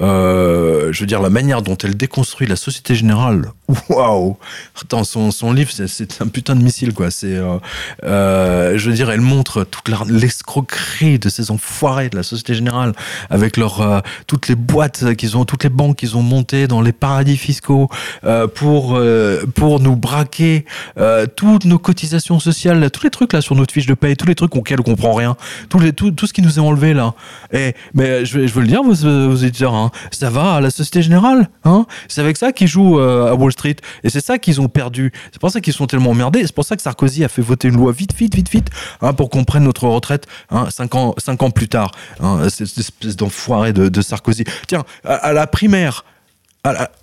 je 0.00 1.00
veux 1.00 1.06
dire, 1.06 1.20
la 1.22 1.30
manière 1.30 1.62
dont 1.62 1.76
elle 1.82 1.96
déconstruit 1.96 2.46
la 2.46 2.56
Société 2.56 2.94
Générale, 2.94 3.50
waouh 3.88 4.36
Attends, 4.80 5.04
son, 5.04 5.30
son 5.30 5.52
livre, 5.52 5.70
c'est- 5.72 6.20
un 6.22 6.28
putain 6.28 6.54
de 6.56 6.62
missile, 6.62 6.92
quoi. 6.92 7.10
C'est, 7.10 7.36
euh, 7.36 7.58
euh, 8.04 8.76
je 8.78 8.88
veux 8.90 8.94
dire, 8.96 9.10
elle 9.10 9.20
montre 9.20 9.64
toute 9.64 9.88
l'escroquerie 10.08 11.18
de 11.18 11.28
ces 11.28 11.50
enfoirés 11.50 12.08
de 12.08 12.16
la 12.16 12.22
Société 12.22 12.54
Générale 12.54 12.92
avec 13.30 13.58
euh, 13.58 14.00
toutes 14.26 14.48
les 14.48 14.54
boîtes 14.54 15.14
qu'ils 15.16 15.36
ont, 15.36 15.44
toutes 15.44 15.64
les 15.64 15.70
banques 15.70 15.96
qu'ils 15.96 16.16
ont 16.16 16.22
montées 16.22 16.66
dans 16.68 16.80
les 16.80 16.92
paradis 16.92 17.36
fiscaux 17.36 17.88
euh, 18.24 18.46
pour, 18.46 18.96
euh, 18.96 19.44
pour 19.54 19.80
nous 19.80 19.96
braquer 19.96 20.64
euh, 20.98 21.26
toutes 21.26 21.64
nos 21.64 21.78
cotisations 21.78 22.38
sociales, 22.40 22.90
tous 22.90 23.04
les 23.04 23.10
trucs 23.10 23.32
là 23.32 23.40
sur 23.40 23.54
notre 23.54 23.72
fiche 23.72 23.86
de 23.86 23.94
paye, 23.94 24.16
tous 24.16 24.26
les 24.26 24.34
trucs 24.34 24.54
auxquels 24.56 24.80
on 24.80 24.84
comprend 24.84 25.14
rien, 25.14 25.36
tout, 25.68 25.78
tout, 25.92 26.10
tout 26.10 26.26
ce 26.26 26.32
qui 26.32 26.42
nous 26.42 26.56
est 26.58 26.62
enlevé 26.62 26.94
là. 26.94 27.14
Et, 27.52 27.74
mais 27.94 28.24
je 28.24 28.38
veux 28.38 28.60
le 28.62 28.66
dire, 28.68 28.82
vos, 28.82 28.94
vos 28.94 29.36
éditeurs, 29.36 29.74
hein, 29.74 29.81
ça 30.10 30.30
va 30.30 30.54
à 30.54 30.60
la 30.60 30.70
Société 30.70 31.02
Générale. 31.02 31.48
Hein 31.64 31.86
c'est 32.08 32.20
avec 32.20 32.36
ça 32.36 32.52
qu'ils 32.52 32.68
jouent 32.68 32.98
euh, 33.00 33.30
à 33.30 33.34
Wall 33.34 33.52
Street. 33.52 33.76
Et 34.04 34.10
c'est 34.10 34.24
ça 34.24 34.38
qu'ils 34.38 34.60
ont 34.60 34.68
perdu. 34.68 35.12
C'est 35.32 35.40
pour 35.40 35.50
ça 35.50 35.60
qu'ils 35.60 35.72
sont 35.72 35.86
tellement 35.86 36.10
emmerdés. 36.10 36.42
C'est 36.44 36.54
pour 36.54 36.64
ça 36.64 36.76
que 36.76 36.82
Sarkozy 36.82 37.24
a 37.24 37.28
fait 37.28 37.42
voter 37.42 37.68
une 37.68 37.76
loi 37.76 37.92
vite, 37.92 38.14
vite, 38.14 38.34
vite, 38.34 38.50
vite, 38.50 38.68
hein, 39.00 39.12
pour 39.12 39.30
qu'on 39.30 39.44
prenne 39.44 39.64
notre 39.64 39.88
retraite 39.88 40.26
hein, 40.50 40.68
cinq, 40.70 40.94
ans, 40.94 41.14
cinq 41.18 41.42
ans 41.42 41.50
plus 41.50 41.68
tard. 41.68 41.92
Hein, 42.20 42.48
cette 42.48 42.76
espèce 42.78 43.16
d'enfoiré 43.16 43.72
de, 43.72 43.88
de 43.88 44.02
Sarkozy. 44.02 44.44
Tiens, 44.66 44.84
à, 45.04 45.32
la 45.32 45.46
primaire, 45.46 46.04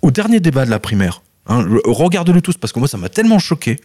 au 0.02 0.10
dernier 0.10 0.40
débat 0.40 0.64
de 0.64 0.70
la 0.70 0.78
primaire, 0.78 1.22
hein, 1.46 1.62
re- 1.62 1.80
regardez-le 1.86 2.40
tous 2.40 2.56
parce 2.56 2.72
que 2.72 2.78
moi 2.78 2.88
ça 2.88 2.96
m'a 2.96 3.08
tellement 3.08 3.38
choqué. 3.38 3.80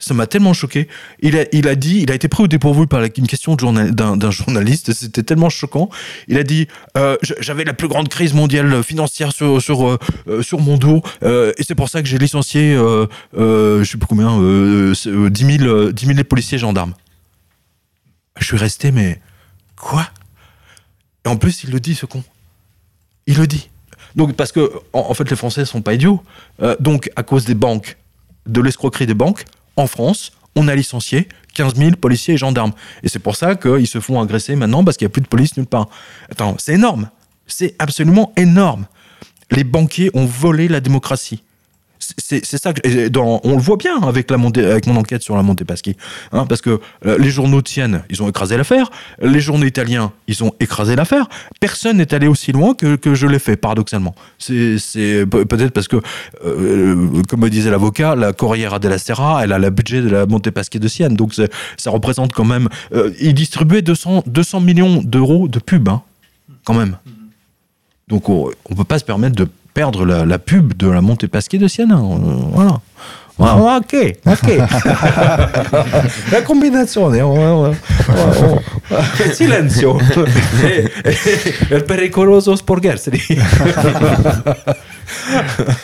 Ça 0.00 0.14
m'a 0.14 0.26
tellement 0.26 0.52
choqué. 0.52 0.86
Il 1.20 1.36
a, 1.36 1.44
il 1.52 1.66
a 1.66 1.74
dit, 1.74 2.00
il 2.02 2.10
a 2.12 2.14
été 2.14 2.28
pris 2.28 2.44
au 2.44 2.46
dépourvu 2.46 2.86
par 2.86 3.02
une 3.02 3.26
question 3.26 3.56
d'un 3.56 4.30
journaliste. 4.30 4.92
C'était 4.92 5.24
tellement 5.24 5.50
choquant. 5.50 5.90
Il 6.28 6.38
a 6.38 6.44
dit, 6.44 6.68
euh, 6.96 7.16
j'avais 7.40 7.64
la 7.64 7.74
plus 7.74 7.88
grande 7.88 8.08
crise 8.08 8.32
mondiale 8.32 8.82
financière 8.84 9.32
sur 9.32 9.60
sur 9.60 9.88
euh, 9.88 9.98
euh, 10.28 10.42
sur 10.42 10.60
mon 10.60 10.76
dos, 10.76 11.02
et 11.22 11.62
c'est 11.62 11.74
pour 11.74 11.88
ça 11.88 12.00
que 12.02 12.08
j'ai 12.08 12.18
licencié, 12.18 12.74
je 13.34 13.84
sais 13.84 13.98
plus 13.98 14.06
combien, 14.06 14.38
euh, 14.40 14.94
c'est, 14.94 15.10
euh, 15.10 15.30
10 15.30 15.58
000, 15.58 15.68
euh, 15.68 15.92
10 15.92 16.06
000 16.06 16.16
les 16.16 16.24
policiers 16.24 16.58
gendarmes. 16.58 16.94
Je 18.38 18.44
suis 18.44 18.56
resté, 18.56 18.90
mais 18.92 19.20
quoi? 19.76 20.08
Et 21.24 21.28
en 21.28 21.36
plus, 21.36 21.64
il 21.64 21.70
le 21.70 21.80
dit, 21.80 21.94
ce 21.94 22.06
con. 22.06 22.22
Il 23.26 23.36
le 23.36 23.46
dit. 23.46 23.68
Donc, 24.14 24.34
parce 24.34 24.52
que, 24.52 24.72
en, 24.92 25.00
en 25.00 25.14
fait, 25.14 25.28
les 25.28 25.36
Français 25.36 25.64
sont 25.64 25.82
pas 25.82 25.94
idiots. 25.94 26.22
Donc, 26.80 27.10
à 27.16 27.22
cause 27.22 27.44
des 27.44 27.54
banques, 27.54 27.96
de 28.46 28.60
l'escroquerie 28.60 29.06
des 29.06 29.14
banques, 29.14 29.44
en 29.78 29.86
France, 29.86 30.32
on 30.56 30.68
a 30.68 30.74
licencié 30.74 31.28
15 31.54 31.76
000 31.76 31.90
policiers 31.92 32.34
et 32.34 32.36
gendarmes. 32.36 32.72
Et 33.02 33.08
c'est 33.08 33.18
pour 33.18 33.36
ça 33.36 33.54
qu'ils 33.54 33.86
se 33.86 34.00
font 34.00 34.20
agresser 34.20 34.56
maintenant 34.56 34.84
parce 34.84 34.96
qu'il 34.96 35.06
n'y 35.06 35.10
a 35.10 35.12
plus 35.12 35.22
de 35.22 35.28
police 35.28 35.56
nulle 35.56 35.66
part. 35.66 35.88
Attends, 36.30 36.56
c'est 36.58 36.74
énorme. 36.74 37.10
C'est 37.46 37.74
absolument 37.78 38.32
énorme. 38.36 38.86
Les 39.50 39.64
banquiers 39.64 40.10
ont 40.14 40.26
volé 40.26 40.68
la 40.68 40.80
démocratie 40.80 41.42
c'est 41.98 42.58
ça 42.58 42.72
que 42.72 43.08
dans, 43.08 43.40
on 43.44 43.56
le 43.56 43.62
voit 43.62 43.76
bien 43.76 44.00
avec 44.02 44.30
la 44.30 44.36
montée, 44.36 44.64
avec 44.64 44.86
mon 44.86 44.96
enquête 44.96 45.22
sur 45.22 45.36
la 45.36 45.42
Montepaschi, 45.42 45.96
hein, 46.32 46.46
parce 46.46 46.60
que 46.60 46.80
euh, 47.06 47.18
les 47.18 47.30
journaux 47.30 47.62
tiennent, 47.62 48.02
ils 48.10 48.22
ont 48.22 48.28
écrasé 48.28 48.56
l'affaire, 48.56 48.90
les 49.20 49.40
journaux 49.40 49.66
italiens, 49.66 50.12
ils 50.26 50.44
ont 50.44 50.52
écrasé 50.60 50.96
l'affaire. 50.96 51.28
Personne 51.60 51.98
n'est 51.98 52.14
allé 52.14 52.26
aussi 52.26 52.52
loin 52.52 52.74
que, 52.74 52.96
que 52.96 53.14
je 53.14 53.26
l'ai 53.26 53.38
fait, 53.38 53.56
paradoxalement. 53.56 54.14
C'est 54.38 54.78
peut-être 55.26 55.72
parce 55.72 55.88
que, 55.88 55.96
euh, 56.44 57.22
comme 57.28 57.40
me 57.40 57.50
disait 57.50 57.70
l'avocat, 57.70 58.14
la 58.14 58.32
Corriere 58.32 58.80
della 58.80 58.98
Sera, 58.98 59.44
elle 59.44 59.52
a 59.52 59.58
le 59.58 59.70
budget 59.70 60.02
de 60.02 60.08
la 60.08 60.26
Montepaschi 60.26 60.78
de 60.78 60.88
Sienne, 60.88 61.14
donc 61.14 61.34
ça 61.34 61.90
représente 61.90 62.32
quand 62.32 62.44
même. 62.44 62.68
Euh, 62.92 63.12
ils 63.20 63.34
distribuaient 63.34 63.82
200, 63.82 64.24
200 64.26 64.60
millions 64.60 65.02
d'euros 65.02 65.48
de 65.48 65.58
pub, 65.58 65.88
hein, 65.88 66.02
quand 66.64 66.74
même. 66.74 66.96
Donc 68.08 68.28
on 68.28 68.50
ne 68.70 68.74
peut 68.74 68.84
pas 68.84 68.98
se 68.98 69.04
permettre 69.04 69.36
de 69.36 69.48
perdre 69.78 70.04
la, 70.04 70.38
pub 70.40 70.76
de 70.76 70.88
la 70.88 71.00
montée 71.00 71.28
Pasquier 71.28 71.60
de 71.60 71.68
Siena. 71.68 71.98
Euh, 71.98 72.18
voilà. 72.52 72.80
Ah, 73.40 73.78
ok, 73.78 73.94
ok. 74.26 74.56
la 76.32 76.42
combinazione. 76.42 77.22
Silenzio. 79.34 79.96
El 81.70 81.84
pericoloso 81.84 82.56
sporgerseri. 82.56 83.20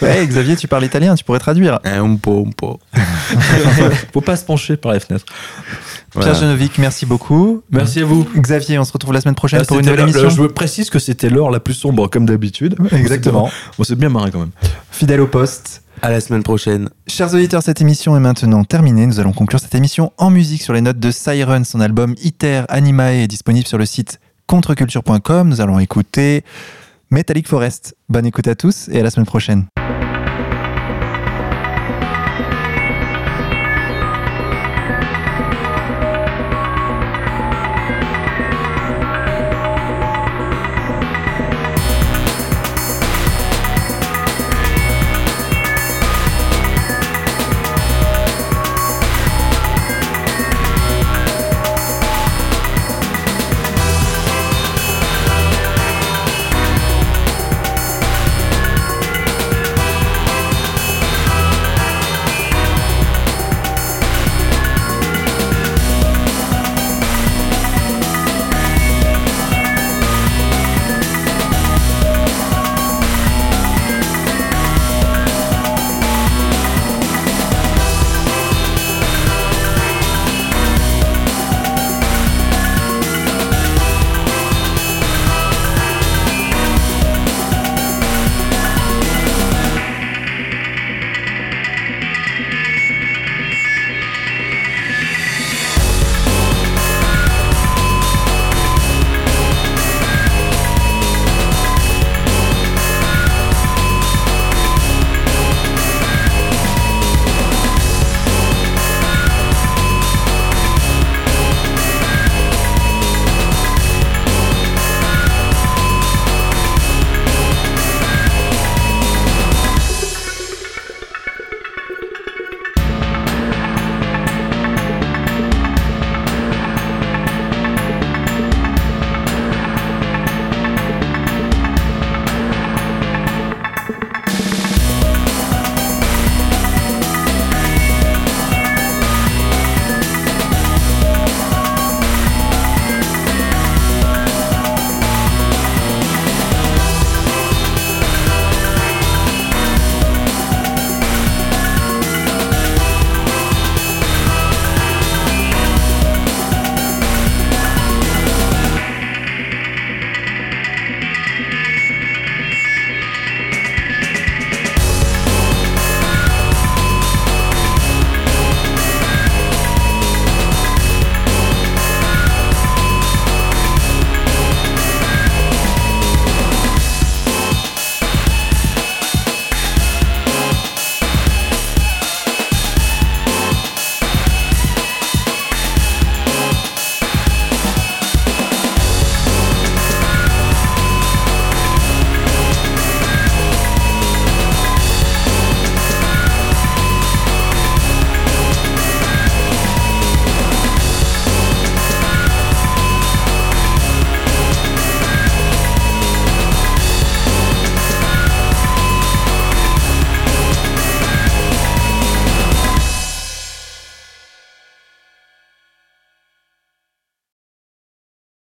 hey, 0.00 0.26
Xavier, 0.26 0.56
tu 0.56 0.66
parles 0.66 0.86
italien, 0.86 1.14
tu 1.14 1.24
pourrais 1.24 1.38
traduire. 1.38 1.78
Un 1.84 2.16
po, 2.16 2.44
un 2.44 2.50
po. 2.50 2.80
Faut 4.12 4.20
pas 4.20 4.36
se 4.36 4.44
pencher 4.44 4.76
par 4.76 4.92
les 4.92 5.00
fenêtres. 5.00 5.26
Pierre 6.18 6.34
Genovic, 6.34 6.78
merci 6.78 7.06
beaucoup. 7.06 7.62
Merci 7.70 8.00
à 8.00 8.04
vous. 8.04 8.26
Xavier, 8.36 8.78
on 8.78 8.84
se 8.84 8.92
retrouve 8.92 9.12
la 9.12 9.20
semaine 9.20 9.34
prochaine 9.34 9.60
ah, 9.62 9.64
pour 9.64 9.78
une 9.78 9.86
nouvelle 9.86 10.00
émission. 10.00 10.28
je 10.28 10.42
précise 10.44 10.90
que 10.90 10.98
c'était 10.98 11.30
l'heure 11.30 11.50
la 11.50 11.60
plus 11.60 11.74
sombre, 11.74 12.08
comme 12.08 12.26
d'habitude. 12.26 12.76
Exactement. 12.92 13.50
On 13.78 13.84
s'est 13.84 13.96
bien 13.96 14.08
marré 14.08 14.30
quand 14.32 14.40
même. 14.40 14.52
Fidèle 14.90 15.20
au 15.20 15.26
poste. 15.26 15.83
À 16.04 16.10
la 16.10 16.20
semaine 16.20 16.42
prochaine. 16.42 16.90
Chers 17.06 17.32
auditeurs, 17.32 17.62
cette 17.62 17.80
émission 17.80 18.14
est 18.14 18.20
maintenant 18.20 18.62
terminée. 18.62 19.06
Nous 19.06 19.20
allons 19.20 19.32
conclure 19.32 19.58
cette 19.58 19.74
émission 19.74 20.12
en 20.18 20.28
musique 20.28 20.60
sur 20.60 20.74
les 20.74 20.82
notes 20.82 20.98
de 20.98 21.10
Siren. 21.10 21.64
Son 21.64 21.80
album 21.80 22.14
Iter 22.22 22.64
Animae 22.68 23.22
est 23.22 23.26
disponible 23.26 23.66
sur 23.66 23.78
le 23.78 23.86
site 23.86 24.20
contreculture.com. 24.46 25.48
Nous 25.48 25.62
allons 25.62 25.78
écouter 25.78 26.44
Metallic 27.10 27.48
Forest. 27.48 27.96
Bonne 28.10 28.26
écoute 28.26 28.46
à 28.48 28.54
tous 28.54 28.90
et 28.90 29.00
à 29.00 29.02
la 29.02 29.08
semaine 29.08 29.24
prochaine. 29.24 29.64